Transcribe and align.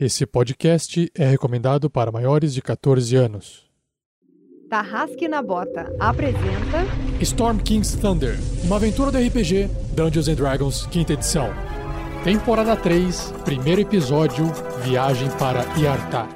Esse 0.00 0.24
podcast 0.24 1.10
é 1.12 1.26
recomendado 1.28 1.90
para 1.90 2.12
maiores 2.12 2.54
de 2.54 2.62
14 2.62 3.16
anos. 3.16 3.66
Tarrasque 4.70 5.26
na 5.26 5.42
Bota 5.42 5.92
apresenta 5.98 6.86
Storm 7.20 7.58
King's 7.58 7.96
Thunder, 7.96 8.38
uma 8.62 8.76
aventura 8.76 9.10
do 9.10 9.18
RPG 9.18 9.68
Dungeons 9.96 10.28
and 10.28 10.34
Dragons, 10.36 10.86
quinta 10.86 11.14
edição. 11.14 11.50
Temporada 12.22 12.76
3, 12.76 13.34
primeiro 13.44 13.80
episódio, 13.80 14.46
Viagem 14.84 15.30
para 15.32 15.64
Iartar. 15.76 16.28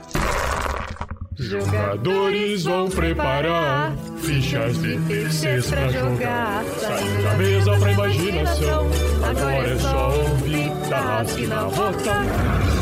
Jogadores 1.37 2.65
vão 2.65 2.91
preparar 2.91 3.97
fichas 4.19 4.77
de 4.83 4.99
terceiros 5.03 5.71
pra 5.71 5.89
jogar. 5.89 6.65
Saindo 6.65 7.23
da 7.23 7.35
mesa 7.37 7.79
pra 7.79 7.93
imaginação. 7.93 8.87
Agora 9.23 9.69
é 9.69 9.79
só 9.79 10.19
ouvir 10.19 10.89
Tarrasque 10.89 11.47
na 11.47 11.65
Bota. 11.65 12.82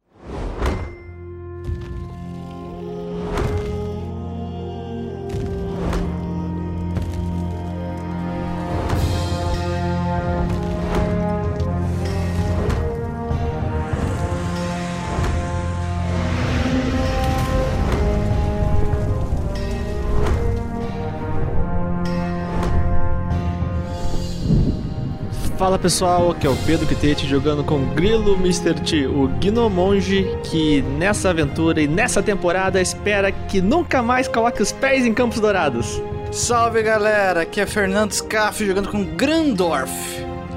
Fala 25.71 25.79
pessoal, 25.79 26.31
aqui 26.31 26.45
é 26.45 26.49
o 26.49 26.55
Pedro 26.65 26.85
Quitete 26.85 27.25
jogando 27.25 27.63
com 27.63 27.85
Grilo 27.93 28.35
Mr. 28.35 28.73
T, 28.73 29.07
o 29.07 29.29
Gnomonge, 29.39 30.27
que 30.43 30.81
nessa 30.81 31.29
aventura 31.29 31.81
e 31.81 31.87
nessa 31.87 32.21
temporada 32.21 32.81
espera 32.81 33.31
que 33.31 33.61
nunca 33.61 34.03
mais 34.03 34.27
coloque 34.27 34.61
os 34.61 34.73
pés 34.73 35.05
em 35.05 35.13
Campos 35.13 35.39
Dourados. 35.39 36.01
Salve 36.29 36.83
galera, 36.83 37.43
aqui 37.43 37.61
é 37.61 37.65
Fernando 37.65 38.11
Scaff 38.11 38.65
jogando 38.65 38.89
com 38.89 39.15
Grandorf, 39.15 39.89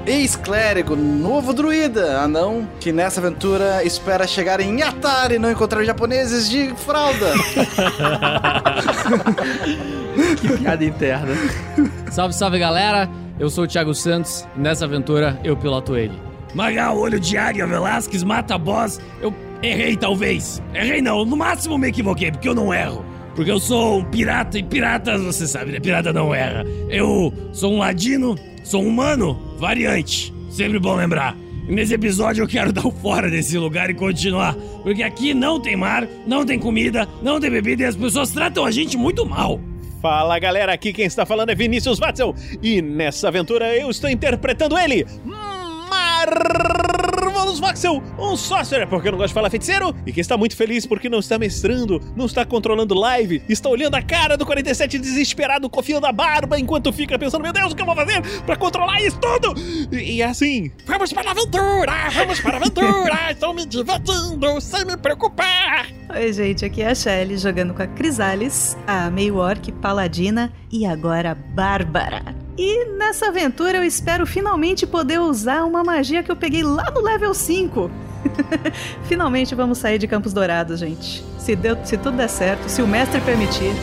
ex-clérigo, 0.05 0.97
novo 0.97 1.53
druida, 1.53 2.19
anão, 2.19 2.67
que 2.81 2.91
nessa 2.91 3.21
aventura 3.21 3.85
espera 3.85 4.27
chegar 4.27 4.59
em 4.59 4.81
Yatar 4.81 5.31
e 5.31 5.39
não 5.39 5.49
encontrar 5.49 5.85
japoneses 5.85 6.49
de 6.49 6.75
fralda. 6.75 7.31
Que 10.39 10.57
piada 10.57 10.83
interna. 10.85 11.33
Salve, 12.09 12.33
salve 12.33 12.57
galera! 12.57 13.24
Eu 13.37 13.49
sou 13.49 13.65
o 13.65 13.67
Thiago 13.67 13.93
Santos 13.93 14.47
e 14.55 14.59
nessa 14.59 14.85
aventura 14.85 15.39
eu 15.43 15.57
piloto 15.57 15.97
ele. 15.97 16.13
Magal, 16.53 16.97
olho 16.97 17.19
de 17.19 17.37
águia, 17.37 17.67
Velasquez, 17.67 18.23
mata 18.23 18.57
boss. 18.57 18.99
Eu 19.21 19.33
errei, 19.61 19.97
talvez. 19.97 20.61
Errei 20.73 21.01
não, 21.01 21.25
no 21.25 21.35
máximo 21.35 21.77
me 21.77 21.89
equivoquei, 21.89 22.31
porque 22.31 22.47
eu 22.47 22.55
não 22.55 22.73
erro. 22.73 23.03
Porque 23.35 23.51
eu 23.51 23.59
sou 23.59 23.99
um 23.99 24.05
pirata 24.05 24.57
e 24.57 24.63
piratas, 24.63 25.21
você 25.21 25.45
sabe, 25.45 25.73
né? 25.73 25.81
Pirata 25.81 26.13
não 26.13 26.33
erra. 26.33 26.63
Eu 26.89 27.33
sou 27.51 27.73
um 27.73 27.79
ladino, 27.79 28.37
sou 28.63 28.81
um 28.81 28.87
humano, 28.87 29.37
variante. 29.57 30.33
Sempre 30.49 30.79
bom 30.79 30.95
lembrar. 30.95 31.35
E 31.67 31.73
nesse 31.73 31.93
episódio 31.93 32.43
eu 32.43 32.47
quero 32.47 32.71
dar 32.73 32.87
o 32.87 32.91
fora 32.91 33.29
desse 33.29 33.57
lugar 33.57 33.89
e 33.89 33.93
continuar. 33.93 34.55
Porque 34.81 35.03
aqui 35.03 35.33
não 35.33 35.59
tem 35.59 35.75
mar, 35.75 36.07
não 36.25 36.45
tem 36.45 36.57
comida, 36.57 37.05
não 37.21 37.37
tem 37.37 37.51
bebida 37.51 37.83
e 37.83 37.85
as 37.85 37.97
pessoas 37.97 38.31
tratam 38.31 38.63
a 38.63 38.71
gente 38.71 38.95
muito 38.95 39.25
mal. 39.25 39.59
Fala 40.05 40.37
galera, 40.37 40.71
aqui 40.71 40.93
quem 40.93 41.05
está 41.05 41.25
falando 41.25 41.49
é 41.49 41.55
Vinícius 41.55 41.97
Watzel. 41.97 42.35
E 42.61 42.79
nessa 42.79 43.27
aventura 43.27 43.75
eu 43.75 43.89
estou 43.89 44.07
interpretando 44.07 44.77
ele, 44.77 45.03
Marvelous 47.45 47.59
Voxel, 47.59 48.03
um 48.17 48.35
sorcerer 48.35 48.87
porque 48.87 49.07
eu 49.07 49.11
não 49.11 49.19
gosto 49.19 49.29
de 49.29 49.33
falar 49.35 49.49
feiticeiro 49.49 49.95
e 50.05 50.11
que 50.11 50.19
está 50.19 50.35
muito 50.35 50.55
feliz 50.55 50.85
porque 50.85 51.07
não 51.07 51.19
está 51.19 51.37
mestrando, 51.37 52.01
não 52.15 52.25
está 52.25 52.43
controlando 52.43 52.95
live, 52.95 53.43
está 53.47 53.69
olhando 53.69 53.95
a 53.95 54.01
cara 54.01 54.35
do 54.35 54.45
47 54.45 54.97
desesperado, 54.97 55.69
cofiando 55.69 56.07
a 56.07 56.11
barba 56.11 56.59
enquanto 56.59 56.91
fica 56.91 57.19
pensando, 57.19 57.43
meu 57.43 57.53
Deus, 57.53 57.71
o 57.71 57.75
que 57.75 57.81
eu 57.81 57.85
vou 57.85 57.95
fazer 57.95 58.21
para 58.45 58.55
controlar 58.55 58.99
isso 59.01 59.19
tudo? 59.19 59.53
E, 59.91 60.15
e 60.15 60.23
assim, 60.23 60.71
vamos 60.85 61.13
para 61.13 61.29
a 61.29 61.31
aventura, 61.31 62.09
vamos 62.13 62.39
para 62.39 62.53
a 62.53 62.57
aventura, 62.57 63.17
estou 63.31 63.53
me 63.53 63.65
divertindo 63.65 64.59
sem 64.59 64.85
me 64.85 64.97
preocupar. 64.97 65.87
Oi, 66.15 66.33
gente, 66.33 66.65
aqui 66.65 66.81
é 66.81 66.89
a 66.89 66.95
Shelly 66.95 67.37
jogando 67.37 67.73
com 67.73 67.83
a 67.83 67.87
Crisales, 67.87 68.75
a 68.87 69.11
meio 69.11 69.37
orc 69.37 69.71
paladina 69.73 70.51
e 70.71 70.85
agora 70.85 71.31
a 71.31 71.35
Bárbara. 71.35 72.44
E 72.57 72.85
nessa 72.97 73.27
aventura 73.27 73.77
eu 73.77 73.83
espero 73.83 74.25
finalmente 74.25 74.87
poder 74.87 75.19
usar 75.19 75.65
uma 75.65 75.83
magia 75.83 76.23
que 76.23 76.31
eu 76.31 76.35
peguei 76.35 76.63
lá 76.63 76.89
no 76.91 77.01
level 77.01 77.33
5. 77.33 77.91
finalmente 79.03 79.53
vamos 79.53 79.77
sair 79.77 79.97
de 79.97 80.07
Campos 80.07 80.33
Dourados, 80.33 80.79
gente. 80.79 81.23
Se, 81.37 81.55
deu, 81.55 81.77
se 81.83 81.97
tudo 81.97 82.17
der 82.17 82.29
certo, 82.29 82.67
se 82.69 82.81
o 82.81 82.87
mestre 82.87 83.19
permitir. 83.21 83.73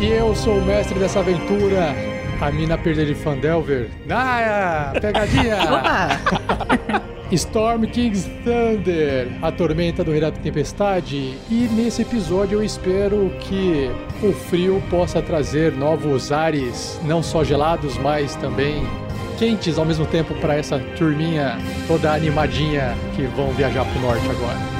E 0.00 0.06
eu 0.06 0.34
sou 0.34 0.58
o 0.58 0.64
mestre 0.64 0.98
dessa 0.98 1.18
aventura, 1.18 1.94
a 2.40 2.50
mina 2.50 2.78
perder 2.78 3.06
de 3.06 3.14
Fandelver. 3.14 3.90
Ah, 4.08 4.92
pegadinha! 5.00 5.56
Opa! 5.74 7.10
Storm 7.32 7.86
King's 7.86 8.28
Thunder, 8.44 9.28
a 9.40 9.52
tormenta 9.52 10.02
do 10.02 10.18
da 10.20 10.32
Tempestade. 10.32 11.38
E 11.48 11.68
nesse 11.72 12.02
episódio 12.02 12.58
eu 12.58 12.64
espero 12.64 13.32
que 13.40 13.88
o 14.22 14.32
frio 14.32 14.82
possa 14.90 15.22
trazer 15.22 15.72
novos 15.72 16.32
ares, 16.32 16.98
não 17.04 17.22
só 17.22 17.44
gelados, 17.44 17.96
mas 17.98 18.34
também 18.36 18.82
quentes 19.38 19.78
ao 19.78 19.84
mesmo 19.84 20.06
tempo 20.06 20.34
para 20.34 20.56
essa 20.56 20.78
turminha 20.98 21.56
toda 21.86 22.12
animadinha 22.12 22.94
que 23.14 23.22
vão 23.22 23.52
viajar 23.52 23.84
pro 23.84 24.00
norte 24.00 24.28
agora. 24.28 24.79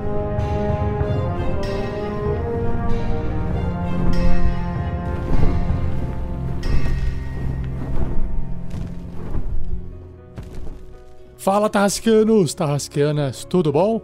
Fala 11.41 11.67
Tarrascanos, 11.67 12.53
Tarrascanas, 12.53 13.43
tudo 13.43 13.71
bom? 13.71 13.99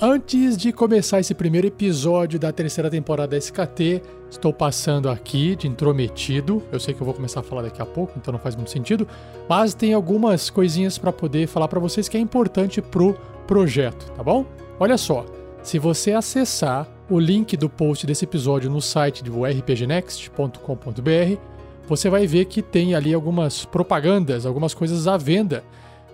Antes 0.00 0.56
de 0.56 0.72
começar 0.72 1.20
esse 1.20 1.32
primeiro 1.32 1.68
episódio 1.68 2.40
da 2.40 2.50
terceira 2.50 2.90
temporada 2.90 3.30
da 3.30 3.38
SKT, 3.38 4.02
estou 4.28 4.52
passando 4.52 5.08
aqui 5.08 5.54
de 5.54 5.68
intrometido. 5.68 6.60
Eu 6.72 6.80
sei 6.80 6.92
que 6.92 7.00
eu 7.00 7.04
vou 7.04 7.14
começar 7.14 7.38
a 7.38 7.42
falar 7.44 7.62
daqui 7.62 7.80
a 7.80 7.86
pouco, 7.86 8.14
então 8.16 8.32
não 8.32 8.40
faz 8.40 8.56
muito 8.56 8.72
sentido, 8.72 9.06
mas 9.48 9.74
tem 9.74 9.94
algumas 9.94 10.50
coisinhas 10.50 10.98
para 10.98 11.12
poder 11.12 11.46
falar 11.46 11.68
para 11.68 11.78
vocês 11.78 12.08
que 12.08 12.16
é 12.16 12.20
importante 12.20 12.82
pro 12.82 13.16
projeto, 13.46 14.10
tá 14.16 14.22
bom? 14.24 14.44
Olha 14.80 14.98
só, 14.98 15.24
se 15.62 15.78
você 15.78 16.10
acessar 16.10 16.88
o 17.08 17.16
link 17.16 17.56
do 17.56 17.70
post 17.70 18.04
desse 18.04 18.24
episódio 18.24 18.68
no 18.68 18.82
site 18.82 19.22
do 19.22 19.44
rpgnext.com.br, 19.44 21.38
você 21.86 22.10
vai 22.10 22.26
ver 22.26 22.46
que 22.46 22.60
tem 22.60 22.96
ali 22.96 23.14
algumas 23.14 23.64
propagandas, 23.64 24.46
algumas 24.46 24.74
coisas 24.74 25.06
à 25.06 25.16
venda. 25.16 25.62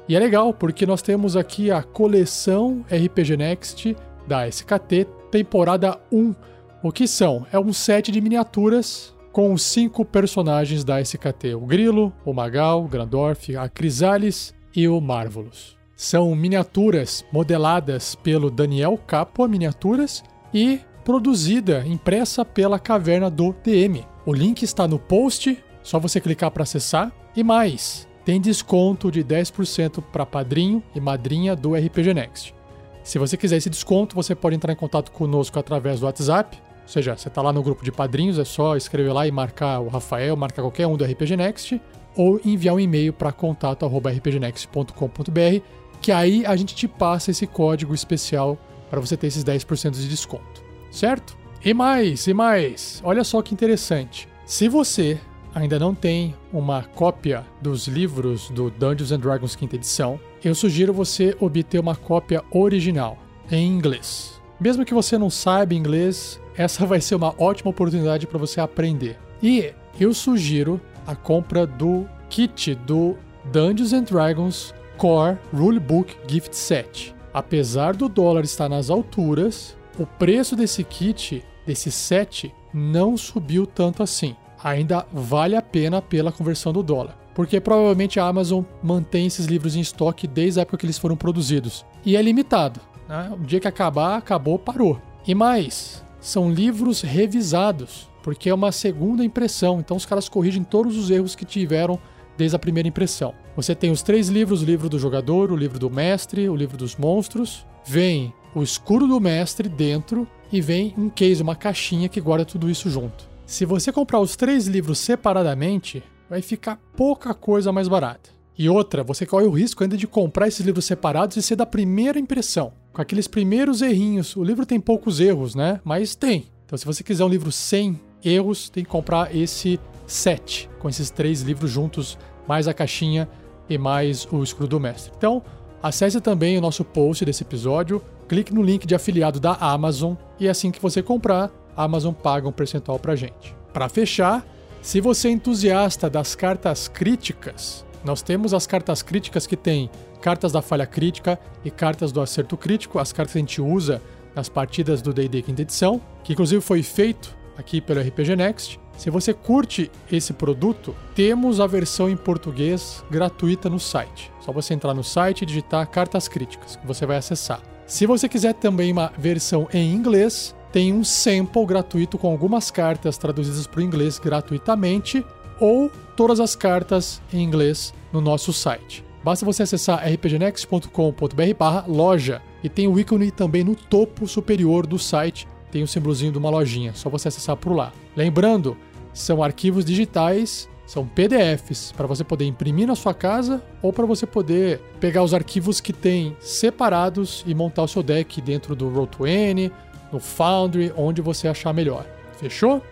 E 0.08 0.16
é 0.16 0.18
legal, 0.18 0.54
porque 0.54 0.86
nós 0.86 1.02
temos 1.02 1.36
aqui 1.36 1.70
a 1.70 1.82
coleção 1.82 2.82
RPG 2.90 3.36
Next 3.36 3.94
da 4.26 4.48
SKT, 4.48 5.06
temporada 5.30 6.00
1. 6.10 6.34
O 6.82 6.90
que 6.90 7.06
são? 7.06 7.46
É 7.52 7.58
um 7.58 7.74
set 7.74 8.10
de 8.10 8.18
miniaturas 8.18 9.14
com 9.32 9.52
os 9.52 9.62
cinco 9.62 10.06
personagens 10.06 10.82
da 10.82 10.98
SKT: 10.98 11.54
o 11.54 11.60
Grilo, 11.60 12.10
o 12.24 12.32
Magal, 12.32 12.82
o 12.82 12.88
Grandorf, 12.88 13.54
a 13.54 13.68
Crisales 13.68 14.54
e 14.74 14.88
o 14.88 14.98
Marvelous. 14.98 15.76
São 15.94 16.34
miniaturas 16.34 17.22
modeladas 17.30 18.14
pelo 18.14 18.50
Daniel 18.50 18.98
Capua 19.06 19.46
Miniaturas 19.46 20.24
e 20.54 20.80
produzida, 21.04 21.84
impressa 21.86 22.46
pela 22.46 22.78
Caverna 22.78 23.28
do 23.28 23.54
DM. 23.62 24.06
O 24.24 24.32
link 24.32 24.62
está 24.62 24.88
no 24.88 24.98
post, 24.98 25.62
só 25.82 25.98
você 25.98 26.18
clicar 26.18 26.50
para 26.50 26.62
acessar. 26.62 27.12
E 27.36 27.44
mais, 27.44 28.07
tem 28.28 28.38
desconto 28.38 29.10
de 29.10 29.24
10% 29.24 30.04
para 30.12 30.26
padrinho 30.26 30.82
e 30.94 31.00
madrinha 31.00 31.56
do 31.56 31.74
RPG 31.74 32.12
Next. 32.12 32.54
Se 33.02 33.18
você 33.18 33.38
quiser 33.38 33.56
esse 33.56 33.70
desconto, 33.70 34.14
você 34.14 34.34
pode 34.34 34.54
entrar 34.54 34.70
em 34.70 34.76
contato 34.76 35.10
conosco 35.12 35.58
através 35.58 36.00
do 36.00 36.04
WhatsApp. 36.04 36.58
Ou 36.82 36.88
seja, 36.88 37.16
você 37.16 37.28
está 37.28 37.40
lá 37.40 37.54
no 37.54 37.62
grupo 37.62 37.82
de 37.82 37.90
padrinhos, 37.90 38.38
é 38.38 38.44
só 38.44 38.76
escrever 38.76 39.14
lá 39.14 39.26
e 39.26 39.30
marcar 39.30 39.80
o 39.80 39.88
Rafael, 39.88 40.36
marcar 40.36 40.60
qualquer 40.60 40.86
um 40.86 40.94
do 40.94 41.06
RPG 41.06 41.38
Next, 41.38 41.80
ou 42.14 42.38
enviar 42.44 42.74
um 42.74 42.80
e-mail 42.80 43.14
para 43.14 43.32
contato.rpgnext.com.br, 43.32 45.62
que 46.02 46.12
aí 46.12 46.44
a 46.44 46.54
gente 46.54 46.74
te 46.74 46.86
passa 46.86 47.30
esse 47.30 47.46
código 47.46 47.94
especial 47.94 48.58
para 48.90 49.00
você 49.00 49.16
ter 49.16 49.28
esses 49.28 49.42
10% 49.42 49.92
de 49.92 50.06
desconto, 50.06 50.62
certo? 50.90 51.34
E 51.64 51.72
mais, 51.72 52.26
e 52.26 52.34
mais, 52.34 53.00
olha 53.02 53.24
só 53.24 53.40
que 53.40 53.54
interessante. 53.54 54.28
Se 54.44 54.68
você 54.68 55.18
ainda 55.58 55.78
não 55.78 55.94
tem 55.94 56.34
uma 56.52 56.84
cópia 56.84 57.44
dos 57.60 57.88
livros 57.88 58.48
do 58.50 58.70
Dungeons 58.70 59.10
and 59.10 59.18
Dragons 59.18 59.56
quinta 59.56 59.74
edição, 59.74 60.18
eu 60.42 60.54
sugiro 60.54 60.92
você 60.92 61.36
obter 61.40 61.80
uma 61.80 61.96
cópia 61.96 62.44
original 62.52 63.18
em 63.50 63.66
inglês. 63.66 64.40
Mesmo 64.60 64.84
que 64.84 64.94
você 64.94 65.18
não 65.18 65.28
saiba 65.28 65.74
inglês, 65.74 66.40
essa 66.56 66.86
vai 66.86 67.00
ser 67.00 67.16
uma 67.16 67.34
ótima 67.38 67.70
oportunidade 67.70 68.26
para 68.26 68.38
você 68.38 68.60
aprender. 68.60 69.18
E 69.42 69.72
eu 69.98 70.14
sugiro 70.14 70.80
a 71.06 71.16
compra 71.16 71.66
do 71.66 72.06
kit 72.30 72.74
do 72.74 73.16
Dungeons 73.52 73.92
and 73.92 74.04
Dragons 74.04 74.74
Core 74.96 75.38
Rulebook 75.52 76.16
Gift 76.28 76.54
Set. 76.54 77.14
Apesar 77.34 77.96
do 77.96 78.08
dólar 78.08 78.44
estar 78.44 78.68
nas 78.68 78.90
alturas, 78.90 79.76
o 79.98 80.06
preço 80.06 80.54
desse 80.54 80.84
kit, 80.84 81.44
desse 81.66 81.90
set, 81.90 82.54
não 82.72 83.16
subiu 83.16 83.66
tanto 83.66 84.02
assim 84.02 84.36
ainda 84.62 85.06
vale 85.12 85.56
a 85.56 85.62
pena 85.62 86.00
pela 86.00 86.32
conversão 86.32 86.72
do 86.72 86.82
dólar. 86.82 87.16
Porque 87.34 87.60
provavelmente 87.60 88.18
a 88.18 88.26
Amazon 88.26 88.64
mantém 88.82 89.26
esses 89.26 89.46
livros 89.46 89.76
em 89.76 89.80
estoque 89.80 90.26
desde 90.26 90.58
a 90.58 90.62
época 90.62 90.78
que 90.78 90.86
eles 90.86 90.98
foram 90.98 91.16
produzidos. 91.16 91.84
E 92.04 92.16
é 92.16 92.22
limitado. 92.22 92.80
Né? 93.08 93.32
O 93.32 93.44
dia 93.44 93.60
que 93.60 93.68
acabar, 93.68 94.16
acabou, 94.16 94.58
parou. 94.58 95.00
E 95.26 95.34
mais, 95.34 96.04
são 96.20 96.50
livros 96.50 97.00
revisados, 97.00 98.08
porque 98.22 98.50
é 98.50 98.54
uma 98.54 98.72
segunda 98.72 99.24
impressão. 99.24 99.78
Então 99.78 99.96
os 99.96 100.04
caras 100.04 100.28
corrigem 100.28 100.64
todos 100.64 100.96
os 100.96 101.10
erros 101.10 101.34
que 101.34 101.44
tiveram 101.44 101.98
desde 102.36 102.56
a 102.56 102.58
primeira 102.58 102.88
impressão. 102.88 103.34
Você 103.56 103.74
tem 103.74 103.90
os 103.90 104.02
três 104.02 104.28
livros: 104.28 104.62
o 104.62 104.64
livro 104.64 104.88
do 104.88 104.98
jogador, 104.98 105.52
o 105.52 105.56
livro 105.56 105.78
do 105.78 105.90
mestre, 105.90 106.48
o 106.48 106.56
livro 106.56 106.76
dos 106.76 106.96
monstros. 106.96 107.66
Vem 107.84 108.34
o 108.54 108.62
escuro 108.62 109.06
do 109.06 109.20
mestre 109.20 109.68
dentro 109.68 110.26
e 110.52 110.60
vem 110.60 110.94
um 110.96 111.08
case, 111.08 111.42
uma 111.42 111.56
caixinha 111.56 112.08
que 112.08 112.20
guarda 112.20 112.44
tudo 112.44 112.70
isso 112.70 112.90
junto. 112.90 113.28
Se 113.48 113.64
você 113.64 113.90
comprar 113.90 114.20
os 114.20 114.36
três 114.36 114.66
livros 114.66 114.98
separadamente, 114.98 116.02
vai 116.28 116.42
ficar 116.42 116.78
pouca 116.94 117.32
coisa 117.32 117.72
mais 117.72 117.88
barata. 117.88 118.28
E 118.58 118.68
outra, 118.68 119.02
você 119.02 119.24
corre 119.24 119.46
o 119.46 119.50
risco 119.50 119.82
ainda 119.82 119.96
de 119.96 120.06
comprar 120.06 120.48
esses 120.48 120.66
livros 120.66 120.84
separados 120.84 121.34
e 121.38 121.42
ser 121.42 121.56
da 121.56 121.64
primeira 121.64 122.18
impressão, 122.18 122.74
com 122.92 123.00
aqueles 123.00 123.26
primeiros 123.26 123.80
errinhos. 123.80 124.36
O 124.36 124.44
livro 124.44 124.66
tem 124.66 124.78
poucos 124.78 125.18
erros, 125.18 125.54
né? 125.54 125.80
Mas 125.82 126.14
tem. 126.14 126.48
Então, 126.66 126.76
se 126.76 126.84
você 126.84 127.02
quiser 127.02 127.24
um 127.24 127.28
livro 127.28 127.50
sem 127.50 127.98
erros, 128.22 128.68
tem 128.68 128.84
que 128.84 128.90
comprar 128.90 129.34
esse 129.34 129.80
set, 130.06 130.68
com 130.78 130.86
esses 130.86 131.08
três 131.08 131.40
livros 131.40 131.70
juntos, 131.70 132.18
mais 132.46 132.68
a 132.68 132.74
caixinha 132.74 133.26
e 133.66 133.78
mais 133.78 134.28
o 134.30 134.42
escudo 134.42 134.68
do 134.68 134.78
mestre. 134.78 135.10
Então, 135.16 135.42
acesse 135.82 136.20
também 136.20 136.58
o 136.58 136.60
nosso 136.60 136.84
post 136.84 137.24
desse 137.24 137.44
episódio, 137.44 138.02
clique 138.28 138.52
no 138.52 138.62
link 138.62 138.86
de 138.86 138.94
afiliado 138.94 139.40
da 139.40 139.54
Amazon 139.54 140.16
e 140.38 140.46
assim 140.46 140.70
que 140.70 140.82
você 140.82 141.02
comprar, 141.02 141.50
Amazon 141.78 142.12
paga 142.12 142.48
um 142.48 142.52
percentual 142.52 142.98
pra 142.98 143.14
gente. 143.14 143.54
Para 143.72 143.88
fechar, 143.88 144.44
se 144.82 145.00
você 145.00 145.28
é 145.28 145.30
entusiasta 145.30 146.10
das 146.10 146.34
cartas 146.34 146.88
críticas, 146.88 147.84
nós 148.04 148.20
temos 148.20 148.52
as 148.52 148.66
cartas 148.66 149.00
críticas 149.00 149.46
que 149.46 149.56
tem 149.56 149.88
cartas 150.20 150.50
da 150.50 150.60
falha 150.60 150.86
crítica 150.86 151.38
e 151.64 151.70
cartas 151.70 152.10
do 152.10 152.20
acerto 152.20 152.56
crítico, 152.56 152.98
as 152.98 153.12
cartas 153.12 153.32
que 153.32 153.38
a 153.38 153.42
gente 153.42 153.60
usa 153.62 154.02
nas 154.34 154.48
partidas 154.48 155.00
do 155.00 155.12
D&D 155.12 155.42
quinta 155.42 155.62
edição, 155.62 156.00
que 156.24 156.32
inclusive 156.32 156.60
foi 156.60 156.82
feito 156.82 157.36
aqui 157.56 157.80
pelo 157.80 158.00
RPG 158.00 158.34
Next. 158.34 158.80
Se 158.96 159.10
você 159.10 159.32
curte 159.32 159.88
esse 160.10 160.32
produto, 160.32 160.94
temos 161.14 161.60
a 161.60 161.66
versão 161.68 162.10
em 162.10 162.16
português 162.16 163.04
gratuita 163.08 163.70
no 163.70 163.78
site. 163.78 164.32
Só 164.40 164.50
você 164.50 164.74
entrar 164.74 164.94
no 164.94 165.04
site 165.04 165.42
e 165.42 165.46
digitar 165.46 165.88
cartas 165.88 166.26
críticas, 166.26 166.74
que 166.74 166.86
você 166.86 167.06
vai 167.06 167.16
acessar. 167.16 167.60
Se 167.86 168.04
você 168.06 168.28
quiser 168.28 168.54
também 168.54 168.90
uma 168.92 169.12
versão 169.16 169.68
em 169.72 169.94
inglês, 169.94 170.54
tem 170.72 170.92
um 170.92 171.02
sample 171.02 171.64
gratuito 171.66 172.18
com 172.18 172.30
algumas 172.30 172.70
cartas 172.70 173.16
traduzidas 173.16 173.66
para 173.66 173.80
o 173.80 173.82
inglês 173.82 174.18
gratuitamente 174.18 175.24
ou 175.60 175.90
todas 176.16 176.40
as 176.40 176.54
cartas 176.54 177.20
em 177.32 177.42
inglês 177.42 177.92
no 178.12 178.20
nosso 178.20 178.52
site. 178.52 179.04
Basta 179.22 179.44
você 179.44 179.62
acessar 179.64 180.06
rpgnext.com.br 180.06 181.88
loja 181.88 182.40
e 182.62 182.68
tem 182.68 182.86
o 182.86 182.98
ícone 182.98 183.30
também 183.30 183.64
no 183.64 183.74
topo 183.74 184.26
superior 184.26 184.86
do 184.86 184.98
site, 184.98 185.46
tem 185.70 185.82
o 185.82 185.84
um 185.84 185.88
símbolozinho 185.88 186.32
de 186.32 186.38
uma 186.38 186.50
lojinha, 186.50 186.94
só 186.94 187.10
você 187.10 187.28
acessar 187.28 187.56
por 187.56 187.72
lá. 187.72 187.92
Lembrando, 188.16 188.76
são 189.12 189.42
arquivos 189.42 189.84
digitais, 189.84 190.68
são 190.86 191.06
PDFs 191.06 191.92
para 191.92 192.06
você 192.06 192.24
poder 192.24 192.46
imprimir 192.46 192.86
na 192.86 192.94
sua 192.94 193.12
casa 193.12 193.62
ou 193.82 193.92
para 193.92 194.06
você 194.06 194.24
poder 194.24 194.80
pegar 194.98 195.22
os 195.22 195.34
arquivos 195.34 195.80
que 195.80 195.92
tem 195.92 196.34
separados 196.40 197.44
e 197.46 197.54
montar 197.54 197.82
o 197.82 197.88
seu 197.88 198.02
deck 198.02 198.40
dentro 198.40 198.74
do 198.74 198.90
Roll20 198.90 199.70
no 200.12 200.20
Foundry, 200.20 200.92
onde 200.96 201.20
você 201.20 201.48
achar 201.48 201.72
melhor. 201.72 202.06
Fechou? 202.38 202.82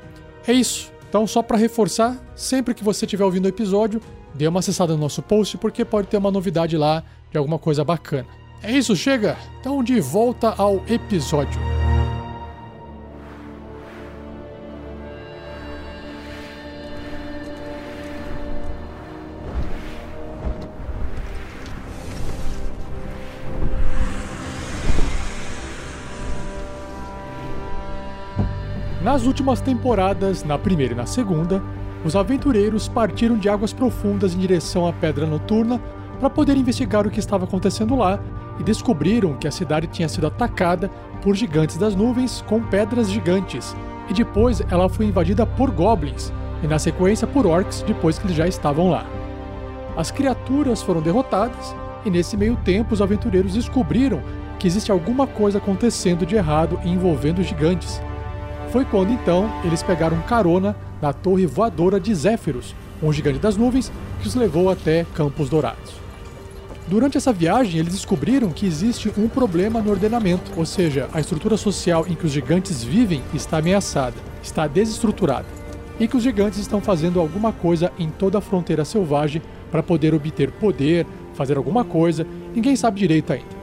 É 0.46 0.52
isso. 0.52 0.92
Então, 1.08 1.26
só 1.26 1.42
para 1.42 1.56
reforçar, 1.56 2.16
sempre 2.34 2.74
que 2.74 2.84
você 2.84 3.04
estiver 3.04 3.24
ouvindo 3.24 3.46
o 3.46 3.48
episódio, 3.48 4.00
dê 4.34 4.46
uma 4.46 4.60
acessada 4.60 4.92
no 4.92 4.98
nosso 4.98 5.22
post, 5.22 5.56
porque 5.58 5.84
pode 5.84 6.08
ter 6.08 6.16
uma 6.16 6.30
novidade 6.30 6.76
lá 6.76 7.02
de 7.30 7.38
alguma 7.38 7.58
coisa 7.58 7.84
bacana. 7.84 8.26
É 8.62 8.72
isso, 8.72 8.96
chega? 8.96 9.36
Então, 9.60 9.82
de 9.82 10.00
volta 10.00 10.54
ao 10.56 10.82
episódio. 10.88 11.60
Nas 29.06 29.24
últimas 29.24 29.60
temporadas, 29.60 30.42
na 30.42 30.58
primeira 30.58 30.92
e 30.92 30.96
na 30.96 31.06
segunda, 31.06 31.62
os 32.04 32.16
aventureiros 32.16 32.88
partiram 32.88 33.38
de 33.38 33.48
águas 33.48 33.72
profundas 33.72 34.34
em 34.34 34.38
direção 34.38 34.84
à 34.84 34.92
Pedra 34.92 35.24
Noturna 35.24 35.80
para 36.18 36.28
poder 36.28 36.56
investigar 36.56 37.06
o 37.06 37.10
que 37.10 37.20
estava 37.20 37.44
acontecendo 37.44 37.94
lá 37.94 38.18
e 38.58 38.64
descobriram 38.64 39.34
que 39.34 39.46
a 39.46 39.52
cidade 39.52 39.86
tinha 39.86 40.08
sido 40.08 40.26
atacada 40.26 40.90
por 41.22 41.36
gigantes 41.36 41.76
das 41.76 41.94
nuvens 41.94 42.42
com 42.48 42.60
pedras 42.60 43.08
gigantes, 43.08 43.76
e 44.10 44.12
depois 44.12 44.60
ela 44.72 44.88
foi 44.88 45.06
invadida 45.06 45.46
por 45.46 45.70
goblins, 45.70 46.32
e 46.60 46.66
na 46.66 46.80
sequência 46.80 47.28
por 47.28 47.46
orcs 47.46 47.82
depois 47.82 48.18
que 48.18 48.26
eles 48.26 48.36
já 48.36 48.48
estavam 48.48 48.90
lá. 48.90 49.06
As 49.96 50.10
criaturas 50.10 50.82
foram 50.82 51.00
derrotadas, 51.00 51.76
e 52.04 52.10
nesse 52.10 52.36
meio 52.36 52.56
tempo 52.56 52.92
os 52.92 53.00
aventureiros 53.00 53.54
descobriram 53.54 54.20
que 54.58 54.66
existe 54.66 54.90
alguma 54.90 55.28
coisa 55.28 55.58
acontecendo 55.58 56.26
de 56.26 56.34
errado 56.34 56.80
envolvendo 56.84 57.38
os 57.38 57.46
gigantes, 57.46 58.02
foi 58.70 58.84
quando 58.84 59.12
então 59.12 59.50
eles 59.64 59.82
pegaram 59.82 60.20
carona 60.22 60.76
na 61.00 61.12
torre 61.12 61.46
voadora 61.46 62.00
de 62.00 62.14
Zéfiros, 62.14 62.74
um 63.02 63.12
gigante 63.12 63.38
das 63.38 63.56
nuvens 63.56 63.92
que 64.20 64.28
os 64.28 64.34
levou 64.34 64.70
até 64.70 65.04
Campos 65.14 65.48
Dourados. 65.48 65.94
Durante 66.88 67.16
essa 67.18 67.32
viagem, 67.32 67.80
eles 67.80 67.94
descobriram 67.94 68.50
que 68.50 68.64
existe 68.64 69.12
um 69.18 69.28
problema 69.28 69.80
no 69.80 69.90
ordenamento, 69.90 70.52
ou 70.56 70.64
seja, 70.64 71.08
a 71.12 71.20
estrutura 71.20 71.56
social 71.56 72.06
em 72.08 72.14
que 72.14 72.24
os 72.24 72.32
gigantes 72.32 72.84
vivem 72.84 73.22
está 73.34 73.58
ameaçada, 73.58 74.14
está 74.40 74.68
desestruturada, 74.68 75.46
e 75.98 76.06
que 76.06 76.16
os 76.16 76.22
gigantes 76.22 76.60
estão 76.60 76.80
fazendo 76.80 77.18
alguma 77.18 77.52
coisa 77.52 77.90
em 77.98 78.08
toda 78.08 78.38
a 78.38 78.40
fronteira 78.40 78.84
selvagem 78.84 79.42
para 79.70 79.82
poder 79.82 80.14
obter 80.14 80.52
poder, 80.52 81.04
fazer 81.34 81.56
alguma 81.56 81.84
coisa, 81.84 82.24
ninguém 82.54 82.76
sabe 82.76 83.00
direito 83.00 83.32
ainda. 83.32 83.56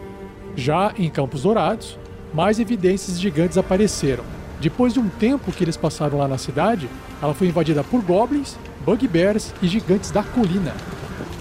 Já 0.54 0.94
em 0.98 1.10
Campos 1.10 1.44
Dourados, 1.44 1.98
mais 2.34 2.60
evidências 2.60 3.20
gigantes 3.20 3.58
apareceram, 3.58 4.26
depois 4.64 4.94
de 4.94 5.00
um 5.00 5.10
tempo 5.10 5.52
que 5.52 5.62
eles 5.62 5.76
passaram 5.76 6.18
lá 6.18 6.26
na 6.26 6.38
cidade, 6.38 6.90
ela 7.22 7.34
foi 7.34 7.48
invadida 7.48 7.84
por 7.84 8.02
goblins, 8.02 8.56
bugbears 8.86 9.54
e 9.62 9.68
gigantes 9.68 10.10
da 10.10 10.24
colina. 10.24 10.74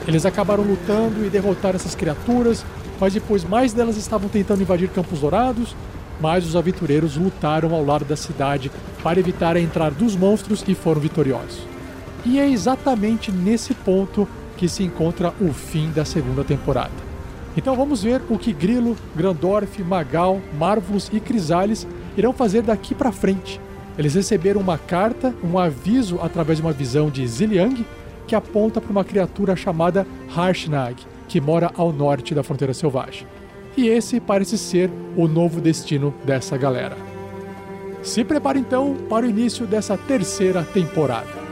Eles 0.09 0.26
acabaram 0.26 0.64
lutando 0.64 1.25
e 1.25 1.31
derrotaram 1.31 1.76
essas 1.76 1.95
criaturas, 1.95 2.64
mas 2.99 3.14
depois 3.14 3.45
mais 3.45 3.73
delas 3.73 3.97
estavam 3.97 4.29
tentando 4.29 4.62
invadir 4.62 4.88
Campos 4.88 5.21
Dourados, 5.21 5.76
mas 6.21 6.45
os 6.45 6.57
aventureiros 6.57 7.17
lutaram 7.17 7.73
ao 7.73 7.85
lado 7.85 8.05
da 8.05 8.17
cidade 8.17 8.73
para 9.05 9.21
evitar 9.21 9.57
a 9.57 9.61
entrada 9.61 9.95
dos 9.95 10.17
monstros 10.17 10.64
e 10.67 10.75
foram 10.75 11.00
vitoriosos. 11.00 11.62
E 12.25 12.41
é 12.41 12.50
exatamente 12.50 13.31
nesse 13.31 13.73
ponto 13.73 14.26
que 14.57 14.69
se 14.69 14.83
encontra 14.83 15.33
o 15.41 15.52
fim 15.52 15.93
da 15.93 16.05
segunda 16.05 16.43
temporada. 16.43 16.91
Então 17.57 17.76
vamos 17.76 18.02
ver 18.02 18.21
o 18.29 18.37
que 18.37 18.52
Grilo, 18.52 18.97
Grandorf, 19.14 19.81
Magal, 19.85 20.41
Marvulus 20.59 21.09
e 21.12 21.21
Crisales 21.21 21.87
irão 22.16 22.33
fazer 22.33 22.62
daqui 22.62 22.95
para 22.95 23.12
frente. 23.12 23.61
Eles 23.99 24.14
receberam 24.14 24.61
uma 24.61 24.78
carta, 24.78 25.35
um 25.45 25.59
aviso 25.59 26.19
através 26.23 26.59
de 26.59 26.64
uma 26.64 26.73
visão 26.73 27.11
de 27.11 27.26
Ziliang, 27.26 27.85
que 28.26 28.35
aponta 28.35 28.81
para 28.81 28.90
uma 28.90 29.04
criatura 29.04 29.54
chamada 29.54 30.07
Harshnag, 30.35 30.97
que 31.28 31.40
mora 31.40 31.71
ao 31.76 31.92
norte 31.92 32.35
da 32.35 32.42
fronteira 32.42 32.73
selvagem. 32.73 33.26
E 33.76 33.88
esse 33.88 34.21
parece 34.21 34.57
ser 34.57 34.90
o 35.16 35.26
novo 35.26 35.61
destino 35.61 36.14
dessa 36.25 36.57
galera. 36.57 36.97
Se 38.02 38.25
prepare 38.25 38.59
então 38.59 38.97
para 39.09 39.26
o 39.26 39.28
início 39.28 39.66
dessa 39.66 39.97
terceira 39.97 40.62
temporada. 40.62 41.51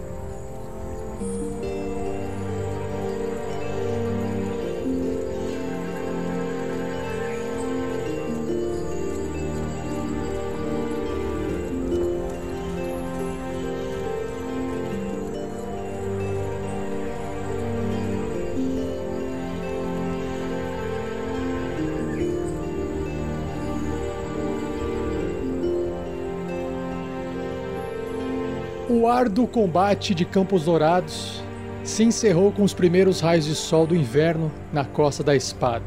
Árduo 29.21 29.45
combate 29.45 30.15
de 30.15 30.25
Campos 30.25 30.65
Dourados 30.65 31.43
se 31.83 32.03
encerrou 32.03 32.51
com 32.51 32.63
os 32.63 32.73
primeiros 32.73 33.19
raios 33.19 33.45
de 33.45 33.53
sol 33.53 33.85
do 33.85 33.95
inverno 33.95 34.51
na 34.73 34.83
costa 34.83 35.23
da 35.23 35.35
Espada. 35.35 35.85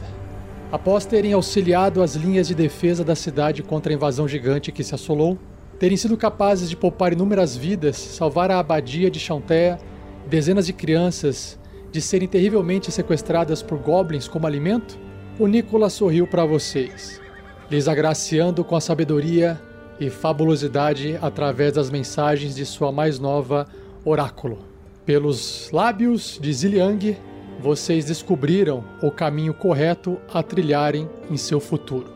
Após 0.71 1.05
terem 1.05 1.33
auxiliado 1.33 2.01
as 2.01 2.15
linhas 2.15 2.47
de 2.47 2.55
defesa 2.55 3.03
da 3.03 3.17
cidade 3.17 3.61
contra 3.61 3.93
a 3.93 3.97
invasão 3.97 4.29
gigante 4.29 4.71
que 4.71 4.85
se 4.85 4.95
assolou, 4.95 5.37
terem 5.81 5.97
sido 5.97 6.17
capazes 6.17 6.71
de 6.71 6.77
poupar 6.77 7.13
inúmeras 7.13 7.57
vidas, 7.57 7.97
salvar 7.97 8.53
a 8.53 8.61
abadia 8.61 9.11
de 9.11 9.19
Chantea, 9.19 9.81
dezenas 10.29 10.67
de 10.67 10.73
crianças 10.73 11.59
de 11.91 12.01
serem 12.01 12.29
terrivelmente 12.29 12.93
sequestradas 12.93 13.65
por 13.65 13.79
goblins 13.79 14.29
como 14.29 14.47
alimento, 14.47 14.97
o 15.41 15.49
Nicolas 15.49 15.93
sorriu 15.93 16.25
para 16.25 16.45
vocês, 16.45 17.21
lhes 17.69 17.89
agraciando 17.89 18.63
com 18.63 18.77
a 18.77 18.81
sabedoria 18.81 19.61
e 19.99 20.11
fabulosidade 20.11 21.19
através 21.21 21.75
das 21.75 21.91
mensagens 21.91 22.55
de 22.55 22.65
sua 22.67 22.91
mais 22.91 23.19
nova 23.19 23.67
oráculo. 24.05 24.59
Pelos 25.05 25.71
lábios 25.71 26.39
de 26.41 26.53
Ziliang, 26.53 27.17
vocês 27.61 28.05
descobriram 28.05 28.85
o 29.03 29.11
caminho 29.11 29.55
correto 29.55 30.19
a 30.33 30.43
trilharem 30.43 31.09
em 31.31 31.37
seu 31.37 31.61
futuro. 31.61 32.13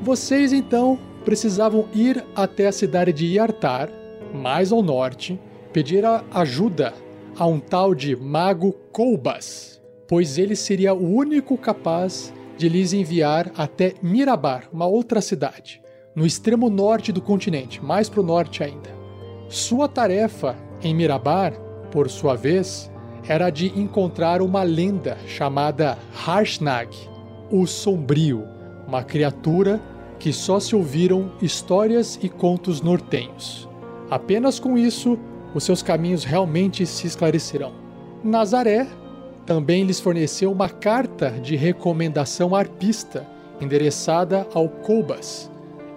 Vocês 0.00 0.52
então 0.52 0.98
precisavam 1.24 1.88
ir 1.94 2.24
até 2.34 2.66
a 2.66 2.72
cidade 2.72 3.12
de 3.12 3.26
Yartar, 3.26 3.88
mais 4.34 4.72
ao 4.72 4.82
norte, 4.82 5.38
pedir 5.72 6.04
ajuda 6.32 6.92
a 7.36 7.46
um 7.46 7.60
tal 7.60 7.94
de 7.94 8.14
Mago 8.16 8.72
Koubas, 8.92 9.80
pois 10.08 10.38
ele 10.38 10.56
seria 10.56 10.92
o 10.92 11.14
único 11.14 11.56
capaz 11.56 12.32
de 12.58 12.68
lhes 12.68 12.92
enviar 12.92 13.50
até 13.56 13.94
Mirabar, 14.02 14.68
uma 14.72 14.86
outra 14.86 15.20
cidade 15.20 15.81
no 16.14 16.26
extremo 16.26 16.68
norte 16.68 17.12
do 17.12 17.20
continente, 17.20 17.82
mais 17.82 18.08
para 18.08 18.20
o 18.20 18.24
norte 18.24 18.62
ainda. 18.62 18.90
Sua 19.48 19.88
tarefa 19.88 20.56
em 20.82 20.94
Mirabar, 20.94 21.52
por 21.90 22.10
sua 22.10 22.34
vez, 22.34 22.90
era 23.28 23.50
de 23.50 23.68
encontrar 23.78 24.42
uma 24.42 24.62
lenda 24.62 25.16
chamada 25.26 25.98
Harshnag, 26.12 26.96
o 27.50 27.66
Sombrio, 27.66 28.44
uma 28.86 29.02
criatura 29.02 29.80
que 30.18 30.32
só 30.32 30.58
se 30.58 30.74
ouviram 30.74 31.32
histórias 31.40 32.18
e 32.22 32.28
contos 32.28 32.80
nortenhos. 32.80 33.68
Apenas 34.10 34.58
com 34.58 34.76
isso, 34.76 35.18
os 35.54 35.64
seus 35.64 35.82
caminhos 35.82 36.24
realmente 36.24 36.86
se 36.86 37.06
esclarecerão. 37.06 37.72
Nazaré 38.22 38.86
também 39.44 39.84
lhes 39.84 40.00
forneceu 40.00 40.52
uma 40.52 40.68
carta 40.68 41.30
de 41.30 41.56
recomendação 41.56 42.54
arpista 42.54 43.26
endereçada 43.60 44.46
ao 44.54 44.68
Cobas, 44.68 45.50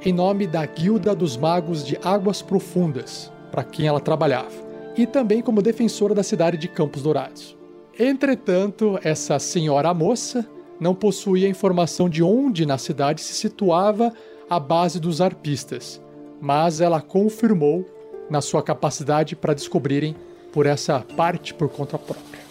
em 0.05 0.13
nome 0.13 0.45
da 0.45 0.63
Guilda 0.63 1.15
dos 1.15 1.35
Magos 1.35 1.83
de 1.83 1.97
Águas 2.03 2.39
Profundas, 2.39 3.33
para 3.51 3.63
quem 3.63 3.87
ela 3.87 3.99
trabalhava, 3.99 4.51
e 4.95 5.07
também 5.07 5.41
como 5.41 5.63
defensora 5.63 6.13
da 6.13 6.21
cidade 6.21 6.59
de 6.59 6.67
Campos 6.67 7.01
Dourados. 7.01 7.57
Entretanto, 7.99 8.99
essa 9.03 9.39
senhora 9.39 9.91
moça 9.95 10.47
não 10.79 10.93
possuía 10.93 11.49
informação 11.49 12.07
de 12.07 12.21
onde 12.21 12.67
na 12.67 12.77
cidade 12.77 13.19
se 13.19 13.33
situava 13.33 14.13
a 14.47 14.59
base 14.59 14.99
dos 14.99 15.21
arpistas, 15.21 15.99
mas 16.39 16.81
ela 16.81 17.01
confirmou 17.01 17.83
na 18.29 18.41
sua 18.41 18.61
capacidade 18.61 19.35
para 19.35 19.55
descobrirem 19.55 20.15
por 20.53 20.67
essa 20.67 20.99
parte 21.17 21.51
por 21.51 21.67
conta 21.67 21.97
própria. 21.97 22.41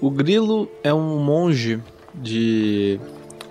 O 0.00 0.10
Grilo 0.10 0.68
é 0.82 0.92
um 0.92 1.20
monge 1.20 1.80
de 2.14 2.98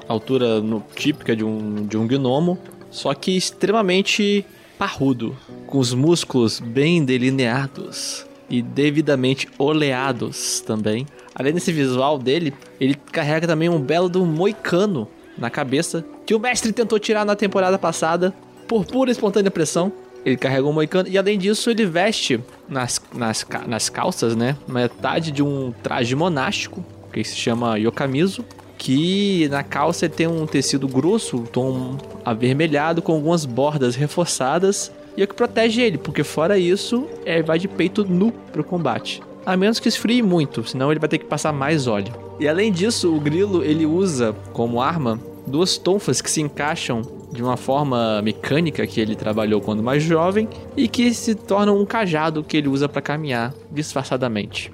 altura 0.07 0.61
no, 0.61 0.83
típica 0.95 1.35
de 1.35 1.43
um, 1.43 1.85
de 1.85 1.97
um 1.97 2.07
gnomo, 2.07 2.57
só 2.89 3.13
que 3.13 3.35
extremamente 3.35 4.45
parrudo, 4.77 5.35
com 5.65 5.79
os 5.79 5.93
músculos 5.93 6.59
bem 6.59 7.03
delineados 7.03 8.25
e 8.49 8.61
devidamente 8.61 9.47
oleados 9.57 10.59
também. 10.61 11.07
Além 11.33 11.53
desse 11.53 11.71
visual 11.71 12.19
dele, 12.19 12.53
ele 12.79 12.93
carrega 12.93 13.47
também 13.47 13.69
um 13.69 13.79
belo 13.79 14.09
do 14.09 14.25
moicano 14.25 15.07
na 15.37 15.49
cabeça, 15.49 16.05
que 16.25 16.35
o 16.35 16.39
mestre 16.39 16.71
tentou 16.71 16.99
tirar 16.99 17.25
na 17.25 17.35
temporada 17.35 17.79
passada 17.79 18.33
por 18.67 18.85
pura 18.85 19.09
e 19.09 19.13
espontânea 19.13 19.49
pressão. 19.49 19.91
Ele 20.25 20.37
carrega 20.37 20.67
um 20.67 20.73
moicano 20.73 21.09
e 21.09 21.17
além 21.17 21.37
disso 21.37 21.69
ele 21.69 21.85
veste 21.85 22.39
nas, 22.69 23.01
nas, 23.13 23.45
nas 23.67 23.89
calças, 23.89 24.35
né, 24.35 24.55
metade 24.67 25.31
de 25.31 25.43
um 25.43 25.73
traje 25.83 26.15
monástico, 26.15 26.85
que 27.11 27.23
se 27.23 27.35
chama 27.35 27.77
yokamizo, 27.77 28.45
que 28.77 29.47
na 29.49 29.63
calça 29.63 30.09
tem 30.09 30.27
um 30.27 30.45
tecido 30.45 30.87
grosso, 30.87 31.37
um 31.37 31.45
tom 31.45 31.97
avermelhado 32.25 33.01
com 33.01 33.13
algumas 33.13 33.45
bordas 33.45 33.95
reforçadas 33.95 34.91
e 35.15 35.21
é 35.21 35.25
o 35.25 35.27
que 35.27 35.35
protege 35.35 35.81
ele, 35.81 35.97
porque 35.97 36.23
fora 36.23 36.57
isso, 36.57 37.07
é 37.23 37.41
vai 37.41 37.59
de 37.59 37.67
peito 37.67 38.03
nu 38.03 38.31
pro 38.51 38.63
combate. 38.63 39.21
A 39.45 39.55
menos 39.55 39.79
que 39.79 39.87
esfrie 39.87 40.21
muito, 40.21 40.63
senão 40.65 40.89
ele 40.89 40.99
vai 40.99 41.09
ter 41.09 41.17
que 41.17 41.25
passar 41.25 41.53
mais 41.53 41.85
óleo. 41.85 42.13
E 42.39 42.47
além 42.47 42.71
disso, 42.71 43.13
o 43.13 43.19
grilo 43.19 43.63
ele 43.63 43.85
usa 43.85 44.33
como 44.53 44.81
arma 44.81 45.19
duas 45.45 45.77
tonfas 45.77 46.21
que 46.21 46.31
se 46.31 46.41
encaixam 46.41 47.01
de 47.31 47.43
uma 47.43 47.57
forma 47.57 48.21
mecânica 48.21 48.87
que 48.87 49.01
ele 49.01 49.15
trabalhou 49.15 49.59
quando 49.59 49.83
mais 49.83 50.01
jovem 50.03 50.47
e 50.77 50.87
que 50.87 51.13
se 51.13 51.35
tornam 51.35 51.79
um 51.79 51.85
cajado 51.85 52.43
que 52.43 52.57
ele 52.57 52.69
usa 52.69 52.87
para 52.87 53.01
caminhar 53.01 53.53
disfarçadamente. 53.71 54.71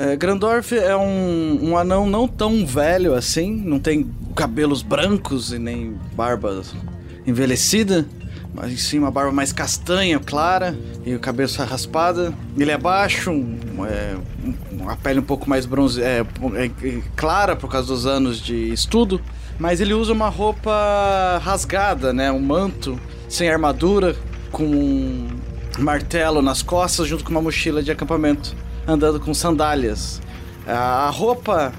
É, 0.00 0.16
Grandorf 0.16 0.74
é 0.74 0.96
um, 0.96 1.72
um 1.72 1.76
anão 1.76 2.08
não 2.08 2.26
tão 2.26 2.64
velho 2.64 3.12
assim, 3.12 3.54
não 3.54 3.78
tem 3.78 4.10
cabelos 4.34 4.80
brancos 4.80 5.52
e 5.52 5.58
nem 5.58 5.94
barba 6.14 6.62
envelhecida, 7.26 8.06
mas 8.54 8.80
sim 8.80 8.98
uma 8.98 9.10
barba 9.10 9.30
mais 9.30 9.52
castanha, 9.52 10.18
clara, 10.18 10.74
e 11.04 11.14
o 11.14 11.20
cabeça 11.20 11.66
raspada. 11.66 12.32
Ele 12.56 12.70
é 12.70 12.78
baixo, 12.78 13.30
é, 13.86 14.16
uma 14.72 14.96
pele 14.96 15.20
um 15.20 15.22
pouco 15.22 15.50
mais 15.50 15.66
bronze, 15.66 16.02
é, 16.02 16.20
é, 16.20 17.02
clara 17.14 17.54
por 17.54 17.70
causa 17.70 17.88
dos 17.88 18.06
anos 18.06 18.40
de 18.40 18.72
estudo, 18.72 19.20
mas 19.58 19.82
ele 19.82 19.92
usa 19.92 20.14
uma 20.14 20.30
roupa 20.30 21.38
rasgada, 21.42 22.10
né, 22.10 22.32
um 22.32 22.40
manto 22.40 22.98
sem 23.28 23.50
armadura, 23.50 24.16
com 24.50 24.64
um 24.64 25.28
martelo 25.78 26.40
nas 26.40 26.62
costas, 26.62 27.06
junto 27.06 27.22
com 27.22 27.30
uma 27.32 27.42
mochila 27.42 27.82
de 27.82 27.92
acampamento, 27.92 28.56
andando 28.90 29.20
com 29.20 29.32
sandálias. 29.32 30.20
A 30.66 31.10
roupa 31.10 31.72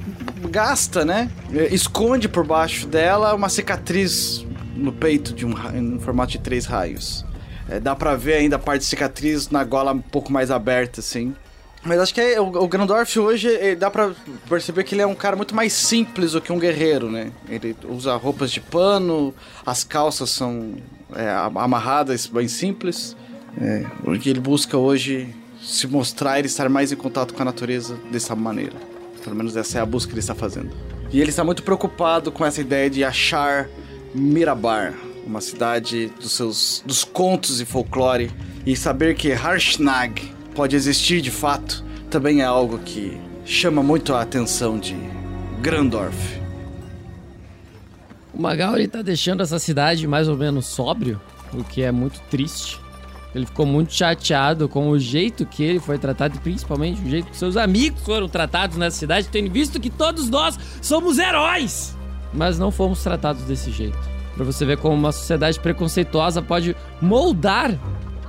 gasta, 0.50 1.06
né? 1.06 1.30
Esconde 1.72 2.28
por 2.28 2.46
baixo 2.46 2.88
dela 2.88 3.34
uma 3.34 3.50
cicatriz 3.50 4.46
no 4.76 4.92
peito 4.92 5.34
de 5.34 5.46
um 5.46 5.50
no 5.50 6.00
formato 6.00 6.32
de 6.32 6.40
três 6.40 6.66
raios. 6.66 7.26
É, 7.70 7.80
dá 7.80 7.96
pra 7.96 8.16
ver 8.16 8.34
ainda 8.34 8.56
a 8.56 8.60
parte 8.60 8.82
de 8.82 8.88
cicatriz 8.88 9.50
na 9.50 9.64
gola 9.64 9.94
um 9.94 10.02
pouco 10.02 10.32
mais 10.32 10.52
aberta, 10.52 11.00
assim. 11.00 11.34
Mas 11.84 12.00
acho 12.00 12.14
que 12.14 12.22
é, 12.22 12.40
o, 12.40 12.48
o 12.48 12.68
Grandorf 12.68 13.18
hoje 13.18 13.48
ele, 13.48 13.76
dá 13.76 13.90
pra 13.90 14.12
perceber 14.48 14.84
que 14.84 14.94
ele 14.94 15.02
é 15.02 15.08
um 15.08 15.16
cara 15.16 15.36
muito 15.36 15.56
mais 15.56 15.74
simples 15.74 16.34
do 16.34 16.42
que 16.42 16.52
um 16.52 16.60
guerreiro, 16.60 17.10
né? 17.10 17.32
Ele 17.50 17.76
usa 17.88 18.16
roupas 18.16 18.52
de 18.52 18.60
pano, 18.60 19.34
as 19.66 19.84
calças 19.84 20.30
são 20.30 20.76
é, 21.16 21.30
amarradas, 21.56 22.28
bem 22.28 22.48
simples. 22.48 23.16
É, 23.60 23.86
o 24.04 24.18
que 24.18 24.30
ele 24.30 24.40
busca 24.40 24.78
hoje 24.78 25.34
se 25.62 25.88
mostrar 25.88 26.40
e 26.40 26.46
estar 26.46 26.68
mais 26.70 26.92
em 26.92 26.96
contato 26.96 27.34
com 27.34 27.42
a 27.42 27.46
natureza 27.46 27.98
dessa 28.12 28.36
maneira. 28.36 28.76
Pelo 29.24 29.36
menos 29.36 29.56
essa 29.56 29.78
é 29.78 29.82
a 29.82 29.86
busca 29.86 30.10
que 30.10 30.14
ele 30.14 30.20
está 30.20 30.36
fazendo. 30.36 30.72
E 31.12 31.20
ele 31.20 31.30
está 31.30 31.44
muito 31.44 31.64
preocupado 31.64 32.32
com 32.32 32.46
essa 32.46 32.62
ideia 32.62 32.90
de 32.90 33.04
achar 33.04 33.70
Mirabar, 34.14 34.94
uma 35.26 35.40
cidade 35.40 36.08
dos 36.20 36.32
seus 36.32 36.84
dos 36.86 37.04
contos 37.04 37.62
e 37.62 37.66
folclore, 37.66 38.32
e 38.66 38.76
saber 38.76 39.16
que 39.16 39.32
Harshnag 39.32 40.34
pode 40.56 40.76
existir 40.76 41.22
de 41.22 41.32
fato, 41.32 41.84
também 42.10 42.42
é 42.42 42.46
algo 42.46 42.80
que 42.80 43.18
chama 43.46 43.82
muito 43.82 44.14
a 44.14 44.22
atenção 44.22 44.80
de 44.80 44.96
Grandorf. 45.62 46.42
O 48.34 48.42
Magal 48.42 48.76
ele 48.78 48.88
tá 48.88 49.02
deixando 49.02 49.44
essa 49.44 49.60
cidade 49.60 50.08
mais 50.08 50.28
ou 50.28 50.38
menos 50.38 50.66
sóbrio, 50.66 51.22
o 51.54 51.64
que 51.64 51.82
é 51.82 51.92
muito 51.92 52.20
triste. 52.30 52.80
Ele 53.34 53.46
ficou 53.46 53.66
muito 53.66 53.94
chateado 53.94 54.68
com 54.68 54.90
o 54.90 55.00
jeito 55.00 55.46
que 55.46 55.64
ele 55.64 55.80
foi 55.80 55.98
tratado, 55.98 56.36
e 56.36 56.40
principalmente 56.40 57.02
o 57.02 57.10
jeito 57.10 57.32
que 57.32 57.38
seus 57.38 57.56
amigos 57.56 58.02
foram 58.02 58.28
tratados 58.28 58.78
nessa 58.78 58.98
cidade, 58.98 59.30
tendo 59.30 59.50
visto 59.50 59.80
que 59.80 59.90
todos 59.90 60.30
nós 60.30 60.60
somos 60.82 61.18
heróis, 61.18 61.98
mas 62.34 62.60
não 62.60 62.72
fomos 62.72 63.02
tratados 63.02 63.44
desse 63.44 63.72
jeito. 63.72 63.98
Pra 64.36 64.46
você 64.46 64.66
ver 64.66 64.78
como 64.78 64.96
uma 64.96 65.12
sociedade 65.12 65.60
preconceituosa 65.60 66.42
pode 66.42 66.76
moldar 67.02 67.78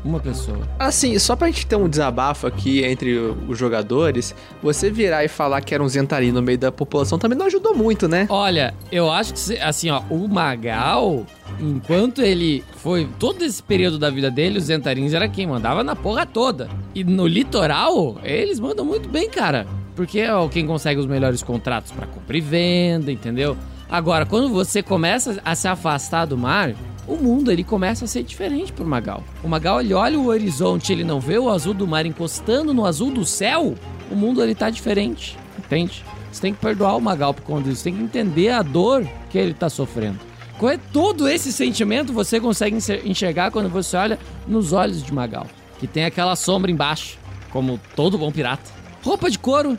uma 0.04 0.18
pessoa. 0.20 0.58
Assim, 0.78 1.18
só 1.18 1.36
pra 1.36 1.46
gente 1.48 1.66
ter 1.66 1.76
um 1.76 1.88
desabafo 1.88 2.46
aqui 2.46 2.84
entre 2.84 3.16
os 3.48 3.56
jogadores, 3.58 4.34
você 4.62 4.90
virar 4.90 5.24
e 5.24 5.28
falar 5.28 5.60
que 5.60 5.74
era 5.74 5.82
um 5.82 5.88
Zentari 5.88 6.32
no 6.32 6.42
meio 6.42 6.58
da 6.58 6.72
população 6.72 7.18
também 7.18 7.38
não 7.38 7.46
ajudou 7.46 7.74
muito, 7.74 8.08
né? 8.08 8.26
Olha, 8.28 8.74
eu 8.90 9.10
acho 9.10 9.32
que, 9.32 9.38
se- 9.38 9.58
assim, 9.58 9.90
ó, 9.90 10.02
o 10.10 10.26
Magal, 10.28 11.24
enquanto 11.60 12.20
ele 12.22 12.64
foi 12.78 13.08
todo 13.18 13.42
esse 13.44 13.62
período 13.62 13.98
da 13.98 14.10
vida 14.10 14.30
dele, 14.30 14.58
os 14.58 14.64
Zentarins 14.64 15.12
era 15.14 15.28
quem 15.28 15.46
mandava 15.46 15.84
na 15.84 15.94
porra 15.94 16.26
toda. 16.26 16.68
E 16.94 17.04
no 17.04 17.26
litoral, 17.26 18.18
eles 18.22 18.58
mandam 18.58 18.84
muito 18.84 19.08
bem, 19.08 19.28
cara. 19.30 19.66
Porque 19.94 20.20
é 20.20 20.30
quem 20.50 20.66
consegue 20.66 20.98
os 20.98 21.06
melhores 21.06 21.42
contratos 21.42 21.92
pra 21.92 22.06
compra 22.06 22.36
e 22.36 22.40
venda, 22.40 23.12
entendeu? 23.12 23.56
Agora, 23.92 24.24
quando 24.24 24.48
você 24.48 24.82
começa 24.82 25.38
a 25.44 25.54
se 25.54 25.68
afastar 25.68 26.24
do 26.24 26.38
mar, 26.38 26.74
o 27.06 27.14
mundo 27.14 27.52
ele 27.52 27.62
começa 27.62 28.06
a 28.06 28.08
ser 28.08 28.22
diferente 28.22 28.72
pro 28.72 28.86
Magal. 28.86 29.22
O 29.44 29.48
Magal 29.48 29.82
ele 29.82 29.92
olha 29.92 30.18
o 30.18 30.28
horizonte, 30.28 30.90
ele 30.90 31.04
não 31.04 31.20
vê 31.20 31.36
o 31.36 31.50
azul 31.50 31.74
do 31.74 31.86
mar 31.86 32.06
encostando 32.06 32.72
no 32.72 32.86
azul 32.86 33.10
do 33.10 33.26
céu. 33.26 33.74
O 34.10 34.16
mundo 34.16 34.42
ele 34.42 34.54
tá 34.54 34.70
diferente, 34.70 35.36
entende? 35.58 36.02
Você 36.32 36.40
tem 36.40 36.54
que 36.54 36.60
perdoar 36.60 36.96
o 36.96 37.02
Magal 37.02 37.34
por 37.34 37.42
conta 37.42 37.68
disso, 37.68 37.82
você 37.82 37.90
tem 37.90 37.98
que 37.98 38.02
entender 38.02 38.48
a 38.48 38.62
dor 38.62 39.06
que 39.28 39.36
ele 39.36 39.52
tá 39.52 39.68
sofrendo. 39.68 40.18
É 40.62 40.78
todo 40.90 41.28
esse 41.28 41.52
sentimento 41.52 42.14
você 42.14 42.40
consegue 42.40 42.76
enxer- 42.76 43.02
enxergar 43.04 43.50
quando 43.50 43.68
você 43.68 43.94
olha 43.94 44.18
nos 44.48 44.72
olhos 44.72 45.02
de 45.02 45.12
Magal, 45.12 45.46
que 45.78 45.86
tem 45.86 46.06
aquela 46.06 46.34
sombra 46.34 46.70
embaixo, 46.70 47.18
como 47.50 47.78
todo 47.94 48.16
bom 48.16 48.32
pirata. 48.32 48.70
Roupa 49.04 49.30
de 49.30 49.38
couro, 49.38 49.78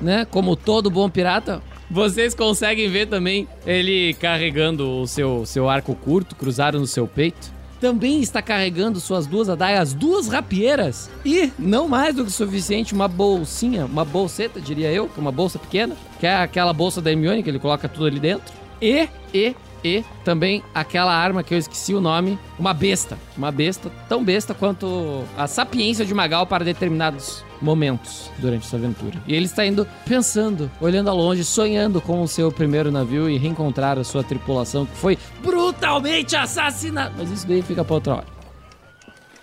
né? 0.00 0.24
Como 0.24 0.56
todo 0.56 0.88
bom 0.88 1.10
pirata. 1.10 1.60
Vocês 1.90 2.36
conseguem 2.36 2.88
ver 2.88 3.06
também 3.06 3.48
ele 3.66 4.14
carregando 4.14 4.88
o 5.00 5.08
seu, 5.08 5.44
seu 5.44 5.68
arco 5.68 5.92
curto, 5.96 6.36
cruzado 6.36 6.78
no 6.78 6.86
seu 6.86 7.04
peito. 7.08 7.50
Também 7.80 8.20
está 8.20 8.40
carregando 8.40 9.00
suas 9.00 9.26
duas 9.26 9.48
adagas, 9.48 9.92
duas 9.92 10.28
rapieiras. 10.28 11.10
E, 11.24 11.50
não 11.58 11.88
mais 11.88 12.14
do 12.14 12.22
que 12.22 12.28
o 12.28 12.32
suficiente, 12.32 12.94
uma 12.94 13.08
bolsinha, 13.08 13.86
uma 13.86 14.04
bolseta, 14.04 14.60
diria 14.60 14.92
eu, 14.92 15.08
que 15.08 15.18
é 15.18 15.20
uma 15.20 15.32
bolsa 15.32 15.58
pequena, 15.58 15.96
que 16.20 16.26
é 16.26 16.36
aquela 16.36 16.72
bolsa 16.72 17.00
da 17.00 17.10
Hermione, 17.10 17.42
que 17.42 17.50
ele 17.50 17.58
coloca 17.58 17.88
tudo 17.88 18.06
ali 18.06 18.20
dentro. 18.20 18.52
E, 18.80 19.08
e, 19.34 19.56
e 19.82 20.04
também 20.24 20.62
aquela 20.72 21.12
arma 21.12 21.42
que 21.42 21.54
eu 21.54 21.58
esqueci 21.58 21.92
o 21.92 22.00
nome, 22.00 22.38
uma 22.56 22.72
besta. 22.72 23.18
Uma 23.36 23.50
besta, 23.50 23.90
tão 24.08 24.22
besta 24.22 24.54
quanto 24.54 25.24
a 25.36 25.48
sapiência 25.48 26.04
de 26.04 26.14
Magal 26.14 26.46
para 26.46 26.64
determinados 26.64 27.42
momentos 27.60 28.30
durante 28.38 28.66
sua 28.66 28.78
aventura. 28.78 29.22
E 29.26 29.34
ele 29.34 29.46
está 29.46 29.64
indo 29.64 29.86
pensando, 30.06 30.70
olhando 30.80 31.10
a 31.10 31.12
longe, 31.12 31.44
sonhando 31.44 32.00
com 32.00 32.22
o 32.22 32.28
seu 32.28 32.50
primeiro 32.50 32.90
navio 32.90 33.28
e 33.28 33.38
reencontrar 33.38 33.98
a 33.98 34.04
sua 34.04 34.22
tripulação 34.22 34.86
que 34.86 34.96
foi 34.96 35.18
brutalmente 35.42 36.36
assassinada. 36.36 37.12
Mas 37.16 37.30
isso 37.30 37.46
daí 37.46 37.62
fica 37.62 37.84
para 37.84 37.94
outra 37.94 38.14
hora. 38.16 38.40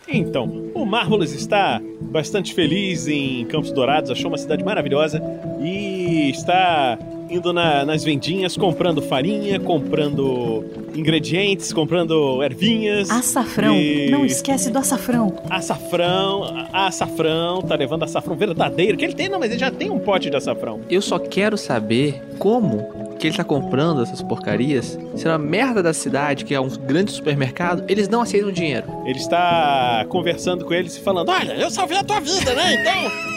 Então, 0.08 0.72
o 0.74 0.86
Marvelous 0.86 1.34
está 1.34 1.82
bastante 2.00 2.54
feliz 2.54 3.08
em 3.10 3.46
Campos 3.46 3.72
Dourados, 3.72 4.10
achou 4.10 4.32
uma 4.32 4.38
cidade 4.38 4.64
maravilhosa 4.64 5.22
e 5.60 6.30
está 6.30 6.98
indo 7.30 7.52
na- 7.54 7.86
nas 7.86 8.04
vendinhas 8.04 8.56
comprando 8.58 9.02
farinha, 9.02 9.60
comprando 9.60 10.64
ingredientes, 10.96 11.72
comprando 11.74 12.42
ervinhas. 12.44 13.10
Açafrão. 13.10 13.76
e- 13.76 14.10
Não 14.10 14.26
esquece 14.26 14.70
do 14.72 14.78
açafrão. 14.80 15.36
Açafrão, 15.50 16.68
açafrão, 16.74 17.62
tá 17.62 17.76
levando 17.76 18.04
açafrão 18.04 18.36
verdadeiro, 18.36 18.98
que 18.98 19.06
ele 19.06 19.14
tem, 19.14 19.30
não, 19.30 19.40
mas 19.40 19.52
ele 19.52 19.60
já 19.60 19.70
tem 19.72 19.90
um 19.90 20.00
pote 20.00 20.30
de 20.30 20.36
açafrão. 20.36 20.80
Eu 20.90 21.02
só 21.02 21.20
quero 21.20 21.58
saber 21.58 22.22
como 22.40 23.07
que 23.18 23.28
ele 23.28 23.36
tá 23.36 23.44
comprando 23.44 24.02
essas 24.02 24.22
porcarias. 24.22 24.98
Se 25.16 25.28
é 25.28 25.32
uma 25.32 25.38
merda 25.38 25.82
da 25.82 25.94
cidade, 25.94 26.46
que 26.46 26.54
é 26.54 26.60
um 26.60 26.70
grande 26.70 27.12
supermercado, 27.12 27.84
eles 27.88 28.08
não 28.08 28.22
aceitam 28.22 28.52
dinheiro. 28.52 28.86
Ele 29.06 29.18
está 29.18 30.06
conversando 30.10 30.66
com 30.66 30.74
eles 30.74 30.96
e 30.96 31.02
falando: 31.02 31.30
Olha, 31.30 31.54
eu 31.54 31.70
salvei 31.70 31.98
a 31.98 32.04
tua 32.04 32.20
vida, 32.20 32.54
né? 32.54 32.76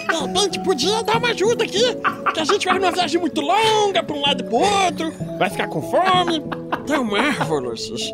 Então, 0.04 0.26
de 0.26 0.38
repente, 0.38 0.60
podia 0.60 1.02
dar 1.02 1.18
uma 1.18 1.28
ajuda 1.28 1.64
aqui. 1.64 1.96
Que 2.34 2.40
a 2.40 2.44
gente 2.44 2.66
vai 2.66 2.78
numa 2.78 2.92
viagem 2.92 3.20
muito 3.20 3.40
longa 3.40 4.02
pra 4.02 4.16
um 4.16 4.20
lado 4.20 4.42
e 4.42 4.46
pro 4.46 4.56
outro, 4.56 5.12
vai 5.38 5.50
ficar 5.50 5.68
com 5.68 5.82
fome. 5.82 6.42
Então, 6.84 7.04
Marvelous 7.04 8.12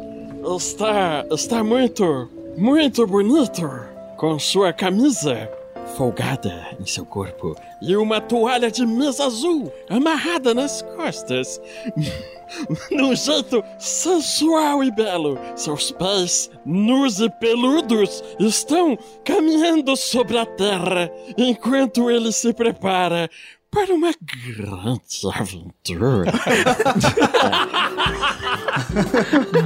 está, 0.57 1.25
está 1.31 1.65
muito, 1.65 2.29
muito 2.57 3.07
bonito 3.07 3.69
com 4.17 4.39
sua 4.39 4.73
camisa 4.73 5.49
folgada 5.95 6.77
em 6.81 6.87
seu 6.87 7.05
corpo 7.07 7.55
e 7.81 7.97
uma 7.97 8.21
toalha 8.21 8.71
de 8.71 8.85
mesa 8.85 9.27
azul 9.27 9.73
amarrada 9.89 10.53
nas 10.55 10.83
costas. 10.83 11.61
Num 12.91 13.15
jeito 13.15 13.63
sensual 13.79 14.85
e 14.85 14.91
belo, 14.91 15.39
seus 15.57 15.91
pés, 15.91 16.51
nus 16.65 17.19
e 17.19 17.29
peludos, 17.29 18.23
estão 18.39 18.97
caminhando 19.25 19.97
sobre 19.97 20.39
a 20.39 20.47
terra 20.47 21.11
enquanto 21.37 22.09
ele 22.09 22.31
se 22.31 22.53
prepara 22.53 23.29
para 23.77 23.93
uma 23.95 24.11
grande 24.23 25.29
aventura. 25.35 26.33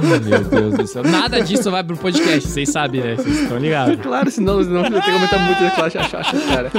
Meu 0.03 0.19
Deus 0.43 0.73
do 0.73 0.85
céu. 0.85 1.01
Nada 1.03 1.39
disso 1.41 1.71
vai 1.71 1.81
pro 1.81 1.95
podcast, 1.95 2.49
vocês 2.49 2.67
sabem, 2.69 2.99
né? 2.99 3.15
Vocês 3.15 3.39
estão 3.39 3.57
ligados. 3.57 3.95
Claro, 4.01 4.29
senão 4.29 4.61
não 4.61 4.83
tem 4.83 5.01
que 5.01 5.11
aumentar 5.11 5.39
muito 5.39 5.63
a 5.63 5.71
classe 5.71 5.97
chacha, 6.09 6.37
cara. 6.41 6.69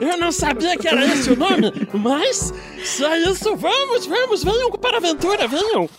Eu 0.00 0.18
não 0.18 0.30
sabia 0.30 0.78
que 0.78 0.86
era 0.86 1.04
esse 1.04 1.32
o 1.32 1.36
nome, 1.36 1.72
mas 1.92 2.54
se 2.84 3.04
é 3.04 3.18
isso, 3.28 3.56
vamos, 3.56 4.06
vamos, 4.06 4.44
venham 4.44 4.70
para 4.70 4.98
a 4.98 4.98
aventura, 4.98 5.48
venham. 5.48 5.90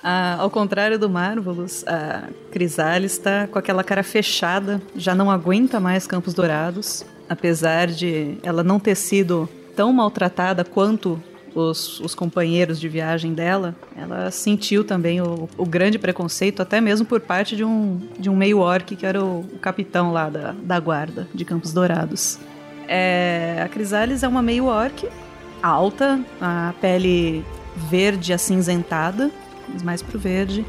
Ah, 0.00 0.36
ao 0.38 0.50
contrário 0.50 1.00
do 1.00 1.10
Marvelous, 1.10 1.84
a 1.88 2.28
Crisalis 2.52 3.14
está 3.14 3.48
com 3.48 3.58
aquela 3.58 3.82
cara 3.82 4.04
fechada, 4.04 4.80
já 4.94 5.16
não 5.16 5.28
aguenta 5.28 5.80
mais 5.80 6.06
Campos 6.06 6.32
Dourados, 6.32 7.04
apesar 7.28 7.88
de 7.88 8.38
ela 8.42 8.62
não 8.62 8.78
ter 8.80 8.94
sido 8.94 9.48
tão 9.76 9.92
maltratada 9.92 10.64
quanto 10.64 11.22
os, 11.54 12.00
os 12.00 12.14
companheiros 12.14 12.78
de 12.80 12.88
viagem 12.88 13.32
dela, 13.34 13.74
ela 13.96 14.30
sentiu 14.30 14.84
também 14.84 15.20
o, 15.20 15.48
o 15.56 15.66
grande 15.66 15.98
preconceito, 15.98 16.60
até 16.60 16.80
mesmo 16.80 17.06
por 17.06 17.20
parte 17.20 17.56
de 17.56 17.64
um, 17.64 18.00
de 18.18 18.30
um 18.30 18.36
meio-orc 18.36 18.94
que 18.94 19.06
era 19.06 19.22
o, 19.22 19.40
o 19.40 19.58
capitão 19.58 20.12
lá 20.12 20.28
da, 20.28 20.52
da 20.52 20.78
guarda 20.78 21.28
de 21.34 21.44
Campos 21.44 21.72
Dourados. 21.72 22.38
É, 22.86 23.60
a 23.62 23.68
Crisalis 23.68 24.22
é 24.22 24.28
uma 24.28 24.42
meio-orc, 24.42 25.08
alta, 25.62 26.20
a 26.40 26.74
pele 26.80 27.44
verde 27.76 28.32
acinzentada, 28.32 29.30
mais 29.84 30.02
pro 30.02 30.18
verde. 30.18 30.64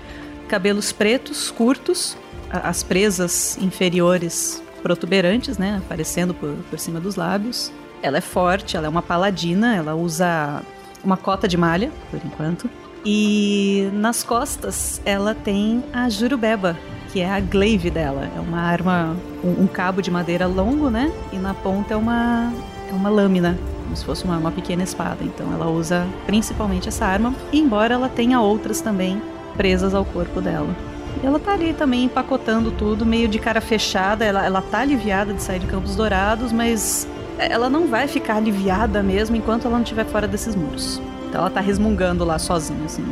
Cabelos 0.48 0.92
pretos, 0.92 1.52
curtos, 1.52 2.18
as 2.52 2.84
presas 2.84 3.58
inferiores 3.62 4.62
protuberantes, 4.80 5.58
né? 5.58 5.82
Aparecendo 5.84 6.34
por, 6.34 6.56
por 6.70 6.80
cima 6.80 7.00
dos 7.00 7.16
lábios. 7.16 7.72
Ela 8.02 8.18
é 8.18 8.22
forte, 8.22 8.78
ela 8.78 8.88
é 8.88 8.90
uma 8.90 9.02
paladina, 9.02 9.76
ela 9.76 9.94
usa 9.94 10.62
uma 11.04 11.18
cota 11.18 11.48
de 11.48 11.58
malha, 11.58 11.92
por 12.10 12.20
enquanto. 12.26 12.70
E 13.06 13.90
nas 13.94 14.24
costas 14.24 15.02
ela 15.06 15.34
tem 15.34 15.84
a 15.94 16.10
Jurubeba, 16.10 16.78
que 17.12 17.22
é 17.22 17.30
a 17.30 17.40
glaive 17.40 17.90
dela. 17.90 18.30
É 18.36 18.40
uma 18.40 18.60
arma, 18.60 19.16
um, 19.44 19.64
um 19.64 19.68
cabo 19.68 20.02
de 20.02 20.12
madeira 20.12 20.48
longo, 20.48 20.90
né? 20.90 21.12
E 21.32 21.38
na 21.38 21.54
ponta 21.54 21.94
é 21.94 21.98
uma, 21.98 22.52
é 22.90 22.94
uma 22.94 23.10
lâmina, 23.10 23.58
como 23.84 23.96
se 23.96 24.06
fosse 24.06 24.24
uma, 24.26 24.38
uma 24.38 24.52
pequena 24.52 24.84
espada. 24.84 25.24
Então 25.24 25.52
ela 25.54 25.68
usa 25.68 26.06
principalmente 26.26 26.88
essa 26.88 27.06
arma, 27.06 27.34
embora 27.54 27.94
ela 27.94 28.10
tenha 28.10 28.40
outras 28.40 28.82
também 28.82 29.22
presas 29.56 29.94
ao 29.94 30.06
corpo 30.06 30.42
dela. 30.42 30.89
E 31.24 31.26
ela 31.26 31.40
tá 31.40 31.54
ali 31.54 31.74
também 31.74 32.04
empacotando 32.06 32.72
tudo, 32.72 33.06
meio 33.06 33.28
de 33.28 33.40
cara 33.40 33.62
fechada. 33.62 34.24
Ela, 34.24 34.46
ela 34.46 34.62
tá 34.62 34.80
aliviada 34.80 35.34
de 35.34 35.42
sair 35.42 35.60
de 35.60 35.68
Campos 35.68 35.96
Dourados, 35.96 36.52
mas 36.52 37.08
ela 37.38 37.70
não 37.70 37.88
vai 37.88 38.08
ficar 38.08 38.36
aliviada 38.36 39.02
mesmo 39.02 39.36
enquanto 39.36 39.66
ela 39.66 39.76
não 39.76 39.84
estiver 39.84 40.06
fora 40.06 40.28
desses 40.28 40.56
muros. 40.56 41.02
Então 41.28 41.42
ela 41.42 41.50
tá 41.50 41.60
resmungando 41.60 42.24
lá 42.24 42.40
sozinha, 42.40 42.86
assim. 42.86 43.06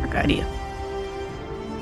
Porcaria. 0.00 0.46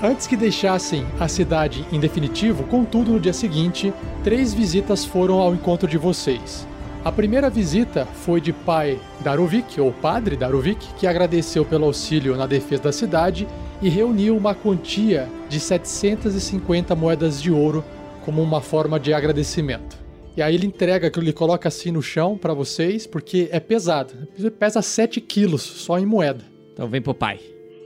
Antes 0.02 0.28
que 0.28 0.36
deixassem 0.36 1.04
a 1.18 1.26
cidade 1.26 1.84
em 1.90 1.98
definitivo, 1.98 2.62
contudo, 2.64 3.10
no 3.10 3.18
dia 3.18 3.32
seguinte, 3.32 3.92
três 4.22 4.54
visitas 4.54 5.04
foram 5.04 5.40
ao 5.40 5.52
encontro 5.52 5.88
de 5.88 5.98
vocês. 5.98 6.66
A 7.04 7.10
primeira 7.10 7.50
visita 7.50 8.06
foi 8.24 8.40
de 8.40 8.52
pai 8.52 9.00
Darovic, 9.20 9.80
ou 9.80 9.92
padre 9.92 10.36
Darovic, 10.36 10.86
que 10.94 11.06
agradeceu 11.06 11.64
pelo 11.64 11.84
auxílio 11.84 12.36
na 12.36 12.46
defesa 12.46 12.84
da 12.84 12.92
cidade 12.92 13.48
e 13.80 13.88
reuniu 13.88 14.36
uma 14.36 14.54
quantia 14.54 15.28
de 15.48 15.60
750 15.60 16.94
moedas 16.94 17.40
de 17.40 17.50
ouro 17.50 17.84
como 18.24 18.42
uma 18.42 18.60
forma 18.60 18.98
de 18.98 19.12
agradecimento. 19.12 19.98
E 20.36 20.42
aí 20.42 20.54
ele 20.54 20.66
entrega, 20.66 21.10
ele 21.16 21.32
coloca 21.32 21.68
assim 21.68 21.90
no 21.90 22.02
chão 22.02 22.38
para 22.38 22.54
vocês, 22.54 23.06
porque 23.06 23.48
é 23.50 23.58
pesado. 23.58 24.14
Pesa 24.58 24.80
7 24.80 25.20
quilos 25.20 25.62
só 25.62 25.98
em 25.98 26.06
moeda. 26.06 26.44
Então 26.72 26.86
vem 26.88 27.02
pro 27.02 27.14
pai. 27.14 27.40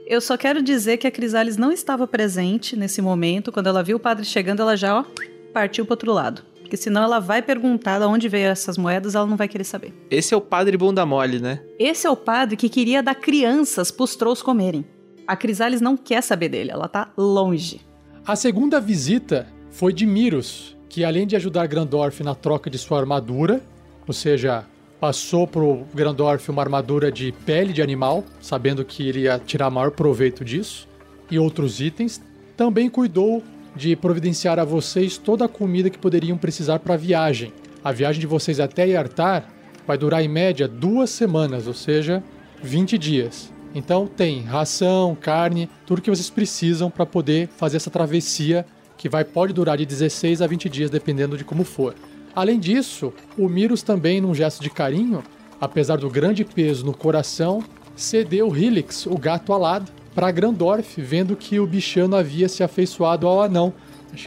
Eu 0.07 0.21
só 0.21 0.37
quero 0.37 0.63
dizer 0.63 0.99
que 0.99 1.07
a 1.07 1.11
Crisales 1.11 1.57
não 1.57 1.73
estava 1.73 2.07
presente 2.07 2.77
nesse 2.77 3.01
momento. 3.01 3.51
Quando 3.51 3.69
ela 3.69 3.83
viu 3.83 3.97
o 3.97 4.01
padre 4.01 4.25
chegando, 4.27 4.61
ela 4.61 4.77
já 4.77 4.99
ó, 4.99 5.05
partiu 5.53 5.87
pro 5.87 5.95
outro 5.95 6.13
lado. 6.13 6.43
Porque 6.61 6.77
senão 6.77 7.03
ela 7.03 7.21
vai 7.21 7.41
perguntar 7.41 7.99
de 7.99 8.05
onde 8.05 8.29
veio 8.29 8.49
essas 8.49 8.77
moedas, 8.77 9.15
ela 9.15 9.27
não 9.27 9.37
vai 9.37 9.49
querer 9.49 9.65
saber. 9.65 9.95
Esse 10.11 10.35
é 10.35 10.37
o 10.37 10.41
padre 10.41 10.77
bunda 10.77 11.07
mole, 11.07 11.39
né? 11.39 11.63
Esse 11.79 12.07
é 12.07 12.11
o 12.11 12.17
padre 12.17 12.57
que 12.57 12.69
queria 12.69 13.03
dar 13.03 13.15
crianças 13.15 13.91
pros 13.91 14.17
trolls 14.17 14.45
comerem. 14.45 14.85
A 15.27 15.37
Crisales 15.37 15.81
não 15.81 15.97
quer 15.97 16.23
saber 16.23 16.49
dele, 16.49 16.71
ela 16.71 16.89
tá 16.89 17.11
longe. 17.17 17.81
A 18.27 18.37
segunda 18.37 18.81
visita 18.81 19.47
foi 19.71 19.93
de 19.93 20.07
Miros, 20.07 20.77
que 20.89 21.05
além 21.05 21.27
de 21.27 21.37
ajudar 21.37 21.67
Grandorf 21.67 22.23
na 22.23 22.35
troca 22.35 22.69
de 22.69 22.79
sua 22.79 22.99
armadura, 22.99 23.61
ou 24.07 24.13
seja, 24.13 24.65
passou 25.01 25.47
pro 25.47 25.85
Grandorf 25.95 26.49
uma 26.49 26.63
armadura 26.63 27.11
de 27.11 27.33
pele 27.45 27.73
de 27.73 27.83
animal, 27.83 28.25
sabendo 28.41 28.85
que 28.85 29.09
ele 29.09 29.21
ia 29.23 29.39
tirar 29.39 29.71
maior 29.71 29.91
proveito 29.91 30.45
disso, 30.45 30.89
e 31.31 31.39
outros 31.39 31.81
itens, 31.81 32.21
também 32.57 32.89
cuidou 32.89 33.43
de 33.75 33.97
providenciar 33.97 34.59
a 34.59 34.65
vocês 34.65 35.17
toda 35.17 35.47
a 35.47 35.49
comida 35.49 35.89
que 35.89 35.99
poderiam 35.99 36.37
precisar 36.37 36.79
para 36.79 36.95
a 36.95 36.99
viagem. 36.99 37.53
A 37.83 37.91
viagem 37.91 38.21
de 38.21 38.27
vocês 38.27 38.61
até 38.61 38.87
Yartar 38.87 39.49
vai 39.87 39.97
durar 39.97 40.23
em 40.23 40.29
média 40.29 40.69
duas 40.69 41.11
semanas, 41.11 41.67
ou 41.67 41.75
seja, 41.75 42.23
20 42.63 42.99
dias. 42.99 43.53
Então 43.75 44.07
tem 44.07 44.43
ração, 44.43 45.17
carne, 45.19 45.69
tudo 45.87 46.03
que 46.03 46.11
vocês 46.11 46.29
precisam 46.29 46.91
para 46.91 47.07
poder 47.07 47.49
fazer 47.49 47.79
essa 47.79 47.91
travessia 47.91 48.67
que 48.97 49.09
vai 49.09 49.25
pode 49.25 49.53
durar 49.53 49.77
de 49.77 49.87
16 49.87 50.43
a 50.43 50.47
20 50.47 50.69
dias 50.69 50.91
dependendo 50.91 51.37
de 51.37 51.45
como 51.45 51.65
for. 51.65 51.95
Além 52.35 52.59
disso, 52.59 53.13
o 53.37 53.49
Miros 53.49 53.83
também 53.83 54.21
num 54.21 54.35
gesto 54.35 54.63
de 54.63 54.71
carinho, 54.71 55.23
apesar 55.61 55.97
do 55.97 56.09
grande 56.09 56.45
peso 56.45 56.85
no 56.85 56.97
coração, 56.97 57.63
cedeu 57.97 58.55
Helix, 58.57 59.07
o 59.07 59.19
gato 59.19 59.53
alado, 59.53 59.91
para 60.15 60.31
Grandorf, 60.31 61.01
vendo 61.01 61.37
que 61.37 61.59
o 61.59 61.67
bichano 61.67 62.17
havia 62.17 62.49
se 62.49 62.63
afeiçoado 62.63 63.27
ao 63.27 63.43
anão. 63.43 63.73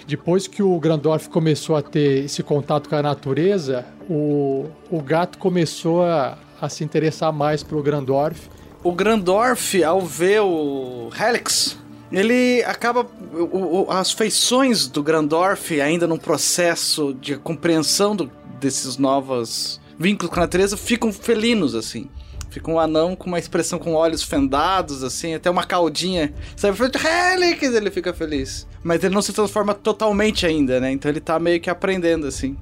Depois 0.07 0.47
que 0.47 0.63
o 0.63 0.79
Grandorf 0.79 1.29
começou 1.29 1.75
a 1.75 1.81
ter 1.81 2.25
esse 2.25 2.41
contato 2.41 2.89
com 2.89 2.95
a 2.95 3.03
natureza, 3.03 3.85
o, 4.09 4.65
o 4.89 4.99
gato 5.01 5.37
começou 5.37 6.03
a, 6.03 6.37
a 6.59 6.69
se 6.69 6.83
interessar 6.83 7.31
mais 7.31 7.61
pelo 7.61 7.83
Grandorf. 7.83 8.49
O 8.85 8.91
Grandorf, 8.93 9.83
ao 9.83 9.99
ver 10.01 10.41
o 10.41 11.09
Helix, 11.19 11.75
ele 12.11 12.63
acaba. 12.65 13.05
o- 13.33 13.81
o- 13.87 13.91
as 13.91 14.11
feições 14.11 14.87
do 14.87 15.01
Grandorf, 15.03 15.81
ainda 15.81 16.05
num 16.07 16.17
processo 16.19 17.13
de 17.19 17.35
compreensão 17.35 18.15
do- 18.15 18.31
desses 18.61 18.95
novos 18.97 19.81
vínculos 19.99 20.31
com 20.33 20.39
a 20.39 20.43
natureza, 20.43 20.77
ficam 20.77 21.11
felinos, 21.11 21.73
assim. 21.75 22.07
Fica 22.51 22.71
um 22.71 22.79
anão 22.79 23.15
com 23.15 23.27
uma 23.27 23.39
expressão 23.39 23.77
com 23.79 23.93
olhos 23.95 24.23
fendados, 24.23 25.03
assim, 25.03 25.33
até 25.33 25.49
uma 25.49 25.63
caudinha. 25.65 26.33
Sabe, 26.55 26.77
Helix, 26.79 27.63
ele 27.73 27.89
fica 27.91 28.13
feliz. 28.13 28.65
Mas 28.83 29.03
ele 29.03 29.13
não 29.15 29.21
se 29.21 29.33
transforma 29.33 29.73
totalmente 29.73 30.45
ainda, 30.45 30.79
né? 30.79 30.91
Então 30.91 31.09
ele 31.11 31.19
tá 31.19 31.37
meio 31.39 31.59
que 31.59 31.69
aprendendo, 31.69 32.27
assim. 32.27 32.55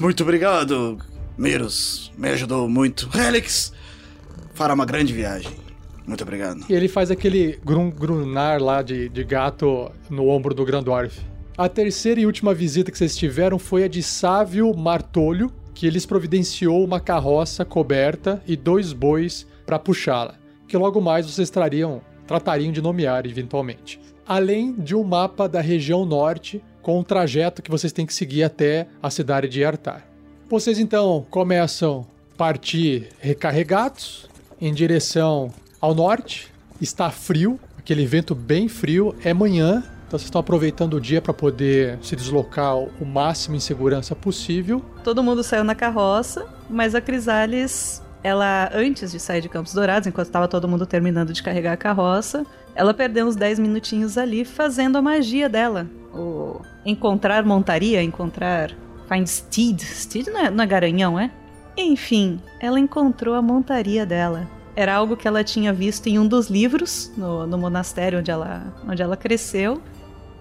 Muito 0.00 0.22
obrigado, 0.24 0.98
Miros. 1.36 2.10
Me 2.18 2.30
ajudou 2.30 2.68
muito. 2.68 3.08
Helix, 3.16 3.72
fará 4.58 4.74
uma 4.74 4.84
grande 4.84 5.12
viagem. 5.12 5.52
Muito 6.04 6.22
obrigado. 6.22 6.64
E 6.68 6.74
ele 6.74 6.88
faz 6.88 7.12
aquele 7.12 7.60
grum, 7.64 7.88
grunar 7.90 8.60
lá 8.60 8.82
de, 8.82 9.08
de 9.08 9.22
gato 9.22 9.88
no 10.10 10.28
ombro 10.28 10.52
do 10.52 10.64
Grandorf. 10.64 11.20
A 11.56 11.68
terceira 11.68 12.20
e 12.20 12.26
última 12.26 12.52
visita 12.52 12.90
que 12.90 12.98
vocês 12.98 13.16
tiveram 13.16 13.56
foi 13.56 13.84
a 13.84 13.88
de 13.88 14.02
Sávio 14.02 14.76
Martolho, 14.76 15.52
que 15.72 15.86
eles 15.86 16.04
providenciou 16.04 16.84
uma 16.84 16.98
carroça 16.98 17.64
coberta 17.64 18.42
e 18.48 18.56
dois 18.56 18.92
bois 18.92 19.46
para 19.64 19.78
puxá-la, 19.78 20.34
que 20.66 20.76
logo 20.76 21.00
mais 21.00 21.30
vocês 21.30 21.50
trariam, 21.50 22.02
tratariam 22.26 22.72
de 22.72 22.82
nomear 22.82 23.26
eventualmente. 23.26 24.00
Além 24.26 24.72
de 24.72 24.94
um 24.96 25.04
mapa 25.04 25.48
da 25.48 25.60
região 25.60 26.04
norte 26.04 26.60
com 26.82 26.98
o 26.98 27.04
trajeto 27.04 27.62
que 27.62 27.70
vocês 27.70 27.92
têm 27.92 28.06
que 28.06 28.14
seguir 28.14 28.42
até 28.42 28.88
a 29.00 29.08
cidade 29.08 29.48
de 29.48 29.64
Artar. 29.64 30.04
Vocês 30.48 30.80
então 30.80 31.24
começam 31.30 32.06
a 32.34 32.36
partir 32.36 33.08
recarregados 33.20 34.27
em 34.60 34.72
direção 34.72 35.52
ao 35.80 35.94
norte. 35.94 36.52
Está 36.80 37.10
frio, 37.10 37.58
aquele 37.78 38.06
vento 38.06 38.34
bem 38.34 38.68
frio. 38.68 39.14
É 39.24 39.34
manhã, 39.34 39.82
então 40.08 40.18
vocês 40.18 40.28
estão 40.28 40.40
aproveitando 40.40 40.94
o 40.94 41.00
dia 41.00 41.20
para 41.20 41.34
poder 41.34 41.98
se 42.00 42.16
deslocar 42.16 42.76
o 42.76 43.04
máximo 43.04 43.56
em 43.56 43.60
segurança 43.60 44.16
possível. 44.16 44.82
Todo 45.04 45.22
mundo 45.22 45.42
saiu 45.42 45.62
na 45.64 45.74
carroça, 45.74 46.46
mas 46.70 46.94
a 46.94 47.00
Crisales, 47.00 48.02
ela, 48.22 48.70
antes 48.72 49.12
de 49.12 49.20
sair 49.20 49.42
de 49.42 49.50
Campos 49.50 49.74
Dourados, 49.74 50.06
enquanto 50.06 50.28
estava 50.28 50.48
todo 50.48 50.66
mundo 50.66 50.86
terminando 50.86 51.32
de 51.32 51.42
carregar 51.42 51.74
a 51.74 51.76
carroça, 51.76 52.46
ela 52.74 52.94
perdeu 52.94 53.26
uns 53.26 53.36
10 53.36 53.58
minutinhos 53.58 54.16
ali 54.16 54.46
fazendo 54.46 54.96
a 54.96 55.02
magia 55.02 55.46
dela. 55.46 55.86
O 56.14 56.62
encontrar 56.86 57.44
montaria, 57.44 58.02
encontrar. 58.02 58.70
Find 59.08 59.26
Steed. 59.26 59.80
Steed 59.80 60.28
não 60.28 60.40
é, 60.40 60.50
não 60.50 60.64
é 60.64 60.66
garanhão, 60.66 61.18
é? 61.18 61.30
Enfim, 61.80 62.40
ela 62.58 62.80
encontrou 62.80 63.36
a 63.36 63.40
montaria 63.40 64.04
dela. 64.04 64.48
Era 64.74 64.96
algo 64.96 65.16
que 65.16 65.28
ela 65.28 65.44
tinha 65.44 65.72
visto 65.72 66.08
em 66.08 66.18
um 66.18 66.26
dos 66.26 66.50
livros, 66.50 67.12
no, 67.16 67.46
no 67.46 67.56
monastério 67.56 68.18
onde 68.18 68.32
ela, 68.32 68.74
onde 68.86 69.00
ela 69.00 69.16
cresceu, 69.16 69.80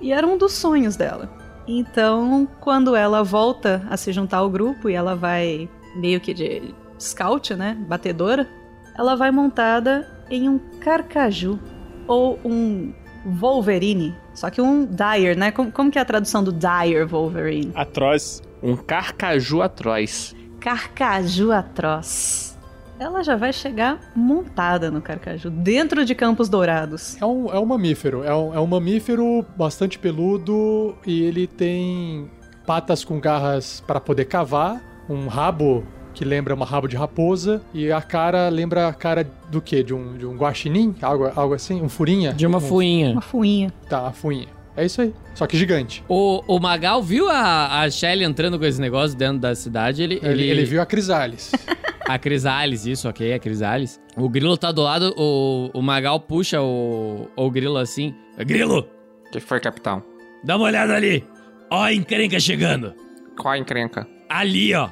e 0.01 0.11
era 0.11 0.25
um 0.25 0.35
dos 0.35 0.53
sonhos 0.53 0.95
dela. 0.95 1.29
Então, 1.67 2.47
quando 2.59 2.95
ela 2.95 3.23
volta 3.23 3.85
a 3.87 3.95
se 3.95 4.11
juntar 4.11 4.37
ao 4.37 4.49
grupo 4.49 4.89
e 4.89 4.93
ela 4.93 5.15
vai 5.15 5.69
meio 5.95 6.19
que 6.19 6.33
de 6.33 6.73
scout, 6.99 7.53
né, 7.53 7.77
batedora, 7.87 8.49
ela 8.97 9.15
vai 9.15 9.29
montada 9.29 10.09
em 10.31 10.49
um 10.49 10.57
carcaju 10.79 11.59
ou 12.07 12.39
um 12.43 12.93
Wolverine, 13.25 14.15
só 14.33 14.49
que 14.49 14.61
um 14.61 14.85
Dire, 14.85 15.35
né? 15.35 15.51
Como, 15.51 15.71
como 15.71 15.91
que 15.91 15.99
é 15.99 16.01
a 16.01 16.05
tradução 16.05 16.43
do 16.43 16.51
Dire 16.51 17.05
Wolverine? 17.05 17.71
Atroz. 17.75 18.41
Um 18.63 18.75
carcaju 18.75 19.61
atroz. 19.61 20.35
Carcaju 20.71 21.53
atroz. 21.53 22.57
Ela 22.99 23.23
já 23.23 23.37
vai 23.37 23.53
chegar 23.53 24.01
montada 24.13 24.91
no 24.91 25.01
carcaju, 25.01 25.49
dentro 25.49 26.03
de 26.03 26.13
Campos 26.13 26.49
Dourados. 26.49 27.15
É 27.21 27.25
um, 27.25 27.49
é 27.53 27.57
um 27.57 27.65
mamífero, 27.65 28.21
é 28.25 28.35
um, 28.35 28.53
é 28.53 28.59
um 28.59 28.67
mamífero 28.67 29.45
bastante 29.55 29.97
peludo 29.97 30.93
e 31.05 31.21
ele 31.23 31.47
tem 31.47 32.29
patas 32.65 33.05
com 33.05 33.17
garras 33.17 33.81
para 33.87 34.01
poder 34.01 34.25
cavar, 34.25 34.81
um 35.09 35.27
rabo 35.27 35.85
que 36.13 36.25
lembra 36.25 36.53
uma 36.53 36.65
rabo 36.65 36.85
de 36.89 36.97
raposa 36.97 37.61
e 37.73 37.89
a 37.89 38.01
cara 38.01 38.49
lembra 38.49 38.89
a 38.89 38.93
cara 38.93 39.25
do 39.49 39.61
quê? 39.61 39.81
De 39.81 39.93
um, 39.93 40.17
de 40.17 40.25
um 40.25 40.35
guaxinim? 40.35 40.93
Algo, 41.01 41.31
algo 41.33 41.53
assim? 41.53 41.81
Um 41.81 41.87
furinha? 41.87 42.33
De 42.33 42.45
uma 42.45 42.57
Um- 42.57 42.61
fuinha. 42.61 43.11
Uma 43.13 43.21
fuinha. 43.21 43.73
Tá, 43.87 44.01
uma 44.01 44.11
fuinha. 44.11 44.47
É 44.77 44.85
isso 44.85 45.01
aí. 45.01 45.11
Só 45.33 45.45
que 45.47 45.57
gigante. 45.57 46.03
O, 46.07 46.41
o 46.47 46.59
Magal 46.59 47.01
viu 47.01 47.27
a, 47.29 47.81
a 47.81 47.89
Shelly 47.89 48.23
entrando 48.23 48.57
com 48.59 48.65
esse 48.65 48.79
negócio 48.79 49.17
dentro 49.17 49.39
da 49.39 49.55
cidade. 49.55 50.03
Ele, 50.03 50.19
Ele, 50.23 50.43
ele 50.49 50.63
viu 50.65 50.79
a 50.81 50.85
Crisales. 50.85 51.51
A 52.07 52.17
Crisales, 52.17 52.85
isso, 52.85 53.09
ok, 53.09 53.33
a 53.33 53.37
Crisales. 53.39 53.99
O 54.15 54.29
Grilo 54.29 54.57
tá 54.57 54.71
do 54.71 54.81
lado, 54.81 55.13
o, 55.17 55.69
o 55.73 55.81
Magal 55.81 56.21
puxa 56.21 56.61
o, 56.61 57.27
o 57.35 57.51
Grilo 57.51 57.75
assim. 57.75 58.15
Grilo, 58.37 58.87
O 59.27 59.29
que 59.29 59.41
foi, 59.41 59.59
capitão? 59.59 60.01
dá 60.41 60.55
uma 60.55 60.67
olhada 60.67 60.93
ali. 60.95 61.25
Ó 61.69 61.83
a 61.83 61.93
encrenca 61.93 62.39
chegando. 62.39 62.93
Qual 63.37 63.53
a 63.53 63.57
encrenca? 63.57 64.07
Ali, 64.29 64.73
ó. 64.73 64.87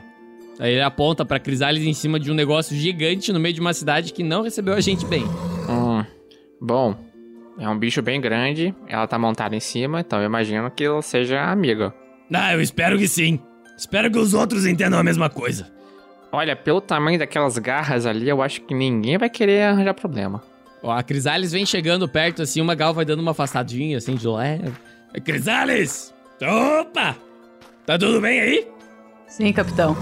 Aí 0.60 0.74
ele 0.74 0.82
aponta 0.82 1.24
pra 1.24 1.40
Crisales 1.40 1.86
em 1.86 1.94
cima 1.94 2.20
de 2.20 2.30
um 2.30 2.34
negócio 2.34 2.76
gigante 2.76 3.32
no 3.32 3.40
meio 3.40 3.54
de 3.56 3.62
uma 3.62 3.74
cidade 3.74 4.12
que 4.12 4.22
não 4.22 4.42
recebeu 4.44 4.74
a 4.74 4.82
gente 4.82 5.06
bem. 5.06 5.24
Hum, 5.70 6.04
bom, 6.60 6.98
é 7.60 7.70
um 7.70 7.78
bicho 7.78 8.02
bem 8.02 8.20
grande, 8.20 8.76
ela 8.88 9.08
tá 9.08 9.18
montada 9.18 9.56
em 9.56 9.60
cima, 9.60 10.02
então 10.02 10.20
eu 10.20 10.26
imagino 10.26 10.70
que 10.70 10.84
ela 10.84 11.02
seja 11.02 11.42
amiga. 11.44 11.94
Ah, 12.34 12.54
eu 12.54 12.62
espero 12.62 12.98
que 12.98 13.08
sim. 13.08 13.40
Espero 13.78 14.12
que 14.12 14.18
os 14.18 14.34
outros 14.34 14.66
entendam 14.66 15.00
a 15.00 15.04
mesma 15.04 15.30
coisa. 15.30 15.72
Olha, 16.32 16.56
pelo 16.56 16.82
tamanho 16.82 17.20
daquelas 17.20 17.58
garras 17.58 18.06
ali, 18.06 18.28
eu 18.28 18.42
acho 18.42 18.62
que 18.62 18.74
ninguém 18.74 19.18
vai 19.18 19.30
querer 19.30 19.64
arranjar 19.64 19.94
problema. 19.94 20.44
Ó, 20.84 20.92
a 20.92 21.02
Crisales 21.02 21.52
vem 21.52 21.66
chegando 21.66 22.08
perto 22.08 22.42
assim, 22.42 22.62
o 22.62 22.66
Magal 22.66 22.94
vai 22.94 23.06
dando 23.06 23.22
uma 23.22 23.32
afastadinha 23.32 23.98
assim 23.98 24.16
de 24.16 24.28
leve. 24.28 24.74
Crisales! 25.24 26.14
Opa! 26.42 27.16
Tá 27.86 27.98
tudo 27.98 28.20
bem 28.20 28.40
aí? 28.42 28.68
Sim, 29.28 29.54
capitão. 29.54 29.96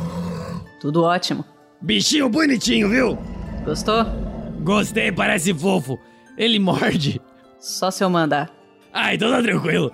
Tudo 0.81 1.03
ótimo. 1.03 1.45
Bichinho 1.81 2.29
bonitinho, 2.29 2.89
viu? 2.89 3.17
Gostou? 3.63 4.05
Gostei, 4.61 5.11
parece 5.11 5.53
fofo. 5.53 5.99
Ele 6.37 6.57
morde. 6.59 7.21
Só 7.63 7.89
se 7.89 8.03
eu 8.03 8.09
mandar. 8.09 8.51
Ah, 8.91 9.15
então 9.15 9.31
tá 9.31 9.41
tranquilo. 9.41 9.89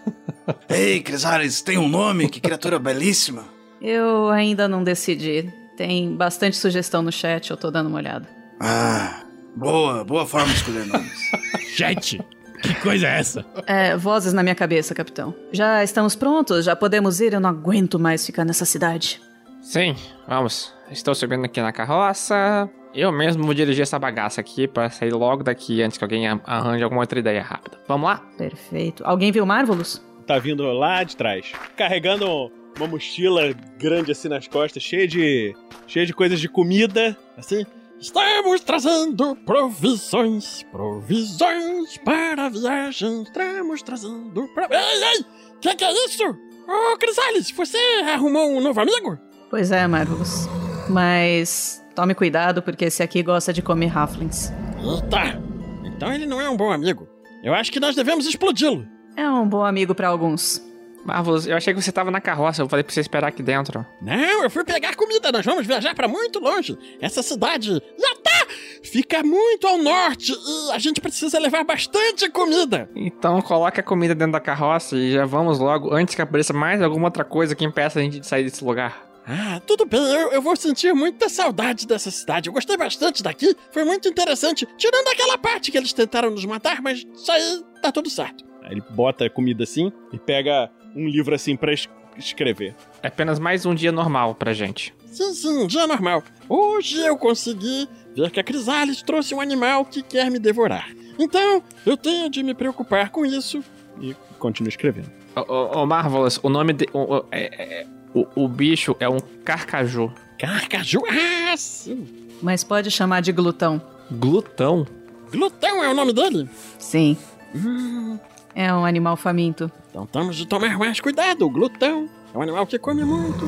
Ei, 0.70 1.02
Crisales, 1.02 1.60
tem 1.60 1.76
um 1.76 1.86
nome? 1.86 2.30
Que 2.30 2.40
criatura 2.40 2.78
belíssima. 2.78 3.44
Eu 3.78 4.30
ainda 4.30 4.66
não 4.66 4.82
decidi. 4.82 5.52
Tem 5.76 6.16
bastante 6.16 6.56
sugestão 6.56 7.02
no 7.02 7.12
chat, 7.12 7.50
eu 7.50 7.58
tô 7.58 7.70
dando 7.70 7.88
uma 7.88 7.98
olhada. 7.98 8.26
Ah, 8.58 9.22
boa, 9.54 10.02
boa 10.02 10.24
forma 10.24 10.46
de 10.46 10.54
escolher 10.54 10.86
nomes. 10.86 11.30
Chat. 11.76 12.18
Que 12.62 12.74
coisa 12.76 13.06
é 13.06 13.18
essa? 13.18 13.44
É, 13.66 13.94
vozes 13.98 14.32
na 14.32 14.42
minha 14.42 14.54
cabeça, 14.54 14.94
capitão. 14.94 15.34
Já 15.52 15.84
estamos 15.84 16.16
prontos? 16.16 16.64
Já 16.64 16.74
podemos 16.74 17.20
ir? 17.20 17.34
Eu 17.34 17.40
não 17.40 17.50
aguento 17.50 17.98
mais 17.98 18.24
ficar 18.24 18.46
nessa 18.46 18.64
cidade. 18.64 19.20
Sim, 19.60 19.94
vamos. 20.26 20.72
Estou 20.90 21.14
subindo 21.14 21.44
aqui 21.44 21.60
na 21.60 21.72
carroça. 21.72 22.70
Eu 22.94 23.10
mesmo 23.10 23.42
vou 23.42 23.52
dirigir 23.52 23.82
essa 23.82 23.98
bagaça 23.98 24.40
aqui 24.40 24.68
pra 24.68 24.88
sair 24.88 25.12
logo 25.12 25.42
daqui 25.42 25.82
antes 25.82 25.98
que 25.98 26.04
alguém 26.04 26.28
arranje 26.28 26.84
alguma 26.84 27.00
outra 27.00 27.18
ideia 27.18 27.42
rápida. 27.42 27.76
Vamos 27.88 28.08
lá? 28.08 28.18
Perfeito. 28.38 29.02
Alguém 29.04 29.32
viu 29.32 29.44
Marvelous? 29.44 30.00
Tá 30.26 30.38
vindo 30.38 30.62
lá 30.72 31.02
de 31.02 31.16
trás, 31.16 31.52
carregando 31.76 32.52
uma 32.76 32.86
mochila 32.86 33.52
grande 33.78 34.12
assim 34.12 34.28
nas 34.28 34.46
costas, 34.46 34.82
cheia 34.82 35.08
de 35.08 35.54
cheia 35.86 36.06
de 36.06 36.14
coisas 36.14 36.40
de 36.40 36.48
comida, 36.48 37.16
assim. 37.36 37.66
Estamos 38.00 38.60
trazendo 38.60 39.36
provisões, 39.44 40.62
provisões 40.70 41.96
para 41.98 42.46
a 42.46 42.48
viagem. 42.48 43.22
Estamos 43.22 43.82
trazendo. 43.82 44.46
Pro... 44.54 44.66
Ei, 44.70 45.04
ei! 45.16 45.24
Que 45.60 45.74
que 45.74 45.84
é 45.84 45.92
isso? 46.06 46.24
Ô, 46.66 46.96
Crisales, 46.96 47.50
você 47.50 47.78
arrumou 48.12 48.50
um 48.50 48.60
novo 48.60 48.80
amigo? 48.80 49.18
Pois 49.50 49.70
é, 49.70 49.86
Marvelous. 49.86 50.48
Mas 50.88 51.83
tome 51.94 52.14
cuidado 52.14 52.62
porque 52.62 52.86
esse 52.86 53.02
aqui 53.02 53.22
gosta 53.22 53.52
de 53.52 53.62
comer 53.62 53.96
halflings. 53.96 54.52
Eita! 54.82 55.40
Então 55.84 56.12
ele 56.12 56.26
não 56.26 56.40
é 56.40 56.48
um 56.48 56.56
bom 56.56 56.72
amigo. 56.72 57.08
Eu 57.42 57.54
acho 57.54 57.70
que 57.70 57.80
nós 57.80 57.94
devemos 57.94 58.26
explodi-lo. 58.26 58.86
É 59.16 59.28
um 59.28 59.48
bom 59.48 59.64
amigo 59.64 59.94
para 59.94 60.08
alguns. 60.08 60.60
Marvelous, 61.04 61.46
eu 61.46 61.56
achei 61.56 61.74
que 61.74 61.82
você 61.82 61.92
tava 61.92 62.10
na 62.10 62.20
carroça, 62.20 62.62
eu 62.62 62.68
falei 62.68 62.82
pra 62.82 62.92
você 62.92 63.00
esperar 63.00 63.28
aqui 63.28 63.42
dentro. 63.42 63.84
Não, 64.00 64.42
eu 64.42 64.48
fui 64.48 64.64
pegar 64.64 64.96
comida, 64.96 65.30
nós 65.30 65.44
vamos 65.44 65.66
viajar 65.66 65.94
para 65.94 66.08
muito 66.08 66.38
longe. 66.40 66.78
Essa 67.00 67.22
cidade, 67.22 67.72
Yatá, 67.72 68.46
fica 68.82 69.22
muito 69.22 69.66
ao 69.66 69.76
norte 69.76 70.32
e 70.32 70.72
a 70.72 70.78
gente 70.78 71.02
precisa 71.02 71.38
levar 71.38 71.62
bastante 71.62 72.30
comida. 72.30 72.88
Então 72.96 73.42
coloque 73.42 73.80
a 73.80 73.82
comida 73.82 74.14
dentro 74.14 74.32
da 74.32 74.40
carroça 74.40 74.96
e 74.96 75.12
já 75.12 75.26
vamos 75.26 75.58
logo, 75.58 75.94
antes 75.94 76.14
que 76.14 76.22
apareça 76.22 76.54
mais 76.54 76.80
alguma 76.80 77.08
outra 77.08 77.24
coisa 77.24 77.54
que 77.54 77.64
impeça 77.64 77.98
a 77.98 78.02
gente 78.02 78.20
de 78.20 78.26
sair 78.26 78.44
desse 78.44 78.64
lugar. 78.64 79.13
Ah, 79.26 79.60
tudo 79.66 79.86
bem, 79.86 80.00
eu, 80.00 80.32
eu 80.32 80.42
vou 80.42 80.54
sentir 80.54 80.92
muita 80.94 81.28
saudade 81.28 81.86
dessa 81.86 82.10
cidade. 82.10 82.48
Eu 82.48 82.52
gostei 82.52 82.76
bastante 82.76 83.22
daqui, 83.22 83.56
foi 83.70 83.84
muito 83.84 84.06
interessante. 84.08 84.66
Tirando 84.76 85.08
aquela 85.08 85.38
parte 85.38 85.70
que 85.72 85.78
eles 85.78 85.92
tentaram 85.92 86.30
nos 86.30 86.44
matar, 86.44 86.82
mas 86.82 87.06
isso 87.14 87.32
aí 87.32 87.62
tá 87.80 87.90
tudo 87.90 88.10
certo. 88.10 88.44
Aí 88.62 88.72
ele 88.72 88.82
bota 88.90 89.24
a 89.24 89.30
comida 89.30 89.64
assim 89.64 89.90
e 90.12 90.18
pega 90.18 90.70
um 90.94 91.08
livro 91.08 91.34
assim 91.34 91.56
pra 91.56 91.72
es- 91.72 91.88
escrever. 92.18 92.74
É 93.02 93.08
apenas 93.08 93.38
mais 93.38 93.64
um 93.64 93.74
dia 93.74 93.90
normal 93.92 94.34
pra 94.34 94.52
gente. 94.52 94.94
Sim, 95.06 95.32
sim, 95.32 95.66
dia 95.66 95.86
normal. 95.86 96.22
Hoje 96.48 97.00
eu 97.00 97.16
consegui 97.16 97.88
ver 98.14 98.30
que 98.30 98.40
a 98.40 98.44
Crisales 98.44 99.00
trouxe 99.02 99.34
um 99.34 99.40
animal 99.40 99.84
que 99.84 100.02
quer 100.02 100.30
me 100.30 100.38
devorar. 100.38 100.88
Então, 101.18 101.62
eu 101.86 101.96
tenho 101.96 102.28
de 102.28 102.42
me 102.42 102.52
preocupar 102.54 103.10
com 103.10 103.24
isso. 103.24 103.62
E 104.00 104.14
continua 104.38 104.68
escrevendo. 104.68 105.10
Ô, 105.36 105.40
ô, 105.52 105.82
ô, 105.82 105.86
Marvelous, 105.86 106.38
o 106.42 106.48
nome 106.48 106.72
de. 106.72 106.86
É- 107.30 107.80
é- 107.80 107.86
o- 108.14 108.26
o 108.36 108.48
bicho 108.48 108.96
é 109.00 109.08
um 109.08 109.18
carcaju. 109.44 110.12
Carcaju? 110.38 111.00
Ah, 111.08 111.56
sim. 111.56 112.06
Mas 112.42 112.62
pode 112.64 112.90
chamar 112.90 113.20
de 113.22 113.32
glutão. 113.32 113.80
Glutão? 114.10 114.86
Glutão 115.32 115.82
é 115.82 115.88
o 115.90 115.94
nome 115.94 116.12
dele? 116.12 116.48
Sim. 116.78 117.16
Hum, 117.54 118.18
É 118.54 118.72
um 118.72 118.84
animal 118.84 119.16
faminto. 119.16 119.70
então 119.90 120.06
temos 120.06 120.36
de 120.36 120.46
tomar 120.46 120.78
mais 120.78 121.00
cuidado. 121.00 121.44
O 121.46 121.50
glutão 121.50 122.08
é 122.32 122.38
um 122.38 122.42
animal 122.42 122.66
que 122.66 122.78
come 122.78 123.04
muito. 123.04 123.44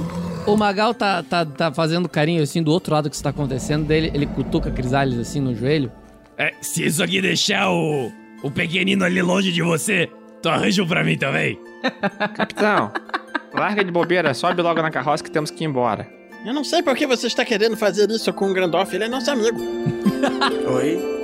O 0.46 0.56
Magal 0.56 0.94
tá, 0.94 1.22
tá, 1.22 1.44
tá 1.44 1.72
fazendo 1.72 2.08
carinho 2.08 2.42
assim 2.42 2.62
do 2.62 2.70
outro 2.72 2.92
lado 2.94 3.04
do 3.04 3.10
que 3.10 3.16
está 3.16 3.30
acontecendo. 3.30 3.84
Dele, 3.86 4.10
ele 4.14 4.26
cutuca 4.26 4.70
Crisales 4.70 5.18
assim 5.18 5.40
no 5.40 5.54
joelho. 5.54 5.90
É, 6.38 6.54
se 6.60 6.84
isso 6.84 7.02
aqui 7.02 7.20
deixar 7.20 7.70
o, 7.70 8.10
o 8.42 8.50
pequenino 8.50 9.04
ali 9.04 9.22
longe 9.22 9.50
de 9.52 9.62
você, 9.62 10.08
tu 10.42 10.48
arranja 10.48 10.82
um 10.82 10.86
pra 10.86 11.02
mim 11.04 11.16
também. 11.16 11.58
Capitão, 12.34 12.90
larga 13.58 13.84
de 13.84 13.90
bobeira, 13.90 14.34
sobe 14.34 14.62
logo 14.62 14.80
na 14.80 14.90
carroça 14.90 15.24
que 15.24 15.30
temos 15.30 15.50
que 15.50 15.64
ir 15.64 15.66
embora. 15.66 16.08
Eu 16.44 16.54
não 16.54 16.62
sei 16.62 16.82
por 16.82 16.94
que 16.94 17.06
você 17.06 17.26
está 17.26 17.44
querendo 17.44 17.76
fazer 17.76 18.08
isso 18.10 18.32
com 18.32 18.50
o 18.50 18.54
Grandorf, 18.54 18.94
ele 18.94 19.04
é 19.04 19.08
nosso 19.08 19.30
amigo. 19.30 19.58
Oi? 20.72 21.16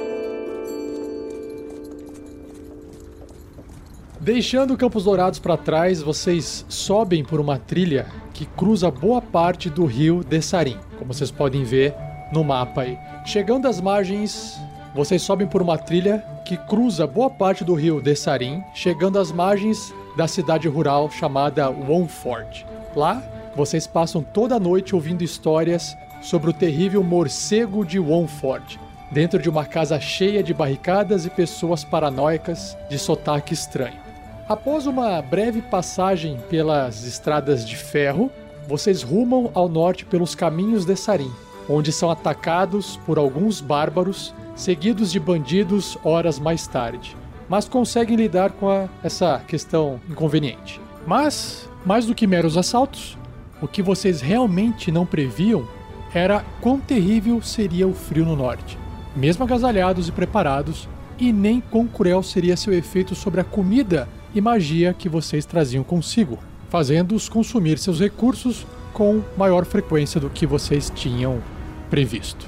Deixando 4.18 4.76
Campos 4.76 5.04
Dourados 5.04 5.38
para 5.38 5.56
trás, 5.56 6.00
vocês 6.00 6.64
sobem 6.68 7.24
por 7.24 7.40
uma 7.40 7.58
trilha 7.58 8.06
que 8.32 8.46
cruza 8.46 8.90
boa 8.90 9.20
parte 9.20 9.68
do 9.68 9.84
rio 9.84 10.22
Dessarim, 10.24 10.78
como 10.98 11.12
vocês 11.12 11.30
podem 11.30 11.64
ver 11.64 11.94
no 12.32 12.42
mapa 12.42 12.82
aí. 12.82 12.98
Chegando 13.26 13.66
às 13.66 13.80
margens, 13.80 14.56
vocês 14.94 15.22
sobem 15.22 15.46
por 15.46 15.60
uma 15.60 15.76
trilha 15.76 16.24
que 16.44 16.56
cruza 16.56 17.06
boa 17.06 17.30
parte 17.30 17.64
do 17.64 17.74
rio 17.74 18.00
Dessarim, 18.00 18.62
chegando 18.74 19.18
às 19.18 19.32
margens 19.32 19.92
da 20.16 20.28
cidade 20.28 20.68
rural 20.68 21.10
chamada 21.10 21.70
Wonford. 21.70 22.66
Lá, 22.94 23.22
vocês 23.54 23.86
passam 23.86 24.22
toda 24.22 24.56
a 24.56 24.60
noite 24.60 24.94
ouvindo 24.94 25.22
histórias 25.22 25.96
sobre 26.20 26.50
o 26.50 26.52
terrível 26.52 27.02
morcego 27.02 27.84
de 27.84 27.98
Wonford, 27.98 28.78
dentro 29.10 29.38
de 29.40 29.50
uma 29.50 29.64
casa 29.64 30.00
cheia 30.00 30.42
de 30.42 30.54
barricadas 30.54 31.26
e 31.26 31.30
pessoas 31.30 31.84
paranoicas 31.84 32.76
de 32.88 32.98
sotaque 32.98 33.52
estranho. 33.52 34.00
Após 34.48 34.86
uma 34.86 35.20
breve 35.22 35.62
passagem 35.62 36.38
pelas 36.50 37.04
estradas 37.04 37.66
de 37.66 37.76
ferro, 37.76 38.30
vocês 38.68 39.02
rumam 39.02 39.50
ao 39.54 39.68
norte 39.68 40.04
pelos 40.04 40.34
caminhos 40.34 40.84
de 40.84 40.96
Sarim, 40.96 41.32
onde 41.68 41.92
são 41.92 42.10
atacados 42.10 42.96
por 43.06 43.18
alguns 43.18 43.60
bárbaros, 43.60 44.34
seguidos 44.54 45.10
de 45.10 45.18
bandidos 45.18 45.96
horas 46.04 46.38
mais 46.38 46.66
tarde. 46.66 47.16
Mas 47.52 47.68
conseguem 47.68 48.16
lidar 48.16 48.52
com 48.52 48.66
a- 48.66 48.88
essa 49.04 49.38
questão 49.46 50.00
inconveniente. 50.08 50.80
Mas, 51.06 51.68
mais 51.84 52.06
do 52.06 52.14
que 52.14 52.26
meros 52.26 52.56
assaltos, 52.56 53.18
o 53.60 53.68
que 53.68 53.82
vocês 53.82 54.22
realmente 54.22 54.90
não 54.90 55.04
previam 55.04 55.68
era 56.14 56.42
quão 56.62 56.80
terrível 56.80 57.42
seria 57.42 57.86
o 57.86 57.92
frio 57.92 58.24
no 58.24 58.34
norte. 58.34 58.78
Mesmo 59.14 59.44
agasalhados 59.44 60.08
e 60.08 60.12
preparados, 60.12 60.88
e 61.18 61.30
nem 61.30 61.60
quão 61.60 61.86
cruel 61.86 62.22
seria 62.22 62.56
seu 62.56 62.72
efeito 62.72 63.14
sobre 63.14 63.42
a 63.42 63.44
comida 63.44 64.08
e 64.34 64.40
magia 64.40 64.94
que 64.94 65.06
vocês 65.06 65.44
traziam 65.44 65.84
consigo, 65.84 66.38
fazendo-os 66.70 67.28
consumir 67.28 67.78
seus 67.78 68.00
recursos 68.00 68.66
com 68.94 69.20
maior 69.36 69.66
frequência 69.66 70.18
do 70.18 70.30
que 70.30 70.46
vocês 70.46 70.90
tinham 70.94 71.42
previsto. 71.90 72.46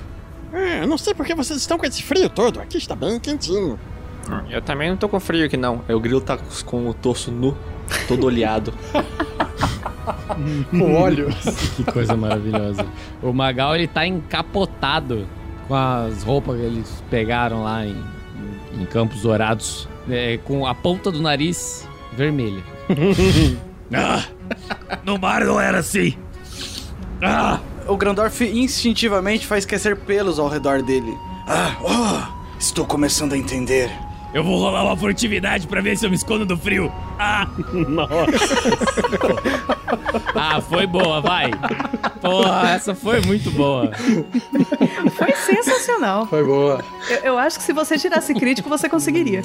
Eu 0.80 0.86
não 0.86 0.96
sei 0.96 1.12
por 1.12 1.26
que 1.26 1.34
vocês 1.34 1.60
estão 1.60 1.76
com 1.76 1.84
esse 1.84 2.02
frio 2.02 2.30
todo. 2.30 2.58
Aqui 2.58 2.78
está 2.78 2.96
bem 2.96 3.20
quentinho. 3.20 3.78
Eu 4.50 4.62
também 4.62 4.90
não 4.90 4.96
tô 4.96 5.08
com 5.08 5.18
frio 5.20 5.44
aqui 5.46 5.56
não. 5.56 5.82
O 5.88 6.00
grilo 6.00 6.20
tá 6.20 6.38
com 6.64 6.88
o 6.88 6.94
torso 6.94 7.30
nu, 7.30 7.56
todo 8.08 8.26
oleado. 8.26 8.72
Com 10.70 10.94
olhos. 10.94 11.34
Que 11.76 11.84
coisa 11.84 12.16
maravilhosa. 12.16 12.86
O 13.22 13.32
Magal, 13.32 13.74
ele 13.74 13.86
tá 13.86 14.06
encapotado 14.06 15.26
com 15.68 15.74
as 15.74 16.22
roupas 16.22 16.56
que 16.56 16.62
eles 16.62 17.04
pegaram 17.10 17.62
lá 17.62 17.86
em, 17.86 17.96
em 18.78 18.84
Campos 18.86 19.22
Dourados, 19.22 19.88
é, 20.08 20.38
com 20.44 20.66
a 20.66 20.74
ponta 20.74 21.10
do 21.10 21.20
nariz 21.22 21.88
vermelha. 22.16 22.62
Ah, 23.96 24.24
no 25.04 25.18
mar 25.18 25.44
não 25.44 25.60
era 25.60 25.78
assim. 25.78 26.16
Ah, 27.22 27.60
O 27.86 27.96
Grandorf 27.96 28.40
instintivamente 28.42 29.46
faz 29.46 29.64
crescer 29.64 29.94
pelos 29.94 30.38
ao 30.38 30.48
redor 30.48 30.82
dele. 30.82 31.14
Ah, 31.46 31.76
oh, 31.82 32.58
estou 32.58 32.84
começando 32.86 33.34
a 33.34 33.38
entender. 33.38 33.90
Eu 34.34 34.44
vou 34.44 34.58
rolar 34.58 34.84
uma 34.84 34.96
furtividade 34.96 35.66
pra 35.66 35.80
ver 35.80 35.96
se 35.96 36.04
eu 36.04 36.10
me 36.10 36.16
escondo 36.16 36.44
do 36.44 36.56
frio. 36.56 36.92
Ah, 37.18 37.48
Ah, 40.34 40.60
foi 40.60 40.86
boa, 40.86 41.20
vai. 41.20 41.50
Porra, 42.20 42.70
essa 42.70 42.94
foi 42.94 43.20
muito 43.20 43.50
boa. 43.52 43.90
Foi 45.16 45.32
sensacional. 45.36 46.26
Foi 46.26 46.44
boa. 46.44 46.84
Eu, 47.08 47.16
eu 47.18 47.38
acho 47.38 47.58
que 47.58 47.64
se 47.64 47.72
você 47.72 47.96
tirasse 47.96 48.34
crítico, 48.34 48.68
você 48.68 48.88
conseguiria. 48.88 49.42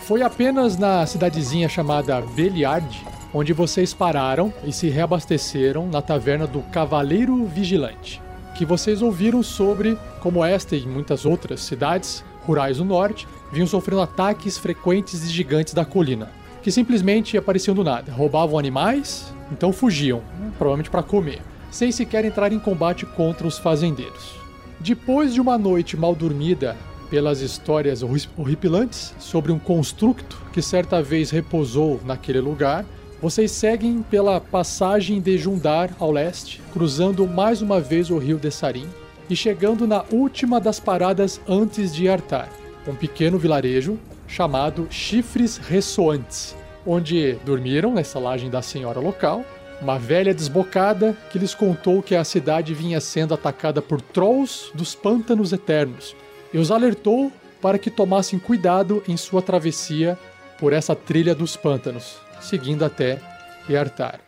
Foi 0.00 0.22
apenas 0.22 0.78
na 0.78 1.04
cidadezinha 1.04 1.68
chamada 1.68 2.20
Beliard 2.20 3.04
onde 3.32 3.52
vocês 3.52 3.92
pararam 3.92 4.52
e 4.64 4.72
se 4.72 4.88
reabasteceram 4.88 5.86
na 5.86 6.00
taverna 6.00 6.46
do 6.46 6.62
Cavaleiro 6.62 7.44
Vigilante, 7.44 8.22
que 8.54 8.64
vocês 8.64 9.02
ouviram 9.02 9.42
sobre 9.42 9.98
como 10.20 10.44
esta 10.44 10.74
e 10.76 10.86
muitas 10.86 11.26
outras 11.26 11.60
cidades 11.60 12.24
rurais 12.46 12.78
do 12.78 12.84
norte 12.84 13.28
vinham 13.52 13.66
sofrendo 13.66 14.02
ataques 14.02 14.58
frequentes 14.58 15.22
de 15.22 15.32
gigantes 15.32 15.74
da 15.74 15.84
colina, 15.84 16.30
que 16.62 16.70
simplesmente 16.70 17.36
apareciam 17.36 17.74
do 17.74 17.84
nada, 17.84 18.12
roubavam 18.12 18.58
animais, 18.58 19.32
então 19.50 19.72
fugiam, 19.72 20.22
provavelmente 20.58 20.90
para 20.90 21.02
comer, 21.02 21.40
sem 21.70 21.92
sequer 21.92 22.24
entrar 22.24 22.52
em 22.52 22.58
combate 22.58 23.06
contra 23.06 23.46
os 23.46 23.58
fazendeiros. 23.58 24.34
Depois 24.80 25.34
de 25.34 25.40
uma 25.40 25.58
noite 25.58 25.96
mal 25.96 26.14
dormida 26.14 26.76
pelas 27.10 27.40
histórias 27.40 28.02
horri- 28.02 28.28
horripilantes 28.36 29.14
sobre 29.18 29.50
um 29.50 29.58
construto 29.58 30.38
que 30.52 30.60
certa 30.60 31.02
vez 31.02 31.30
repousou 31.30 32.00
naquele 32.04 32.40
lugar, 32.40 32.84
vocês 33.20 33.50
seguem 33.50 34.02
pela 34.02 34.40
passagem 34.40 35.20
de 35.20 35.36
Jundar 35.38 35.90
ao 35.98 36.12
leste, 36.12 36.60
cruzando 36.72 37.26
mais 37.26 37.60
uma 37.60 37.80
vez 37.80 38.10
o 38.10 38.18
rio 38.18 38.38
Dessarim 38.38 38.86
e 39.28 39.34
chegando 39.34 39.86
na 39.86 40.04
última 40.12 40.60
das 40.60 40.78
paradas 40.78 41.40
antes 41.48 41.92
de 41.92 42.08
Artar, 42.08 42.48
um 42.88 42.94
pequeno 42.94 43.38
vilarejo 43.38 43.98
chamado 44.26 44.88
Chifres 44.90 45.58
Ressoantes, 45.58 46.56
onde 46.86 47.34
dormiram 47.44 47.92
na 47.92 48.00
estalagem 48.00 48.48
da 48.48 48.62
senhora 48.62 48.98
local, 48.98 49.44
uma 49.80 49.98
velha 49.98 50.34
desbocada 50.34 51.16
que 51.30 51.38
lhes 51.38 51.54
contou 51.54 52.02
que 52.02 52.16
a 52.16 52.24
cidade 52.24 52.74
vinha 52.74 53.00
sendo 53.00 53.34
atacada 53.34 53.80
por 53.80 54.00
trolls 54.00 54.70
dos 54.74 54.94
pântanos 54.94 55.52
eternos 55.52 56.16
e 56.52 56.58
os 56.58 56.70
alertou 56.70 57.30
para 57.60 57.78
que 57.78 57.90
tomassem 57.90 58.38
cuidado 58.38 59.02
em 59.06 59.16
sua 59.16 59.42
travessia 59.42 60.18
por 60.58 60.72
essa 60.72 60.96
trilha 60.96 61.34
dos 61.34 61.56
pântanos, 61.56 62.16
seguindo 62.40 62.84
até 62.84 63.20
Yartar. 63.68 64.20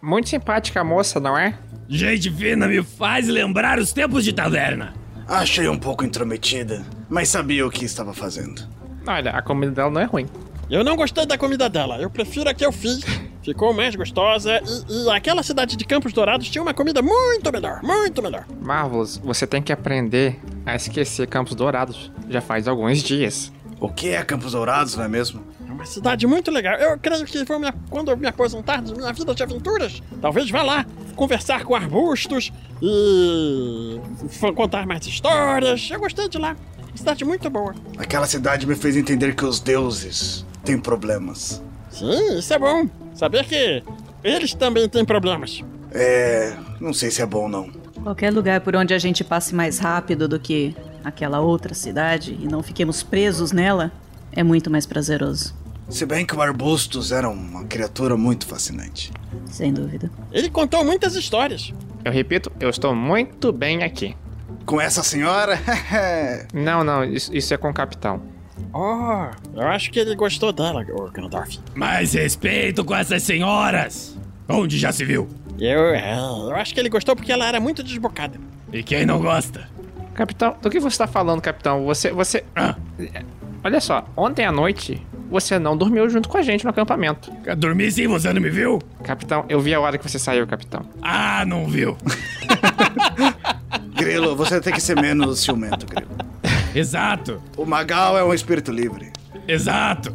Muito 0.00 0.28
simpática 0.28 0.80
a 0.80 0.84
moça, 0.84 1.18
não 1.18 1.36
é? 1.36 1.58
Gente 1.88 2.30
fina 2.30 2.68
me 2.68 2.82
faz 2.82 3.28
lembrar 3.28 3.78
os 3.78 3.92
tempos 3.92 4.24
de 4.24 4.32
taverna. 4.32 4.94
Achei 5.26 5.68
um 5.68 5.78
pouco 5.78 6.04
intrometida, 6.04 6.84
mas 7.08 7.28
sabia 7.28 7.66
o 7.66 7.70
que 7.70 7.84
estava 7.84 8.12
fazendo. 8.12 8.62
Olha, 9.06 9.30
a 9.30 9.42
comida 9.42 9.72
dela 9.72 9.90
não 9.90 10.00
é 10.00 10.04
ruim. 10.04 10.26
Eu 10.68 10.82
não 10.82 10.96
gostei 10.96 11.24
da 11.24 11.38
comida 11.38 11.68
dela, 11.68 11.98
eu 12.00 12.10
prefiro 12.10 12.50
a 12.50 12.54
que 12.54 12.64
eu 12.66 12.72
fiz. 12.72 13.04
Ficou 13.42 13.72
mais 13.72 13.94
gostosa 13.94 14.60
e, 14.88 15.04
e 15.04 15.10
aquela 15.10 15.40
cidade 15.44 15.76
de 15.76 15.84
Campos 15.84 16.12
Dourados 16.12 16.50
tinha 16.50 16.60
uma 16.60 16.74
comida 16.74 17.00
muito 17.00 17.52
melhor, 17.52 17.80
muito 17.80 18.20
melhor. 18.20 18.44
Marvelous, 18.60 19.18
você 19.18 19.46
tem 19.46 19.62
que 19.62 19.72
aprender 19.72 20.40
a 20.64 20.74
esquecer 20.74 21.28
Campos 21.28 21.54
Dourados. 21.54 22.10
Já 22.28 22.40
faz 22.40 22.66
alguns 22.66 23.04
dias. 23.04 23.52
O 23.78 23.88
que 23.88 24.08
é 24.08 24.24
Campos 24.24 24.50
Dourados, 24.50 24.96
não 24.96 25.04
é 25.04 25.08
mesmo? 25.08 25.40
É 25.68 25.70
uma 25.70 25.86
cidade 25.86 26.26
muito 26.26 26.50
legal. 26.50 26.74
Eu 26.74 26.98
creio 26.98 27.24
que 27.24 27.44
vou 27.44 27.60
me, 27.60 27.70
quando 27.88 28.10
eu 28.10 28.16
me 28.16 28.26
aposentar 28.26 28.82
da 28.82 28.92
minha 28.92 29.12
vida 29.12 29.32
de 29.32 29.42
aventuras, 29.44 30.02
talvez 30.20 30.50
vá 30.50 30.62
lá 30.64 30.84
conversar 31.14 31.62
com 31.64 31.76
arbustos 31.76 32.50
e 32.82 34.00
contar 34.56 34.86
mais 34.86 35.06
histórias. 35.06 35.88
Eu 35.88 36.00
gostei 36.00 36.28
de 36.28 36.38
lá. 36.38 36.56
Cidade 36.96 37.24
muito 37.24 37.48
boa. 37.50 37.74
Aquela 37.98 38.26
cidade 38.26 38.66
me 38.66 38.74
fez 38.74 38.96
entender 38.96 39.34
que 39.34 39.44
os 39.44 39.60
deuses 39.60 40.44
têm 40.64 40.78
problemas. 40.78 41.62
Sim, 41.90 42.38
isso 42.38 42.52
é 42.52 42.58
bom. 42.58 42.88
Saber 43.14 43.44
que 43.44 43.82
eles 44.24 44.54
também 44.54 44.88
têm 44.88 45.04
problemas. 45.04 45.62
É. 45.92 46.54
não 46.80 46.92
sei 46.92 47.10
se 47.10 47.22
é 47.22 47.26
bom 47.26 47.48
não. 47.48 47.70
Qualquer 48.02 48.32
lugar 48.32 48.60
por 48.60 48.74
onde 48.76 48.92
a 48.92 48.98
gente 48.98 49.22
passe 49.22 49.54
mais 49.54 49.78
rápido 49.78 50.28
do 50.28 50.38
que 50.38 50.74
aquela 51.04 51.40
outra 51.40 51.74
cidade 51.74 52.36
e 52.40 52.46
não 52.46 52.62
fiquemos 52.62 53.02
presos 53.02 53.52
nela 53.52 53.92
é 54.32 54.42
muito 54.42 54.70
mais 54.70 54.84
prazeroso. 54.84 55.54
Se 55.88 56.04
bem 56.04 56.26
que 56.26 56.34
o 56.34 56.42
Arbustos 56.42 57.12
era 57.12 57.28
uma 57.28 57.64
criatura 57.64 58.16
muito 58.16 58.46
fascinante. 58.46 59.12
Sem 59.46 59.72
dúvida. 59.72 60.10
Ele 60.32 60.50
contou 60.50 60.84
muitas 60.84 61.14
histórias. 61.14 61.72
Eu 62.04 62.12
repito, 62.12 62.50
eu 62.58 62.68
estou 62.68 62.94
muito 62.94 63.52
bem 63.52 63.84
aqui. 63.84 64.16
Com 64.66 64.80
essa 64.80 65.02
senhora? 65.02 65.58
Não, 66.52 66.82
não, 66.82 67.04
isso, 67.04 67.34
isso 67.34 67.54
é 67.54 67.56
com 67.56 67.70
o 67.70 67.74
capitão. 67.74 68.20
Oh, 68.72 69.26
eu 69.54 69.66
acho 69.68 69.90
que 69.90 70.00
ele 70.00 70.14
gostou 70.16 70.52
dela, 70.52 70.84
o 70.90 71.10
Gandalf. 71.10 71.56
Mais 71.74 72.14
respeito 72.14 72.84
com 72.84 72.94
essas 72.94 73.22
senhoras. 73.22 74.18
Onde 74.48 74.76
já 74.78 74.90
se 74.92 75.04
viu? 75.04 75.28
Eu, 75.58 75.94
é, 75.94 76.18
eu 76.18 76.56
acho 76.56 76.74
que 76.74 76.80
ele 76.80 76.88
gostou 76.88 77.14
porque 77.14 77.30
ela 77.30 77.46
era 77.46 77.60
muito 77.60 77.82
desbocada. 77.82 78.38
E 78.72 78.82
quem 78.82 79.06
não 79.06 79.20
gosta? 79.20 79.68
Capitão, 80.14 80.56
do 80.60 80.68
que 80.68 80.80
você 80.80 80.94
está 80.94 81.06
falando, 81.06 81.40
capitão? 81.40 81.84
Você, 81.84 82.10
você... 82.10 82.44
Ah, 82.54 82.74
Olha 83.66 83.80
só, 83.80 84.06
ontem 84.16 84.44
à 84.44 84.52
noite 84.52 85.04
você 85.28 85.58
não 85.58 85.76
dormiu 85.76 86.08
junto 86.08 86.28
com 86.28 86.38
a 86.38 86.42
gente 86.42 86.62
no 86.64 86.70
acampamento. 86.70 87.32
dormi 87.56 87.90
sim, 87.90 88.06
você 88.06 88.32
não 88.32 88.40
me 88.40 88.48
viu? 88.48 88.80
Capitão, 89.02 89.44
eu 89.48 89.60
vi 89.60 89.74
a 89.74 89.80
hora 89.80 89.98
que 89.98 90.08
você 90.08 90.18
saiu, 90.20 90.46
capitão. 90.46 90.86
Ah, 91.02 91.44
não 91.44 91.66
viu. 91.66 91.96
Grilo, 93.96 94.36
você 94.36 94.60
tem 94.60 94.72
que 94.72 94.80
ser 94.80 95.00
menos 95.00 95.40
ciumento, 95.40 95.86
Grilo. 95.86 96.10
Exato, 96.74 97.42
O 97.56 97.64
Magal 97.64 98.18
é 98.18 98.24
um 98.24 98.34
espírito 98.34 98.70
livre. 98.70 99.10
exato. 99.48 100.12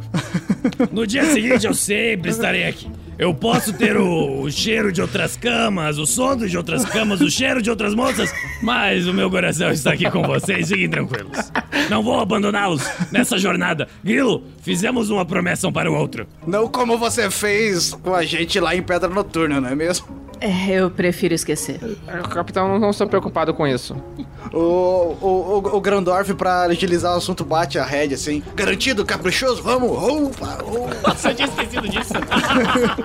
No 0.92 1.06
dia 1.06 1.24
seguinte 1.26 1.66
eu 1.66 1.74
sempre 1.74 2.30
estarei 2.30 2.64
aqui. 2.64 2.90
Eu 3.18 3.34
posso 3.34 3.72
ter 3.72 3.96
o, 3.96 4.42
o 4.42 4.50
cheiro 4.50 4.90
de 4.90 5.00
outras 5.00 5.36
camas, 5.36 5.98
o 5.98 6.06
sono 6.06 6.48
de 6.48 6.56
outras 6.56 6.84
camas, 6.84 7.20
o 7.20 7.30
cheiro 7.30 7.60
de 7.62 7.70
outras 7.70 7.94
moças, 7.94 8.32
mas 8.62 9.06
o 9.06 9.12
meu 9.12 9.30
coração 9.30 9.70
está 9.70 9.92
aqui 9.92 10.10
com 10.10 10.22
vocês, 10.22 10.68
fiquem 10.68 10.88
tranquilos. 10.88 11.52
Não 11.90 12.02
vou 12.02 12.18
abandoná-los 12.18 12.82
nessa 13.10 13.38
jornada. 13.38 13.88
Grilo, 14.02 14.42
fizemos 14.62 15.10
uma 15.10 15.24
promessa 15.24 15.68
um 15.68 15.72
para 15.72 15.90
o 15.90 15.94
outro. 15.94 16.26
Não 16.46 16.68
como 16.68 16.96
você 16.98 17.30
fez 17.30 17.92
com 17.94 18.14
a 18.14 18.24
gente 18.24 18.58
lá 18.58 18.74
em 18.74 18.82
Pedra 18.82 19.08
Noturna, 19.08 19.60
não 19.60 19.68
é 19.68 19.74
mesmo? 19.74 20.22
É, 20.40 20.72
eu 20.72 20.90
prefiro 20.90 21.32
esquecer. 21.32 21.78
O 22.24 22.28
capitão, 22.28 22.66
não, 22.66 22.76
não 22.76 22.90
estou 22.90 23.06
preocupado 23.06 23.54
com 23.54 23.64
isso. 23.64 23.94
O, 24.52 24.58
o, 24.58 25.62
o, 25.64 25.76
o 25.76 25.80
Grandorf, 25.80 26.34
pra 26.34 26.62
agilizar 26.62 27.14
o 27.14 27.18
assunto, 27.18 27.44
bate 27.44 27.78
a 27.78 27.84
rédea 27.84 28.16
assim. 28.16 28.42
Garantido, 28.56 29.04
caprichoso, 29.04 29.62
vamos! 29.62 29.90
Opa, 29.92 30.58
opa. 30.64 31.08
Nossa, 31.10 31.30
eu 31.30 31.34
tinha 31.36 31.46
esquecido 31.46 31.88
disso. 31.88 32.12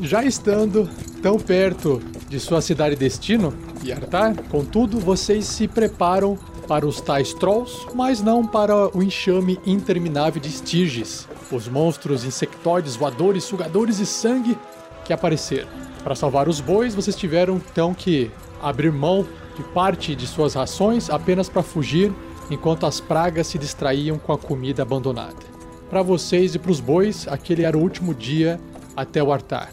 Já 0.00 0.24
estando 0.24 0.88
tão 1.22 1.38
perto 1.38 2.00
de 2.28 2.40
sua 2.40 2.62
cidade 2.62 2.96
destino, 2.96 3.52
Yartar, 3.84 4.34
contudo, 4.44 4.98
vocês 4.98 5.44
se 5.44 5.68
preparam 5.68 6.38
para 6.66 6.86
os 6.86 7.00
tais 7.00 7.34
trolls, 7.34 7.86
mas 7.94 8.22
não 8.22 8.46
para 8.46 8.96
o 8.96 9.02
enxame 9.02 9.58
interminável 9.66 10.40
de 10.40 10.48
Styges, 10.48 11.28
os 11.50 11.68
monstros 11.68 12.24
insectoides, 12.24 12.96
voadores, 12.96 13.44
sugadores 13.44 13.98
de 13.98 14.06
sangue 14.06 14.56
que 15.04 15.12
apareceram. 15.12 15.68
Para 16.04 16.14
salvar 16.14 16.48
os 16.48 16.60
bois, 16.60 16.94
vocês 16.94 17.16
tiveram 17.16 17.56
então 17.56 17.92
que 17.92 18.30
abrir 18.62 18.92
mão 18.92 19.26
de 19.56 19.62
parte 19.74 20.14
de 20.14 20.26
suas 20.26 20.54
rações 20.54 21.10
apenas 21.10 21.48
para 21.48 21.62
fugir 21.62 22.12
enquanto 22.50 22.84
as 22.86 23.00
pragas 23.00 23.46
se 23.46 23.58
distraíam 23.58 24.18
com 24.18 24.32
a 24.32 24.38
comida 24.38 24.82
abandonada. 24.82 25.50
Para 25.88 26.02
vocês 26.02 26.54
e 26.54 26.58
para 26.58 26.70
os 26.70 26.80
bois, 26.80 27.26
aquele 27.28 27.64
era 27.64 27.76
o 27.76 27.80
último 27.80 28.14
dia 28.14 28.60
até 28.96 29.22
o 29.22 29.32
altar. 29.32 29.70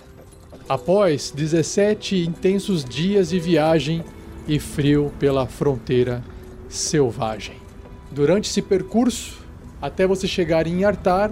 Após 0.68 1.32
17 1.32 2.26
intensos 2.26 2.84
dias 2.84 3.30
de 3.30 3.40
viagem 3.40 4.04
e 4.48 4.60
frio 4.60 5.12
pela 5.20 5.48
fronteira 5.48 6.24
selvagem. 6.70 7.56
Durante 8.12 8.50
esse 8.50 8.62
percurso, 8.62 9.40
até 9.82 10.08
você 10.08 10.28
chegar 10.28 10.68
em 10.68 10.84
Artar, 10.84 11.32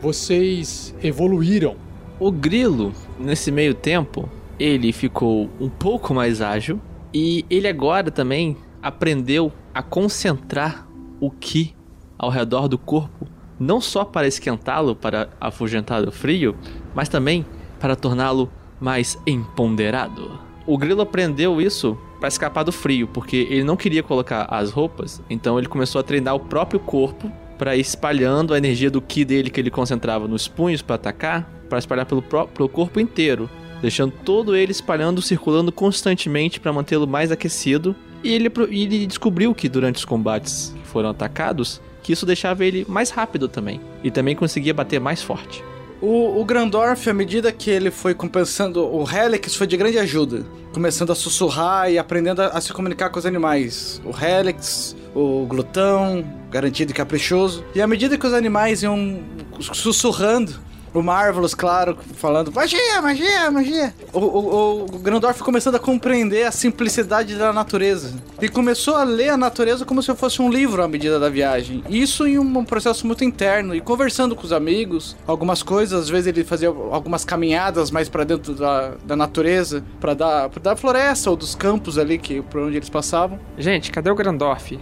vocês 0.00 0.94
evoluíram. 1.02 1.76
O 2.18 2.30
grilo, 2.30 2.92
nesse 3.18 3.50
meio 3.50 3.74
tempo, 3.74 4.28
ele 4.58 4.92
ficou 4.92 5.50
um 5.60 5.68
pouco 5.68 6.14
mais 6.14 6.40
ágil 6.40 6.80
e 7.12 7.44
ele 7.48 7.68
agora 7.68 8.10
também 8.10 8.56
aprendeu 8.82 9.52
a 9.74 9.82
concentrar 9.82 10.85
o 11.20 11.30
ki 11.30 11.74
ao 12.18 12.30
redor 12.30 12.68
do 12.68 12.78
corpo, 12.78 13.26
não 13.58 13.80
só 13.80 14.04
para 14.04 14.26
esquentá-lo, 14.26 14.94
para 14.94 15.28
afugentar 15.40 16.06
o 16.06 16.12
frio, 16.12 16.56
mas 16.94 17.08
também 17.08 17.44
para 17.80 17.96
torná-lo 17.96 18.50
mais 18.80 19.18
empoderado. 19.26 20.38
O 20.66 20.76
grilo 20.76 21.02
aprendeu 21.02 21.60
isso 21.60 21.96
para 22.18 22.28
escapar 22.28 22.64
do 22.64 22.72
frio, 22.72 23.06
porque 23.06 23.46
ele 23.50 23.64
não 23.64 23.76
queria 23.76 24.02
colocar 24.02 24.46
as 24.50 24.70
roupas, 24.70 25.22
então 25.28 25.58
ele 25.58 25.68
começou 25.68 26.00
a 26.00 26.04
treinar 26.04 26.34
o 26.34 26.40
próprio 26.40 26.80
corpo 26.80 27.30
para 27.58 27.76
ir 27.76 27.80
espalhando 27.80 28.52
a 28.52 28.58
energia 28.58 28.90
do 28.90 29.00
ki 29.00 29.24
dele 29.24 29.50
que 29.50 29.60
ele 29.60 29.70
concentrava 29.70 30.26
nos 30.28 30.46
punhos 30.48 30.82
para 30.82 30.96
atacar, 30.96 31.50
para 31.68 31.78
espalhar 31.78 32.04
pelo, 32.04 32.20
pró- 32.22 32.46
pelo 32.46 32.68
corpo 32.68 33.00
inteiro, 33.00 33.48
deixando 33.80 34.12
todo 34.24 34.54
ele 34.56 34.72
espalhando, 34.72 35.22
circulando 35.22 35.72
constantemente 35.72 36.60
para 36.60 36.72
mantê-lo 36.72 37.06
mais 37.06 37.30
aquecido. 37.30 37.94
E 38.24 38.32
ele, 38.34 38.50
ele 38.70 39.06
descobriu 39.06 39.54
que 39.54 39.68
durante 39.68 39.96
os 39.96 40.04
combates 40.04 40.74
foram 40.96 41.10
atacados, 41.10 41.78
que 42.02 42.10
isso 42.10 42.24
deixava 42.24 42.64
ele 42.64 42.86
mais 42.88 43.10
rápido 43.10 43.48
também, 43.48 43.78
e 44.02 44.10
também 44.10 44.34
conseguia 44.34 44.72
bater 44.72 44.98
mais 44.98 45.22
forte. 45.22 45.62
O, 46.00 46.40
o 46.40 46.42
Grandorf, 46.42 47.10
à 47.10 47.12
medida 47.12 47.52
que 47.52 47.68
ele 47.68 47.90
foi 47.90 48.14
compensando, 48.14 48.82
o 48.82 49.04
Helix 49.06 49.54
foi 49.54 49.66
de 49.66 49.76
grande 49.76 49.98
ajuda. 49.98 50.46
Começando 50.72 51.12
a 51.12 51.14
sussurrar 51.14 51.90
e 51.90 51.98
aprendendo 51.98 52.40
a, 52.40 52.46
a 52.46 52.60
se 52.62 52.72
comunicar 52.72 53.10
com 53.10 53.18
os 53.18 53.26
animais. 53.26 54.00
O 54.06 54.10
Helix, 54.10 54.96
o 55.14 55.44
Glutão, 55.46 56.24
garantido 56.50 56.92
e 56.92 56.94
caprichoso. 56.94 57.62
E 57.74 57.82
à 57.82 57.86
medida 57.86 58.16
que 58.16 58.26
os 58.26 58.32
animais 58.32 58.82
iam 58.82 59.20
sussurrando, 59.60 60.54
O 60.96 61.02
Marvelous, 61.02 61.54
claro, 61.54 61.98
falando 62.14 62.50
magia, 62.50 63.02
magia, 63.02 63.50
magia. 63.50 63.94
O, 64.14 64.18
o, 64.18 64.84
o 64.84 64.98
Grandorf 64.98 65.42
começando 65.42 65.74
a 65.74 65.78
compreender 65.78 66.44
a 66.44 66.50
simplicidade 66.50 67.34
da 67.34 67.52
natureza. 67.52 68.14
E 68.40 68.48
começou 68.48 68.96
a 68.96 69.04
ler 69.04 69.28
a 69.28 69.36
natureza 69.36 69.84
como 69.84 70.02
se 70.02 70.14
fosse 70.14 70.40
um 70.40 70.48
livro 70.48 70.82
à 70.82 70.88
medida 70.88 71.20
da 71.20 71.28
viagem. 71.28 71.84
Isso 71.86 72.26
em 72.26 72.38
um 72.38 72.64
processo 72.64 73.06
muito 73.06 73.22
interno. 73.24 73.74
E 73.74 73.80
conversando 73.82 74.34
com 74.34 74.44
os 74.44 74.54
amigos, 74.54 75.14
algumas 75.26 75.62
coisas, 75.62 76.04
às 76.04 76.08
vezes 76.08 76.28
ele 76.28 76.42
fazia 76.44 76.68
algumas 76.68 77.26
caminhadas 77.26 77.90
mais 77.90 78.08
para 78.08 78.24
dentro 78.24 78.54
da, 78.54 78.94
da 79.04 79.14
natureza, 79.14 79.84
para 80.00 80.16
pra 80.48 80.62
da 80.62 80.76
floresta 80.76 81.28
ou 81.28 81.36
dos 81.36 81.54
campos 81.54 81.98
ali 81.98 82.16
que 82.16 82.40
por 82.40 82.62
onde 82.62 82.78
eles 82.78 82.88
passavam. 82.88 83.38
Gente, 83.58 83.90
cadê 83.90 84.10
o 84.10 84.14
Grandorf? 84.14 84.78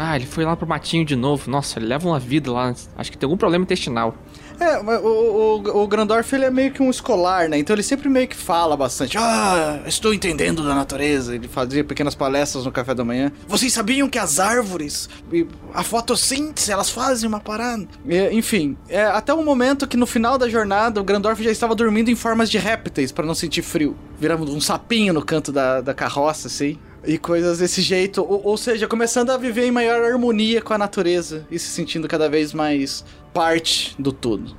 Ah, 0.00 0.14
ele 0.14 0.26
foi 0.26 0.44
lá 0.44 0.56
pro 0.56 0.64
matinho 0.64 1.04
de 1.04 1.16
novo. 1.16 1.50
Nossa, 1.50 1.76
ele 1.78 1.86
leva 1.86 2.06
uma 2.06 2.20
vida 2.20 2.52
lá. 2.52 2.72
Acho 2.96 3.10
que 3.10 3.18
tem 3.18 3.26
algum 3.26 3.36
problema 3.36 3.64
intestinal. 3.64 4.14
É, 4.60 4.82
mas 4.82 5.00
o, 5.02 5.06
o, 5.06 5.82
o 5.82 5.86
Grandorf 5.86 6.34
ele 6.34 6.44
é 6.44 6.50
meio 6.50 6.72
que 6.72 6.82
um 6.82 6.90
escolar, 6.90 7.48
né? 7.48 7.58
Então 7.58 7.74
ele 7.74 7.82
sempre 7.82 8.08
meio 8.08 8.26
que 8.26 8.36
fala 8.36 8.76
bastante. 8.76 9.16
Ah, 9.18 9.80
estou 9.86 10.12
entendendo 10.12 10.62
da 10.64 10.74
natureza. 10.74 11.34
Ele 11.34 11.48
fazia 11.48 11.84
pequenas 11.84 12.14
palestras 12.14 12.64
no 12.64 12.72
café 12.72 12.94
da 12.94 13.04
manhã. 13.04 13.30
Vocês 13.46 13.72
sabiam 13.72 14.08
que 14.08 14.18
as 14.18 14.40
árvores, 14.40 15.08
a 15.72 15.82
fotossíntese, 15.82 16.72
elas 16.72 16.90
fazem 16.90 17.28
uma 17.28 17.40
parada? 17.40 17.86
E, 18.06 18.30
enfim, 18.30 18.76
é, 18.88 19.04
até 19.04 19.32
o 19.32 19.44
momento 19.44 19.86
que 19.86 19.96
no 19.96 20.06
final 20.06 20.36
da 20.36 20.48
jornada 20.48 21.00
o 21.00 21.04
Grandorf 21.04 21.42
já 21.42 21.50
estava 21.50 21.74
dormindo 21.74 22.10
em 22.10 22.16
formas 22.16 22.50
de 22.50 22.58
répteis 22.58 23.12
para 23.12 23.26
não 23.26 23.34
sentir 23.34 23.62
frio. 23.62 23.96
Virando 24.18 24.52
um 24.54 24.60
sapinho 24.60 25.12
no 25.12 25.24
canto 25.24 25.52
da, 25.52 25.80
da 25.80 25.94
carroça, 25.94 26.48
assim. 26.48 26.78
E 27.06 27.16
coisas 27.16 27.58
desse 27.58 27.80
jeito. 27.80 28.22
Ou, 28.22 28.42
ou 28.44 28.56
seja, 28.56 28.86
começando 28.86 29.30
a 29.30 29.36
viver 29.36 29.66
em 29.66 29.70
maior 29.70 30.02
harmonia 30.02 30.60
com 30.60 30.74
a 30.74 30.78
natureza 30.78 31.46
e 31.50 31.58
se 31.58 31.68
sentindo 31.68 32.08
cada 32.08 32.28
vez 32.28 32.52
mais 32.52 33.04
parte 33.32 33.94
do 33.98 34.12
todo. 34.12 34.56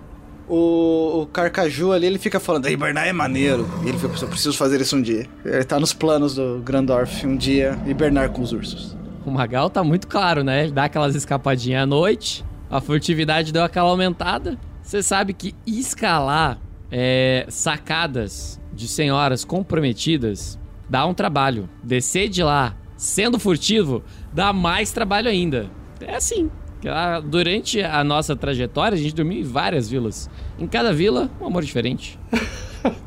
O, 0.47 1.21
o 1.21 1.27
Carcaju 1.27 1.91
ali, 1.91 2.07
ele 2.07 2.17
fica 2.17 2.39
falando, 2.39 2.67
hibernar 2.67 3.07
é 3.07 3.13
maneiro. 3.13 3.69
E 3.83 3.89
ele 3.89 3.97
fica 3.97 4.09
pensando, 4.09 4.29
preciso 4.29 4.57
fazer 4.57 4.81
isso 4.81 4.95
um 4.95 5.01
dia. 5.01 5.27
Ele 5.45 5.63
tá 5.63 5.79
nos 5.79 5.93
planos 5.93 6.35
do 6.35 6.59
Grandorf, 6.63 7.25
um 7.25 7.37
dia 7.37 7.79
hibernar 7.85 8.29
com 8.31 8.41
os 8.41 8.51
ursos. 8.51 8.97
O 9.25 9.31
Magal 9.31 9.69
tá 9.69 9.83
muito 9.83 10.07
claro, 10.07 10.43
né? 10.43 10.67
Dá 10.71 10.85
aquelas 10.85 11.13
escapadinhas 11.13 11.83
à 11.83 11.85
noite, 11.85 12.43
a 12.69 12.81
furtividade 12.81 13.53
deu 13.53 13.63
aquela 13.63 13.89
aumentada. 13.89 14.57
Você 14.81 15.03
sabe 15.03 15.33
que 15.33 15.53
escalar 15.67 16.59
é, 16.91 17.45
sacadas 17.49 18.59
de 18.73 18.87
senhoras 18.87 19.45
comprometidas 19.45 20.58
dá 20.89 21.05
um 21.05 21.13
trabalho. 21.13 21.69
Descer 21.83 22.27
de 22.29 22.43
lá 22.43 22.75
sendo 22.97 23.39
furtivo 23.39 24.03
dá 24.33 24.51
mais 24.51 24.91
trabalho 24.91 25.29
ainda. 25.29 25.69
É 26.01 26.15
assim. 26.15 26.49
Ah, 26.85 27.19
Durante 27.19 27.81
a 27.81 28.03
nossa 28.03 28.35
trajetória, 28.35 28.95
a 28.95 28.99
gente 28.99 29.15
dormiu 29.15 29.39
em 29.39 29.43
várias 29.43 29.89
vilas. 29.89 30.29
Em 30.57 30.67
cada 30.67 30.93
vila, 30.93 31.29
um 31.39 31.45
amor 31.45 31.63
diferente. 31.63 32.19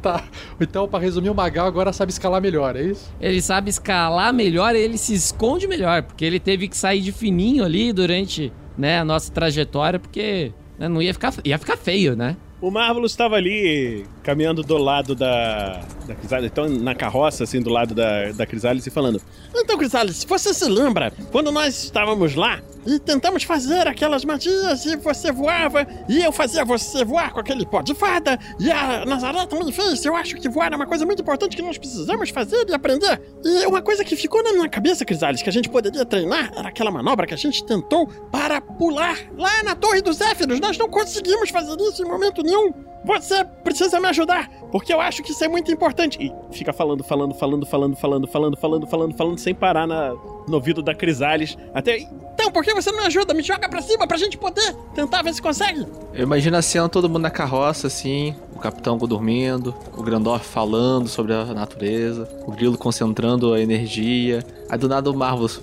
Tá. 0.02 0.22
Então, 0.60 0.86
pra 0.86 0.98
resumir, 0.98 1.30
o 1.30 1.34
Magal 1.34 1.66
agora 1.66 1.94
sabe 1.94 2.12
escalar 2.12 2.42
melhor, 2.42 2.76
é 2.76 2.82
isso? 2.82 3.10
Ele 3.18 3.40
sabe 3.40 3.70
escalar 3.70 4.30
melhor 4.30 4.74
e 4.74 4.78
ele 4.78 4.98
se 4.98 5.14
esconde 5.14 5.66
melhor, 5.66 6.02
porque 6.02 6.26
ele 6.26 6.38
teve 6.38 6.68
que 6.68 6.76
sair 6.76 7.00
de 7.00 7.10
fininho 7.10 7.64
ali 7.64 7.90
durante 7.90 8.52
né, 8.76 8.98
a 8.98 9.04
nossa 9.04 9.32
trajetória, 9.32 9.98
porque 9.98 10.52
né, 10.78 10.88
não 10.88 11.00
ia 11.00 11.14
ficar, 11.14 11.32
ia 11.42 11.56
ficar 11.58 11.78
feio, 11.78 12.14
né? 12.14 12.36
O 12.60 12.70
Marvelous 12.70 13.12
estava 13.12 13.36
ali 13.36 14.04
caminhando 14.22 14.62
do 14.62 14.78
lado 14.78 15.14
da, 15.14 15.80
da 16.06 16.14
Crisalis, 16.14 16.50
então 16.50 16.68
na 16.68 16.94
carroça, 16.94 17.44
assim, 17.44 17.60
do 17.60 17.70
lado 17.70 17.94
da, 17.94 18.32
da 18.32 18.44
e 18.44 18.90
falando: 18.90 19.20
Então, 19.54 19.76
Crisalis, 19.76 20.24
você 20.24 20.54
se 20.54 20.68
lembra 20.68 21.12
quando 21.30 21.50
nós 21.50 21.84
estávamos 21.84 22.34
lá 22.34 22.60
e 22.86 22.98
tentamos 22.98 23.42
fazer 23.44 23.86
aquelas 23.86 24.24
magias 24.24 24.84
e 24.86 24.96
você 24.96 25.30
voava 25.30 25.86
e 26.08 26.22
eu 26.22 26.32
fazia 26.32 26.64
você 26.64 27.04
voar 27.04 27.32
com 27.32 27.40
aquele 27.40 27.64
pó 27.64 27.80
de 27.80 27.94
fada 27.94 28.38
e 28.58 28.70
a 28.70 29.04
Nazaré 29.04 29.46
também 29.46 29.72
fez? 29.72 30.04
Eu 30.04 30.14
acho 30.16 30.36
que 30.36 30.48
voar 30.48 30.72
é 30.72 30.76
uma 30.76 30.86
coisa 30.86 31.04
muito 31.04 31.22
importante 31.22 31.56
que 31.56 31.62
nós 31.62 31.78
precisamos 31.78 32.30
fazer 32.30 32.68
e 32.68 32.74
aprender. 32.74 33.20
E 33.44 33.66
uma 33.66 33.82
coisa 33.82 34.04
que 34.04 34.16
ficou 34.16 34.42
na 34.42 34.52
minha 34.52 34.68
cabeça, 34.68 35.04
Crisalis, 35.04 35.42
que 35.42 35.48
a 35.48 35.52
gente 35.52 35.68
poderia 35.68 36.04
treinar 36.04 36.52
era 36.56 36.68
aquela 36.68 36.90
manobra 36.90 37.26
que 37.26 37.34
a 37.34 37.36
gente 37.36 37.64
tentou 37.64 38.06
para 38.30 38.60
pular 38.60 39.16
lá 39.36 39.62
na 39.62 39.74
Torre 39.74 40.00
dos 40.00 40.16
Zéfiros. 40.16 40.60
Nós 40.60 40.76
não 40.78 40.88
conseguimos 40.88 41.50
fazer 41.50 41.76
isso 41.80 42.02
em 42.02 42.06
momento 42.06 42.42
nenhum. 42.42 42.72
Você 43.04 43.44
precisa 43.64 43.98
me 43.98 44.06
ajudar, 44.12 44.48
porque 44.70 44.92
eu 44.92 45.00
acho 45.00 45.22
que 45.22 45.32
isso 45.32 45.44
é 45.44 45.48
muito 45.48 45.70
importante. 45.72 46.18
E 46.20 46.54
fica 46.54 46.72
falando, 46.72 47.02
falando, 47.02 47.34
falando, 47.34 47.66
falando, 47.66 47.96
falando, 47.96 48.26
falando, 48.26 48.56
falando, 48.56 48.86
falando, 48.86 49.14
falando, 49.14 49.38
sem 49.38 49.54
parar 49.54 49.86
na, 49.86 50.10
no 50.46 50.54
ouvido 50.54 50.82
da 50.82 50.94
Crisales. 50.94 51.56
Até. 51.74 51.98
Então, 52.34 52.50
por 52.50 52.64
que 52.64 52.72
você 52.74 52.90
não 52.90 53.00
me 53.00 53.06
ajuda? 53.06 53.34
Me 53.34 53.42
joga 53.42 53.68
pra 53.68 53.82
cima 53.82 54.06
pra 54.06 54.16
gente 54.16 54.38
poder 54.38 54.74
tentar 54.94 55.22
ver 55.22 55.34
se 55.34 55.42
consegue. 55.42 55.86
Eu 56.14 56.22
imagino 56.22 56.56
a 56.56 56.62
cena, 56.62 56.88
todo 56.88 57.08
mundo 57.08 57.22
na 57.22 57.30
carroça, 57.30 57.86
assim, 57.86 58.34
o 58.54 58.58
capitão 58.58 58.96
dormindo, 58.98 59.74
o 59.96 60.02
Grandorf 60.02 60.46
falando 60.46 61.08
sobre 61.08 61.32
a 61.34 61.44
natureza, 61.46 62.28
o 62.46 62.52
Grilo 62.52 62.78
concentrando 62.78 63.52
a 63.52 63.60
energia, 63.60 64.44
aí 64.68 64.78
do 64.78 64.88
nada 64.88 65.10
o 65.10 65.16
Marvels. 65.16 65.60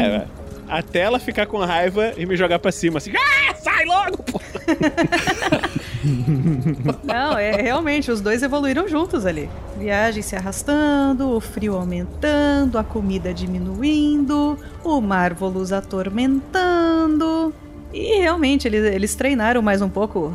É, 0.00 0.26
até 0.68 1.00
ela 1.00 1.18
ficar 1.18 1.46
com 1.46 1.58
raiva 1.58 2.12
e 2.16 2.26
me 2.26 2.36
jogar 2.36 2.58
pra 2.58 2.70
cima, 2.70 2.98
assim. 2.98 3.12
Ah, 3.16 3.54
sai 3.54 3.84
logo, 3.84 4.22
pô! 4.22 4.40
Não, 7.04 7.38
é 7.38 7.60
realmente, 7.60 8.10
os 8.10 8.20
dois 8.20 8.42
evoluíram 8.42 8.88
juntos 8.88 9.26
ali. 9.26 9.48
Viagem 9.78 10.22
se 10.22 10.36
arrastando, 10.36 11.30
o 11.30 11.40
frio 11.40 11.76
aumentando, 11.76 12.78
a 12.78 12.84
comida 12.84 13.32
diminuindo, 13.32 14.58
o 14.84 15.00
Marvolus 15.00 15.72
atormentando. 15.72 17.52
E 17.92 18.18
realmente, 18.18 18.68
eles, 18.68 18.84
eles 18.84 19.14
treinaram 19.14 19.62
mais 19.62 19.80
um 19.80 19.88
pouco 19.88 20.32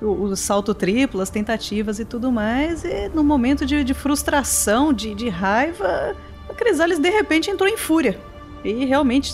o, 0.00 0.06
o 0.06 0.36
salto 0.36 0.74
triplo, 0.74 1.20
as 1.20 1.30
tentativas 1.30 1.98
e 1.98 2.04
tudo 2.04 2.32
mais. 2.32 2.84
E 2.84 3.08
no 3.08 3.22
momento 3.22 3.64
de, 3.64 3.84
de 3.84 3.94
frustração, 3.94 4.92
de, 4.92 5.14
de 5.14 5.28
raiva, 5.28 6.16
a 6.48 6.54
Crisales 6.54 6.98
de 6.98 7.10
repente 7.10 7.50
entrou 7.50 7.68
em 7.68 7.76
fúria. 7.76 8.18
E 8.64 8.84
realmente 8.84 9.32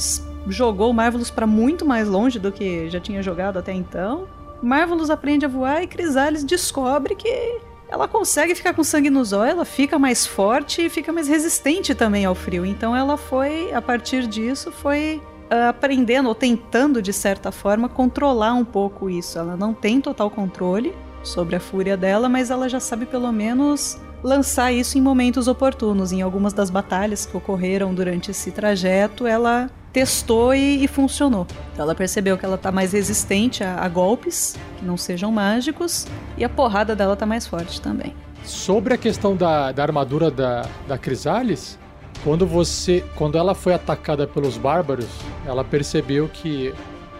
jogou 0.48 0.90
o 0.90 0.94
Marvelous 0.94 1.30
para 1.30 1.46
muito 1.46 1.84
mais 1.84 2.08
longe 2.08 2.38
do 2.38 2.52
que 2.52 2.88
já 2.88 3.00
tinha 3.00 3.22
jogado 3.22 3.58
até 3.58 3.72
então. 3.72 4.28
Marvelous 4.66 5.10
aprende 5.10 5.46
a 5.46 5.48
voar 5.48 5.80
e 5.84 5.86
Crisales 5.86 6.42
descobre 6.42 7.14
que 7.14 7.60
ela 7.88 8.08
consegue 8.08 8.52
ficar 8.52 8.74
com 8.74 8.82
sangue 8.82 9.08
nos 9.08 9.32
olhos, 9.32 9.52
ela 9.52 9.64
fica 9.64 9.96
mais 9.96 10.26
forte 10.26 10.86
e 10.86 10.90
fica 10.90 11.12
mais 11.12 11.28
resistente 11.28 11.94
também 11.94 12.24
ao 12.24 12.34
frio. 12.34 12.66
Então 12.66 12.94
ela 12.94 13.16
foi, 13.16 13.72
a 13.72 13.80
partir 13.80 14.26
disso, 14.26 14.72
foi 14.72 15.22
uh, 15.44 15.68
aprendendo 15.68 16.28
ou 16.28 16.34
tentando 16.34 17.00
de 17.00 17.12
certa 17.12 17.52
forma 17.52 17.88
controlar 17.88 18.54
um 18.54 18.64
pouco 18.64 19.08
isso. 19.08 19.38
Ela 19.38 19.56
não 19.56 19.72
tem 19.72 20.00
total 20.00 20.28
controle 20.28 20.92
sobre 21.22 21.54
a 21.54 21.60
fúria 21.60 21.96
dela, 21.96 22.28
mas 22.28 22.50
ela 22.50 22.68
já 22.68 22.80
sabe 22.80 23.06
pelo 23.06 23.30
menos 23.30 24.00
lançar 24.20 24.72
isso 24.72 24.98
em 24.98 25.00
momentos 25.00 25.46
oportunos. 25.46 26.10
Em 26.10 26.22
algumas 26.22 26.52
das 26.52 26.70
batalhas 26.70 27.24
que 27.24 27.36
ocorreram 27.36 27.94
durante 27.94 28.32
esse 28.32 28.50
trajeto, 28.50 29.28
ela 29.28 29.70
testou 29.96 30.54
e, 30.54 30.84
e 30.84 30.86
funcionou. 30.86 31.46
Então 31.72 31.82
ela 31.82 31.94
percebeu 31.94 32.36
que 32.36 32.44
ela 32.44 32.58
tá 32.58 32.70
mais 32.70 32.92
resistente 32.92 33.64
a, 33.64 33.76
a, 33.82 33.88
golpes 33.88 34.54
que 34.78 34.84
não 34.84 34.94
sejam 34.94 35.32
mágicos 35.32 36.06
e 36.36 36.44
a 36.44 36.50
porrada 36.50 36.94
dela 36.94 37.16
tá 37.16 37.24
mais 37.24 37.46
forte 37.46 37.80
também. 37.80 38.14
Sobre 38.44 38.92
a 38.92 38.98
questão 38.98 39.34
da, 39.34 39.72
da 39.72 39.82
armadura 39.82 40.30
da, 40.30 40.66
da 40.86 40.98
Crisalis, 40.98 41.78
quando 42.22 42.46
você, 42.46 43.02
quando 43.14 43.38
ela 43.38 43.54
foi 43.54 43.72
atacada 43.72 44.26
pelos 44.26 44.58
bárbaros, 44.58 45.08
ela 45.46 45.64
percebeu 45.64 46.28
que 46.28 46.74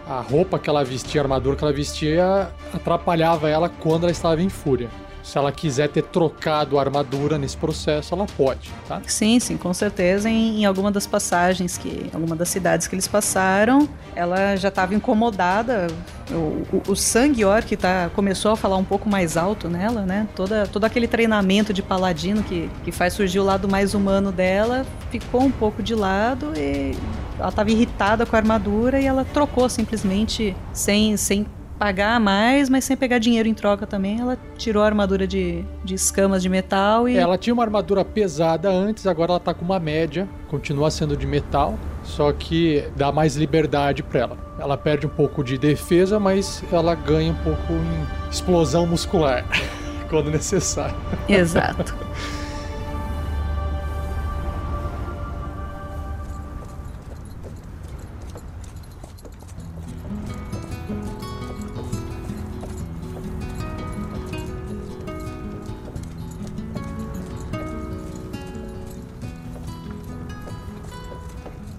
a 0.07 0.21
roupa 0.21 0.59
que 0.59 0.69
ela 0.69 0.85
vestia, 0.85 1.23
a 1.23 1.25
armadura 1.25 1.57
que 1.57 1.65
ela 1.65 1.73
vestia, 1.73 2.51
atrapalhava 2.75 3.49
ela 3.49 3.71
quando 3.71 4.03
ela 4.03 4.13
estava 4.13 4.43
em 4.43 4.51
fúria 4.51 4.91
se 5.27 5.37
ela 5.37 5.51
quiser 5.51 5.89
ter 5.89 6.03
trocado 6.03 6.79
a 6.79 6.81
armadura 6.81 7.37
nesse 7.37 7.57
processo, 7.57 8.15
ela 8.15 8.27
pode, 8.37 8.71
tá? 8.87 9.03
Sim, 9.09 9.41
sim, 9.41 9.57
com 9.57 9.75
certeza. 9.75 10.31
Em, 10.31 10.61
em 10.61 10.65
alguma 10.65 10.93
das 10.93 11.05
passagens 11.05 11.77
que, 11.77 12.09
alguma 12.15 12.37
das 12.37 12.49
cidades 12.49 12.87
que 12.87 12.95
eles 12.95 13.09
passaram, 13.09 13.89
ela 14.15 14.55
já 14.55 14.69
estava 14.69 14.95
incomodada. 14.95 15.89
O, 16.31 16.77
o, 16.77 16.83
o 16.93 16.95
sangue 16.97 17.45
orc 17.45 17.77
tá, 17.77 18.09
começou 18.15 18.53
a 18.53 18.57
falar 18.57 18.77
um 18.77 18.85
pouco 18.85 19.09
mais 19.09 19.37
alto 19.37 19.69
nela, 19.69 20.03
né? 20.03 20.29
Toda, 20.37 20.65
todo 20.69 20.85
aquele 20.85 21.09
treinamento 21.09 21.73
de 21.73 21.83
paladino 21.83 22.45
que, 22.45 22.71
que 22.85 22.93
faz 22.93 23.13
surgir 23.13 23.41
o 23.41 23.45
lado 23.45 23.69
mais 23.69 23.95
humano 23.95 24.31
dela 24.31 24.87
ficou 25.11 25.43
um 25.43 25.51
pouco 25.51 25.83
de 25.83 25.95
lado 25.95 26.53
e 26.57 26.97
ela 27.37 27.49
estava 27.49 27.69
irritada 27.69 28.25
com 28.25 28.37
a 28.37 28.39
armadura 28.39 29.01
e 29.01 29.07
ela 29.07 29.25
trocou 29.25 29.69
simplesmente 29.69 30.57
sem, 30.73 31.17
sem 31.17 31.47
pagar 31.79 32.19
mais, 32.21 32.69
mas 32.69 32.85
sem 32.85 32.97
pegar 32.97 33.19
dinheiro 33.19 33.49
em 33.49 33.55
troca 33.55 33.87
também. 33.87 34.21
Ela 34.21 34.39
tirou 34.57 34.83
a 34.83 34.87
armadura 34.87 35.27
de, 35.27 35.65
de 35.85 35.95
escamas 35.95 36.43
de 36.43 36.49
metal 36.49 37.09
e. 37.09 37.17
Ela 37.17 37.39
tinha 37.39 37.55
uma 37.55 37.63
armadura 37.63 38.05
pesada 38.05 38.69
antes, 38.71 39.07
agora 39.07 39.33
ela 39.33 39.41
tá 39.41 39.55
com 39.55 39.65
uma 39.65 39.79
média, 39.79 40.29
continua 40.49 40.91
sendo 40.91 41.17
de 41.17 41.27
metal, 41.27 41.79
só 42.03 42.33
que 42.33 42.85
dá 42.97 43.13
mais 43.13 43.37
liberdade 43.37 44.03
para 44.03 44.21
ela. 44.21 44.39
Ela 44.59 44.77
perde 44.77 45.07
um 45.07 45.11
pouco 45.11 45.45
de 45.45 45.59
defesa, 45.59 46.19
mas 46.19 46.63
ela 46.73 46.95
ganha 46.95 47.33
um 47.33 47.37
pouco 47.37 47.73
em 47.73 48.31
explosão 48.31 48.87
muscular 48.87 49.45
quando 50.09 50.31
necessário. 50.31 50.97
Exato. 51.29 51.95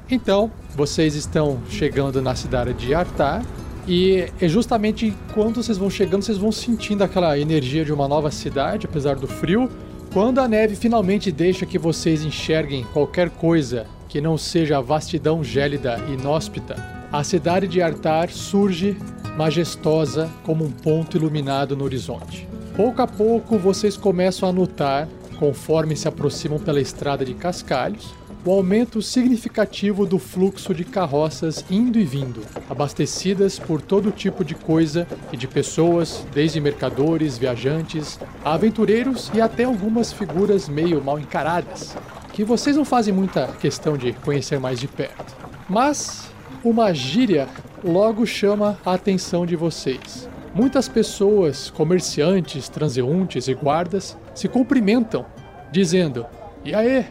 Então, 0.10 0.49
vocês 0.76 1.16
estão 1.16 1.60
chegando 1.70 2.22
na 2.22 2.34
cidade 2.34 2.74
de 2.74 2.93
Artar 2.93 3.45
e 3.86 4.26
é 4.39 4.47
justamente 4.47 5.14
quando 5.34 5.62
vocês 5.62 5.78
vão 5.78 5.89
chegando, 5.89 6.22
vocês 6.22 6.38
vão 6.38 6.51
sentindo 6.51 7.03
aquela 7.03 7.38
energia 7.38 7.84
de 7.84 7.91
uma 7.91 8.08
nova 8.08 8.32
cidade, 8.32 8.86
apesar 8.86 9.16
do 9.16 9.28
frio. 9.28 9.70
Quando 10.14 10.39
a 10.39 10.47
neve 10.47 10.76
finalmente 10.76 11.32
deixa 11.32 11.66
que 11.66 11.78
vocês 11.78 12.24
enxerguem 12.24 12.86
qualquer 12.93 13.30
coisa 13.30 13.86
que 14.08 14.22
não 14.22 14.38
seja 14.38 14.78
a 14.78 14.82
vastidão 14.82 15.43
gélida 15.43 16.01
e 16.08 16.14
inóspita, 16.14 16.76
a 17.12 17.24
cidade 17.24 17.68
de 17.68 17.82
Artar 17.82 18.30
surge 18.30 18.97
majestosa 19.38 20.30
como 20.43 20.64
um 20.66 20.72
ponto 20.72 21.18
iluminado 21.18 21.76
no 21.76 21.84
horizonte. 21.84 22.47
Pouco 22.76 23.01
a 23.01 23.08
pouco 23.08 23.58
vocês 23.58 23.97
começam 23.97 24.47
a 24.47 24.53
notar, 24.53 25.08
conforme 25.38 25.95
se 25.95 26.08
aproximam 26.08 26.60
pela 26.60 26.82
estrada 26.82 27.26
de 27.26 27.34
cascalhos, 27.34 28.14
o 28.47 28.51
aumento 28.51 29.01
significativo 29.01 30.05
do 30.05 30.17
fluxo 30.17 30.73
de 30.73 30.85
carroças 30.85 31.65
indo 31.69 31.99
e 31.99 32.05
vindo, 32.05 32.41
abastecidas 32.69 33.59
por 33.59 33.81
todo 33.81 34.09
tipo 34.09 34.45
de 34.45 34.55
coisa 34.55 35.05
e 35.33 35.37
de 35.37 35.45
pessoas, 35.49 36.25
desde 36.33 36.61
mercadores, 36.61 37.37
viajantes, 37.37 38.17
aventureiros 38.45 39.29
e 39.33 39.41
até 39.41 39.65
algumas 39.65 40.13
figuras 40.13 40.69
meio 40.69 41.03
mal 41.03 41.19
encaradas, 41.19 41.97
que 42.31 42.45
vocês 42.45 42.77
não 42.77 42.85
fazem 42.85 43.13
muita 43.13 43.47
questão 43.59 43.97
de 43.97 44.13
conhecer 44.13 44.61
mais 44.61 44.79
de 44.79 44.87
perto. 44.87 45.35
Mas 45.67 46.31
uma 46.63 46.93
gíria 46.93 47.49
logo 47.83 48.25
chama 48.25 48.79
a 48.85 48.93
atenção 48.93 49.45
de 49.45 49.57
vocês. 49.57 50.29
Muitas 50.55 50.87
pessoas, 50.87 51.69
comerciantes, 51.69 52.69
transeuntes 52.69 53.49
e 53.49 53.53
guardas, 53.53 54.17
se 54.33 54.47
cumprimentam, 54.47 55.25
dizendo: 55.69 56.25
E 56.63 56.73
aí, 56.73 57.05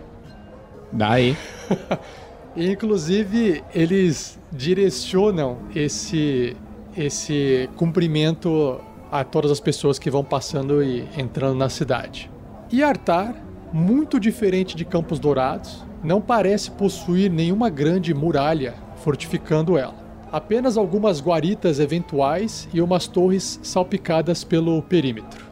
Daí. 0.92 1.36
Inclusive, 2.56 3.62
eles 3.74 4.38
direcionam 4.50 5.58
esse, 5.74 6.56
esse 6.96 7.68
cumprimento 7.76 8.80
a 9.10 9.22
todas 9.22 9.50
as 9.50 9.60
pessoas 9.60 9.98
que 9.98 10.10
vão 10.10 10.24
passando 10.24 10.82
e 10.82 11.06
entrando 11.16 11.56
na 11.56 11.68
cidade. 11.68 12.30
E 12.72 12.82
Artar, 12.82 13.34
muito 13.72 14.18
diferente 14.18 14.74
de 14.74 14.84
Campos 14.84 15.18
Dourados, 15.18 15.84
não 16.02 16.20
parece 16.20 16.70
possuir 16.70 17.30
nenhuma 17.30 17.68
grande 17.68 18.14
muralha 18.14 18.74
fortificando 18.96 19.76
ela. 19.76 19.94
Apenas 20.32 20.76
algumas 20.76 21.20
guaritas 21.20 21.78
eventuais 21.78 22.68
e 22.72 22.80
umas 22.80 23.06
torres 23.06 23.60
salpicadas 23.62 24.42
pelo 24.44 24.82
perímetro. 24.82 25.46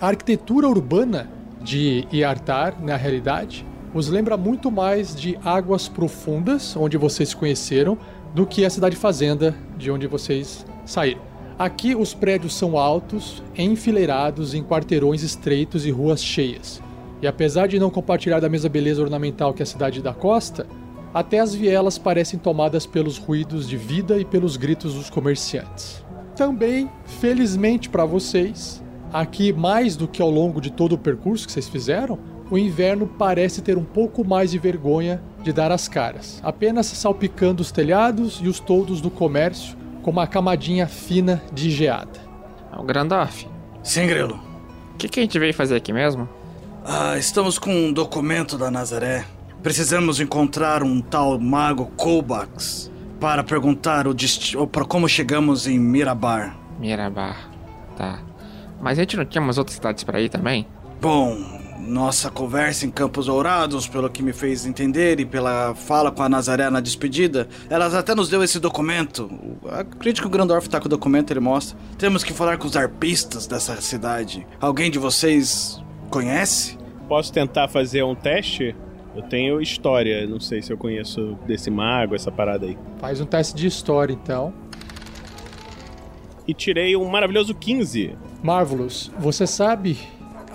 A 0.00 0.08
arquitetura 0.08 0.68
urbana 0.68 1.30
de 1.60 2.06
Iartar, 2.12 2.82
na 2.82 2.96
realidade, 2.96 3.64
os 3.96 4.08
lembra 4.08 4.36
muito 4.36 4.70
mais 4.70 5.14
de 5.16 5.38
Águas 5.42 5.88
Profundas, 5.88 6.76
onde 6.76 6.98
vocês 6.98 7.30
se 7.30 7.36
conheceram, 7.36 7.96
do 8.34 8.46
que 8.46 8.62
a 8.64 8.68
cidade 8.68 8.94
fazenda 8.94 9.54
de 9.78 9.90
onde 9.90 10.06
vocês 10.06 10.66
saíram. 10.84 11.22
Aqui 11.58 11.94
os 11.94 12.12
prédios 12.12 12.54
são 12.54 12.76
altos, 12.76 13.42
enfileirados 13.56 14.52
em 14.52 14.62
quarteirões 14.62 15.22
estreitos 15.22 15.86
e 15.86 15.90
ruas 15.90 16.22
cheias. 16.22 16.82
E 17.22 17.26
apesar 17.26 17.66
de 17.68 17.78
não 17.78 17.88
compartilhar 17.88 18.38
da 18.38 18.50
mesma 18.50 18.68
beleza 18.68 19.02
ornamental 19.02 19.54
que 19.54 19.62
a 19.62 19.66
cidade 19.66 20.02
da 20.02 20.12
costa, 20.12 20.66
até 21.14 21.40
as 21.40 21.54
vielas 21.54 21.96
parecem 21.96 22.38
tomadas 22.38 22.84
pelos 22.84 23.16
ruídos 23.16 23.66
de 23.66 23.78
vida 23.78 24.18
e 24.18 24.24
pelos 24.26 24.58
gritos 24.58 24.92
dos 24.92 25.08
comerciantes. 25.08 26.04
Também, 26.36 26.90
felizmente 27.18 27.88
para 27.88 28.04
vocês, 28.04 28.84
aqui 29.10 29.54
mais 29.54 29.96
do 29.96 30.06
que 30.06 30.20
ao 30.20 30.30
longo 30.30 30.60
de 30.60 30.70
todo 30.70 30.92
o 30.92 30.98
percurso 30.98 31.46
que 31.46 31.52
vocês 31.52 31.66
fizeram, 31.66 32.35
o 32.50 32.56
inverno 32.58 33.06
parece 33.06 33.60
ter 33.62 33.76
um 33.76 33.84
pouco 33.84 34.24
mais 34.26 34.50
de 34.50 34.58
vergonha 34.58 35.22
de 35.42 35.52
dar 35.52 35.70
as 35.72 35.88
caras, 35.88 36.40
apenas 36.44 36.86
salpicando 36.86 37.62
os 37.62 37.70
telhados 37.72 38.40
e 38.42 38.48
os 38.48 38.60
toldos 38.60 39.00
do 39.00 39.10
comércio 39.10 39.76
com 40.02 40.10
uma 40.10 40.26
camadinha 40.26 40.86
fina 40.86 41.42
de 41.52 41.70
geada. 41.70 42.20
O 42.76 42.82
Grandorf, 42.82 43.46
Sim, 43.82 44.06
Grilo. 44.06 44.40
o 44.94 44.96
que, 44.96 45.08
que 45.08 45.20
a 45.20 45.22
gente 45.22 45.38
veio 45.38 45.54
fazer 45.54 45.76
aqui 45.76 45.92
mesmo? 45.92 46.28
Ah, 46.84 47.18
estamos 47.18 47.58
com 47.58 47.70
um 47.70 47.92
documento 47.92 48.56
da 48.56 48.70
Nazaré. 48.70 49.24
Precisamos 49.62 50.20
encontrar 50.20 50.82
um 50.84 51.00
tal 51.00 51.38
mago 51.40 51.86
Kovacs 51.96 52.90
para 53.18 53.42
perguntar 53.42 54.06
o 54.06 54.14
ou 54.56 54.66
para 54.66 54.84
como 54.84 55.08
chegamos 55.08 55.66
em 55.66 55.78
Mirabar. 55.78 56.56
Mirabar. 56.78 57.50
Tá. 57.96 58.20
Mas 58.80 58.98
a 58.98 59.02
gente 59.02 59.16
não 59.16 59.24
tinha 59.24 59.42
umas 59.42 59.58
outras 59.58 59.74
cidades 59.74 60.04
pra 60.04 60.20
ir 60.20 60.28
também? 60.28 60.66
Bom, 61.00 61.55
nossa 61.78 62.30
conversa 62.30 62.86
em 62.86 62.90
Campos 62.90 63.26
Dourados, 63.26 63.86
pelo 63.86 64.08
que 64.10 64.22
me 64.22 64.32
fez 64.32 64.66
entender 64.66 65.20
e 65.20 65.24
pela 65.24 65.74
fala 65.74 66.10
com 66.10 66.22
a 66.22 66.28
Nazaré 66.28 66.68
na 66.70 66.80
despedida, 66.80 67.48
elas 67.68 67.94
até 67.94 68.14
nos 68.14 68.28
deu 68.28 68.42
esse 68.42 68.58
documento. 68.58 69.30
Acredito 69.68 70.20
que 70.20 70.26
o 70.26 70.30
Grandorf 70.30 70.68
tá 70.68 70.80
com 70.80 70.86
o 70.86 70.88
documento, 70.88 71.30
ele 71.30 71.40
mostra. 71.40 71.78
Temos 71.98 72.24
que 72.24 72.32
falar 72.32 72.58
com 72.58 72.66
os 72.66 72.76
arpistas 72.76 73.46
dessa 73.46 73.80
cidade. 73.80 74.46
Alguém 74.60 74.90
de 74.90 74.98
vocês 74.98 75.82
conhece? 76.10 76.78
Posso 77.08 77.32
tentar 77.32 77.68
fazer 77.68 78.02
um 78.02 78.14
teste? 78.14 78.74
Eu 79.14 79.22
tenho 79.22 79.60
história, 79.62 80.26
não 80.26 80.40
sei 80.40 80.60
se 80.60 80.72
eu 80.72 80.76
conheço 80.76 81.38
desse 81.46 81.70
mago, 81.70 82.14
essa 82.14 82.30
parada 82.30 82.66
aí. 82.66 82.76
Faz 82.98 83.20
um 83.20 83.24
teste 83.26 83.54
de 83.54 83.66
história 83.66 84.12
então. 84.12 84.52
E 86.46 86.52
tirei 86.52 86.96
um 86.96 87.08
maravilhoso 87.08 87.54
15. 87.54 88.14
Marvelous, 88.42 89.10
você 89.18 89.46
sabe 89.46 89.98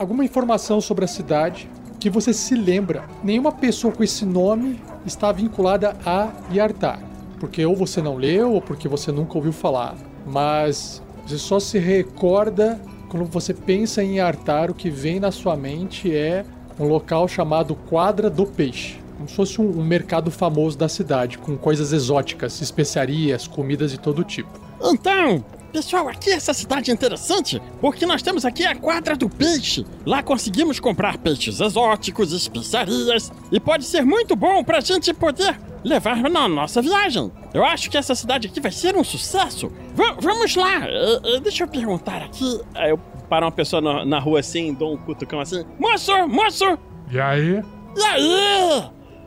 alguma 0.02 0.26
informação 0.26 0.82
sobre 0.82 1.06
a 1.06 1.08
cidade 1.08 1.70
que 2.00 2.10
você 2.10 2.34
se 2.34 2.56
lembra? 2.56 3.04
Nenhuma 3.24 3.52
pessoa 3.52 3.94
com 3.94 4.04
esse 4.04 4.26
nome 4.26 4.82
está 5.06 5.32
vinculada 5.32 5.96
a 6.04 6.30
Yartar. 6.52 7.00
Porque 7.40 7.64
ou 7.64 7.76
você 7.76 8.02
não 8.02 8.16
leu 8.16 8.54
ou 8.54 8.62
porque 8.62 8.88
você 8.88 9.12
nunca 9.12 9.38
ouviu 9.38 9.54
falar. 9.54 9.96
Mas 10.26 11.04
você 11.26 11.38
só 11.38 11.60
se 11.60 11.78
recorda 11.78 12.82
quando 13.10 13.26
você 13.26 13.54
pensa 13.54 14.04
em 14.04 14.16
Yartar, 14.16 14.72
o 14.72 14.74
que 14.74 14.90
vem 14.90 15.20
na 15.20 15.32
sua 15.32 15.56
mente 15.56 16.16
é 16.16 16.46
um 16.80 16.88
local 16.88 17.28
chamado 17.28 17.76
Quadra 17.76 18.28
do 18.28 18.48
Peixe. 18.48 19.00
Como 19.18 19.30
se 19.30 19.36
fosse 19.36 19.62
um, 19.62 19.70
um 19.70 19.86
mercado 19.86 20.32
famoso 20.32 20.76
da 20.76 20.90
cidade, 20.90 21.38
com 21.38 21.56
coisas 21.56 21.94
exóticas, 21.94 22.60
especiarias, 22.60 23.46
comidas 23.46 23.92
de 23.92 24.00
todo 24.00 24.24
tipo. 24.24 24.60
Então, 24.82 25.44
pessoal, 25.72 26.08
aqui 26.10 26.30
essa 26.32 26.54
cidade 26.54 26.92
é 26.92 26.94
interessante 26.94 27.62
porque 27.80 28.06
nós 28.06 28.22
temos 28.22 28.46
aqui 28.46 28.66
a 28.66 28.76
quadra 28.76 29.16
do 29.16 29.30
peixe. 29.30 29.86
Lá 30.06 30.22
conseguimos 30.22 30.80
comprar 30.80 31.18
peixes 31.18 31.60
exóticos, 31.60 32.34
especiarias 32.34 33.32
e 33.52 33.60
pode 33.60 33.86
ser 33.86 34.04
muito 34.04 34.36
bom 34.36 34.64
pra 34.64 34.80
gente 34.82 35.14
poder 35.14 35.60
levar 35.84 36.18
na 36.30 36.48
nossa 36.48 36.82
viagem. 36.82 37.32
Eu 37.54 37.64
acho 37.66 37.90
que 37.90 37.98
essa 37.98 38.14
cidade 38.16 38.48
aqui 38.48 38.60
vai 38.60 38.72
ser 38.72 38.96
um 38.96 39.04
sucesso. 39.04 39.72
Va- 39.96 40.16
vamos 40.20 40.56
lá. 40.56 40.86
Eh, 40.88 41.20
eh, 41.36 41.40
deixa 41.40 41.64
eu 41.64 41.68
perguntar 41.68 42.22
aqui. 42.22 42.60
Aí 42.76 42.90
eu 42.92 42.98
paro 43.30 43.46
uma 43.46 43.52
pessoa 43.52 43.82
na, 43.82 44.06
na 44.06 44.20
rua 44.20 44.40
assim, 44.42 44.74
dou 44.74 44.94
um 44.94 44.98
cutucão 44.98 45.40
assim. 45.40 45.64
Moço, 45.80 46.12
moço, 46.28 46.78
E 47.12 47.20
aí? 47.20 47.64
e 47.98 48.04
aí? 48.04 48.84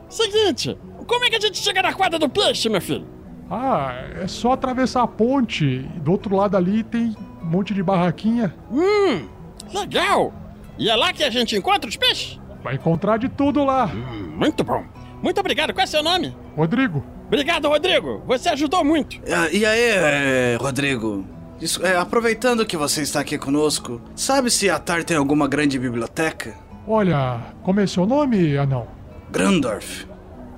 Seguinte, 0.07 0.77
como 1.07 1.25
é 1.25 1.29
que 1.29 1.35
a 1.35 1.39
gente 1.39 1.57
chega 1.57 1.81
na 1.81 1.93
quadra 1.93 2.17
do 2.19 2.29
peixe, 2.29 2.69
meu 2.69 2.81
filho? 2.81 3.05
Ah, 3.49 3.93
é 4.21 4.27
só 4.27 4.53
atravessar 4.53 5.03
a 5.03 5.07
ponte. 5.07 5.79
Do 5.97 6.11
outro 6.11 6.35
lado 6.35 6.57
ali 6.57 6.83
tem 6.83 7.15
um 7.41 7.45
monte 7.45 7.73
de 7.73 7.83
barraquinha. 7.83 8.53
Hum, 8.71 9.27
legal. 9.73 10.33
E 10.77 10.89
é 10.89 10.95
lá 10.95 11.13
que 11.13 11.23
a 11.23 11.29
gente 11.29 11.55
encontra 11.55 11.89
os 11.89 11.95
peixes? 11.95 12.39
Vai 12.63 12.75
encontrar 12.75 13.17
de 13.17 13.29
tudo 13.29 13.63
lá. 13.63 13.87
Muito 13.87 14.63
bom. 14.63 14.83
Muito 15.21 15.39
obrigado. 15.39 15.73
Qual 15.73 15.83
é 15.83 15.87
seu 15.87 16.03
nome? 16.03 16.35
Rodrigo, 16.55 17.03
Obrigado, 17.27 17.67
Rodrigo. 17.67 18.21
Você 18.27 18.49
ajudou 18.49 18.83
muito. 18.83 19.19
Ah, 19.31 19.49
e 19.51 19.65
aí, 19.65 19.79
é, 19.79 20.57
Rodrigo? 20.61 21.25
Isso- 21.59 21.83
é, 21.83 21.95
aproveitando 21.97 22.63
que 22.65 22.77
você 22.77 23.01
está 23.01 23.19
aqui 23.21 23.35
conosco, 23.37 23.99
sabe 24.15 24.51
se 24.51 24.69
Atar 24.69 25.03
tem 25.03 25.17
alguma 25.17 25.47
grande 25.47 25.79
biblioteca? 25.79 26.53
olha, 26.87 27.39
como 27.63 27.79
é 27.79 27.87
seu 27.87 28.05
nome, 28.05 28.55
anão? 28.57 28.85
Grandorf. 29.31 30.05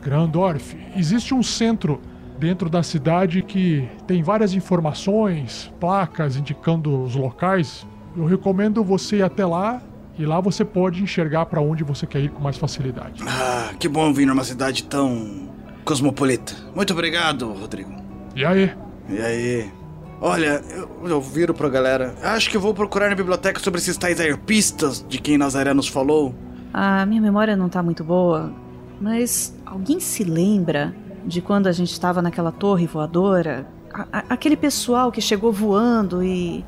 Grandorf. 0.01 0.75
Existe 0.95 1.33
um 1.33 1.41
centro 1.41 2.01
dentro 2.37 2.69
da 2.69 2.83
cidade 2.83 3.41
que 3.41 3.87
tem 4.05 4.23
várias 4.23 4.53
informações, 4.53 5.71
placas 5.79 6.35
indicando 6.35 7.03
os 7.03 7.15
locais. 7.15 7.85
Eu 8.15 8.25
recomendo 8.25 8.83
você 8.83 9.17
ir 9.17 9.23
até 9.23 9.45
lá 9.45 9.81
e 10.17 10.25
lá 10.25 10.39
você 10.39 10.65
pode 10.65 11.03
enxergar 11.03 11.45
para 11.45 11.61
onde 11.61 11.83
você 11.83 12.07
quer 12.07 12.19
ir 12.19 12.29
com 12.29 12.41
mais 12.41 12.57
facilidade. 12.57 13.23
Ah, 13.27 13.71
que 13.79 13.87
bom 13.87 14.11
vir 14.11 14.25
numa 14.25 14.43
cidade 14.43 14.83
tão 14.83 15.49
cosmopolita. 15.85 16.53
Muito 16.75 16.93
obrigado, 16.93 17.51
Rodrigo. 17.53 17.91
E 18.35 18.45
aí? 18.45 18.71
E 19.09 19.19
aí? 19.19 19.71
Olha, 20.19 20.61
eu, 20.75 20.89
eu 21.07 21.21
viro 21.21 21.53
pra 21.53 21.69
galera. 21.69 22.15
Acho 22.23 22.49
que 22.49 22.57
eu 22.57 22.61
vou 22.61 22.73
procurar 22.73 23.09
na 23.09 23.15
biblioteca 23.15 23.59
sobre 23.59 23.79
esses 23.79 23.95
tais 23.95 24.19
arpistas 24.19 25.05
de 25.07 25.19
quem 25.19 25.37
Nazaré 25.37 25.73
nos 25.73 25.87
falou. 25.87 26.33
A 26.73 27.05
minha 27.05 27.21
memória 27.21 27.55
não 27.55 27.69
tá 27.69 27.83
muito 27.83 28.03
boa, 28.03 28.51
mas 28.99 29.55
alguém 29.65 29.99
se 29.99 30.23
lembra 30.23 30.93
de 31.27 31.41
quando 31.41 31.67
a 31.67 31.71
gente 31.71 31.91
estava 31.91 32.21
naquela 32.21 32.51
torre 32.51 32.87
voadora? 32.87 33.67
A- 33.93 34.07
a- 34.11 34.23
aquele 34.29 34.55
pessoal 34.57 35.11
que 35.11 35.21
chegou 35.21 35.51
voando 35.51 36.23
e. 36.23 36.63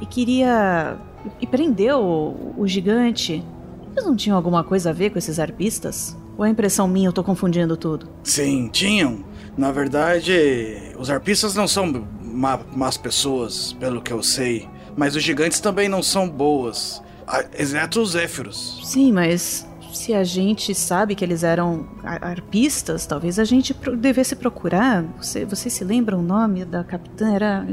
e 0.00 0.06
queria. 0.06 0.96
e 1.40 1.46
prendeu 1.46 2.00
o, 2.00 2.54
o 2.58 2.66
gigante. 2.68 3.42
Eles 3.92 4.04
não 4.04 4.14
tinham 4.16 4.36
alguma 4.36 4.62
coisa 4.64 4.90
a 4.90 4.92
ver 4.92 5.10
com 5.10 5.18
esses 5.18 5.38
arpistas? 5.38 6.16
Ou 6.36 6.44
é 6.44 6.48
impressão 6.50 6.88
minha, 6.88 7.08
eu 7.08 7.12
tô 7.12 7.22
confundindo 7.22 7.76
tudo? 7.76 8.08
Sim, 8.24 8.68
tinham. 8.72 9.24
Na 9.56 9.70
verdade, 9.70 10.92
os 10.98 11.08
arpistas 11.10 11.54
não 11.54 11.68
são 11.68 12.04
má, 12.20 12.58
más 12.74 12.96
pessoas, 12.96 13.72
pelo 13.74 14.02
que 14.02 14.12
eu 14.12 14.20
sei. 14.20 14.68
Mas 14.96 15.14
os 15.14 15.22
gigantes 15.22 15.60
também 15.60 15.88
não 15.88 16.02
são 16.02 16.28
boas. 16.28 17.00
Exceto 17.56 18.00
os 18.02 18.10
Zéfiros. 18.10 18.80
Sim, 18.84 19.12
mas 19.12 19.64
se 19.94 20.12
a 20.14 20.24
gente 20.24 20.74
sabe 20.74 21.14
que 21.14 21.24
eles 21.24 21.42
eram 21.42 21.86
ar- 22.02 22.22
arpistas, 22.24 23.06
talvez 23.06 23.38
a 23.38 23.44
gente 23.44 23.72
pro- 23.72 23.96
devesse 23.96 24.34
procurar. 24.36 25.02
Você, 25.20 25.44
você 25.44 25.70
se 25.70 25.84
lembra 25.84 26.16
o 26.16 26.22
nome 26.22 26.64
da 26.64 26.82
capitã? 26.84 27.32
Era 27.34 27.66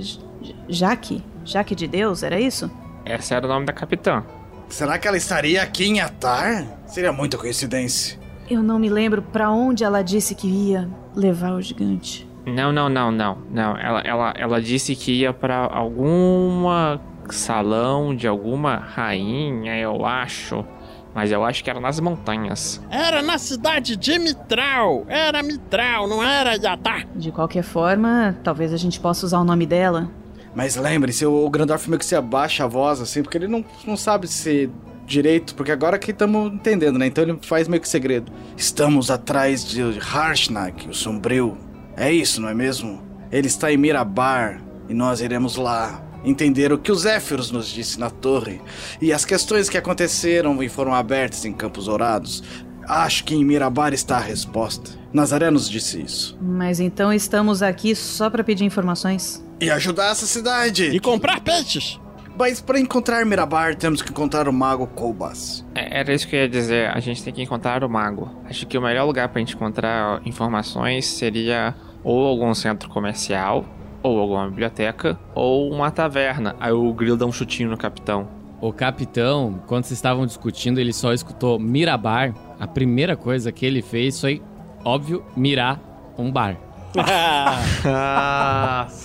Jaque? 0.69 1.23
Jaque 1.43 1.75
de 1.75 1.87
Deus, 1.87 2.23
era 2.23 2.39
isso? 2.39 2.69
Esse 3.05 3.33
era 3.33 3.45
o 3.45 3.49
nome 3.49 3.65
da 3.65 3.73
capitã. 3.73 4.23
Será 4.69 4.97
que 4.97 5.07
ela 5.07 5.17
estaria 5.17 5.61
aqui 5.61 5.85
em 5.85 5.99
Atar? 5.99 6.65
Seria 6.87 7.11
muita 7.11 7.37
coincidência. 7.37 8.19
Eu 8.49 8.61
não 8.63 8.77
me 8.79 8.89
lembro 8.89 9.21
pra 9.21 9.49
onde 9.49 9.83
ela 9.83 10.01
disse 10.01 10.35
que 10.35 10.47
ia 10.47 10.87
levar 11.15 11.51
o 11.53 11.61
gigante. 11.61 12.27
Não, 12.45 12.71
não, 12.71 12.87
não, 12.89 13.11
não. 13.11 13.37
Não, 13.51 13.77
ela, 13.77 14.01
ela, 14.01 14.33
ela 14.37 14.61
disse 14.61 14.95
que 14.95 15.11
ia 15.21 15.33
pra 15.33 15.57
alguma 15.57 16.99
salão 17.29 18.15
de 18.15 18.27
alguma 18.27 18.75
rainha, 18.75 19.77
eu 19.77 20.05
acho. 20.05 20.65
Mas 21.13 21.31
eu 21.31 21.43
acho 21.43 21.63
que 21.63 21.69
era 21.69 21.79
nas 21.79 21.99
montanhas. 21.99 22.81
Era 22.89 23.21
na 23.21 23.37
cidade 23.37 23.95
de 23.97 24.17
Mitral. 24.17 25.05
Era 25.07 25.43
Mitral, 25.43 26.07
não 26.07 26.23
era 26.23 26.55
Yatar. 26.55 27.05
De 27.15 27.31
qualquer 27.31 27.63
forma, 27.63 28.37
talvez 28.43 28.73
a 28.73 28.77
gente 28.77 28.99
possa 28.99 29.25
usar 29.25 29.39
o 29.39 29.43
nome 29.43 29.65
dela. 29.65 30.09
Mas 30.55 30.75
lembre-se, 30.75 31.25
o 31.25 31.49
Grandorf 31.49 31.89
meio 31.89 31.99
que 31.99 32.05
se 32.05 32.15
abaixa 32.15 32.63
a 32.65 32.67
voz, 32.67 32.99
assim, 32.99 33.23
porque 33.23 33.37
ele 33.37 33.47
não, 33.47 33.63
não 33.85 33.95
sabe 33.95 34.27
se 34.27 34.69
direito, 35.05 35.55
porque 35.55 35.71
agora 35.71 35.99
que 35.99 36.11
estamos 36.11 36.53
entendendo, 36.53 36.97
né? 36.97 37.07
Então 37.07 37.23
ele 37.23 37.37
faz 37.41 37.67
meio 37.67 37.81
que 37.81 37.89
segredo. 37.89 38.31
Estamos 38.55 39.11
atrás 39.11 39.65
de 39.65 39.81
Harshnag, 39.99 40.89
o 40.89 40.93
Sombrio. 40.93 41.57
É 41.95 42.11
isso, 42.11 42.41
não 42.41 42.49
é 42.49 42.53
mesmo? 42.53 43.01
Ele 43.31 43.47
está 43.47 43.71
em 43.71 43.77
Mirabar 43.77 44.61
e 44.87 44.93
nós 44.93 45.21
iremos 45.21 45.55
lá 45.55 46.01
entender 46.23 46.71
o 46.71 46.77
que 46.77 46.91
os 46.91 47.01
Zéfiros 47.01 47.51
nos 47.51 47.67
disse 47.67 47.99
na 47.99 48.09
torre 48.09 48.61
e 49.01 49.11
as 49.11 49.25
questões 49.25 49.69
que 49.69 49.77
aconteceram 49.77 50.61
e 50.61 50.69
foram 50.69 50.93
abertas 50.93 51.45
em 51.45 51.53
Campos 51.53 51.85
Dourados. 51.85 52.43
Acho 52.87 53.23
que 53.23 53.35
em 53.35 53.45
Mirabar 53.45 53.93
está 53.93 54.17
a 54.17 54.21
resposta. 54.21 54.91
Nazaré 55.13 55.49
nos 55.51 55.69
disse 55.69 56.01
isso. 56.01 56.37
Mas 56.41 56.79
então 56.79 57.13
estamos 57.13 57.61
aqui 57.61 57.95
só 57.95 58.29
pra 58.29 58.43
pedir 58.43 58.63
informações. 58.65 59.45
E 59.59 59.69
ajudar 59.69 60.11
essa 60.11 60.25
cidade. 60.25 60.85
E 60.85 60.99
comprar 60.99 61.41
peixes. 61.41 61.99
Mas 62.37 62.59
para 62.59 62.79
encontrar 62.79 63.23
Mirabar, 63.25 63.75
temos 63.75 64.01
que 64.01 64.09
encontrar 64.09 64.47
o 64.47 64.53
mago 64.53 64.87
Kolbas. 64.87 65.63
É, 65.75 65.99
Era 65.99 66.13
isso 66.13 66.27
que 66.27 66.35
eu 66.35 66.39
ia 66.39 66.49
dizer, 66.49 66.89
a 66.89 66.99
gente 66.99 67.23
tem 67.23 67.31
que 67.31 67.41
encontrar 67.43 67.83
o 67.83 67.89
mago. 67.89 68.31
Acho 68.45 68.65
que 68.65 68.77
o 68.77 68.81
melhor 68.81 69.05
lugar 69.05 69.29
pra 69.29 69.39
gente 69.39 69.53
encontrar 69.53 70.21
informações 70.25 71.05
seria 71.05 71.75
ou 72.03 72.25
algum 72.25 72.53
centro 72.55 72.89
comercial, 72.89 73.65
ou 74.03 74.19
alguma 74.19 74.47
biblioteca, 74.49 75.17
ou 75.35 75.71
uma 75.71 75.91
taverna. 75.91 76.55
Aí 76.59 76.71
o 76.71 76.91
Grilo 76.93 77.17
dá 77.17 77.25
um 77.25 77.31
chutinho 77.31 77.69
no 77.69 77.77
capitão. 77.77 78.27
O 78.59 78.71
capitão, 78.71 79.59
quando 79.67 79.85
vocês 79.85 79.97
estavam 79.97 80.25
discutindo, 80.25 80.79
ele 80.79 80.93
só 80.93 81.13
escutou 81.13 81.59
Mirabar. 81.59 82.33
A 82.59 82.67
primeira 82.67 83.15
coisa 83.15 83.51
que 83.51 83.65
ele 83.65 83.81
fez 83.81 84.19
foi, 84.21 84.41
óbvio, 84.85 85.23
mirar 85.35 85.79
um 86.17 86.31
bar. 86.31 86.57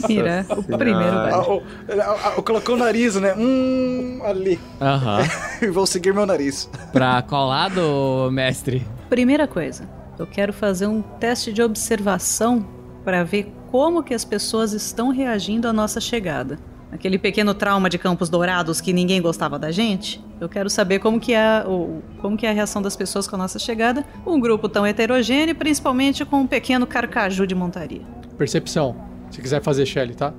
Mira, 0.09 0.45
o 0.51 0.63
primeiro 0.63 1.17
Ah, 1.17 1.43
o- 1.49 1.63
ah, 2.01 2.17
ah, 2.37 2.43
colocou 2.43 2.75
o 2.75 2.79
nariz, 2.79 3.15
né? 3.17 3.35
Hum, 3.37 4.21
ali. 4.25 4.59
Aham. 4.81 5.21
Vou 5.73 5.87
seguir 5.87 6.13
meu 6.13 6.27
nariz. 6.27 6.69
pra 6.93 7.23
qual 7.23 7.49
lado, 7.49 8.29
mestre? 8.33 8.87
Primeira 9.09 9.47
coisa, 9.47 9.89
eu 10.19 10.27
quero 10.27 10.53
fazer 10.53 10.87
um 10.87 11.01
teste 11.01 11.53
de 11.53 11.63
observação 11.63 12.67
para 13.07 13.23
ver 13.23 13.53
como 13.71 14.03
que 14.03 14.13
as 14.13 14.25
pessoas 14.25 14.73
estão 14.73 15.11
reagindo 15.11 15.69
à 15.69 15.73
nossa 15.73 16.01
chegada. 16.01 16.59
Aquele 16.91 17.19
pequeno 17.19 17.55
trauma 17.55 17.89
de 17.89 17.99
Campos 17.99 18.29
Dourados 18.29 18.81
que 18.81 18.93
ninguém 18.93 19.23
gostava 19.23 19.61
da 19.61 19.71
gente. 19.71 20.21
Eu 20.41 20.49
quero 20.49 20.69
saber 20.69 20.99
como 20.99 21.21
que 21.21 21.33
é 21.33 21.65
o 21.65 22.03
como 22.21 22.37
que 22.37 22.45
é 22.45 22.51
a 22.51 22.53
reação 22.53 22.83
das 22.83 22.97
pessoas 22.97 23.29
com 23.29 23.37
a 23.37 23.39
nossa 23.39 23.61
chegada. 23.61 24.05
Um 24.27 24.41
grupo 24.41 24.69
tão 24.69 24.85
heterogêneo, 24.85 25.55
principalmente 25.55 26.25
com 26.25 26.41
um 26.41 26.47
pequeno 26.49 26.85
carcaju 26.85 27.47
de 27.47 27.55
montaria. 27.55 28.03
Percepção. 28.37 28.97
Se 29.31 29.41
quiser 29.41 29.63
fazer 29.63 29.87
Shelly, 29.87 30.17
tá? 30.17 30.35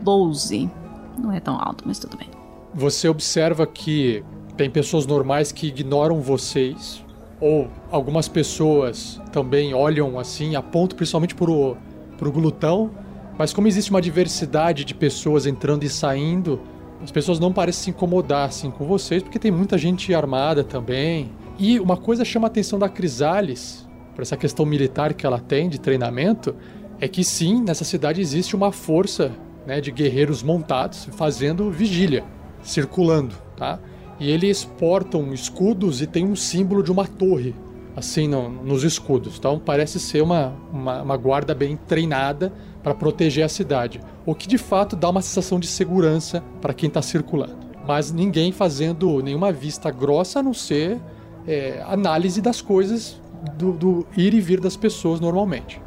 12. 0.00 0.70
Não 1.18 1.30
é 1.30 1.40
tão 1.40 1.60
alto, 1.60 1.84
mas 1.86 1.98
tudo 1.98 2.16
bem. 2.16 2.30
Você 2.72 3.06
observa 3.06 3.66
que 3.66 4.24
tem 4.56 4.70
pessoas 4.70 5.04
normais 5.04 5.52
que 5.52 5.66
ignoram 5.66 6.22
vocês, 6.22 7.04
ou 7.40 7.68
algumas 7.90 8.28
pessoas 8.28 9.20
também 9.32 9.74
olham 9.74 10.18
assim, 10.18 10.56
apontam 10.56 10.96
principalmente 10.96 11.34
pro, 11.34 11.76
pro 12.16 12.32
glutão, 12.32 12.90
mas 13.38 13.52
como 13.52 13.68
existe 13.68 13.90
uma 13.90 14.00
diversidade 14.00 14.84
de 14.84 14.94
pessoas 14.94 15.46
entrando 15.46 15.84
e 15.84 15.88
saindo, 15.88 16.60
as 17.02 17.10
pessoas 17.10 17.38
não 17.38 17.52
parecem 17.52 17.84
se 17.84 17.90
incomodar 17.90 18.48
assim 18.48 18.70
com 18.70 18.86
vocês, 18.86 19.22
porque 19.22 19.38
tem 19.38 19.50
muita 19.50 19.76
gente 19.76 20.14
armada 20.14 20.64
também. 20.64 21.30
E 21.58 21.78
uma 21.78 21.96
coisa 21.96 22.24
chama 22.24 22.46
a 22.46 22.48
atenção 22.48 22.78
da 22.78 22.88
Crisales, 22.88 23.86
por 24.14 24.22
essa 24.22 24.36
questão 24.36 24.64
militar 24.64 25.12
que 25.12 25.26
ela 25.26 25.38
tem 25.38 25.68
de 25.68 25.78
treinamento, 25.78 26.54
é 26.98 27.06
que 27.06 27.22
sim, 27.22 27.62
nessa 27.62 27.84
cidade 27.84 28.20
existe 28.20 28.56
uma 28.56 28.72
força 28.72 29.30
né, 29.66 29.80
de 29.80 29.90
guerreiros 29.90 30.42
montados 30.42 31.06
fazendo 31.12 31.70
vigília, 31.70 32.24
circulando, 32.62 33.34
tá? 33.56 33.78
E 34.18 34.30
eles 34.30 34.64
portam 34.64 35.32
escudos 35.32 36.00
e 36.00 36.06
tem 36.06 36.24
um 36.24 36.34
símbolo 36.36 36.82
de 36.82 36.90
uma 36.90 37.06
torre, 37.06 37.54
assim, 37.94 38.26
no- 38.28 38.48
nos 38.48 38.82
escudos. 38.84 39.36
Então 39.38 39.58
parece 39.58 40.00
ser 40.00 40.22
uma, 40.22 40.54
uma, 40.72 41.02
uma 41.02 41.16
guarda 41.16 41.54
bem 41.54 41.76
treinada 41.86 42.52
para 42.82 42.94
proteger 42.94 43.44
a 43.44 43.48
cidade. 43.48 44.00
O 44.24 44.34
que 44.34 44.48
de 44.48 44.58
fato 44.58 44.96
dá 44.96 45.10
uma 45.10 45.20
sensação 45.22 45.60
de 45.60 45.66
segurança 45.66 46.42
para 46.60 46.72
quem 46.72 46.88
está 46.88 47.02
circulando. 47.02 47.56
Mas 47.86 48.10
ninguém 48.10 48.50
fazendo 48.52 49.22
nenhuma 49.22 49.52
vista 49.52 49.90
grossa 49.90 50.40
a 50.40 50.42
não 50.42 50.54
ser 50.54 50.98
é, 51.46 51.84
análise 51.86 52.40
das 52.40 52.60
coisas 52.60 53.20
do, 53.56 53.72
do 53.72 54.06
ir 54.16 54.34
e 54.34 54.40
vir 54.40 54.60
das 54.60 54.76
pessoas 54.76 55.20
normalmente. 55.20 55.80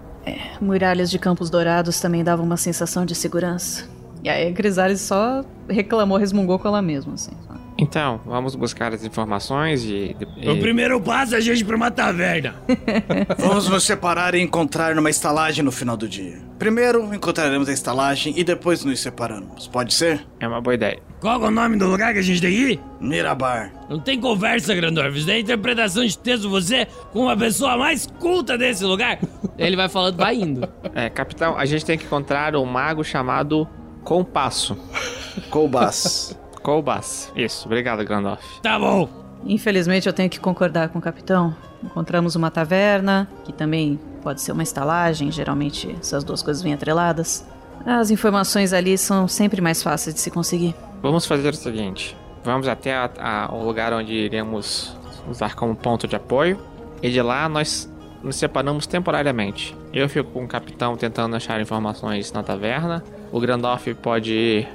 Muralhas 0.61 1.09
de 1.09 1.17
Campos 1.17 1.49
Dourados 1.49 1.99
também 1.99 2.23
davam 2.23 2.45
uma 2.45 2.57
sensação 2.57 3.05
de 3.05 3.15
segurança. 3.15 3.86
E 4.23 4.30
aí 4.30 4.47
a 4.49 4.53
Crisales 4.53 5.01
só 5.01 5.43
reclamou, 5.67 6.17
resmungou 6.17 6.59
com 6.59 6.67
ela 6.67 6.82
mesma, 6.82 7.13
assim. 7.15 7.32
Então, 7.82 8.19
vamos 8.25 8.55
buscar 8.55 8.93
as 8.93 9.03
informações 9.05 9.84
e. 9.86 10.15
e- 10.38 10.49
O 10.49 10.59
primeiro 10.59 10.99
passo 10.99 11.34
é 11.36 11.38
a 11.38 11.41
gente 11.41 11.61
ir 11.61 11.65
pra 11.65 11.75
uma 11.75 11.89
taverna. 11.89 12.55
Vamos 13.39 13.67
nos 13.69 13.84
separar 13.84 14.36
e 14.36 14.41
encontrar 14.41 14.93
numa 14.95 15.09
estalagem 15.09 15.63
no 15.63 15.71
final 15.71 15.95
do 15.95 16.07
dia. 16.07 16.39
Primeiro 16.57 17.13
encontraremos 17.13 17.69
a 17.69 17.73
estalagem 17.73 18.34
e 18.36 18.43
depois 18.43 18.84
nos 18.84 18.99
separamos. 18.99 19.67
Pode 19.67 19.93
ser? 19.93 20.25
É 20.39 20.47
uma 20.47 20.59
boa 20.59 20.73
ideia. 20.73 20.99
Qual 21.21 21.41
é 21.43 21.47
o 21.47 21.51
nome 21.51 21.77
do 21.77 21.88
lugar 21.88 22.11
que 22.13 22.19
a 22.19 22.21
gente 22.21 22.41
tem 22.41 22.51
que 22.51 22.71
ir? 22.73 22.80
Mirabar. 22.99 23.71
Não 23.89 23.99
tem 23.99 24.19
conversa, 24.19 24.75
Grandorf. 24.75 25.17
Isso 25.17 25.25
daí 25.27 25.38
é 25.38 25.39
interpretação 25.41 26.05
de 26.05 26.17
texto. 26.17 26.49
Você, 26.49 26.86
como 27.13 27.30
a 27.30 27.38
pessoa 27.38 27.77
mais 27.77 28.07
culta 28.19 28.57
desse 28.57 28.84
lugar. 28.84 29.19
Ele 29.57 29.75
vai 29.75 29.88
falando, 29.88 30.17
vai 30.17 30.36
indo. 30.36 30.67
É, 30.93 31.09
capitão, 31.09 31.57
a 31.57 31.65
gente 31.65 31.86
tem 31.86 31.97
que 31.97 32.05
encontrar 32.05 32.55
um 32.55 32.65
mago 32.65 33.03
chamado 33.03 33.67
Compasso. 34.03 34.77
Kolbas. 35.49 36.38
Colbas. 36.62 37.32
Isso, 37.36 37.66
obrigado, 37.66 38.03
Gandalf. 38.05 38.43
Tá 38.62 38.78
bom. 38.78 39.10
Infelizmente 39.45 40.07
eu 40.07 40.14
tenho 40.14 40.30
que 40.30 40.39
concordar 40.39 40.89
com 40.89 40.99
o 40.99 41.01
capitão. 41.01 41.55
Encontramos 41.84 42.36
uma 42.36 42.51
taverna, 42.51 43.28
que 43.45 43.53
também 43.53 43.97
pode 44.22 44.41
ser 44.41 44.51
uma 44.51 44.64
estalagem, 44.64 45.32
geralmente 45.32 45.95
essas 45.99 46.24
duas 46.24 46.43
coisas 46.43 46.62
vêm 46.62 46.74
atreladas. 46.74 47.45
As 47.86 48.12
informações 48.12 48.74
ali 48.74 48.97
são 48.97 49.28
sempre 49.28 49.62
mais 49.62 49.82
fáceis 49.82 50.14
de 50.14 50.20
se 50.20 50.30
conseguir. 50.30 50.76
Vamos 51.01 51.26
fazer 51.26 51.53
o 51.53 51.55
seguinte: 51.55 52.18
vamos 52.43 52.68
até 52.68 52.93
a- 52.93 53.10
a- 53.18 53.55
o 53.55 53.64
lugar 53.64 53.93
onde 53.93 54.12
iremos 54.14 54.93
usar 55.30 55.55
como 55.55 55.74
ponto 55.74 56.05
de 56.05 56.18
apoio, 56.18 56.60
e 57.01 57.10
de 57.10 57.22
lá 57.22 57.47
nós 57.47 57.89
nos 58.22 58.36
separamos 58.36 58.86
temporariamente. 58.86 59.74
Eu 59.93 60.10
fico 60.10 60.32
com 60.32 60.43
o 60.43 60.47
capitão 60.47 60.97
tentando 60.97 61.38
achar 61.38 61.62
informações 61.62 62.34
na 62.34 62.43
taverna. 62.43 63.01
O 63.32 63.39
Grandorf 63.39 63.93
pode 63.95 64.34
ir, 64.34 64.68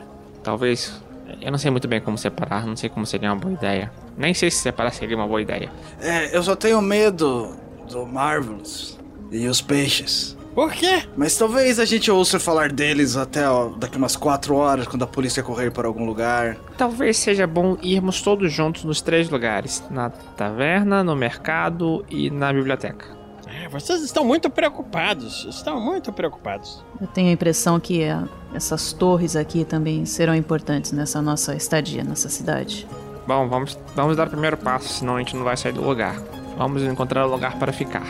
talvez. 0.43 1.04
Eu 1.41 1.51
não 1.51 1.59
sei 1.59 1.71
muito 1.71 1.89
bem 1.89 2.01
como 2.01 2.17
separar, 2.17 2.67
não 2.67 2.77
sei 2.77 2.89
como 2.89 3.07
seria 3.07 3.31
uma 3.31 3.37
boa 3.37 3.53
ideia. 3.53 3.91
Nem 4.17 4.35
sei 4.35 4.51
se 4.51 4.59
separar 4.59 4.93
seria 4.93 5.17
uma 5.17 5.27
boa 5.27 5.43
ideia. 5.43 5.71
É, 6.01 6.37
eu 6.37 6.43
só 6.43 6.55
tenho 6.55 6.81
medo 6.81 7.57
do 7.91 8.07
Marvelous 8.07 8.99
e 9.31 9.47
os 9.47 9.61
peixes. 9.61 10.37
Por 10.55 10.73
quê? 10.73 11.03
Mas 11.17 11.37
talvez 11.37 11.81
a 11.81 11.85
gente 11.85 12.09
ouça 12.11 12.39
falar 12.39 12.71
deles 12.71 13.17
até 13.17 13.49
ó, 13.49 13.71
daqui 13.71 13.97
umas 13.97 14.15
quatro 14.15 14.55
horas, 14.55 14.87
quando 14.87 15.03
a 15.03 15.07
polícia 15.07 15.43
correr 15.43 15.73
para 15.73 15.89
algum 15.89 16.07
lugar. 16.07 16.57
Talvez 16.79 17.17
seja 17.17 17.45
bom 17.45 17.77
irmos 17.83 18.23
todos 18.23 18.53
juntos 18.53 18.85
nos 18.85 19.03
três 19.03 19.29
lugares: 19.29 19.83
na 19.91 20.11
taverna, 20.11 21.03
no 21.03 21.17
mercado 21.17 22.05
e 22.09 22.31
na 22.31 22.53
biblioteca. 22.53 23.24
É, 23.63 23.69
vocês 23.69 24.03
estão 24.03 24.25
muito 24.25 24.51
preocupados. 24.51 25.45
Estão 25.49 25.81
muito 25.81 26.13
preocupados. 26.13 26.85
Eu 27.01 27.07
tenho 27.07 27.29
a 27.29 27.33
impressão 27.33 27.79
que 27.79 28.05
ah, 28.05 28.27
essas 28.53 28.93
torres 28.93 29.37
aqui 29.37 29.65
também 29.65 30.05
serão 30.05 30.35
importantes 30.35 30.91
nessa 30.91 31.23
nossa 31.23 31.55
estadia 31.55 32.03
nessa 32.03 32.29
cidade. 32.29 32.87
Bom, 33.27 33.49
vamos, 33.49 33.79
vamos 33.95 34.17
dar 34.17 34.27
o 34.27 34.31
primeiro 34.31 34.57
passo, 34.57 34.89
senão 34.89 35.17
a 35.17 35.19
gente 35.21 35.37
não 35.37 35.45
vai 35.45 35.57
sair 35.57 35.73
do 35.73 35.83
lugar. 35.83 36.21
Vamos 36.59 36.83
encontrar 36.83 37.27
um 37.27 37.31
lugar 37.31 37.59
para 37.59 37.73
ficar. 37.73 38.07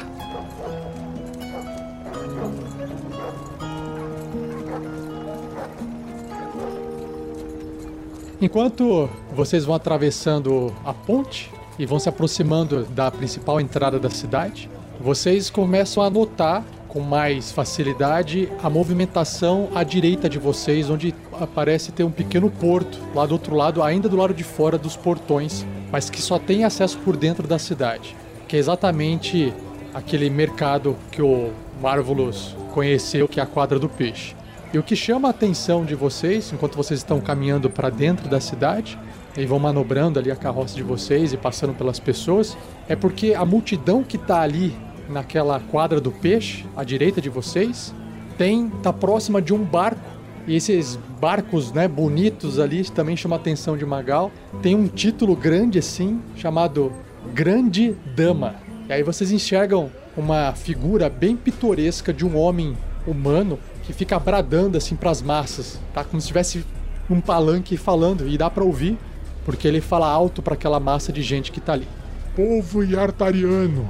Enquanto 8.40 9.08
vocês 9.32 9.64
vão 9.64 9.74
atravessando 9.74 10.74
a 10.84 10.92
ponte 10.92 11.50
e 11.78 11.86
vão 11.86 11.98
se 11.98 12.08
aproximando 12.08 12.84
da 12.86 13.10
principal 13.10 13.60
entrada 13.60 13.98
da 13.98 14.10
cidade, 14.10 14.68
vocês 15.04 15.50
começam 15.50 16.02
a 16.02 16.08
notar 16.08 16.64
com 16.88 16.98
mais 16.98 17.52
facilidade 17.52 18.50
a 18.62 18.70
movimentação 18.70 19.68
à 19.74 19.84
direita 19.84 20.30
de 20.30 20.38
vocês, 20.38 20.88
onde 20.88 21.14
parece 21.54 21.92
ter 21.92 22.04
um 22.04 22.10
pequeno 22.10 22.50
porto 22.50 22.98
lá 23.14 23.26
do 23.26 23.32
outro 23.32 23.54
lado, 23.54 23.82
ainda 23.82 24.08
do 24.08 24.16
lado 24.16 24.32
de 24.32 24.42
fora 24.42 24.78
dos 24.78 24.96
portões, 24.96 25.66
mas 25.92 26.08
que 26.08 26.22
só 26.22 26.38
tem 26.38 26.64
acesso 26.64 26.96
por 27.00 27.18
dentro 27.18 27.46
da 27.46 27.58
cidade, 27.58 28.16
que 28.48 28.56
é 28.56 28.58
exatamente 28.58 29.52
aquele 29.92 30.30
mercado 30.30 30.96
que 31.12 31.20
o 31.20 31.52
Marvelous 31.82 32.56
conheceu, 32.72 33.28
que 33.28 33.38
é 33.38 33.42
a 33.42 33.46
quadra 33.46 33.78
do 33.78 33.90
peixe. 33.90 34.34
E 34.72 34.78
o 34.78 34.82
que 34.82 34.96
chama 34.96 35.28
a 35.28 35.32
atenção 35.32 35.84
de 35.84 35.94
vocês, 35.94 36.50
enquanto 36.50 36.76
vocês 36.76 37.00
estão 37.00 37.20
caminhando 37.20 37.68
para 37.68 37.90
dentro 37.90 38.26
da 38.26 38.40
cidade, 38.40 38.98
e 39.36 39.44
vão 39.44 39.58
manobrando 39.58 40.18
ali 40.18 40.30
a 40.30 40.36
carroça 40.36 40.74
de 40.74 40.82
vocês 40.82 41.32
e 41.32 41.36
passando 41.36 41.74
pelas 41.74 41.98
pessoas, 41.98 42.56
é 42.88 42.96
porque 42.96 43.34
a 43.34 43.44
multidão 43.44 44.02
que 44.02 44.16
está 44.16 44.40
ali 44.40 44.74
naquela 45.08 45.60
quadra 45.60 46.00
do 46.00 46.10
peixe, 46.10 46.64
à 46.76 46.84
direita 46.84 47.20
de 47.20 47.28
vocês, 47.28 47.94
tem 48.36 48.68
tá 48.82 48.92
próxima 48.92 49.40
de 49.40 49.52
um 49.54 49.62
barco. 49.64 50.14
E 50.46 50.54
esses 50.54 50.98
barcos, 51.20 51.72
né, 51.72 51.88
bonitos 51.88 52.58
ali, 52.58 52.84
também 52.90 53.16
chamam 53.16 53.38
a 53.38 53.40
atenção 53.40 53.76
de 53.76 53.86
Magal. 53.86 54.30
Tem 54.60 54.74
um 54.74 54.86
título 54.86 55.34
grande 55.34 55.78
assim, 55.78 56.20
chamado 56.36 56.92
Grande 57.32 57.96
Dama. 58.14 58.56
E 58.88 58.92
aí 58.92 59.02
vocês 59.02 59.32
enxergam 59.32 59.90
uma 60.16 60.52
figura 60.52 61.08
bem 61.08 61.36
pitoresca 61.36 62.12
de 62.12 62.26
um 62.26 62.36
homem 62.36 62.76
humano 63.06 63.58
que 63.82 63.92
fica 63.92 64.18
bradando 64.18 64.76
assim 64.76 64.96
para 64.96 65.10
as 65.10 65.22
massas, 65.22 65.80
tá? 65.92 66.04
Como 66.04 66.20
se 66.20 66.26
tivesse 66.26 66.64
um 67.08 67.20
palanque 67.20 67.76
falando 67.76 68.28
e 68.28 68.36
dá 68.36 68.48
para 68.48 68.64
ouvir, 68.64 68.98
porque 69.44 69.68
ele 69.68 69.80
fala 69.80 70.08
alto 70.08 70.42
para 70.42 70.54
aquela 70.54 70.80
massa 70.80 71.12
de 71.12 71.22
gente 71.22 71.52
que 71.52 71.60
tá 71.60 71.74
ali. 71.74 71.86
Povo 72.34 72.82
Yartariano, 72.82 73.88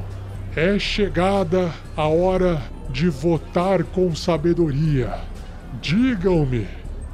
é 0.56 0.78
chegada 0.78 1.72
a 1.96 2.06
hora 2.06 2.62
de 2.88 3.08
votar 3.08 3.82
com 3.82 4.14
sabedoria. 4.14 5.12
Digam-me, 5.82 6.68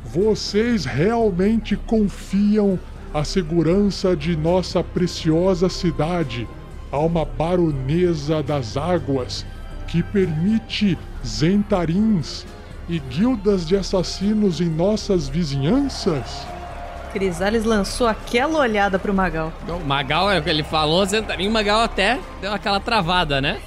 vocês 0.05 0.85
realmente 0.85 1.75
confiam 1.75 2.79
a 3.15 3.25
segurança 3.25 4.15
de 4.15 4.37
nossa 4.37 4.85
preciosa 4.85 5.71
cidade 5.71 6.47
a 6.93 6.99
uma 6.99 7.25
baronesa 7.25 8.43
das 8.43 8.77
águas 8.77 9.47
que 9.87 10.03
permite 10.03 10.99
zentarins 11.27 12.45
e 12.89 12.99
guildas 12.99 13.67
de 13.67 13.75
assassinos 13.75 14.61
em 14.61 14.69
nossas 14.69 15.29
vizinhanças? 15.29 16.47
Crisales 17.13 17.65
lançou 17.65 18.07
aquela 18.07 18.59
olhada 18.61 18.99
pro 18.99 19.13
Magal. 19.13 19.53
O 19.69 19.85
Magal, 19.85 20.31
é 20.31 20.39
o 20.39 20.43
que 20.43 20.51
ele 20.51 20.63
falou, 20.63 21.07
sentarinho, 21.07 21.51
o 21.51 21.53
Magal 21.53 21.83
até 21.83 22.19
deu 22.41 22.53
aquela 22.53 22.81
travada, 22.81 23.41
né? 23.41 23.61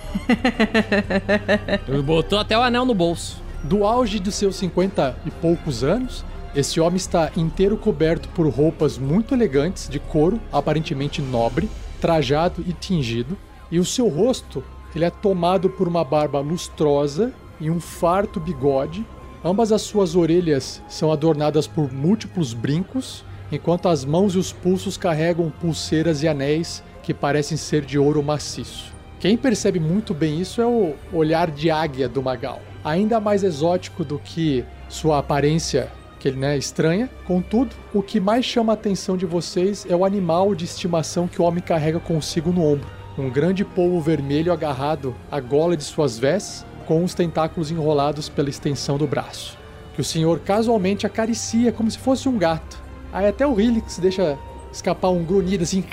Ele 1.87 2.01
botou 2.01 2.39
até 2.39 2.57
o 2.57 2.61
anel 2.61 2.85
no 2.85 2.93
bolso. 2.93 3.41
Do 3.63 3.85
auge 3.85 4.19
dos 4.19 4.35
seus 4.35 4.55
50 4.57 5.17
e 5.25 5.31
poucos 5.31 5.83
anos, 5.83 6.25
esse 6.55 6.79
homem 6.79 6.97
está 6.97 7.31
inteiro 7.35 7.77
coberto 7.77 8.29
por 8.29 8.47
roupas 8.47 8.97
muito 8.97 9.33
elegantes 9.33 9.89
de 9.89 9.99
couro, 9.99 10.39
aparentemente 10.51 11.21
nobre, 11.21 11.69
trajado 11.99 12.63
e 12.67 12.73
tingido, 12.73 13.37
e 13.71 13.79
o 13.79 13.85
seu 13.85 14.07
rosto 14.07 14.63
ele 14.95 15.05
é 15.05 15.09
tomado 15.09 15.69
por 15.69 15.87
uma 15.87 16.03
barba 16.03 16.39
lustrosa 16.39 17.33
e 17.59 17.69
um 17.69 17.79
farto 17.79 18.39
bigode. 18.39 19.05
Ambas 19.43 19.71
as 19.71 19.81
suas 19.81 20.15
orelhas 20.15 20.81
são 20.87 21.11
adornadas 21.11 21.65
por 21.65 21.91
múltiplos 21.91 22.53
brincos, 22.53 23.25
enquanto 23.51 23.87
as 23.87 24.05
mãos 24.05 24.35
e 24.35 24.37
os 24.37 24.51
pulsos 24.51 24.97
carregam 24.97 25.49
pulseiras 25.49 26.23
e 26.23 26.27
anéis 26.27 26.83
que 27.01 27.13
parecem 27.13 27.57
ser 27.57 27.83
de 27.83 27.99
ouro 27.99 28.23
maciço. 28.23 28.93
Quem 29.19 29.37
percebe 29.37 29.79
muito 29.79 30.13
bem 30.13 30.41
isso 30.41 30.61
é 30.61 30.65
o 30.65 30.95
olhar 31.11 31.49
de 31.49 31.71
águia 31.71 32.09
do 32.09 32.21
Magal, 32.21 32.61
ainda 32.83 33.19
mais 33.19 33.43
exótico 33.43 34.03
do 34.03 34.19
que 34.19 34.65
sua 34.89 35.19
aparência 35.19 35.89
que 36.19 36.29
ele 36.29 36.37
né, 36.37 36.57
estranha. 36.57 37.09
Contudo, 37.25 37.75
o 37.93 38.01
que 38.01 38.19
mais 38.19 38.45
chama 38.45 38.71
a 38.71 38.75
atenção 38.75 39.17
de 39.17 39.25
vocês 39.25 39.85
é 39.89 39.95
o 39.95 40.05
animal 40.05 40.55
de 40.55 40.63
estimação 40.63 41.27
que 41.27 41.41
o 41.41 41.45
homem 41.45 41.61
carrega 41.61 41.99
consigo 41.99 42.51
no 42.51 42.65
ombro. 42.65 42.87
Um 43.17 43.29
grande 43.29 43.63
polvo 43.63 43.99
vermelho 43.99 44.51
agarrado 44.51 45.13
à 45.29 45.39
gola 45.39 45.77
de 45.77 45.83
suas 45.83 46.17
vestes, 46.17 46.65
com 46.85 47.03
os 47.03 47.13
tentáculos 47.13 47.71
enrolados 47.71 48.29
pela 48.29 48.49
extensão 48.49 48.97
do 48.97 49.07
braço. 49.07 49.57
Que 49.93 50.01
o 50.01 50.03
senhor 50.03 50.39
casualmente 50.39 51.05
acaricia 51.05 51.71
como 51.71 51.89
se 51.89 51.97
fosse 51.97 52.27
um 52.27 52.37
gato. 52.37 52.82
Aí 53.13 53.27
até 53.27 53.45
o 53.45 53.59
Helix 53.59 53.99
deixa 53.99 54.37
escapar 54.71 55.09
um 55.09 55.23
grunhido 55.23 55.63
assim. 55.63 55.83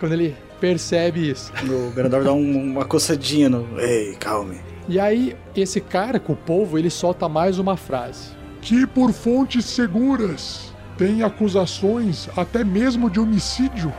Quando 0.00 0.12
ele 0.12 0.36
percebe 0.60 1.30
isso. 1.30 1.52
O 1.64 1.90
Grandor 1.92 2.24
dá 2.24 2.32
um- 2.32 2.72
uma 2.72 2.84
coçadinha 2.84 3.48
no. 3.48 3.80
Ei, 3.80 4.14
calme. 4.16 4.60
E 4.88 4.98
aí, 4.98 5.36
esse 5.54 5.80
cara 5.80 6.18
com 6.18 6.32
o 6.32 6.36
polvo, 6.36 6.78
ele 6.78 6.90
solta 6.90 7.28
mais 7.28 7.58
uma 7.58 7.76
frase. 7.76 8.30
Que 8.60 8.86
por 8.86 9.12
fontes 9.12 9.64
seguras 9.66 10.72
tem 10.96 11.22
acusações 11.22 12.28
até 12.36 12.64
mesmo 12.64 13.08
de 13.08 13.20
homicídio. 13.20 13.92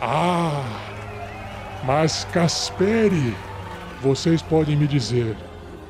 Ah, 0.00 0.62
mas 1.84 2.24
Casperi, 2.32 3.34
vocês 4.00 4.42
podem 4.42 4.76
me 4.76 4.86
dizer, 4.86 5.36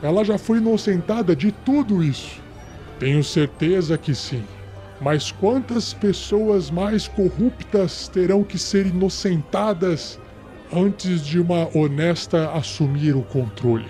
ela 0.03 0.25
já 0.25 0.37
foi 0.39 0.59
inocentada 0.59 1.35
de 1.35 1.51
tudo 1.51 2.03
isso? 2.03 2.41
Tenho 3.03 3.24
certeza 3.24 3.98
que 3.98 4.14
sim. 4.14 4.44
Mas 5.00 5.32
quantas 5.32 5.92
pessoas 5.92 6.70
mais 6.70 7.09
corruptas 7.09 8.07
terão 8.07 8.44
que 8.44 8.57
ser 8.57 8.86
inocentadas 8.86 10.20
antes 10.72 11.26
de 11.26 11.40
uma 11.40 11.68
honesta 11.76 12.53
assumir 12.53 13.16
o 13.16 13.22
controle? 13.22 13.88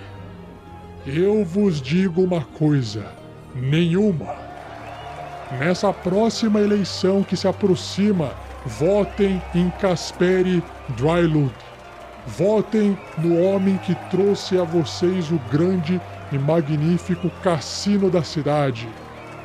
Eu 1.07 1.45
vos 1.45 1.83
digo 1.83 2.23
uma 2.23 2.41
coisa: 2.41 3.05
nenhuma. 3.55 4.35
Nessa 5.59 5.93
próxima 5.93 6.59
eleição 6.59 7.23
que 7.23 7.37
se 7.37 7.47
aproxima, 7.47 8.33
votem 8.65 9.43
em 9.55 9.69
Casperi 9.79 10.65
Drylund. 10.97 11.53
Votem 12.27 12.97
no 13.19 13.43
homem 13.43 13.77
que 13.77 13.95
trouxe 14.11 14.59
a 14.59 14.65
vocês 14.65 15.31
o 15.31 15.39
grande 15.51 16.01
e 16.33 16.39
magnífico 16.39 17.29
cassino 17.43 18.09
da 18.09 18.23
cidade, 18.23 18.89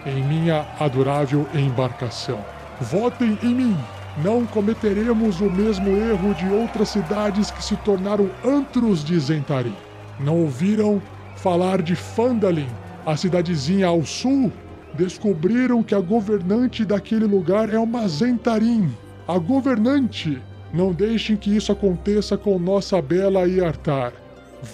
em 0.07 0.23
minha 0.23 0.65
adorável 0.79 1.45
embarcação. 1.53 2.39
Votem 2.79 3.37
em 3.43 3.53
mim. 3.53 3.77
Não 4.23 4.45
cometeremos 4.47 5.41
o 5.41 5.49
mesmo 5.49 5.89
erro 5.95 6.33
de 6.33 6.47
outras 6.49 6.89
cidades 6.89 7.51
que 7.51 7.63
se 7.63 7.75
tornaram 7.77 8.29
antros 8.43 9.03
de 9.03 9.19
Zentari. 9.19 9.73
Não 10.19 10.41
ouviram 10.41 11.01
falar 11.35 11.81
de 11.81 11.95
Fandalin, 11.95 12.69
a 13.05 13.15
cidadezinha 13.15 13.87
ao 13.87 14.03
sul? 14.03 14.51
Descobriram 14.95 15.83
que 15.83 15.93
a 15.93 15.99
governante 15.99 16.83
daquele 16.83 17.25
lugar 17.25 17.71
é 17.71 17.77
uma 17.77 18.07
Zentarim. 18.07 18.89
A 19.27 19.37
governante! 19.37 20.41
Não 20.73 20.91
deixem 20.91 21.37
que 21.37 21.55
isso 21.55 21.71
aconteça 21.71 22.37
com 22.37 22.57
nossa 22.57 23.01
bela 23.01 23.47
Iartar. 23.47 24.13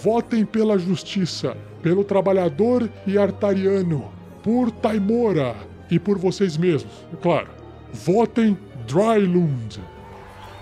Votem 0.02 0.44
pela 0.44 0.78
justiça, 0.78 1.56
pelo 1.82 2.02
trabalhador 2.02 2.88
Iartariano, 3.06 4.10
por 4.44 4.70
Taimora 4.70 5.56
e 5.90 5.98
por 5.98 6.18
vocês 6.18 6.56
mesmos, 6.58 6.92
é 7.12 7.16
claro. 7.16 7.48
Votem 7.92 8.56
Drylund. 8.86 9.80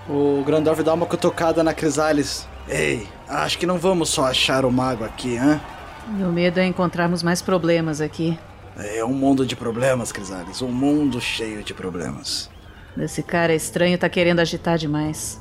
O 0.08 0.42
Grandorf 0.44 0.82
dá 0.82 0.94
uma 0.94 1.06
cutucada 1.06 1.64
na 1.64 1.74
Crisales. 1.74 2.48
Ei, 2.68 3.06
acho 3.28 3.58
que 3.58 3.66
não 3.66 3.78
vamos 3.78 4.08
só 4.08 4.26
achar 4.26 4.64
o 4.64 4.70
mago 4.70 5.04
aqui, 5.04 5.36
hã? 5.36 5.60
Meu 6.08 6.30
medo 6.30 6.60
é 6.60 6.66
encontrarmos 6.66 7.22
mais 7.22 7.42
problemas 7.42 8.00
aqui. 8.00 8.38
É 8.76 9.04
um 9.04 9.12
mundo 9.12 9.44
de 9.44 9.56
problemas, 9.56 10.12
Crisales. 10.12 10.62
Um 10.62 10.70
mundo 10.70 11.20
cheio 11.20 11.62
de 11.62 11.74
problemas. 11.74 12.48
Esse 12.96 13.22
cara 13.22 13.54
estranho 13.54 13.98
tá 13.98 14.08
querendo 14.08 14.40
agitar 14.40 14.78
demais. 14.78 15.40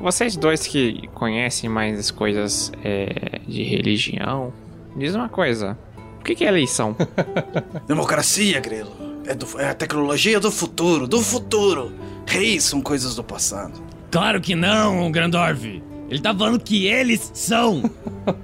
Vocês 0.00 0.36
dois 0.36 0.66
que 0.66 1.08
conhecem 1.08 1.68
mais 1.68 1.98
as 1.98 2.10
coisas 2.10 2.72
é, 2.82 3.40
de 3.46 3.62
religião, 3.62 4.52
diz 4.96 5.14
uma 5.14 5.28
coisa. 5.28 5.76
O 6.24 6.26
que, 6.26 6.34
que 6.34 6.44
é 6.44 6.48
eleição? 6.48 6.96
Democracia, 7.86 8.58
Grilo. 8.58 8.90
É, 9.26 9.34
do- 9.34 9.60
é 9.60 9.68
a 9.68 9.74
tecnologia 9.74 10.40
do 10.40 10.50
futuro, 10.50 11.06
do 11.06 11.20
futuro. 11.20 11.92
Reis 12.26 12.64
são 12.64 12.80
coisas 12.80 13.14
do 13.14 13.22
passado. 13.22 13.78
Claro 14.10 14.40
que 14.40 14.54
não, 14.54 15.12
Grandorf. 15.12 15.82
Ele 16.08 16.20
tá 16.22 16.34
falando 16.34 16.58
que 16.60 16.86
eles 16.86 17.30
são. 17.34 17.82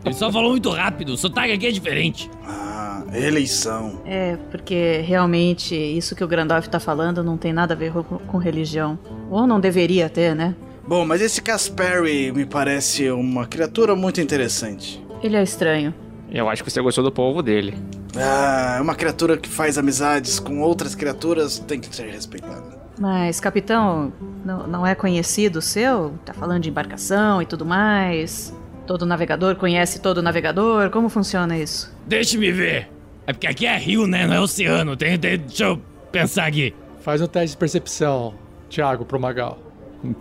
Ele 0.04 0.14
só 0.14 0.30
falou 0.30 0.50
muito 0.50 0.68
rápido, 0.68 1.14
o 1.14 1.16
sotaque 1.16 1.52
aqui 1.52 1.66
é 1.68 1.70
diferente. 1.70 2.30
Ah, 2.46 3.02
Eleição. 3.14 4.02
É, 4.04 4.36
porque 4.50 4.98
realmente 5.02 5.74
isso 5.74 6.14
que 6.14 6.22
o 6.22 6.28
Grandorf 6.28 6.68
tá 6.68 6.78
falando 6.78 7.24
não 7.24 7.38
tem 7.38 7.50
nada 7.54 7.72
a 7.72 7.76
ver 7.76 7.92
com, 7.94 8.02
com 8.02 8.36
religião. 8.36 8.98
Ou 9.30 9.46
não 9.46 9.58
deveria 9.58 10.10
ter, 10.10 10.34
né? 10.36 10.54
Bom, 10.86 11.06
mas 11.06 11.22
esse 11.22 11.40
Casperi 11.40 12.30
me 12.30 12.44
parece 12.44 13.10
uma 13.10 13.46
criatura 13.46 13.96
muito 13.96 14.20
interessante. 14.20 15.02
Ele 15.22 15.36
é 15.36 15.42
estranho. 15.42 15.94
Eu 16.30 16.48
acho 16.48 16.62
que 16.62 16.70
você 16.70 16.80
gostou 16.80 17.02
do 17.02 17.10
povo 17.10 17.42
dele. 17.42 17.76
Ah, 18.16 18.78
uma 18.80 18.94
criatura 18.94 19.36
que 19.36 19.48
faz 19.48 19.76
amizades 19.76 20.38
com 20.38 20.60
outras 20.60 20.94
criaturas 20.94 21.58
tem 21.58 21.80
que 21.80 21.94
ser 21.94 22.08
respeitada. 22.10 22.78
Mas, 22.98 23.40
capitão, 23.40 24.12
não, 24.44 24.66
não 24.66 24.86
é 24.86 24.94
conhecido 24.94 25.60
seu? 25.62 26.14
Tá 26.24 26.32
falando 26.34 26.62
de 26.62 26.68
embarcação 26.68 27.40
e 27.42 27.46
tudo 27.46 27.64
mais? 27.64 28.54
Todo 28.86 29.06
navegador 29.06 29.56
conhece 29.56 30.00
todo 30.00 30.22
navegador? 30.22 30.90
Como 30.90 31.08
funciona 31.08 31.56
isso? 31.58 31.92
Deixa-me 32.06 32.52
ver. 32.52 32.88
É 33.26 33.32
porque 33.32 33.46
aqui 33.46 33.66
é 33.66 33.76
rio, 33.78 34.06
né? 34.06 34.26
Não 34.26 34.34
é 34.34 34.40
oceano. 34.40 34.96
Tem, 34.96 35.18
tem- 35.18 35.38
deixa 35.38 35.64
eu 35.64 35.80
pensar 36.12 36.46
aqui. 36.46 36.74
Faz 37.00 37.20
um 37.22 37.26
teste 37.26 37.52
de 37.52 37.56
percepção, 37.56 38.34
Thiago, 38.68 39.04
pro 39.04 39.18
Magal. 39.18 39.58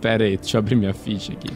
Pera 0.00 0.24
aí, 0.24 0.36
deixa 0.36 0.56
eu 0.56 0.60
abrir 0.60 0.74
minha 0.76 0.94
ficha 0.94 1.32
aqui. 1.32 1.50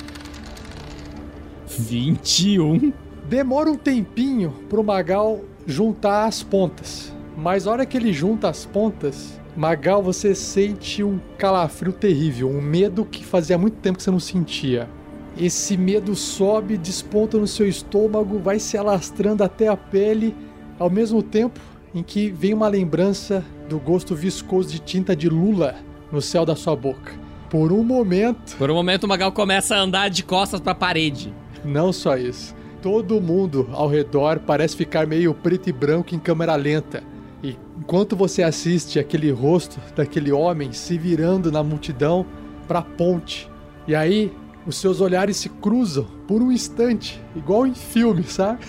21. 1.67 2.93
Demora 3.29 3.71
um 3.71 3.77
tempinho 3.77 4.51
pro 4.69 4.85
Magal 4.85 5.41
juntar 5.67 6.27
as 6.27 6.43
pontas. 6.43 7.13
Mas 7.37 7.67
a 7.67 7.71
hora 7.73 7.87
que 7.87 7.97
ele 7.97 8.13
junta 8.13 8.49
as 8.49 8.65
pontas, 8.65 9.41
Magal, 9.57 10.03
você 10.03 10.35
sente 10.35 11.03
um 11.03 11.19
calafrio 11.39 11.93
terrível, 11.93 12.49
um 12.49 12.61
medo 12.61 13.05
que 13.05 13.25
fazia 13.25 13.57
muito 13.59 13.77
tempo 13.79 13.97
que 13.99 14.05
você 14.05 14.11
não 14.11 14.21
sentia. 14.21 14.89
Esse 15.37 15.77
medo 15.77 16.15
sobe, 16.15 16.77
desponta 16.77 17.39
no 17.39 17.47
seu 17.47 17.67
estômago, 17.69 18.39
vai 18.39 18.61
se 18.61 18.77
alastrando 18.77 19.43
até 19.43 19.67
a 19.67 19.77
pele, 19.77 20.35
ao 20.79 20.89
mesmo 20.91 21.23
tempo 21.23 21.59
em 21.93 22.03
que 22.03 22.31
vem 22.31 22.55
uma 22.55 22.69
lembrança 22.69 23.45
do 23.69 23.79
gosto 23.79 24.15
viscoso 24.15 24.69
de 24.71 24.79
tinta 24.79 25.17
de 25.17 25.29
lula 25.29 25.77
no 26.13 26.21
céu 26.21 26.45
da 26.45 26.55
sua 26.55 26.77
boca. 26.77 27.13
Por 27.51 27.73
um 27.73 27.83
momento, 27.83 28.57
Por 28.57 28.71
um 28.71 28.75
momento 28.75 29.05
o 29.05 29.09
Magal 29.09 29.33
começa 29.33 29.75
a 29.75 29.81
andar 29.81 30.09
de 30.09 30.23
costas 30.25 30.61
pra 30.61 30.75
parede. 30.75 31.33
não 31.65 31.93
só 31.93 32.17
isso. 32.17 32.55
Todo 32.85 33.19
mundo 33.19 33.67
ao 33.73 33.89
redor 33.89 34.41
parece 34.41 34.77
ficar 34.77 35.07
meio 35.07 35.33
preto 35.33 35.71
e 35.71 35.73
branco 35.73 36.15
em 36.15 36.19
câmera 36.19 36.55
lenta. 36.55 37.03
E 37.43 37.57
enquanto 37.79 38.15
você 38.15 38.43
assiste 38.43 38.99
aquele 38.99 39.31
rosto 39.31 39.81
daquele 39.97 40.31
homem 40.31 40.71
se 40.71 40.99
virando 40.99 41.51
na 41.51 41.63
multidão 41.63 42.27
pra 42.69 42.83
ponte. 42.83 43.51
E 43.89 43.95
aí, 43.95 44.31
os 44.67 44.77
seus 44.77 45.01
olhares 45.01 45.39
se 45.39 45.49
cruzam 45.49 46.07
por 46.29 46.43
um 46.43 46.53
instante, 46.53 47.19
igual 47.35 47.67
em 47.67 47.73
filme, 47.75 48.23
sabe? 48.23 48.67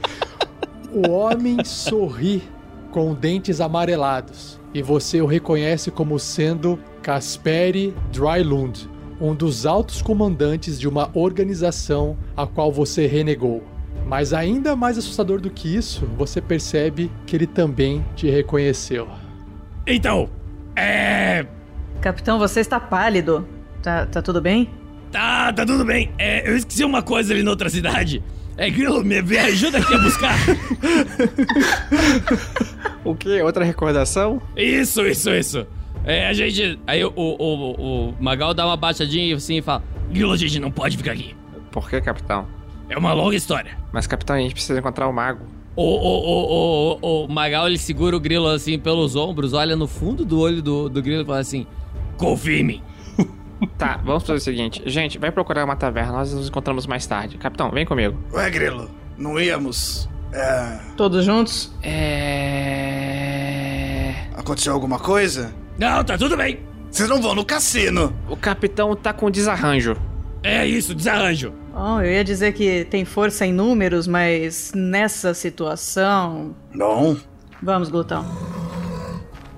o 0.90 1.10
homem 1.10 1.62
sorri 1.62 2.42
com 2.90 3.12
dentes 3.12 3.60
amarelados. 3.60 4.58
E 4.72 4.80
você 4.80 5.20
o 5.20 5.26
reconhece 5.26 5.90
como 5.90 6.18
sendo 6.18 6.78
Kasperi 7.02 7.94
Drylund, 8.10 8.88
um 9.20 9.34
dos 9.34 9.66
altos 9.66 10.00
comandantes 10.00 10.80
de 10.80 10.88
uma 10.88 11.10
organização 11.14 12.16
a 12.36 12.46
qual 12.46 12.72
você 12.72 13.06
renegou. 13.06 13.62
Mas 14.06 14.32
ainda 14.32 14.74
mais 14.74 14.96
assustador 14.98 15.40
do 15.40 15.50
que 15.50 15.74
isso, 15.74 16.06
você 16.16 16.40
percebe 16.40 17.10
que 17.26 17.36
ele 17.36 17.46
também 17.46 18.04
te 18.16 18.28
reconheceu. 18.28 19.08
Então, 19.86 20.28
é. 20.74 21.46
Capitão, 22.00 22.38
você 22.38 22.60
está 22.60 22.80
pálido. 22.80 23.46
Tá, 23.82 24.06
tá 24.06 24.22
tudo 24.22 24.40
bem? 24.40 24.70
Tá, 25.12 25.52
tá 25.52 25.66
tudo 25.66 25.84
bem. 25.84 26.10
É, 26.18 26.48
eu 26.48 26.56
esqueci 26.56 26.84
uma 26.84 27.02
coisa 27.02 27.32
ali 27.32 27.42
na 27.42 27.50
outra 27.50 27.68
cidade. 27.68 28.22
É, 28.56 28.70
Grilo, 28.70 29.04
me, 29.04 29.20
me 29.22 29.38
ajuda 29.38 29.78
aqui 29.78 29.94
a 29.94 29.98
buscar. 29.98 30.36
O 33.04 33.14
quê? 33.14 33.40
Outra 33.42 33.64
recordação? 33.64 34.42
Isso, 34.56 35.06
isso, 35.06 35.30
isso. 35.30 35.66
É, 36.04 36.28
a 36.28 36.32
gente. 36.32 36.78
Aí 36.86 37.04
o, 37.04 37.12
o, 37.14 37.22
o, 37.38 38.08
o 38.10 38.14
Magal 38.22 38.54
dá 38.54 38.66
uma 38.66 38.76
baixadinha 38.76 39.34
assim 39.36 39.58
e 39.58 39.62
fala: 39.62 39.82
Grilo, 40.10 40.32
a 40.32 40.36
gente 40.36 40.58
não 40.58 40.70
pode 40.70 40.96
ficar 40.96 41.12
aqui. 41.12 41.34
Por 41.70 41.88
que, 41.88 42.00
capitão? 42.00 42.46
É 42.88 42.98
uma 42.98 43.12
longa 43.12 43.36
história. 43.36 43.78
Mas, 43.92 44.06
capitão, 44.06 44.36
a 44.36 44.40
gente 44.40 44.54
precisa 44.54 44.78
encontrar 44.78 45.08
o 45.08 45.12
mago. 45.12 45.44
O, 45.76 45.82
o, 45.82 46.96
o, 46.96 46.98
o, 47.00 47.24
o 47.24 47.28
Magal 47.28 47.68
ele 47.68 47.78
segura 47.78 48.16
o 48.16 48.20
grilo 48.20 48.48
assim 48.48 48.76
pelos 48.78 49.14
ombros, 49.14 49.52
olha 49.52 49.76
no 49.76 49.86
fundo 49.86 50.24
do 50.24 50.40
olho 50.40 50.60
do, 50.60 50.88
do 50.88 51.00
grilo 51.00 51.22
e 51.22 51.24
fala 51.26 51.38
assim: 51.38 51.66
Confia 52.16 52.58
em 52.58 52.64
mim. 52.64 52.82
Tá, 53.76 54.00
vamos 54.02 54.22
fazer 54.22 54.38
o 54.38 54.40
seguinte. 54.40 54.82
Gente, 54.86 55.18
vai 55.18 55.30
procurar 55.30 55.66
uma 55.66 55.76
taverna, 55.76 56.12
nós 56.12 56.32
nos 56.32 56.48
encontramos 56.48 56.86
mais 56.86 57.06
tarde. 57.06 57.36
Capitão, 57.36 57.70
vem 57.70 57.84
comigo. 57.84 58.18
Ué, 58.32 58.48
Grilo, 58.48 58.90
não 59.18 59.38
íamos. 59.38 60.08
É. 60.32 60.78
Todos 60.96 61.26
juntos? 61.26 61.70
É. 61.82 62.90
Aconteceu 64.34 64.72
alguma 64.72 64.98
coisa? 64.98 65.54
Não, 65.80 66.04
tá 66.04 66.18
tudo 66.18 66.36
bem. 66.36 66.60
Vocês 66.90 67.08
não 67.08 67.22
vão 67.22 67.34
no 67.34 67.42
cassino! 67.42 68.14
O 68.28 68.36
capitão 68.36 68.94
tá 68.94 69.14
com 69.14 69.30
desarranjo. 69.30 69.96
É 70.42 70.66
isso, 70.66 70.94
desarranjo. 70.94 71.54
Bom, 71.72 72.02
eu 72.02 72.12
ia 72.12 72.22
dizer 72.22 72.52
que 72.52 72.84
tem 72.90 73.06
força 73.06 73.46
em 73.46 73.52
números, 73.52 74.06
mas 74.06 74.72
nessa 74.74 75.32
situação. 75.32 76.54
Bom, 76.74 77.16
Vamos, 77.62 77.88
Glutão. 77.88 78.26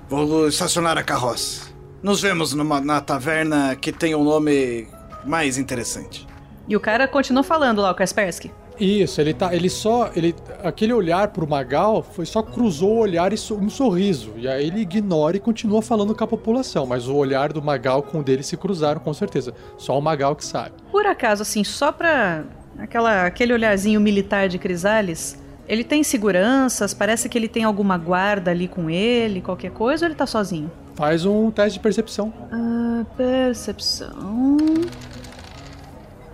vou 0.09 0.47
estacionar 0.47 0.97
a 0.97 1.03
carroça. 1.03 1.67
Nos 2.01 2.21
vemos 2.21 2.53
numa, 2.53 2.79
na 2.79 3.01
taverna 3.01 3.75
que 3.75 3.91
tem 3.91 4.15
um 4.15 4.23
nome 4.23 4.87
mais 5.25 5.57
interessante. 5.57 6.25
E 6.69 6.75
o 6.77 6.79
cara 6.79 7.05
continuou 7.05 7.43
falando 7.43 7.81
lá, 7.81 7.91
o 7.91 7.95
Kaspersky. 7.95 8.49
Isso, 8.79 9.21
ele 9.21 9.33
tá. 9.33 9.53
Ele 9.53 9.69
só. 9.69 10.11
Ele, 10.15 10.35
aquele 10.63 10.93
olhar 10.93 11.27
pro 11.29 11.47
Magal 11.47 12.01
foi 12.03 12.25
só 12.25 12.41
cruzou 12.41 12.95
o 12.95 12.99
olhar 12.99 13.31
e 13.31 13.37
um 13.53 13.69
sorriso. 13.69 14.33
E 14.37 14.47
aí 14.47 14.67
ele 14.67 14.81
ignora 14.81 15.37
e 15.37 15.39
continua 15.39 15.81
falando 15.81 16.15
com 16.15 16.23
a 16.23 16.27
população. 16.27 16.85
Mas 16.85 17.07
o 17.07 17.15
olhar 17.15 17.53
do 17.53 17.61
Magal 17.61 18.01
com 18.01 18.19
o 18.19 18.23
dele 18.23 18.43
se 18.43 18.57
cruzaram, 18.57 18.99
com 18.99 19.13
certeza. 19.13 19.53
Só 19.77 19.97
o 19.97 20.01
Magal 20.01 20.35
que 20.35 20.45
sabe. 20.45 20.71
Por 20.91 21.05
acaso, 21.05 21.41
assim, 21.41 21.63
só 21.63 21.91
pra. 21.91 22.43
Aquela, 22.77 23.25
aquele 23.27 23.53
olharzinho 23.53 24.01
militar 24.01 24.49
de 24.49 24.57
Crisales. 24.57 25.37
Ele 25.67 25.83
tem 25.83 26.03
seguranças? 26.03 26.93
Parece 26.93 27.29
que 27.29 27.37
ele 27.37 27.47
tem 27.47 27.63
alguma 27.63 27.97
guarda 27.97 28.51
ali 28.51 28.67
com 28.67 28.89
ele, 28.89 29.41
qualquer 29.41 29.71
coisa, 29.71 30.05
ou 30.05 30.09
ele 30.09 30.15
tá 30.15 30.25
sozinho? 30.25 30.69
Faz 30.95 31.25
um 31.25 31.49
teste 31.49 31.79
de 31.79 31.83
percepção. 31.83 32.33
Ah, 32.51 33.05
percepção. 33.15 34.11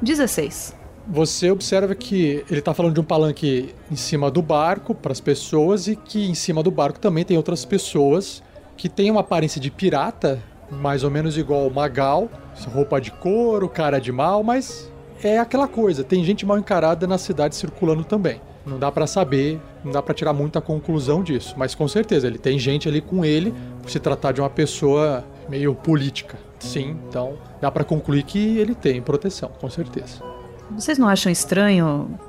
16. 0.02 0.79
Você 1.12 1.50
observa 1.50 1.96
que 1.96 2.46
ele 2.52 2.62
tá 2.62 2.72
falando 2.72 2.94
de 2.94 3.00
um 3.00 3.04
palanque 3.04 3.74
em 3.92 3.96
cima 3.96 4.30
do 4.30 4.44
barco 4.44 4.94
para 4.94 5.12
as 5.12 5.20
pessoas 5.20 5.88
e 5.88 5.96
que 5.96 6.30
em 6.30 6.36
cima 6.36 6.62
do 6.62 6.70
barco 6.70 7.00
também 7.00 7.26
tem 7.26 7.36
outras 7.36 7.66
pessoas 7.66 8.44
que 8.78 8.88
têm 8.88 9.10
uma 9.10 9.22
aparência 9.22 9.60
de 9.60 9.72
pirata, 9.72 10.40
mais 10.70 11.04
ou 11.04 11.10
menos 11.10 11.36
igual 11.36 11.66
o 11.66 11.74
Magal, 11.74 12.30
roupa 12.72 13.02
de 13.02 13.10
couro, 13.10 13.68
cara 13.68 14.00
de 14.00 14.12
mal, 14.12 14.44
mas 14.44 14.92
é 15.24 15.40
aquela 15.40 15.68
coisa, 15.68 16.04
tem 16.04 16.24
gente 16.24 16.46
mal 16.46 16.60
encarada 16.60 17.08
na 17.08 17.18
cidade 17.18 17.56
circulando 17.56 18.04
também. 18.04 18.40
Não 18.64 18.78
dá 18.78 18.92
pra 18.92 19.08
saber, 19.08 19.60
não 19.84 19.92
dá 19.92 20.04
pra 20.04 20.14
tirar 20.14 20.32
muita 20.32 20.62
conclusão 20.62 21.24
disso, 21.24 21.56
mas 21.58 21.74
com 21.74 21.88
certeza 21.88 22.28
ele 22.28 22.38
tem 22.38 22.60
gente 22.60 22.88
ali 22.88 23.02
com 23.02 23.26
ele, 23.26 23.52
por 23.82 23.90
se 23.90 24.00
tratar 24.00 24.32
de 24.32 24.42
uma 24.42 24.50
pessoa 24.50 25.26
meio 25.50 25.74
política. 25.74 26.38
Sim, 26.60 26.98
então 27.08 27.34
dá 27.60 27.72
pra 27.72 27.84
concluir 27.84 28.22
que 28.22 28.60
ele 28.60 28.76
tem 28.76 29.02
proteção, 29.02 29.50
com 29.60 29.70
certeza. 29.72 30.29
Vocês 30.72 30.98
não 30.98 31.08
acham 31.08 31.32
estranho 31.32 32.20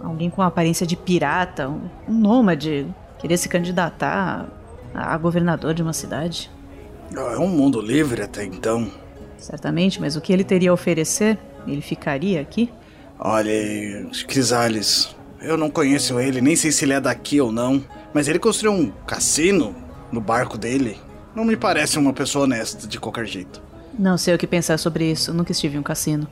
alguém 0.00 0.30
com 0.30 0.42
aparência 0.42 0.86
de 0.86 0.96
pirata, 0.96 1.68
um, 1.68 1.88
um 2.08 2.12
nômade, 2.12 2.86
querer 3.18 3.36
se 3.36 3.48
candidatar 3.48 4.48
a, 4.94 5.14
a 5.14 5.18
governador 5.18 5.74
de 5.74 5.82
uma 5.82 5.92
cidade? 5.92 6.50
Ah, 7.16 7.32
É 7.34 7.38
um 7.38 7.48
mundo 7.48 7.80
livre 7.80 8.22
até 8.22 8.44
então. 8.44 8.90
Certamente, 9.38 10.00
mas 10.00 10.16
o 10.16 10.20
que 10.20 10.32
ele 10.32 10.44
teria 10.44 10.70
a 10.70 10.74
oferecer? 10.74 11.38
Ele 11.66 11.80
ficaria 11.80 12.40
aqui? 12.40 12.70
Olha, 13.18 13.50
Crisales, 14.26 15.14
eu 15.40 15.56
não 15.56 15.70
conheço 15.70 16.18
ele, 16.20 16.40
nem 16.40 16.56
sei 16.56 16.70
se 16.70 16.84
ele 16.84 16.92
é 16.92 17.00
daqui 17.00 17.40
ou 17.40 17.50
não, 17.52 17.82
mas 18.14 18.28
ele 18.28 18.38
construiu 18.38 18.72
um 18.72 18.90
cassino 19.06 19.74
no 20.12 20.20
barco 20.20 20.56
dele. 20.56 20.98
Não 21.34 21.44
me 21.44 21.56
parece 21.56 21.98
uma 21.98 22.12
pessoa 22.12 22.44
honesta 22.44 22.86
de 22.86 22.98
qualquer 22.98 23.26
jeito. 23.26 23.60
Não 23.98 24.16
sei 24.16 24.34
o 24.34 24.38
que 24.38 24.46
pensar 24.46 24.78
sobre 24.78 25.10
isso. 25.10 25.32
Nunca 25.34 25.52
estive 25.52 25.76
em 25.76 25.80
um 25.80 25.82
cassino. 25.82 26.26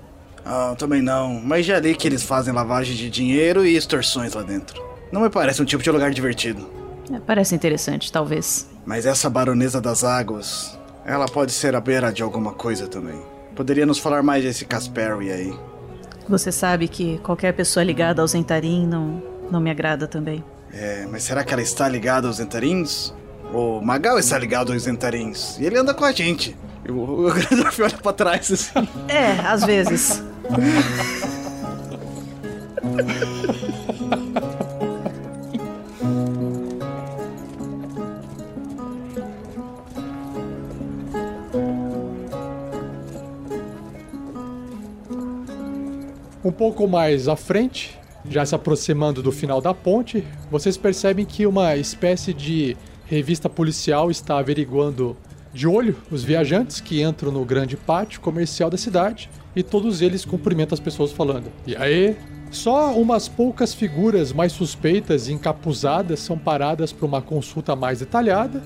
Ah, 0.45 0.75
também 0.77 1.01
não, 1.01 1.41
mas 1.43 1.65
já 1.65 1.81
li 1.81 1.95
que 1.95 2.07
eles 2.07 2.23
fazem 2.23 2.53
lavagem 2.53 2.95
de 2.95 3.09
dinheiro 3.09 3.65
e 3.65 3.77
extorsões 3.77 4.35
lá 4.35 4.43
dentro. 4.43 4.83
Não 5.11 5.23
me 5.23 5.31
parece 5.31 5.63
um 5.63 5.65
tipo 5.65 5.83
de 5.83 5.91
lugar 5.91 6.11
divertido. 6.11 6.69
É, 7.13 7.19
parece 7.21 7.55
interessante, 7.55 8.11
talvez. 8.11 8.69
Mas 8.85 9.07
essa 9.07 9.31
baronesa 9.31 9.81
das 9.81 10.05
águas, 10.05 10.79
ela 11.05 11.27
pode 11.27 11.53
ser 11.53 11.75
a 11.75 11.81
beira 11.81 12.13
de 12.13 12.23
alguma 12.23 12.53
coisa 12.53 12.87
também. 12.87 13.21
Poderia 13.55 13.87
nos 13.87 13.99
falar 13.99 14.23
mais 14.23 14.43
desse 14.43 14.65
Casperi 14.65 15.31
aí. 15.31 15.55
Você 16.29 16.51
sabe 16.51 16.89
que 16.89 17.19
qualquer 17.19 17.53
pessoa 17.53 17.85
ligada 17.85 18.21
ao 18.21 18.29
Zentarim 18.29 18.87
não, 18.87 19.23
não 19.51 19.61
me 19.61 19.71
agrada 19.71 20.07
também. 20.07 20.43
É, 20.73 21.07
mas 21.11 21.23
será 21.23 21.45
que 21.45 21.53
ela 21.53 21.63
está 21.63 21.89
ligada 21.89 22.27
aos 22.27 22.37
Zentarins? 22.37 23.15
O 23.53 23.81
Magal 23.81 24.19
está 24.19 24.37
ligado 24.39 24.73
aos 24.73 24.83
Zentarins. 24.83 25.59
E 25.59 25.65
ele 25.65 25.79
anda 25.79 25.95
com 25.95 26.05
a 26.05 26.11
gente. 26.11 26.57
Eu 26.85 26.99
o 26.99 27.33
Gandalf 27.33 27.81
olha 27.81 27.99
pra 27.99 28.13
trás 28.13 28.53
assim. 28.53 28.89
É, 29.09 29.33
às 29.41 29.65
vezes. 29.65 30.23
Um 46.45 46.53
pouco 46.53 46.87
mais 46.87 47.27
à 47.27 47.37
frente, 47.37 47.99
já 48.29 48.45
se 48.45 48.55
aproximando 48.55 49.23
do 49.23 49.33
final 49.33 49.63
da 49.63 49.73
ponte, 49.73 50.23
vocês 50.51 50.77
percebem 50.77 51.25
que 51.25 51.47
uma 51.47 51.75
espécie 51.75 52.35
de 52.35 52.77
revista 53.07 53.49
policial 53.49 54.11
está 54.11 54.39
averiguando 54.39 55.17
de 55.55 55.69
olho 55.69 55.97
os 56.11 56.25
viajantes 56.25 56.81
que 56.81 57.01
entram 57.01 57.31
no 57.31 57.45
grande 57.45 57.77
pátio 57.77 58.21
comercial 58.21 58.69
da 58.69 58.77
cidade 58.77 59.31
e 59.55 59.63
todos 59.63 60.03
eles 60.03 60.25
cumprimentam 60.25 60.75
as 60.75 60.81
pessoas 60.81 61.13
falando: 61.13 61.47
E 61.67 61.77
aí? 61.77 62.17
Só 62.51 62.93
umas 62.93 63.27
poucas 63.27 63.75
figuras 63.75 64.33
mais 64.33 64.53
suspeitas 64.53 65.27
e 65.27 65.33
encapuzadas 65.33 66.21
são 66.21 66.39
paradas 66.39 66.93
para 66.93 67.05
uma 67.05 67.21
consulta 67.21 67.75
mais 67.75 67.99
detalhada. 67.99 68.63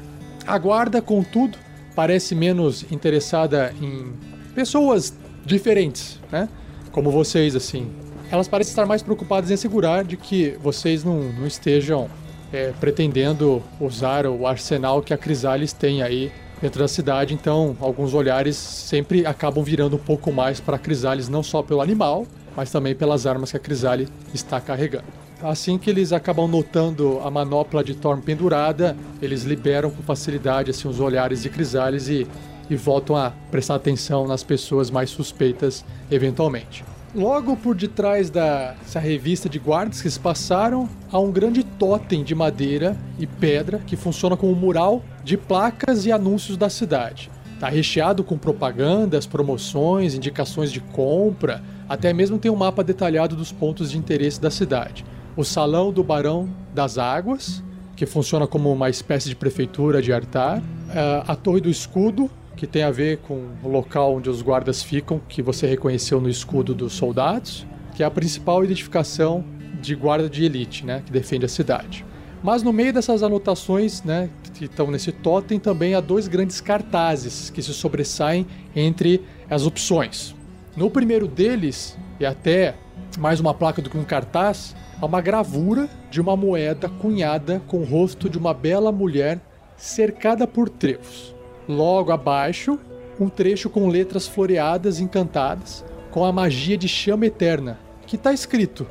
A 0.46 0.58
guarda, 0.58 1.00
contudo, 1.00 1.56
parece 1.94 2.34
menos 2.34 2.84
interessada 2.92 3.72
em 3.80 4.12
pessoas 4.54 5.16
diferentes, 5.42 6.20
né? 6.30 6.50
Como 6.92 7.10
vocês, 7.10 7.56
assim. 7.56 7.90
Elas 8.30 8.46
parecem 8.46 8.72
estar 8.72 8.84
mais 8.84 9.02
preocupadas 9.02 9.50
em 9.50 9.54
assegurar 9.54 10.04
de 10.04 10.18
que 10.18 10.50
vocês 10.62 11.02
não, 11.02 11.22
não 11.32 11.46
estejam 11.46 12.10
é, 12.52 12.72
pretendendo 12.78 13.62
usar 13.80 14.26
o 14.26 14.46
arsenal 14.46 15.00
que 15.00 15.14
a 15.14 15.16
Crisales 15.16 15.72
tem 15.72 16.02
aí 16.02 16.30
dentro 16.60 16.80
da 16.80 16.88
cidade. 16.88 17.34
Então, 17.34 17.76
alguns 17.80 18.14
olhares 18.14 18.56
sempre 18.56 19.26
acabam 19.26 19.62
virando 19.62 19.96
um 19.96 20.00
pouco 20.00 20.32
mais 20.32 20.60
para 20.60 20.76
a 20.76 20.78
Crisales, 20.78 21.28
não 21.28 21.42
só 21.42 21.62
pelo 21.62 21.80
animal, 21.80 22.26
mas 22.56 22.70
também 22.70 22.94
pelas 22.94 23.26
armas 23.26 23.50
que 23.50 23.56
a 23.56 23.60
Crisale 23.60 24.08
está 24.34 24.60
carregando. 24.60 25.04
Assim 25.42 25.78
que 25.78 25.88
eles 25.88 26.12
acabam 26.12 26.48
notando 26.48 27.20
a 27.22 27.30
manopla 27.30 27.84
de 27.84 27.94
Thorn 27.94 28.20
pendurada, 28.20 28.96
eles 29.22 29.44
liberam 29.44 29.90
com 29.90 30.02
facilidade 30.02 30.70
assim, 30.70 30.88
os 30.88 30.98
olhares 30.98 31.42
de 31.42 31.48
Crisales 31.48 32.08
e, 32.08 32.26
e 32.68 32.74
voltam 32.74 33.16
a 33.16 33.32
prestar 33.48 33.76
atenção 33.76 34.26
nas 34.26 34.42
pessoas 34.42 34.90
mais 34.90 35.10
suspeitas 35.10 35.84
eventualmente. 36.10 36.84
Logo 37.14 37.56
por 37.56 37.74
detrás 37.74 38.28
dessa 38.28 39.00
revista 39.00 39.48
de 39.48 39.58
guardas 39.58 40.02
que 40.02 40.10
se 40.10 40.20
passaram, 40.20 40.86
há 41.10 41.18
um 41.18 41.32
grande 41.32 41.64
totem 41.64 42.22
de 42.22 42.34
madeira 42.34 42.94
e 43.18 43.26
pedra 43.26 43.78
que 43.78 43.96
funciona 43.96 44.36
como 44.36 44.52
um 44.52 44.54
mural 44.54 45.02
de 45.24 45.36
placas 45.36 46.04
e 46.04 46.12
anúncios 46.12 46.58
da 46.58 46.68
cidade. 46.68 47.30
Está 47.54 47.68
recheado 47.68 48.22
com 48.22 48.36
propagandas, 48.36 49.26
promoções, 49.26 50.14
indicações 50.14 50.70
de 50.70 50.80
compra, 50.80 51.62
até 51.88 52.12
mesmo 52.12 52.38
tem 52.38 52.50
um 52.50 52.56
mapa 52.56 52.84
detalhado 52.84 53.34
dos 53.34 53.50
pontos 53.50 53.90
de 53.90 53.96
interesse 53.96 54.38
da 54.38 54.50
cidade. 54.50 55.04
O 55.34 55.44
Salão 55.44 55.90
do 55.90 56.04
Barão 56.04 56.48
das 56.74 56.98
Águas, 56.98 57.64
que 57.96 58.04
funciona 58.04 58.46
como 58.46 58.70
uma 58.70 58.90
espécie 58.90 59.28
de 59.28 59.34
prefeitura 59.34 60.02
de 60.02 60.12
Artar, 60.12 60.62
eh, 60.90 61.22
a 61.26 61.34
Torre 61.34 61.60
do 61.60 61.70
Escudo, 61.70 62.30
que 62.58 62.66
tem 62.66 62.82
a 62.82 62.90
ver 62.90 63.18
com 63.18 63.50
o 63.62 63.68
local 63.68 64.16
onde 64.16 64.28
os 64.28 64.42
guardas 64.42 64.82
ficam, 64.82 65.20
que 65.28 65.40
você 65.40 65.64
reconheceu 65.64 66.20
no 66.20 66.28
escudo 66.28 66.74
dos 66.74 66.92
soldados, 66.92 67.64
que 67.94 68.02
é 68.02 68.06
a 68.06 68.10
principal 68.10 68.64
identificação 68.64 69.44
de 69.80 69.94
guarda 69.94 70.28
de 70.28 70.44
elite, 70.44 70.84
né, 70.84 71.00
que 71.06 71.12
defende 71.12 71.46
a 71.46 71.48
cidade. 71.48 72.04
Mas 72.42 72.64
no 72.64 72.72
meio 72.72 72.92
dessas 72.92 73.22
anotações, 73.22 74.02
né, 74.02 74.28
que 74.54 74.64
estão 74.64 74.90
nesse 74.90 75.12
totem, 75.12 75.60
também 75.60 75.94
há 75.94 76.00
dois 76.00 76.26
grandes 76.26 76.60
cartazes 76.60 77.48
que 77.48 77.62
se 77.62 77.72
sobressaem 77.72 78.44
entre 78.74 79.22
as 79.48 79.64
opções. 79.64 80.34
No 80.76 80.90
primeiro 80.90 81.28
deles, 81.28 81.96
e 82.18 82.26
até 82.26 82.74
mais 83.16 83.38
uma 83.38 83.54
placa 83.54 83.80
do 83.80 83.88
que 83.88 83.96
um 83.96 84.04
cartaz, 84.04 84.74
há 85.00 85.06
uma 85.06 85.20
gravura 85.20 85.88
de 86.10 86.20
uma 86.20 86.36
moeda 86.36 86.88
cunhada 86.88 87.62
com 87.68 87.78
o 87.78 87.84
rosto 87.84 88.28
de 88.28 88.36
uma 88.36 88.52
bela 88.52 88.90
mulher 88.90 89.40
cercada 89.76 90.44
por 90.44 90.68
trevos. 90.68 91.37
Logo 91.68 92.10
abaixo, 92.10 92.78
um 93.20 93.28
trecho 93.28 93.68
com 93.68 93.88
letras 93.88 94.26
floreadas 94.26 95.00
encantadas, 95.00 95.84
com 96.10 96.24
a 96.24 96.32
magia 96.32 96.78
de 96.78 96.88
chama 96.88 97.26
eterna, 97.26 97.78
que 98.06 98.16
está 98.16 98.32
escrito: 98.32 98.86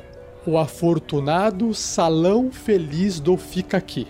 O 0.46 0.56
afortunado 0.56 1.74
salão 1.74 2.52
feliz 2.52 3.18
do 3.18 3.36
fica 3.36 3.76
aqui. 3.76 4.06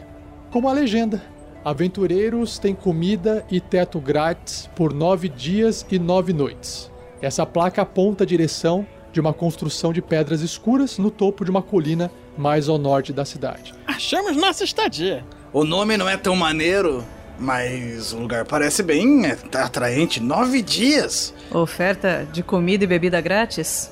Como 0.50 0.68
a 0.68 0.72
legenda: 0.72 1.22
Aventureiros 1.64 2.58
têm 2.58 2.74
comida 2.74 3.44
e 3.50 3.58
teto 3.58 3.98
grátis 4.00 4.68
por 4.76 4.92
nove 4.92 5.28
dias 5.28 5.86
e 5.90 5.98
nove 5.98 6.32
noites. 6.34 6.90
Essa 7.22 7.46
placa 7.46 7.82
aponta 7.82 8.24
a 8.24 8.26
direção 8.26 8.86
de 9.12 9.20
uma 9.20 9.32
construção 9.32 9.92
de 9.92 10.02
pedras 10.02 10.42
escuras 10.42 10.98
no 10.98 11.10
topo 11.10 11.44
de 11.44 11.50
uma 11.50 11.62
colina 11.62 12.10
mais 12.36 12.68
ao 12.68 12.78
norte 12.78 13.12
da 13.12 13.24
cidade. 13.24 13.74
Achamos 13.86 14.36
nossa 14.36 14.62
estadia. 14.62 15.24
O 15.52 15.64
nome 15.64 15.96
não 15.96 16.08
é 16.08 16.16
tão 16.16 16.36
maneiro, 16.36 17.02
mas 17.38 18.12
o 18.12 18.18
lugar 18.18 18.44
parece 18.44 18.82
bem 18.82 19.26
é, 19.26 19.36
atraente. 19.54 20.20
Nove 20.20 20.62
dias. 20.62 21.32
Oferta 21.50 22.26
de 22.32 22.42
comida 22.42 22.84
e 22.84 22.86
bebida 22.86 23.20
grátis? 23.20 23.90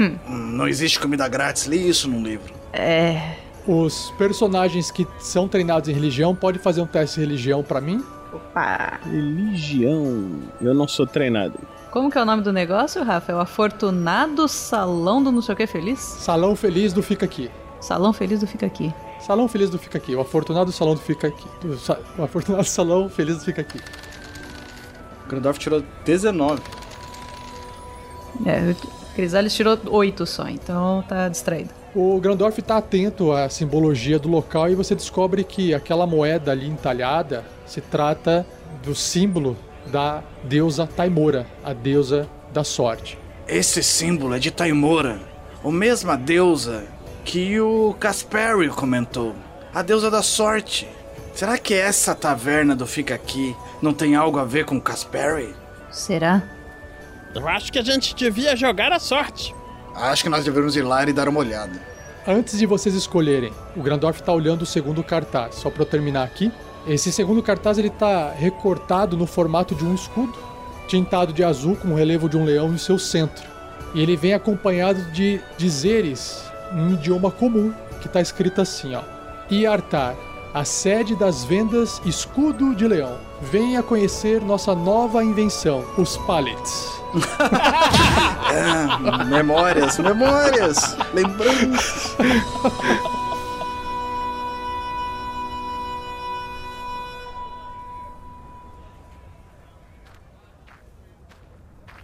Hum, 0.00 0.16
Não 0.28 0.66
existe 0.66 0.98
comida 0.98 1.26
grátis, 1.28 1.66
li 1.66 1.88
isso 1.88 2.08
num 2.08 2.22
livro. 2.22 2.52
É. 2.72 3.34
Os 3.66 4.12
personagens 4.16 4.90
que 4.90 5.06
são 5.18 5.48
treinados 5.48 5.88
em 5.88 5.92
religião 5.92 6.34
podem 6.34 6.60
fazer 6.60 6.80
um 6.80 6.86
teste 6.86 7.16
de 7.20 7.26
religião 7.26 7.62
pra 7.62 7.80
mim? 7.80 8.02
Opa! 8.32 9.00
Religião. 9.04 10.40
Eu 10.60 10.72
não 10.74 10.86
sou 10.86 11.06
treinado. 11.06 11.58
Como 11.90 12.10
que 12.10 12.18
é 12.18 12.22
o 12.22 12.24
nome 12.26 12.42
do 12.42 12.52
negócio, 12.52 13.02
Rafa? 13.02 13.32
É 13.32 13.34
o 13.34 13.40
Afortunado 13.40 14.46
Salão 14.46 15.22
do 15.22 15.32
não 15.32 15.40
sei 15.42 15.54
o 15.54 15.56
que 15.56 15.66
feliz? 15.66 15.98
Salão 15.98 16.54
Feliz 16.54 16.92
do 16.92 17.02
Fica 17.02 17.24
Aqui. 17.24 17.50
Salão 17.80 18.12
Feliz 18.12 18.40
do 18.40 18.46
Fica 18.46 18.66
Aqui. 18.66 18.92
Salão 19.20 19.48
Feliz 19.48 19.70
do 19.70 19.78
Fica 19.78 19.98
Aqui. 19.98 20.14
O 20.14 20.20
afortunado 20.20 20.70
salão 20.72 20.94
do 20.94 21.00
Fica 21.00 21.28
Aqui. 21.28 21.48
O 22.18 22.22
afortunado 22.22 22.64
salão 22.64 23.08
feliz 23.08 23.38
do 23.38 23.44
Fica 23.44 23.60
Aqui. 23.60 23.80
O 25.24 25.28
Grandorf 25.28 25.58
tirou 25.58 25.82
19. 26.04 26.62
É, 28.44 28.70
o 28.70 29.14
Crisales 29.14 29.54
tirou 29.54 29.78
oito 29.90 30.26
só, 30.26 30.48
então 30.48 31.02
tá 31.08 31.28
distraído. 31.28 31.70
O 31.94 32.20
Grandorf 32.20 32.60
está 32.60 32.76
atento 32.76 33.32
à 33.32 33.48
simbologia 33.48 34.18
do 34.18 34.28
local 34.28 34.68
e 34.68 34.74
você 34.74 34.94
descobre 34.94 35.42
que 35.42 35.72
aquela 35.72 36.06
moeda 36.06 36.52
ali 36.52 36.68
entalhada 36.68 37.44
se 37.64 37.80
trata 37.80 38.46
do 38.84 38.94
símbolo 38.94 39.56
da 39.86 40.22
deusa 40.44 40.86
Taimora, 40.86 41.46
a 41.64 41.72
deusa 41.72 42.28
da 42.52 42.62
sorte. 42.62 43.18
Esse 43.48 43.82
símbolo 43.82 44.34
é 44.34 44.38
de 44.38 44.50
Taimora, 44.50 45.20
a 45.64 45.70
mesma 45.70 46.16
deusa 46.16 46.84
que 47.26 47.60
o 47.60 47.92
Casperi 47.98 48.68
comentou. 48.68 49.34
A 49.74 49.82
deusa 49.82 50.08
da 50.08 50.22
sorte. 50.22 50.88
Será 51.34 51.58
que 51.58 51.74
essa 51.74 52.14
taverna 52.14 52.74
do 52.74 52.86
Fica 52.86 53.16
Aqui 53.16 53.54
não 53.82 53.92
tem 53.92 54.14
algo 54.14 54.38
a 54.38 54.44
ver 54.44 54.64
com 54.64 54.80
Casperi? 54.80 55.54
Será? 55.90 56.44
Eu 57.34 57.46
acho 57.48 57.72
que 57.72 57.80
a 57.80 57.82
gente 57.82 58.14
devia 58.14 58.54
jogar 58.54 58.92
a 58.92 59.00
sorte. 59.00 59.52
Acho 59.94 60.22
que 60.22 60.28
nós 60.28 60.44
devemos 60.44 60.76
ir 60.76 60.82
lá 60.82 61.02
e 61.02 61.12
dar 61.12 61.28
uma 61.28 61.40
olhada. 61.40 61.78
Antes 62.26 62.58
de 62.58 62.64
vocês 62.64 62.94
escolherem, 62.94 63.52
o 63.74 63.82
Grandorf 63.82 64.20
está 64.20 64.32
olhando 64.32 64.62
o 64.62 64.66
segundo 64.66 65.02
cartaz. 65.02 65.56
Só 65.56 65.68
para 65.68 65.82
eu 65.82 65.86
terminar 65.86 66.22
aqui, 66.22 66.52
esse 66.86 67.10
segundo 67.10 67.42
cartaz 67.42 67.76
ele 67.76 67.88
está 67.88 68.30
recortado 68.30 69.16
no 69.16 69.26
formato 69.26 69.74
de 69.74 69.84
um 69.84 69.94
escudo, 69.94 70.38
tintado 70.86 71.32
de 71.32 71.42
azul 71.42 71.74
com 71.74 71.88
o 71.88 71.96
relevo 71.96 72.28
de 72.28 72.36
um 72.36 72.44
leão 72.44 72.72
em 72.72 72.78
seu 72.78 73.00
centro. 73.00 73.44
E 73.94 74.00
ele 74.00 74.16
vem 74.16 74.32
acompanhado 74.32 75.02
de 75.10 75.40
dizeres 75.58 76.45
em 76.72 76.80
um 76.80 76.92
idioma 76.92 77.30
comum 77.30 77.72
que 78.00 78.06
está 78.06 78.20
escrito 78.20 78.60
assim, 78.60 78.94
ó: 78.94 79.02
Iartar, 79.50 80.14
a 80.52 80.64
sede 80.64 81.14
das 81.14 81.44
vendas 81.44 82.00
Escudo 82.04 82.74
de 82.74 82.88
Leão. 82.88 83.18
Venha 83.42 83.82
conhecer 83.82 84.40
nossa 84.40 84.74
nova 84.74 85.22
invenção, 85.22 85.84
os 85.98 86.16
pallets. 86.18 86.90
É, 88.50 89.24
memórias, 89.28 89.98
memórias, 89.98 90.96
lembranças. 91.12 92.16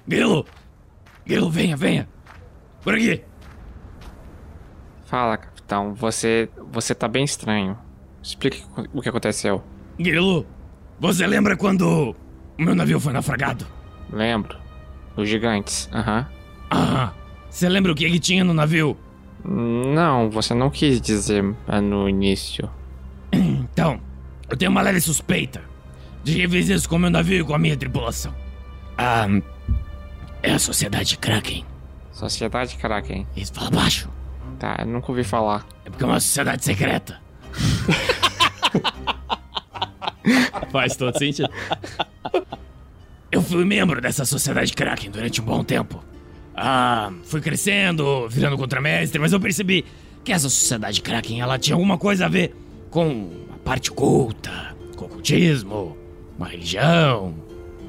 Grilo! 0.06 0.44
Grilo, 1.24 1.50
venha, 1.50 1.76
venha! 1.76 2.08
Por 2.82 2.94
aqui! 2.94 3.24
Fala, 5.12 5.36
capitão. 5.36 5.92
Você. 5.92 6.48
Você 6.72 6.94
tá 6.94 7.06
bem 7.06 7.22
estranho. 7.22 7.76
Explique 8.22 8.64
o 8.94 9.02
que 9.02 9.10
aconteceu. 9.10 9.62
Grilo, 9.98 10.46
você 10.98 11.26
lembra 11.26 11.54
quando 11.54 12.16
o 12.58 12.62
meu 12.62 12.74
navio 12.74 12.98
foi 12.98 13.12
naufragado? 13.12 13.66
Lembro. 14.10 14.56
Os 15.14 15.28
gigantes. 15.28 15.86
Aham. 15.92 16.26
Ah, 16.70 17.12
você 17.50 17.68
lembra 17.68 17.92
o 17.92 17.94
que, 17.94 18.08
que 18.10 18.18
tinha 18.18 18.42
no 18.42 18.54
navio? 18.54 18.96
Não, 19.44 20.30
você 20.30 20.54
não 20.54 20.70
quis 20.70 20.98
dizer 20.98 21.44
ah, 21.68 21.78
no 21.78 22.08
início. 22.08 22.70
Então, 23.34 24.00
eu 24.48 24.56
tenho 24.56 24.70
uma 24.70 24.80
leve 24.80 25.00
suspeita 25.02 25.62
de 26.24 26.36
que 26.36 26.48
fez 26.48 26.70
isso 26.70 26.88
com 26.88 26.96
o 26.96 26.98
meu 26.98 27.10
navio 27.10 27.40
e 27.40 27.44
com 27.44 27.54
a 27.54 27.58
minha 27.58 27.76
tripulação. 27.76 28.34
Ah, 28.96 29.26
é 30.42 30.52
a 30.52 30.58
Sociedade 30.58 31.18
Kraken. 31.18 31.66
Sociedade 32.12 32.76
Kraken. 32.76 33.26
Isso, 33.36 33.52
fala 33.52 33.70
baixo. 33.70 34.11
Tá, 34.62 34.76
eu 34.78 34.86
nunca 34.86 35.10
ouvi 35.10 35.24
falar. 35.24 35.66
É 35.84 35.90
porque 35.90 36.04
é 36.04 36.06
uma 36.06 36.20
sociedade 36.20 36.64
secreta. 36.64 37.20
Faz 40.70 40.94
todo 40.94 41.18
sentido. 41.18 41.50
Eu 43.32 43.42
fui 43.42 43.64
membro 43.64 44.00
dessa 44.00 44.24
sociedade 44.24 44.72
Kraken 44.72 45.10
durante 45.10 45.40
um 45.40 45.44
bom 45.44 45.64
tempo. 45.64 46.00
Ah, 46.54 47.10
fui 47.24 47.40
crescendo, 47.40 48.28
virando 48.28 48.56
contramestre, 48.56 49.20
mas 49.20 49.32
eu 49.32 49.40
percebi 49.40 49.84
que 50.22 50.30
essa 50.30 50.48
sociedade 50.48 51.02
Kraken 51.02 51.40
ela 51.40 51.58
tinha 51.58 51.74
alguma 51.74 51.98
coisa 51.98 52.26
a 52.26 52.28
ver 52.28 52.54
com 52.88 53.32
a 53.52 53.58
parte 53.64 53.90
culta, 53.90 54.76
com 54.94 55.06
o 55.06 55.08
ocultismo, 55.08 55.98
uma 56.38 56.46
religião. 56.46 57.34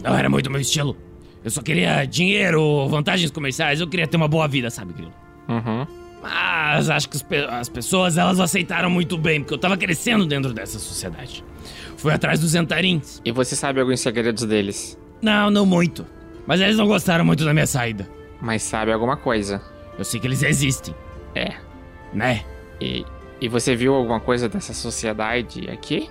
Não 0.02 0.18
era 0.18 0.28
muito 0.28 0.50
meu 0.50 0.60
estilo. 0.60 0.98
Eu 1.44 1.52
só 1.52 1.62
queria 1.62 2.04
dinheiro, 2.06 2.90
vantagens 2.90 3.30
comerciais, 3.30 3.80
eu 3.80 3.88
queria 3.88 4.08
ter 4.08 4.18
uma 4.18 4.28
boa 4.28 4.48
vida, 4.48 4.72
sabe, 4.72 4.94
Grilo? 4.94 5.14
Uhum. 5.48 6.03
Mas 6.24 6.90
acho 6.90 7.10
que 7.10 7.18
as, 7.18 7.22
pe- 7.22 7.46
as 7.50 7.70
pessoas 7.70 8.18
elas 8.18 8.40
aceitaram 8.40 8.90
muito 8.90 9.18
bem, 9.18 9.42
porque 9.42 9.54
eu 9.54 9.58
tava 9.58 9.76
crescendo 9.78 10.26
dentro 10.26 10.54
dessa 10.54 10.80
sociedade. 10.80 11.44
Fui 11.98 12.12
atrás 12.14 12.40
dos 12.40 12.52
Zentarins. 12.52 13.22
E 13.26 13.32
você 13.32 13.56
sabe 13.56 13.80
alguns 13.82 14.00
segredos 14.00 14.44
deles, 14.46 14.98
Não, 15.22 15.50
não 15.52 15.66
muito. 15.66 16.06
Mas 16.48 16.60
eles 16.62 16.76
não 16.78 16.88
gostaram 16.88 17.24
muito 17.26 17.44
da 17.46 17.54
minha 17.54 17.68
saída. 17.68 18.10
mas 18.42 18.62
sabe 18.64 18.92
alguma 18.92 19.16
coisa. 19.18 19.62
Eu 19.98 20.04
sei 20.04 20.20
que 20.20 20.26
eles 20.28 20.42
existem, 20.44 20.96
É. 21.36 21.54
né? 22.14 22.44
E, 22.82 23.06
e 23.40 23.48
você 23.48 23.76
viu 23.76 23.94
alguma 23.94 24.20
coisa 24.20 24.50
dessa 24.50 24.74
sociedade 24.74 25.70
aqui? 25.70 26.10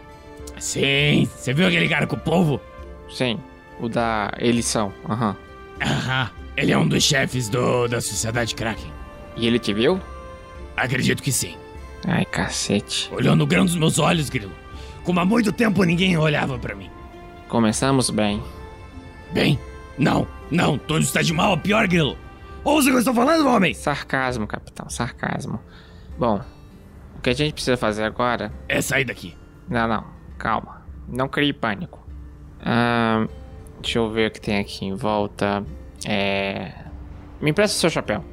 Sim, 0.58 1.28
você 1.34 1.52
viu 1.52 1.66
aquele 1.66 1.88
cara 1.88 2.06
com 2.06 2.16
o 2.16 2.20
povo? 2.20 2.60
Sim. 3.10 3.38
O 3.80 3.88
da 3.88 4.30
eleição. 4.38 4.92
Aham. 5.08 5.36
Aham, 5.80 6.30
ele 6.56 6.70
é 6.72 6.78
um 6.78 6.86
dos 6.86 7.02
chefes 7.02 7.48
do, 7.48 7.88
da 7.88 8.00
sociedade 8.00 8.54
Kraken. 8.54 8.90
E 9.36 9.46
ele 9.46 9.58
te 9.58 9.72
viu? 9.72 10.00
Acredito 10.76 11.22
que 11.22 11.32
sim. 11.32 11.56
Ai, 12.06 12.24
cacete. 12.24 13.08
Olhou 13.12 13.36
no 13.36 13.46
grão 13.46 13.64
dos 13.64 13.76
meus 13.76 13.98
olhos, 13.98 14.28
Grilo. 14.28 14.52
Como 15.04 15.20
há 15.20 15.24
muito 15.24 15.52
tempo 15.52 15.84
ninguém 15.84 16.16
olhava 16.16 16.58
pra 16.58 16.74
mim. 16.74 16.90
Começamos 17.48 18.10
bem. 18.10 18.42
Bem, 19.32 19.58
não, 19.96 20.26
não, 20.50 20.78
tudo 20.78 21.00
está 21.00 21.22
de 21.22 21.32
mal 21.32 21.52
a 21.52 21.56
pior, 21.56 21.86
Grilo. 21.86 22.16
Ouça 22.64 22.88
o 22.88 22.90
que 22.90 22.96
eu 22.96 22.98
estou 23.00 23.14
falando, 23.14 23.48
homem! 23.48 23.74
Sarcasmo, 23.74 24.46
capitão, 24.46 24.88
sarcasmo. 24.88 25.60
Bom, 26.18 26.40
o 27.16 27.20
que 27.20 27.30
a 27.30 27.34
gente 27.34 27.54
precisa 27.54 27.76
fazer 27.76 28.04
agora. 28.04 28.52
É 28.68 28.80
sair 28.80 29.04
daqui. 29.04 29.36
Não, 29.68 29.88
não, 29.88 30.04
calma. 30.38 30.82
Não 31.08 31.28
crie 31.28 31.52
pânico. 31.52 32.00
Ahn, 32.64 33.26
deixa 33.80 33.98
eu 33.98 34.10
ver 34.10 34.28
o 34.28 34.30
que 34.30 34.40
tem 34.40 34.58
aqui 34.58 34.84
em 34.84 34.94
volta. 34.94 35.64
É. 36.06 36.72
Me 37.40 37.50
empresta 37.50 37.76
o 37.76 37.80
seu 37.80 37.90
chapéu. 37.90 38.24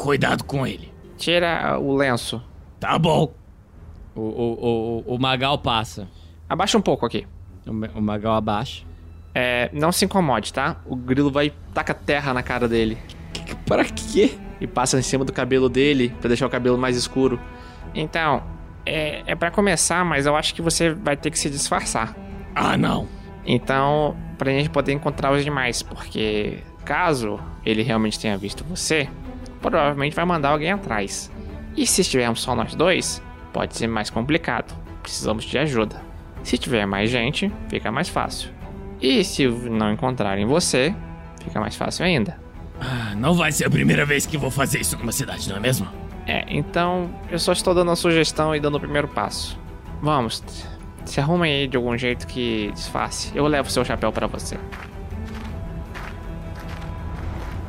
Cuidado 0.00 0.44
com 0.44 0.66
ele. 0.66 0.90
Tira 1.18 1.78
o 1.78 1.94
lenço. 1.94 2.42
Tá 2.80 2.98
bom. 2.98 3.34
O, 4.14 4.20
o, 4.22 5.04
o, 5.06 5.14
o 5.14 5.18
Magal 5.18 5.58
passa. 5.58 6.08
Abaixa 6.48 6.78
um 6.78 6.80
pouco 6.80 7.04
aqui. 7.04 7.26
O, 7.66 7.98
o 7.98 8.00
Magal 8.00 8.32
abaixa. 8.32 8.82
É, 9.34 9.68
não 9.74 9.92
se 9.92 10.06
incomode, 10.06 10.54
tá? 10.54 10.76
O 10.86 10.96
grilo 10.96 11.30
vai 11.30 11.52
taca 11.74 11.92
terra 11.92 12.32
na 12.32 12.42
cara 12.42 12.66
dele. 12.66 12.96
Para 13.66 13.84
quê? 13.84 14.38
E 14.58 14.66
passa 14.66 14.98
em 14.98 15.02
cima 15.02 15.22
do 15.22 15.34
cabelo 15.34 15.68
dele 15.68 16.08
pra 16.18 16.28
deixar 16.28 16.46
o 16.46 16.50
cabelo 16.50 16.78
mais 16.78 16.96
escuro. 16.96 17.38
Então, 17.94 18.42
é, 18.86 19.22
é 19.26 19.34
para 19.34 19.50
começar, 19.50 20.02
mas 20.02 20.24
eu 20.24 20.34
acho 20.34 20.54
que 20.54 20.62
você 20.62 20.94
vai 20.94 21.14
ter 21.14 21.30
que 21.30 21.38
se 21.38 21.50
disfarçar. 21.50 22.16
Ah, 22.54 22.74
não. 22.74 23.06
Então, 23.44 24.16
pra 24.38 24.50
gente 24.50 24.70
poder 24.70 24.92
encontrar 24.92 25.30
os 25.30 25.44
demais, 25.44 25.82
porque 25.82 26.60
caso 26.86 27.38
ele 27.66 27.82
realmente 27.82 28.18
tenha 28.18 28.38
visto 28.38 28.64
você, 28.64 29.06
provavelmente 29.60 30.16
vai 30.16 30.24
mandar 30.24 30.50
alguém 30.50 30.72
atrás. 30.72 31.30
E 31.76 31.86
se 31.86 32.00
estivermos 32.00 32.40
só 32.40 32.54
nós 32.54 32.74
dois, 32.74 33.22
pode 33.52 33.76
ser 33.76 33.86
mais 33.86 34.10
complicado. 34.10 34.74
Precisamos 35.02 35.44
de 35.44 35.58
ajuda. 35.58 36.02
Se 36.42 36.58
tiver 36.58 36.86
mais 36.86 37.10
gente, 37.10 37.52
fica 37.68 37.90
mais 37.92 38.08
fácil. 38.08 38.50
E 39.00 39.24
se 39.24 39.46
não 39.46 39.92
encontrarem 39.92 40.46
você, 40.46 40.94
fica 41.42 41.60
mais 41.60 41.76
fácil 41.76 42.04
ainda. 42.04 42.38
Ah, 42.80 43.14
não 43.14 43.34
vai 43.34 43.52
ser 43.52 43.66
a 43.66 43.70
primeira 43.70 44.04
vez 44.06 44.26
que 44.26 44.38
vou 44.38 44.50
fazer 44.50 44.80
isso 44.80 44.96
numa 44.98 45.12
cidade, 45.12 45.48
não 45.48 45.56
é 45.56 45.60
mesmo? 45.60 45.86
É, 46.26 46.44
então 46.48 47.10
eu 47.30 47.38
só 47.38 47.52
estou 47.52 47.74
dando 47.74 47.90
a 47.90 47.96
sugestão 47.96 48.54
e 48.54 48.60
dando 48.60 48.76
o 48.76 48.80
primeiro 48.80 49.08
passo. 49.08 49.58
Vamos, 50.02 50.42
se 51.04 51.20
arruma 51.20 51.44
aí 51.44 51.66
de 51.66 51.76
algum 51.76 51.96
jeito 51.96 52.26
que 52.26 52.70
disfarce. 52.72 53.32
Eu 53.34 53.46
levo 53.46 53.70
seu 53.70 53.84
chapéu 53.84 54.12
pra 54.12 54.26
você. 54.26 54.58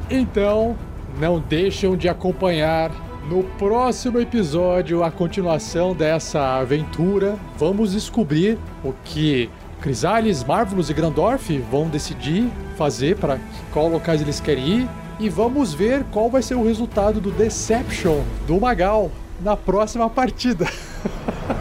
Então, 0.09 0.77
não 1.19 1.39
deixam 1.39 1.95
de 1.95 2.07
acompanhar 2.07 2.91
no 3.29 3.43
próximo 3.43 4.19
episódio 4.19 5.03
a 5.03 5.11
continuação 5.11 5.93
dessa 5.93 6.59
aventura. 6.59 7.37
Vamos 7.57 7.93
descobrir 7.93 8.57
o 8.83 8.93
que 9.03 9.49
Crisales, 9.81 10.43
Marvelous 10.43 10.89
e 10.89 10.93
Grandorf 10.93 11.57
vão 11.71 11.87
decidir 11.87 12.49
fazer 12.77 13.17
para 13.17 13.39
qual 13.73 13.87
locais 13.87 14.21
eles 14.21 14.39
querem 14.39 14.81
ir 14.81 14.89
e 15.19 15.29
vamos 15.29 15.73
ver 15.73 16.03
qual 16.11 16.29
vai 16.29 16.41
ser 16.41 16.55
o 16.55 16.63
resultado 16.63 17.19
do 17.19 17.31
Deception 17.31 18.21
do 18.47 18.59
Magal 18.59 19.11
na 19.39 19.55
próxima 19.55 20.09
partida. 20.09 20.67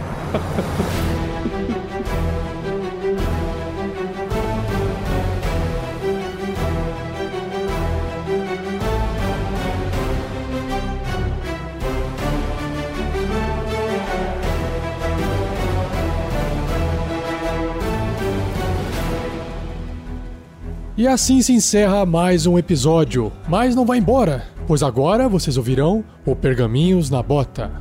E 21.01 21.09
assim 21.09 21.40
se 21.40 21.55
encerra 21.55 22.05
mais 22.05 22.44
um 22.44 22.59
episódio. 22.59 23.32
Mas 23.48 23.74
não 23.74 23.86
vai 23.86 23.96
embora, 23.96 24.46
pois 24.66 24.82
agora 24.82 25.30
vocês 25.30 25.57
ouvirão 25.57 26.05
o 26.26 26.36
Pergaminhos 26.36 27.09
na 27.09 27.22
Bota. 27.22 27.72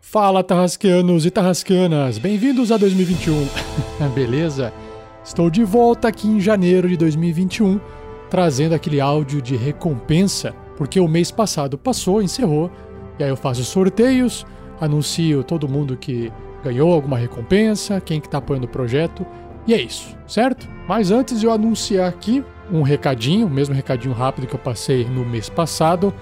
Fala, 0.00 0.42
tarrasqueanos 0.42 1.24
e 1.24 1.30
tarrasqueanas, 1.30 2.18
bem-vindos 2.18 2.72
a 2.72 2.76
2021. 2.76 3.46
Beleza? 4.12 4.72
Estou 5.24 5.48
de 5.48 5.62
volta 5.62 6.08
aqui 6.08 6.26
em 6.26 6.40
janeiro 6.40 6.88
de 6.88 6.96
2021, 6.96 7.78
trazendo 8.28 8.74
aquele 8.74 9.00
áudio 9.00 9.40
de 9.40 9.54
recompensa, 9.54 10.52
porque 10.76 10.98
o 10.98 11.06
mês 11.06 11.30
passado 11.30 11.78
passou, 11.78 12.20
encerrou, 12.20 12.68
e 13.20 13.22
aí 13.22 13.30
eu 13.30 13.36
faço 13.36 13.62
sorteios, 13.62 14.44
anuncio 14.80 15.44
todo 15.44 15.68
mundo 15.68 15.96
que 15.96 16.32
ganhou 16.62 16.92
alguma 16.92 17.18
recompensa, 17.18 18.00
quem 18.00 18.20
que 18.20 18.28
tá 18.28 18.38
apoiando 18.38 18.66
o 18.66 18.70
projeto, 18.70 19.26
e 19.66 19.74
é 19.74 19.80
isso, 19.80 20.16
certo? 20.26 20.68
Mas 20.88 21.10
antes 21.10 21.40
de 21.40 21.46
eu 21.46 21.52
anunciar 21.52 22.08
aqui 22.08 22.44
um 22.72 22.82
recadinho, 22.82 23.46
o 23.46 23.50
mesmo 23.50 23.74
recadinho 23.74 24.14
rápido 24.14 24.46
que 24.46 24.54
eu 24.54 24.58
passei 24.58 25.04
no 25.04 25.24
mês 25.24 25.48
passado, 25.48 26.12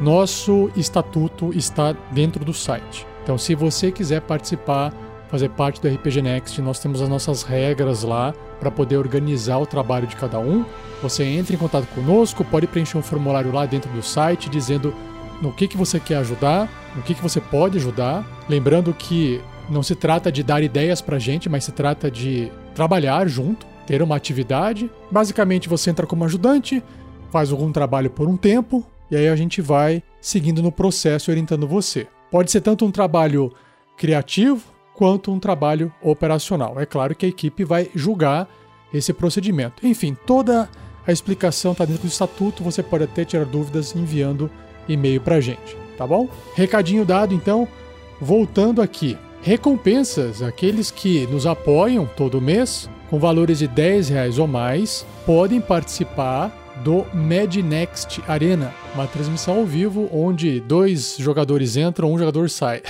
nosso 0.00 0.70
estatuto 0.76 1.52
está 1.54 1.94
dentro 2.10 2.44
do 2.44 2.52
site. 2.52 3.06
Então, 3.22 3.38
se 3.38 3.54
você 3.54 3.90
quiser 3.90 4.20
participar, 4.20 4.92
fazer 5.28 5.48
parte 5.50 5.80
do 5.80 5.88
RPG 5.88 6.22
Next, 6.22 6.60
nós 6.60 6.78
temos 6.78 7.00
as 7.00 7.08
nossas 7.08 7.42
regras 7.42 8.02
lá 8.02 8.34
para 8.60 8.70
poder 8.70 8.96
organizar 8.96 9.58
o 9.58 9.66
trabalho 9.66 10.06
de 10.06 10.14
cada 10.16 10.38
um. 10.38 10.64
Você 11.02 11.24
entra 11.24 11.54
em 11.54 11.58
contato 11.58 11.86
conosco, 11.94 12.44
pode 12.44 12.66
preencher 12.66 12.98
um 12.98 13.02
formulário 13.02 13.52
lá 13.52 13.66
dentro 13.66 13.90
do 13.92 14.02
site 14.02 14.48
dizendo 14.48 14.94
no 15.40 15.52
que, 15.52 15.66
que 15.66 15.76
você 15.76 15.98
quer 15.98 16.16
ajudar, 16.16 16.68
no 16.94 17.02
que, 17.02 17.14
que 17.14 17.22
você 17.22 17.40
pode 17.40 17.78
ajudar. 17.78 18.24
Lembrando 18.48 18.92
que 18.94 19.40
não 19.68 19.82
se 19.82 19.94
trata 19.94 20.30
de 20.30 20.42
dar 20.42 20.62
ideias 20.62 21.00
pra 21.00 21.18
gente, 21.18 21.48
mas 21.48 21.64
se 21.64 21.72
trata 21.72 22.10
de 22.10 22.50
trabalhar 22.74 23.26
junto, 23.28 23.66
ter 23.86 24.02
uma 24.02 24.16
atividade. 24.16 24.90
Basicamente, 25.10 25.68
você 25.68 25.90
entra 25.90 26.06
como 26.06 26.24
ajudante, 26.24 26.82
faz 27.30 27.50
algum 27.50 27.72
trabalho 27.72 28.10
por 28.10 28.28
um 28.28 28.36
tempo, 28.36 28.84
e 29.10 29.16
aí 29.16 29.28
a 29.28 29.36
gente 29.36 29.60
vai 29.60 30.02
seguindo 30.20 30.62
no 30.62 30.72
processo 30.72 31.30
orientando 31.30 31.66
você. 31.66 32.06
Pode 32.30 32.50
ser 32.50 32.60
tanto 32.60 32.84
um 32.84 32.90
trabalho 32.90 33.52
criativo 33.96 34.62
quanto 34.94 35.32
um 35.32 35.38
trabalho 35.38 35.92
operacional. 36.02 36.80
É 36.80 36.86
claro 36.86 37.14
que 37.14 37.26
a 37.26 37.28
equipe 37.28 37.64
vai 37.64 37.90
julgar 37.94 38.48
esse 38.92 39.12
procedimento. 39.12 39.86
Enfim, 39.86 40.16
toda 40.26 40.68
a 41.06 41.12
explicação 41.12 41.72
está 41.72 41.84
dentro 41.84 42.02
do 42.02 42.08
estatuto, 42.08 42.62
você 42.62 42.82
pode 42.82 43.04
até 43.04 43.24
tirar 43.24 43.44
dúvidas 43.44 43.94
enviando 43.94 44.50
e-mail 44.88 45.20
pra 45.20 45.40
gente, 45.40 45.76
tá 45.98 46.06
bom? 46.06 46.28
Recadinho 46.54 47.04
dado, 47.04 47.34
então, 47.34 47.68
voltando 48.20 48.80
aqui. 48.80 49.18
Recompensas, 49.44 50.40
aqueles 50.40 50.90
que 50.90 51.26
nos 51.26 51.46
apoiam 51.46 52.06
todo 52.06 52.40
mês, 52.40 52.88
com 53.10 53.18
valores 53.18 53.58
de 53.58 53.68
10 53.68 54.08
reais 54.08 54.38
ou 54.38 54.46
mais, 54.46 55.04
podem 55.26 55.60
participar 55.60 56.48
do 56.82 57.04
MadNext 57.12 58.22
Arena, 58.26 58.74
uma 58.94 59.06
transmissão 59.06 59.58
ao 59.58 59.66
vivo 59.66 60.08
onde 60.10 60.60
dois 60.60 61.18
jogadores 61.18 61.76
entram, 61.76 62.10
um 62.10 62.18
jogador 62.18 62.48
sai. 62.48 62.80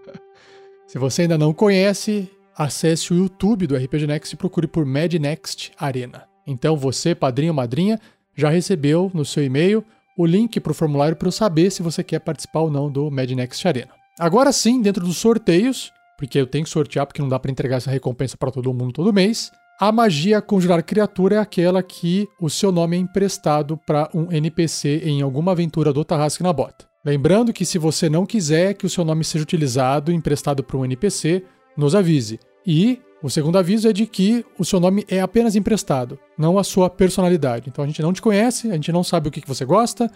Se 0.86 0.98
você 0.98 1.22
ainda 1.22 1.38
não 1.38 1.54
conhece, 1.54 2.30
acesse 2.54 3.14
o 3.14 3.16
YouTube 3.16 3.66
do 3.66 3.74
RPG 3.74 4.06
Next 4.06 4.34
e 4.34 4.36
procure 4.36 4.66
por 4.66 4.84
MadNext 4.84 5.72
Arena. 5.78 6.28
Então 6.46 6.76
você, 6.76 7.14
padrinho 7.14 7.52
ou 7.52 7.56
madrinha, 7.56 7.98
já 8.36 8.50
recebeu 8.50 9.10
no 9.14 9.24
seu 9.24 9.42
e-mail 9.42 9.82
o 10.14 10.26
link 10.26 10.60
para 10.60 10.72
o 10.72 10.74
formulário 10.74 11.16
para 11.16 11.28
eu 11.28 11.32
saber 11.32 11.70
se 11.70 11.82
você 11.82 12.04
quer 12.04 12.18
participar 12.18 12.60
ou 12.60 12.70
não 12.70 12.90
do 12.92 13.10
MadNext 13.10 13.66
Arena. 13.66 13.99
Agora 14.18 14.52
sim, 14.52 14.82
dentro 14.82 15.04
dos 15.04 15.16
sorteios, 15.16 15.92
porque 16.18 16.38
eu 16.38 16.46
tenho 16.46 16.64
que 16.64 16.70
sortear 16.70 17.06
porque 17.06 17.22
não 17.22 17.28
dá 17.28 17.38
para 17.38 17.50
entregar 17.50 17.76
essa 17.76 17.90
recompensa 17.90 18.36
para 18.36 18.50
todo 18.50 18.74
mundo 18.74 18.92
todo 18.92 19.12
mês, 19.12 19.50
A 19.82 19.90
magia 19.90 20.42
conjurar 20.42 20.82
criatura 20.82 21.36
é 21.36 21.38
aquela 21.38 21.82
que 21.82 22.28
o 22.38 22.50
seu 22.50 22.70
nome 22.70 22.98
é 22.98 23.00
emprestado 23.00 23.78
para 23.86 24.10
um 24.12 24.30
NPC 24.30 25.00
em 25.02 25.22
alguma 25.22 25.52
aventura 25.52 25.90
do 25.90 26.04
Tarrasque 26.04 26.42
na 26.42 26.52
Bota. 26.52 26.84
Lembrando 27.02 27.50
que 27.50 27.64
se 27.64 27.78
você 27.78 28.06
não 28.10 28.26
quiser 28.26 28.74
que 28.74 28.84
o 28.84 28.90
seu 28.90 29.06
nome 29.06 29.24
seja 29.24 29.42
utilizado 29.42 30.12
emprestado 30.12 30.62
para 30.62 30.76
um 30.76 30.84
NPC, 30.84 31.42
nos 31.78 31.94
avise. 31.94 32.38
E 32.66 33.00
o 33.22 33.30
segundo 33.30 33.56
aviso 33.56 33.88
é 33.88 33.92
de 33.94 34.04
que 34.04 34.44
o 34.58 34.66
seu 34.66 34.78
nome 34.78 35.06
é 35.08 35.18
apenas 35.18 35.56
emprestado, 35.56 36.18
não 36.36 36.58
a 36.58 36.62
sua 36.62 36.90
personalidade. 36.90 37.70
Então 37.70 37.82
a 37.82 37.86
gente 37.86 38.02
não 38.02 38.12
te 38.12 38.20
conhece, 38.20 38.70
a 38.70 38.74
gente 38.74 38.92
não 38.92 39.02
sabe 39.02 39.28
o 39.28 39.30
que, 39.30 39.40
que 39.40 39.48
você 39.48 39.64
gosta 39.64 40.12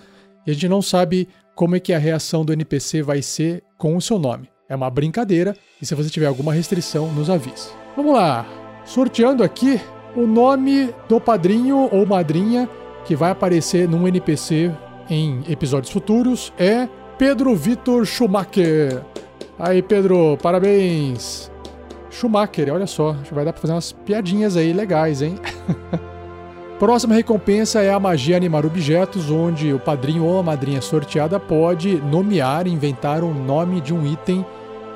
e 0.47 0.51
a 0.51 0.55
gente 0.55 0.69
não 0.69 0.83
sabe 0.83 1.29
como 1.55 1.77
é 1.77 1.81
que 1.81 1.93
a 1.93 1.99
reação 1.99 2.45
do 2.45 2.53
NPC 2.53 3.03
vai 3.03 3.23
ser 3.23 3.62
com 3.79 3.97
o 3.97 4.01
seu 4.01 4.19
nome. 4.19 4.49
É 4.69 4.75
uma 4.75 4.91
brincadeira 4.91 5.57
e 5.81 5.87
se 5.87 5.95
você 5.95 6.11
tiver 6.11 6.27
alguma 6.27 6.53
restrição, 6.53 7.12
nos 7.12 7.31
avise. 7.31 7.69
Vamos 7.97 8.15
lá! 8.15 8.47
Sorteando 8.85 9.43
aqui 9.43 9.81
o 10.16 10.27
nome 10.27 10.95
do 11.09 11.21
padrinho 11.21 11.89
ou 11.91 12.07
madrinha 12.07 12.69
que 13.05 13.15
vai 13.15 13.31
aparecer 13.31 13.89
num 13.89 14.07
NPC 14.09 14.73
em 15.09 15.43
episódios 15.49 15.93
futuros 15.93 16.53
é 16.59 16.89
Pedro 17.19 17.55
Vitor 17.55 18.05
Schumacher. 18.05 19.03
Aí, 19.59 19.83
Pedro, 19.83 20.37
parabéns! 20.43 21.51
Schumacher, 22.11 22.73
olha 22.73 22.87
só, 22.87 23.12
vai 23.33 23.45
dar 23.45 23.53
pra 23.53 23.61
fazer 23.61 23.75
umas 23.75 23.93
piadinhas 23.93 24.57
aí 24.57 24.73
legais, 24.73 25.21
hein? 25.23 25.37
Próxima 26.78 27.14
recompensa 27.14 27.80
é 27.82 27.92
a 27.92 28.01
magia 28.01 28.36
animar 28.36 28.66
objetos, 28.66 29.30
onde 29.30 29.72
o 29.72 29.78
padrinho 29.78 30.24
ou 30.24 30.40
a 30.40 30.42
madrinha 30.42 30.82
sorteada 30.82 31.38
pode 31.38 32.01
nomear, 32.02 32.66
inventar 32.66 33.22
um 33.22 33.32
nome 33.32 33.80
de 33.80 33.94
um 33.94 34.05
item 34.05 34.44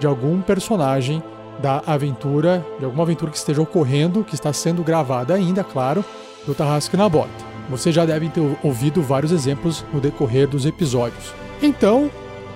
de 0.01 0.07
algum 0.07 0.41
personagem 0.41 1.23
da 1.61 1.83
aventura, 1.87 2.65
de 2.79 2.85
alguma 2.85 3.05
aventura 3.05 3.31
que 3.31 3.37
esteja 3.37 3.63
ocorrendo, 3.63 4.25
que 4.25 4.35
está 4.35 4.53
sendo 4.53 4.83
gravada 4.83 5.35
ainda, 5.35 5.63
claro, 5.63 6.05
do 6.45 6.55
Tarrasque 6.55 6.97
na 6.97 7.09
Bota. 7.09 7.31
Você 7.71 7.93
já 7.93 8.05
deve 8.05 8.29
ter 8.29 8.43
ouvido 8.63 9.01
vários 9.01 9.31
exemplos 9.31 9.85
no 9.93 10.01
decorrer 10.01 10.49
dos 10.49 10.67
episódios. 10.67 11.33
Então, 11.63 12.11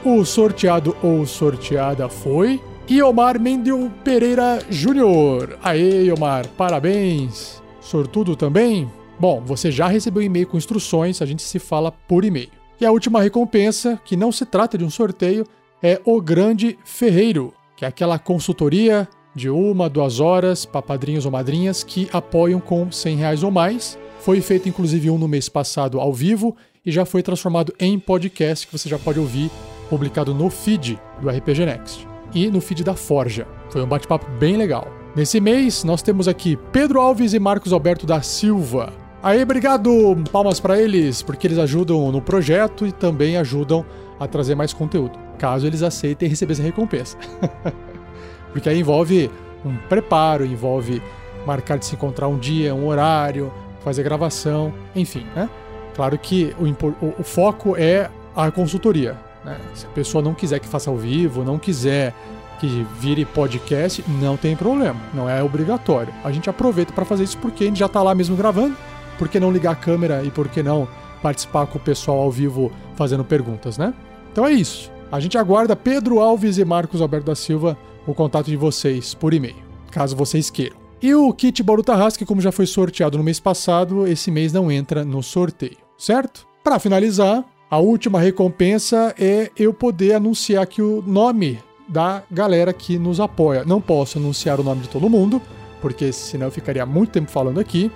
o 0.05 0.25
sorteado 0.25 0.97
ou 1.03 1.25
sorteada 1.27 2.09
foi 2.09 2.61
Iomar 2.91 3.41
Mendel 3.41 3.91
Pereira 4.03 4.61
Júnior. 4.69 5.59
Aê, 5.63 6.05
Iomar, 6.05 6.47
parabéns! 6.57 7.63
Sortudo 7.81 8.35
também? 8.35 8.91
Bom, 9.23 9.41
você 9.41 9.71
já 9.71 9.87
recebeu 9.87 10.21
e-mail 10.21 10.49
com 10.49 10.57
instruções, 10.57 11.23
a 11.23 11.27
gente 11.27 11.45
se 11.45 11.61
fala 11.61 11.93
por 11.93 12.25
e-mail. 12.25 12.51
E 12.81 12.85
a 12.85 12.91
última 12.91 13.23
recompensa, 13.23 14.01
que 14.05 14.17
não 14.17 14.33
se 14.33 14.45
trata 14.45 14.77
de 14.77 14.85
um 14.85 14.91
sorteio, 14.91 15.47
é 15.81 16.01
o 16.05 16.21
Grande 16.21 16.77
Ferreiro, 16.85 17.55
que 17.77 17.85
é 17.85 17.89
aquela 17.89 18.19
consultoria 18.19 19.09
de 19.33 19.49
uma, 19.49 19.89
duas 19.89 20.19
horas 20.19 20.67
para 20.67 20.83
padrinhos 20.83 21.25
ou 21.25 21.31
madrinhas 21.31 21.85
que 21.85 22.09
apoiam 22.13 22.59
com 22.59 22.91
100 22.91 23.17
reais 23.17 23.45
ou 23.45 23.53
mais. 23.53 23.97
Foi 24.19 24.41
feito 24.41 24.69
inclusive 24.69 25.09
um 25.09 25.19
no 25.19 25.29
mês 25.29 25.49
passado 25.49 26.01
ao 26.01 26.13
vivo 26.13 26.57
e 26.85 26.91
já 26.91 27.05
foi 27.05 27.23
transformado 27.23 27.73
em 27.79 28.01
podcast 28.01 28.67
que 28.67 28.77
você 28.77 28.89
já 28.89 28.99
pode 28.99 29.21
ouvir 29.21 29.53
publicado 29.89 30.35
no 30.35 30.51
feed 30.51 30.99
do 31.21 31.31
RPG 31.31 31.65
Next 31.65 32.09
e 32.35 32.49
no 32.49 32.61
feed 32.61 32.83
da 32.83 32.97
Forja. 32.97 33.47
Foi 33.71 33.85
um 33.85 33.87
bate-papo 33.87 34.29
bem 34.33 34.57
legal. 34.57 34.89
Nesse 35.15 35.41
mês, 35.41 35.85
nós 35.85 36.03
temos 36.03 36.27
aqui 36.27 36.59
Pedro 36.73 37.01
Alves 37.01 37.35
e 37.35 37.39
Marcos 37.39 37.73
Alberto 37.73 38.05
da 38.05 38.21
Silva. 38.21 39.01
Aí, 39.23 39.41
obrigado! 39.41 39.91
Palmas 40.33 40.59
para 40.59 40.81
eles, 40.81 41.23
porque 41.23 41.47
eles 41.47 41.59
ajudam 41.59 42.11
no 42.11 42.21
projeto 42.21 42.85
e 42.85 42.91
também 42.91 43.37
ajudam 43.37 43.87
a 44.19 44.27
trazer 44.27 44.57
mais 44.57 44.73
conteúdo, 44.73 45.17
caso 45.39 45.65
eles 45.65 45.83
aceitem 45.83 46.29
receber 46.29 46.55
essa 46.55 46.63
recompensa. 46.63 47.17
porque 48.53 48.69
aí 48.69 48.81
envolve 48.81 49.31
um 49.65 49.77
preparo, 49.89 50.45
envolve 50.45 51.01
marcar 51.47 51.79
de 51.79 51.87
se 51.87 51.95
encontrar 51.95 52.27
um 52.27 52.37
dia, 52.37 52.75
um 52.75 52.89
horário, 52.89 53.53
fazer 53.85 54.03
gravação, 54.03 54.75
enfim, 54.95 55.25
né? 55.37 55.49
Claro 55.95 56.19
que 56.19 56.55
o, 56.59 56.65
o, 57.05 57.15
o 57.21 57.23
foco 57.23 57.77
é 57.77 58.11
a 58.35 58.51
consultoria. 58.51 59.17
Né? 59.45 59.57
Se 59.75 59.87
a 59.87 59.91
pessoa 59.91 60.23
não 60.23 60.35
quiser 60.35 60.59
que 60.59 60.67
faça 60.67 60.91
ao 60.91 60.97
vivo, 60.97 61.45
não 61.45 61.61
quiser 61.61 62.13
que 62.59 62.87
vire 62.99 63.25
podcast, 63.25 64.05
não 64.21 64.37
tem 64.37 64.57
problema, 64.57 65.01
não 65.15 65.29
é 65.29 65.43
obrigatório. 65.43 66.13
A 66.25 66.33
gente 66.33 66.51
aproveita 66.51 66.93
para 66.93 67.05
fazer 67.05 67.25
isso 67.25 67.39
porque 67.39 67.65
a 67.65 67.67
gente 67.69 67.79
já 67.79 67.87
está 67.87 68.03
lá 68.03 68.15
mesmo 68.15 68.37
gravando. 68.37 68.77
Por 69.23 69.29
que 69.29 69.39
não 69.39 69.53
ligar 69.53 69.71
a 69.71 69.77
câmera 69.77 70.25
e 70.25 70.33
por 70.33 70.49
que 70.49 70.65
não 70.65 70.89
participar 71.23 71.69
com 71.69 71.79
o 71.79 71.81
pessoal 71.81 72.19
ao 72.19 72.29
vivo 72.29 72.73
fazendo 72.97 73.23
perguntas, 73.23 73.79
né? 73.79 73.95
Então 74.33 74.45
é 74.45 74.51
isso. 74.51 74.91
A 75.13 75.21
gente 75.21 75.39
aguarda 75.39 75.77
Pedro 75.77 76.19
Alves 76.19 76.59
e 76.59 76.65
Marcos 76.65 77.01
Alberto 77.01 77.27
da 77.27 77.37
Silva 77.37 77.79
o 78.05 78.13
contato 78.15 78.47
de 78.47 78.57
vocês 78.57 79.15
por 79.15 79.33
e-mail, 79.33 79.55
caso 79.93 80.17
vocês 80.17 80.51
queiram. 80.51 80.77
E 81.01 81.15
o 81.15 81.33
kit 81.33 81.63
Tarrasque, 81.85 82.27
como 82.27 82.41
já 82.41 82.51
foi 82.51 82.67
sorteado 82.67 83.17
no 83.17 83.23
mês 83.23 83.39
passado, 83.39 84.09
esse 84.09 84.29
mês 84.29 84.53
não 84.53 84.73
entra 84.73 85.05
no 85.05 85.23
sorteio, 85.23 85.79
certo? 85.97 86.45
Para 86.65 86.81
finalizar, 86.81 87.45
a 87.71 87.79
última 87.79 88.19
recompensa 88.19 89.15
é 89.17 89.53
eu 89.57 89.73
poder 89.73 90.15
anunciar 90.15 90.65
aqui 90.65 90.83
o 90.83 91.01
nome 91.01 91.61
da 91.89 92.25
galera 92.29 92.73
que 92.73 92.99
nos 92.99 93.21
apoia. 93.21 93.65
Não 93.65 93.81
posso 93.81 94.19
anunciar 94.19 94.59
o 94.59 94.65
nome 94.65 94.81
de 94.81 94.89
todo 94.89 95.09
mundo, 95.09 95.41
porque 95.81 96.13
senão 96.13 96.49
eu 96.49 96.53
ficaria 96.53 96.85
muito 96.85 97.13
tempo 97.13 97.31
falando 97.31 97.61
aqui. 97.61 97.89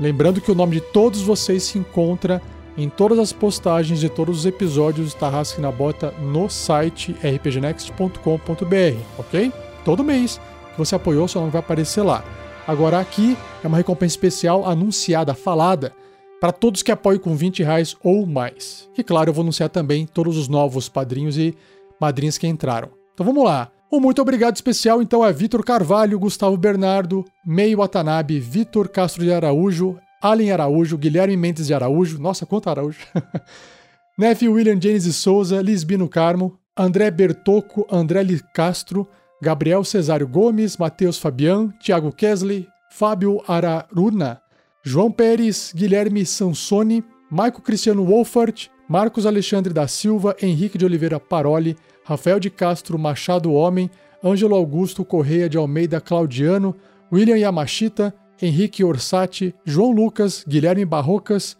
Lembrando 0.00 0.40
que 0.40 0.50
o 0.50 0.54
nome 0.54 0.76
de 0.76 0.80
todos 0.80 1.22
vocês 1.22 1.64
se 1.64 1.78
encontra 1.78 2.40
em 2.76 2.88
todas 2.88 3.18
as 3.18 3.32
postagens 3.32 3.98
de 3.98 4.08
todos 4.08 4.38
os 4.38 4.46
episódios 4.46 5.12
do 5.12 5.18
Tarrasque 5.18 5.60
na 5.60 5.72
Bota 5.72 6.12
no 6.12 6.48
site 6.48 7.12
rpgnext.com.br, 7.22 8.98
ok? 9.18 9.52
Todo 9.84 10.04
mês 10.04 10.40
que 10.72 10.78
você 10.78 10.94
apoiou, 10.94 11.26
seu 11.26 11.40
nome 11.40 11.52
vai 11.52 11.58
aparecer 11.60 12.02
lá. 12.02 12.24
Agora 12.66 13.00
aqui 13.00 13.36
é 13.64 13.66
uma 13.66 13.78
recompensa 13.78 14.12
especial 14.12 14.64
anunciada, 14.64 15.34
falada, 15.34 15.92
para 16.40 16.52
todos 16.52 16.82
que 16.82 16.92
apoiam 16.92 17.18
com 17.18 17.34
20 17.34 17.64
reais 17.64 17.96
ou 18.04 18.24
mais. 18.24 18.88
E 18.96 19.02
claro, 19.02 19.30
eu 19.30 19.34
vou 19.34 19.42
anunciar 19.42 19.68
também 19.68 20.06
todos 20.06 20.36
os 20.36 20.46
novos 20.46 20.88
padrinhos 20.88 21.36
e 21.36 21.56
madrinhas 22.00 22.38
que 22.38 22.46
entraram. 22.46 22.90
Então 23.12 23.26
vamos 23.26 23.44
lá. 23.44 23.72
Um 23.90 24.00
muito 24.00 24.20
obrigado 24.20 24.54
especial 24.54 25.00
então 25.00 25.22
a 25.22 25.32
Vitor 25.32 25.64
Carvalho, 25.64 26.18
Gustavo 26.18 26.58
Bernardo, 26.58 27.24
Meio 27.44 27.78
Watanabe, 27.78 28.38
Vitor 28.38 28.86
Castro 28.86 29.24
de 29.24 29.32
Araújo, 29.32 29.98
Allen 30.20 30.52
Araújo, 30.52 30.98
Guilherme 30.98 31.38
Mendes 31.38 31.68
de 31.68 31.72
Araújo, 31.74 32.18
nossa, 32.18 32.44
quanto 32.44 32.68
Araújo. 32.68 33.00
Nefe 34.18 34.46
William 34.46 34.78
James 34.78 35.04
de 35.04 35.12
Souza, 35.12 35.62
Lisbino 35.62 36.06
Carmo, 36.06 36.58
André 36.76 37.10
Bertoco, 37.10 37.86
André 37.90 38.20
Castro, 38.52 39.08
Gabriel 39.40 39.82
Cesário 39.82 40.28
Gomes, 40.28 40.76
Matheus 40.76 41.18
Fabian, 41.18 41.72
Thiago 41.82 42.12
Kesley, 42.12 42.68
Fábio 42.90 43.42
Araruna, 43.48 44.42
João 44.82 45.10
Pérez, 45.10 45.72
Guilherme 45.74 46.26
Sansoni, 46.26 47.02
Maico 47.30 47.62
Cristiano 47.62 48.04
Wolfert, 48.04 48.68
Marcos 48.88 49.26
Alexandre 49.26 49.74
da 49.74 49.86
Silva, 49.86 50.34
Henrique 50.40 50.78
de 50.78 50.86
Oliveira 50.86 51.20
Paroli, 51.20 51.76
Rafael 52.02 52.40
de 52.40 52.48
Castro 52.48 52.98
Machado 52.98 53.52
Homem, 53.52 53.90
Ângelo 54.24 54.54
Augusto 54.54 55.04
Correia 55.04 55.46
de 55.46 55.58
Almeida 55.58 56.00
Claudiano, 56.00 56.74
William 57.12 57.36
Yamashita, 57.36 58.14
Henrique 58.40 58.82
Orsatti, 58.82 59.54
João 59.62 59.92
Lucas, 59.92 60.42
Guilherme 60.48 60.86
Barrocas, 60.86 61.54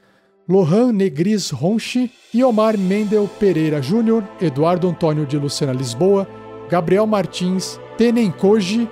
Lohan 0.48 0.90
Negris 0.90 1.50
Ronchi, 1.50 2.10
Iomar 2.34 2.78
Mendel 2.78 3.28
Pereira 3.38 3.82
Júnior, 3.82 4.24
Eduardo 4.40 4.88
Antônio 4.88 5.26
de 5.26 5.36
Lucena 5.36 5.72
Lisboa, 5.72 6.26
Gabriel 6.70 7.06
Martins, 7.06 7.78
Tenen 7.98 8.30
Koji. 8.30 8.88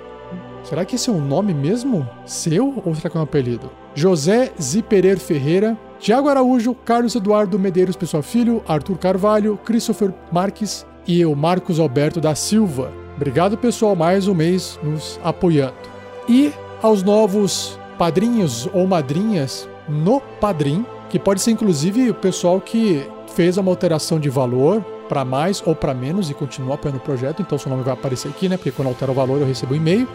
Será 0.63 0.85
que 0.85 0.95
esse 0.95 1.09
é 1.09 1.13
um 1.13 1.25
nome 1.25 1.55
mesmo? 1.55 2.07
Seu 2.23 2.83
ou 2.85 2.93
será 2.93 3.09
que 3.09 3.17
é 3.17 3.19
um 3.19 3.23
apelido? 3.23 3.71
José 3.95 4.51
Ziperer 4.61 5.17
Ferreira, 5.17 5.75
Tiago 5.99 6.29
Araújo, 6.29 6.75
Carlos 6.85 7.15
Eduardo 7.15 7.57
Medeiros 7.57 7.95
Pessoa 7.95 8.21
Filho, 8.21 8.63
Arthur 8.67 8.97
Carvalho, 8.97 9.57
Christopher 9.65 10.13
Marques 10.31 10.85
e 11.07 11.19
eu, 11.19 11.35
Marcos 11.35 11.79
Alberto 11.79 12.21
da 12.21 12.35
Silva. 12.35 12.91
Obrigado, 13.15 13.57
pessoal, 13.57 13.95
mais 13.95 14.27
um 14.27 14.33
mês 14.35 14.79
nos 14.83 15.19
apoiando. 15.23 15.73
E 16.29 16.53
aos 16.83 17.01
novos 17.01 17.79
padrinhos 17.97 18.69
ou 18.73 18.85
madrinhas 18.85 19.67
no 19.89 20.21
Padrim, 20.39 20.85
que 21.09 21.17
pode 21.17 21.41
ser 21.41 21.51
inclusive 21.51 22.11
o 22.11 22.13
pessoal 22.13 22.61
que 22.61 23.07
fez 23.33 23.57
uma 23.57 23.71
alteração 23.71 24.19
de 24.19 24.29
valor 24.29 24.83
para 25.09 25.25
mais 25.25 25.63
ou 25.65 25.73
para 25.73 25.93
menos 25.93 26.29
e 26.29 26.33
continua 26.33 26.75
apoiando 26.75 26.99
o 26.99 27.03
projeto, 27.03 27.41
então 27.41 27.57
seu 27.57 27.71
nome 27.71 27.83
vai 27.83 27.93
aparecer 27.93 28.27
aqui, 28.27 28.47
né? 28.47 28.57
Porque 28.57 28.71
quando 28.71 28.89
altera 28.89 29.11
o 29.11 29.15
valor 29.15 29.39
eu 29.39 29.47
recebo 29.47 29.73
um 29.73 29.77
e-mail. 29.77 30.07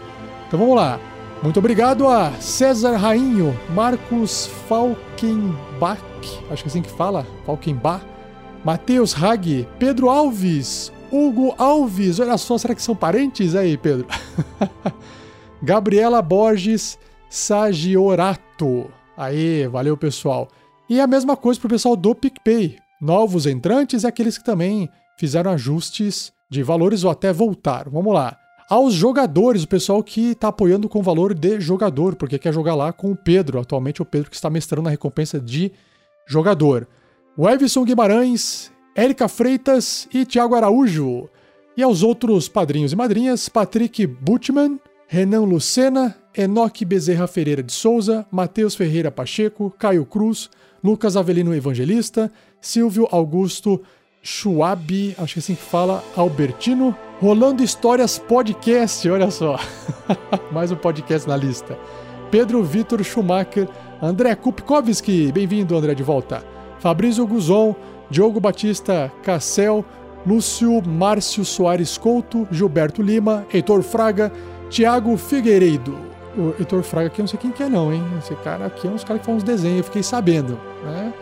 Então 0.47 0.59
vamos 0.59 0.75
lá. 0.75 0.99
Muito 1.43 1.59
obrigado 1.59 2.07
a 2.07 2.31
César 2.39 2.95
Rainho, 2.95 3.53
Marcos 3.75 4.47
Falkenbach, 4.69 6.01
acho 6.49 6.63
que 6.63 6.69
é 6.69 6.71
assim 6.71 6.81
que 6.81 6.89
fala, 6.89 7.27
Falkenbach, 7.45 8.01
Matheus 8.63 9.13
Hag, 9.13 9.67
Pedro 9.77 10.09
Alves, 10.09 10.89
Hugo 11.11 11.53
Alves, 11.57 12.21
olha 12.21 12.37
só, 12.37 12.57
será 12.57 12.73
que 12.73 12.81
são 12.81 12.95
parentes 12.95 13.55
aí, 13.55 13.77
Pedro? 13.77 14.07
Gabriela 15.61 16.21
Borges 16.21 16.97
Sagiorato. 17.29 18.89
Aí, 19.17 19.67
valeu 19.67 19.97
pessoal. 19.97 20.47
E 20.89 21.01
a 21.01 21.07
mesma 21.07 21.35
coisa 21.35 21.59
para 21.59 21.67
o 21.67 21.71
pessoal 21.71 21.97
do 21.97 22.15
PicPay. 22.15 22.77
Novos 23.01 23.45
entrantes 23.45 24.03
e 24.03 24.07
aqueles 24.07 24.37
que 24.37 24.45
também 24.45 24.89
fizeram 25.17 25.51
ajustes 25.51 26.31
de 26.49 26.63
valores 26.63 27.03
ou 27.03 27.11
até 27.11 27.33
voltaram. 27.33 27.91
Vamos 27.91 28.13
lá. 28.13 28.37
Aos 28.73 28.95
jogadores, 28.95 29.63
o 29.63 29.67
pessoal 29.67 30.01
que 30.01 30.31
está 30.31 30.47
apoiando 30.47 30.89
com 30.89 31.03
valor 31.03 31.35
de 31.35 31.61
jogador, 31.61 32.15
porque 32.15 32.39
quer 32.39 32.51
jogar 32.51 32.73
lá 32.73 32.91
com 32.91 33.11
o 33.11 33.15
Pedro. 33.15 33.59
Atualmente 33.59 34.01
é 34.01 34.03
o 34.03 34.05
Pedro 34.05 34.31
que 34.31 34.35
está 34.35 34.49
mestrando 34.49 34.87
a 34.87 34.91
recompensa 34.91 35.39
de 35.39 35.71
jogador. 36.25 36.87
O 37.37 37.47
Everson 37.47 37.83
Guimarães, 37.83 38.71
Érica 38.95 39.27
Freitas 39.27 40.07
e 40.11 40.25
Tiago 40.25 40.55
Araújo. 40.55 41.29
E 41.77 41.83
aos 41.83 42.01
outros 42.01 42.49
padrinhos 42.49 42.93
e 42.93 42.95
madrinhas, 42.95 43.47
Patrick 43.47 44.07
Butman, 44.07 44.79
Renan 45.07 45.43
Lucena, 45.43 46.15
Enoque 46.35 46.83
Bezerra 46.83 47.27
Ferreira 47.27 47.61
de 47.61 47.71
Souza, 47.71 48.25
Matheus 48.31 48.73
Ferreira 48.73 49.11
Pacheco, 49.11 49.69
Caio 49.77 50.03
Cruz, 50.03 50.49
Lucas 50.83 51.15
Avelino 51.15 51.53
Evangelista, 51.53 52.31
Silvio 52.59 53.07
Augusto 53.11 53.83
Schwab, 54.25 55.15
acho 55.19 55.33
que 55.33 55.39
é 55.39 55.41
assim 55.41 55.53
que 55.55 55.61
fala, 55.61 56.01
Albertino, 56.15 56.95
Rolando 57.19 57.61
Histórias 57.61 58.17
Podcast, 58.17 59.09
olha 59.09 59.29
só, 59.29 59.59
mais 60.49 60.71
um 60.71 60.77
podcast 60.77 61.27
na 61.27 61.35
lista. 61.35 61.77
Pedro 62.31 62.63
Vitor 62.63 63.03
Schumacher, 63.03 63.67
André 64.01 64.33
Kupkowski, 64.33 65.29
bem-vindo 65.33 65.75
André 65.75 65.93
de 65.93 66.03
volta. 66.03 66.41
Fabrício 66.79 67.27
Guzon, 67.27 67.75
Diogo 68.09 68.39
Batista 68.39 69.11
Cassel, 69.23 69.83
Lúcio 70.25 70.81
Márcio 70.87 71.43
Soares 71.43 71.97
Couto, 71.97 72.47
Gilberto 72.49 73.01
Lima, 73.01 73.45
Heitor 73.53 73.83
Fraga, 73.83 74.31
Tiago 74.69 75.17
Figueiredo. 75.17 75.97
O 76.37 76.55
Heitor 76.57 76.81
Fraga 76.81 77.07
aqui 77.07 77.19
eu 77.19 77.23
não 77.23 77.27
sei 77.27 77.39
quem 77.39 77.51
que 77.51 77.61
é 77.61 77.67
não, 77.67 77.91
hein? 77.91 78.01
Esse 78.19 78.35
cara 78.35 78.67
aqui 78.67 78.87
é 78.87 78.89
uns 78.89 79.03
caras 79.03 79.19
que 79.19 79.25
fazem 79.25 79.37
uns 79.37 79.43
desenhos, 79.43 79.79
eu 79.79 79.83
fiquei 79.83 80.01
sabendo, 80.01 80.57
né? 80.85 81.13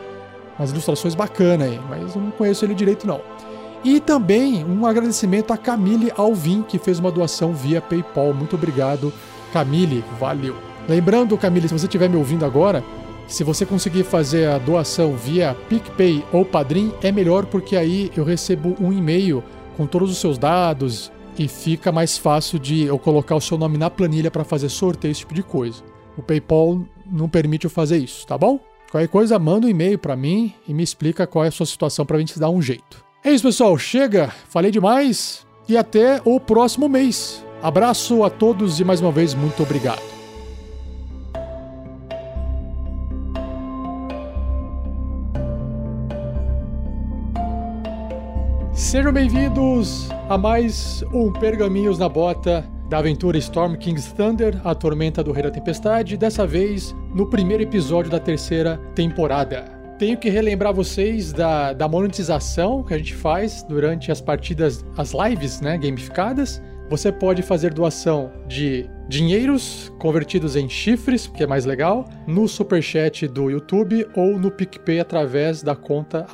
Umas 0.62 0.70
ilustrações 0.70 1.16
bacanas 1.16 1.72
aí, 1.72 1.80
mas 1.90 2.14
eu 2.14 2.22
não 2.22 2.30
conheço 2.30 2.64
ele 2.64 2.76
direito 2.76 3.08
não. 3.08 3.20
E 3.84 4.00
também 4.00 4.64
um 4.64 4.86
agradecimento 4.86 5.52
a 5.52 5.58
Camille 5.58 6.14
Alvim, 6.16 6.62
que 6.62 6.78
fez 6.78 7.00
uma 7.00 7.10
doação 7.10 7.52
via 7.52 7.82
PayPal. 7.82 8.32
Muito 8.32 8.56
obrigado, 8.56 9.12
Camille, 9.52 10.04
valeu. 10.20 10.56
Lembrando, 10.88 11.36
Camille, 11.36 11.68
se 11.68 11.74
você 11.74 11.88
estiver 11.88 12.08
me 12.08 12.16
ouvindo 12.16 12.46
agora, 12.46 12.84
se 13.28 13.44
você 13.44 13.66
conseguir 13.66 14.04
fazer 14.04 14.50
a 14.50 14.60
doação 14.60 15.16
via 15.16 15.58
PicPay 15.68 16.24
ou 16.32 16.46
Padrim, 16.46 16.94
é 17.02 17.12
melhor 17.12 17.48
porque 17.48 17.76
aí 17.76 18.12
eu 18.16 18.24
recebo 18.24 18.76
um 18.80 18.94
e-mail 18.94 19.44
com 19.76 19.88
todos 19.88 20.12
os 20.12 20.20
seus 20.20 20.38
dados 20.38 21.12
e 21.40 21.48
fica 21.48 21.92
mais 21.92 22.20
fácil 22.20 22.60
de 22.60 22.84
eu 22.84 23.00
colocar 23.00 23.36
o 23.36 23.42
seu 23.42 23.58
nome 23.58 23.80
na 23.80 23.90
planilha 23.90 24.30
para 24.30 24.44
fazer 24.44 24.70
sorteio, 24.70 25.12
esse 25.12 25.22
tipo 25.22 25.34
de 25.34 25.42
coisa. 25.42 25.82
O 26.16 26.22
PayPal 26.22 26.84
não 27.12 27.28
permite 27.28 27.66
eu 27.66 27.72
fazer 27.72 27.98
isso, 27.98 28.28
tá 28.28 28.38
bom? 28.38 28.60
Qualquer 28.92 29.08
coisa, 29.08 29.40
manda 29.40 29.68
um 29.68 29.70
e-mail 29.70 29.98
para 29.98 30.18
mim 30.18 30.54
e 30.68 30.74
me 30.74 30.84
explica 30.84 31.26
qual 31.26 31.46
é 31.46 31.48
a 31.48 31.52
sua 31.52 31.66
situação 31.66 32.06
para 32.06 32.18
a 32.18 32.20
gente 32.20 32.38
dar 32.38 32.50
um 32.50 32.62
jeito. 32.62 33.02
É 33.24 33.32
isso, 33.32 33.46
pessoal. 33.46 33.78
Chega, 33.78 34.28
falei 34.50 34.70
demais 34.70 35.48
e 35.66 35.78
até 35.78 36.22
o 36.26 36.42
próximo 36.42 36.90
mês. 36.90 37.42
Abraço 37.64 38.22
a 38.22 38.30
todos 38.30 38.82
e 38.82 38.84
mais 38.84 39.00
uma 39.00 39.10
vez 39.10 39.34
muito 39.34 39.64
obrigado. 39.64 40.02
Sejam 48.74 49.14
bem-vindos 49.14 50.10
a 50.28 50.38
mais 50.38 51.02
um 51.14 51.32
Pergaminhos 51.32 51.98
na 51.98 52.10
Bota 52.10 52.70
da 52.92 52.98
aventura 52.98 53.38
Storm 53.38 53.78
King's 53.78 54.12
Thunder, 54.12 54.60
a 54.66 54.76
tormenta 54.76 55.24
do 55.24 55.32
Rei 55.32 55.44
da 55.44 55.50
Tempestade, 55.50 56.18
dessa 56.18 56.46
vez 56.46 56.94
no 57.16 57.26
primeiro 57.26 57.64
episódio 57.64 58.12
da 58.12 58.20
terceira 58.20 58.78
temporada. 58.94 59.64
Tenho 59.98 60.18
que 60.18 60.30
relembrar 60.30 60.74
vocês 60.74 61.32
da, 61.32 61.72
da 61.72 61.88
monetização 61.88 62.84
que 62.84 62.94
a 62.94 62.98
gente 62.98 63.16
faz 63.16 63.64
durante 63.64 64.12
as 64.12 64.20
partidas, 64.20 64.84
as 64.98 65.14
lives, 65.14 65.62
né, 65.62 65.78
gamificadas. 65.78 66.62
Você 66.90 67.14
pode 67.14 67.42
fazer 67.42 67.74
doação 67.74 68.30
de 68.46 68.90
dinheiros 69.08 69.90
convertidos 69.98 70.58
em 70.58 70.68
chifres, 70.68 71.28
que 71.28 71.44
é 71.44 71.48
mais 71.48 71.64
legal, 71.64 72.04
no 72.28 72.46
superchat 72.46 73.26
do 73.26 73.50
YouTube 73.50 74.06
ou 74.18 74.38
no 74.38 74.52
PicPay 74.52 75.00
através 75.00 75.64
da 75.64 75.78
conta 75.78 76.28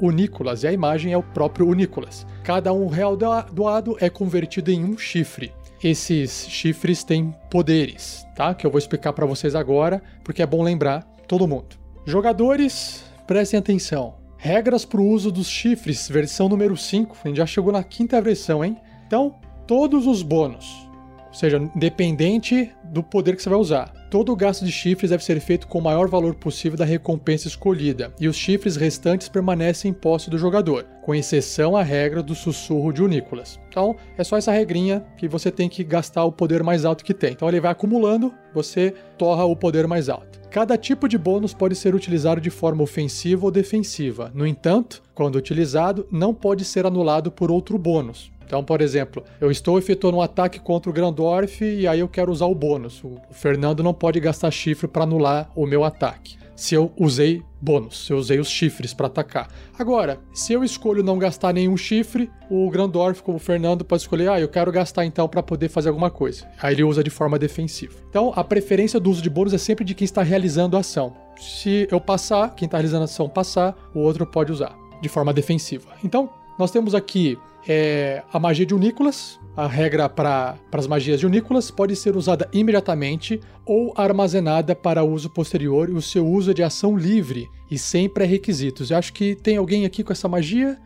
Unicolas. 0.00 0.62
E 0.62 0.66
a 0.66 0.72
imagem 0.72 1.12
é 1.12 1.18
o 1.18 1.22
próprio 1.22 1.68
Unicolas. 1.68 2.26
Cada 2.42 2.72
um 2.72 2.88
real 2.88 3.18
doado 3.52 3.98
é 4.00 4.08
convertido 4.08 4.70
em 4.70 4.82
um 4.82 4.96
chifre. 4.96 5.52
Esses 5.82 6.46
chifres 6.48 7.02
têm 7.02 7.34
poderes, 7.50 8.26
tá? 8.36 8.54
Que 8.54 8.66
eu 8.66 8.70
vou 8.70 8.78
explicar 8.78 9.12
para 9.14 9.24
vocês 9.24 9.54
agora, 9.54 10.02
porque 10.22 10.42
é 10.42 10.46
bom 10.46 10.62
lembrar 10.62 11.02
todo 11.26 11.48
mundo. 11.48 11.76
Jogadores, 12.04 13.04
prestem 13.26 13.58
atenção. 13.58 14.14
Regras 14.36 14.84
para 14.84 15.00
o 15.00 15.06
uso 15.06 15.30
dos 15.30 15.48
chifres, 15.48 16.08
versão 16.08 16.48
número 16.48 16.76
5. 16.76 17.16
A 17.24 17.28
gente 17.28 17.36
já 17.36 17.46
chegou 17.46 17.72
na 17.72 17.82
quinta 17.82 18.20
versão, 18.20 18.64
hein? 18.64 18.76
Então, 19.06 19.36
todos 19.66 20.06
os 20.06 20.22
bônus, 20.22 20.88
ou 21.28 21.34
seja, 21.34 21.58
independente 21.74 22.70
do 22.90 23.02
poder 23.02 23.36
que 23.36 23.42
você 23.42 23.48
vai 23.48 23.58
usar. 23.58 23.92
Todo 24.10 24.32
o 24.32 24.36
gasto 24.36 24.64
de 24.64 24.72
chifres 24.72 25.10
deve 25.10 25.24
ser 25.24 25.40
feito 25.40 25.68
com 25.68 25.78
o 25.78 25.82
maior 25.82 26.08
valor 26.08 26.34
possível 26.34 26.76
da 26.76 26.84
recompensa 26.84 27.46
escolhida, 27.46 28.12
e 28.18 28.26
os 28.26 28.36
chifres 28.36 28.76
restantes 28.76 29.28
permanecem 29.28 29.90
em 29.90 29.94
posse 29.94 30.28
do 30.28 30.36
jogador, 30.36 30.84
com 31.02 31.14
exceção 31.14 31.76
à 31.76 31.82
regra 31.82 32.22
do 32.22 32.34
sussurro 32.34 32.92
de 32.92 33.02
Unícolas. 33.02 33.60
Então, 33.68 33.96
é 34.18 34.24
só 34.24 34.36
essa 34.36 34.52
regrinha 34.52 35.04
que 35.16 35.28
você 35.28 35.50
tem 35.50 35.68
que 35.68 35.84
gastar 35.84 36.24
o 36.24 36.32
poder 36.32 36.62
mais 36.62 36.84
alto 36.84 37.04
que 37.04 37.14
tem. 37.14 37.32
Então, 37.32 37.48
ele 37.48 37.60
vai 37.60 37.70
acumulando, 37.70 38.34
você 38.52 38.92
torra 39.16 39.44
o 39.44 39.54
poder 39.54 39.86
mais 39.86 40.08
alto. 40.08 40.40
Cada 40.50 40.76
tipo 40.76 41.08
de 41.08 41.16
bônus 41.16 41.54
pode 41.54 41.76
ser 41.76 41.94
utilizado 41.94 42.40
de 42.40 42.50
forma 42.50 42.82
ofensiva 42.82 43.44
ou 43.44 43.52
defensiva. 43.52 44.32
No 44.34 44.44
entanto, 44.44 45.00
quando 45.14 45.36
utilizado, 45.36 46.08
não 46.10 46.34
pode 46.34 46.64
ser 46.64 46.84
anulado 46.84 47.30
por 47.30 47.52
outro 47.52 47.78
bônus. 47.78 48.32
Então, 48.50 48.64
por 48.64 48.80
exemplo, 48.80 49.22
eu 49.40 49.48
estou 49.48 49.78
efetuando 49.78 50.16
um 50.16 50.20
ataque 50.20 50.58
contra 50.58 50.90
o 50.90 50.92
Grandorf 50.92 51.64
e 51.64 51.86
aí 51.86 52.00
eu 52.00 52.08
quero 52.08 52.32
usar 52.32 52.46
o 52.46 52.54
bônus. 52.54 53.00
O 53.04 53.16
Fernando 53.30 53.80
não 53.80 53.94
pode 53.94 54.18
gastar 54.18 54.50
chifre 54.50 54.88
para 54.88 55.04
anular 55.04 55.48
o 55.54 55.64
meu 55.64 55.84
ataque. 55.84 56.36
Se 56.56 56.74
eu 56.74 56.92
usei 56.98 57.44
bônus, 57.60 58.06
se 58.06 58.12
eu 58.12 58.16
usei 58.16 58.40
os 58.40 58.50
chifres 58.50 58.92
para 58.92 59.06
atacar. 59.06 59.48
Agora, 59.78 60.18
se 60.34 60.52
eu 60.52 60.64
escolho 60.64 61.00
não 61.00 61.16
gastar 61.16 61.54
nenhum 61.54 61.76
chifre, 61.76 62.28
o 62.50 62.68
Grandorf, 62.70 63.22
como 63.22 63.36
o 63.36 63.40
Fernando, 63.40 63.84
pode 63.84 64.02
escolher, 64.02 64.28
ah, 64.28 64.40
eu 64.40 64.48
quero 64.48 64.72
gastar 64.72 65.04
então 65.04 65.28
para 65.28 65.44
poder 65.44 65.68
fazer 65.68 65.90
alguma 65.90 66.10
coisa. 66.10 66.44
Aí 66.60 66.74
ele 66.74 66.82
usa 66.82 67.04
de 67.04 67.08
forma 67.08 67.38
defensiva. 67.38 67.94
Então, 68.10 68.32
a 68.34 68.42
preferência 68.42 68.98
do 68.98 69.12
uso 69.12 69.22
de 69.22 69.30
bônus 69.30 69.54
é 69.54 69.58
sempre 69.58 69.84
de 69.84 69.94
quem 69.94 70.04
está 70.04 70.24
realizando 70.24 70.76
a 70.76 70.80
ação. 70.80 71.14
Se 71.38 71.86
eu 71.88 72.00
passar, 72.00 72.52
quem 72.56 72.66
está 72.66 72.78
realizando 72.78 73.02
a 73.02 73.04
ação 73.04 73.28
passar, 73.28 73.76
o 73.94 74.00
outro 74.00 74.26
pode 74.26 74.50
usar 74.50 74.76
de 75.00 75.08
forma 75.08 75.32
defensiva. 75.32 75.92
Então, 76.02 76.28
nós 76.58 76.72
temos 76.72 76.96
aqui 76.96 77.38
é, 77.66 78.22
a 78.32 78.38
magia 78.38 78.66
de 78.66 78.74
Unícolas. 78.74 79.38
A 79.56 79.66
regra 79.66 80.08
para 80.08 80.56
as 80.72 80.86
magias 80.86 81.20
de 81.20 81.26
Unícolas 81.26 81.70
pode 81.70 81.94
ser 81.96 82.16
usada 82.16 82.48
imediatamente 82.52 83.40
ou 83.66 83.92
armazenada 83.96 84.74
para 84.74 85.04
uso 85.04 85.28
posterior 85.28 85.90
e 85.90 85.92
o 85.92 86.00
seu 86.00 86.26
uso 86.26 86.52
é 86.52 86.54
de 86.54 86.62
ação 86.62 86.96
livre 86.96 87.46
e 87.70 87.76
sem 87.76 88.08
pré-requisitos. 88.08 88.90
Eu 88.90 88.96
acho 88.96 89.12
que 89.12 89.34
tem 89.34 89.56
alguém 89.56 89.84
aqui 89.84 90.02
com 90.02 90.12
essa 90.12 90.28
magia. 90.28 90.78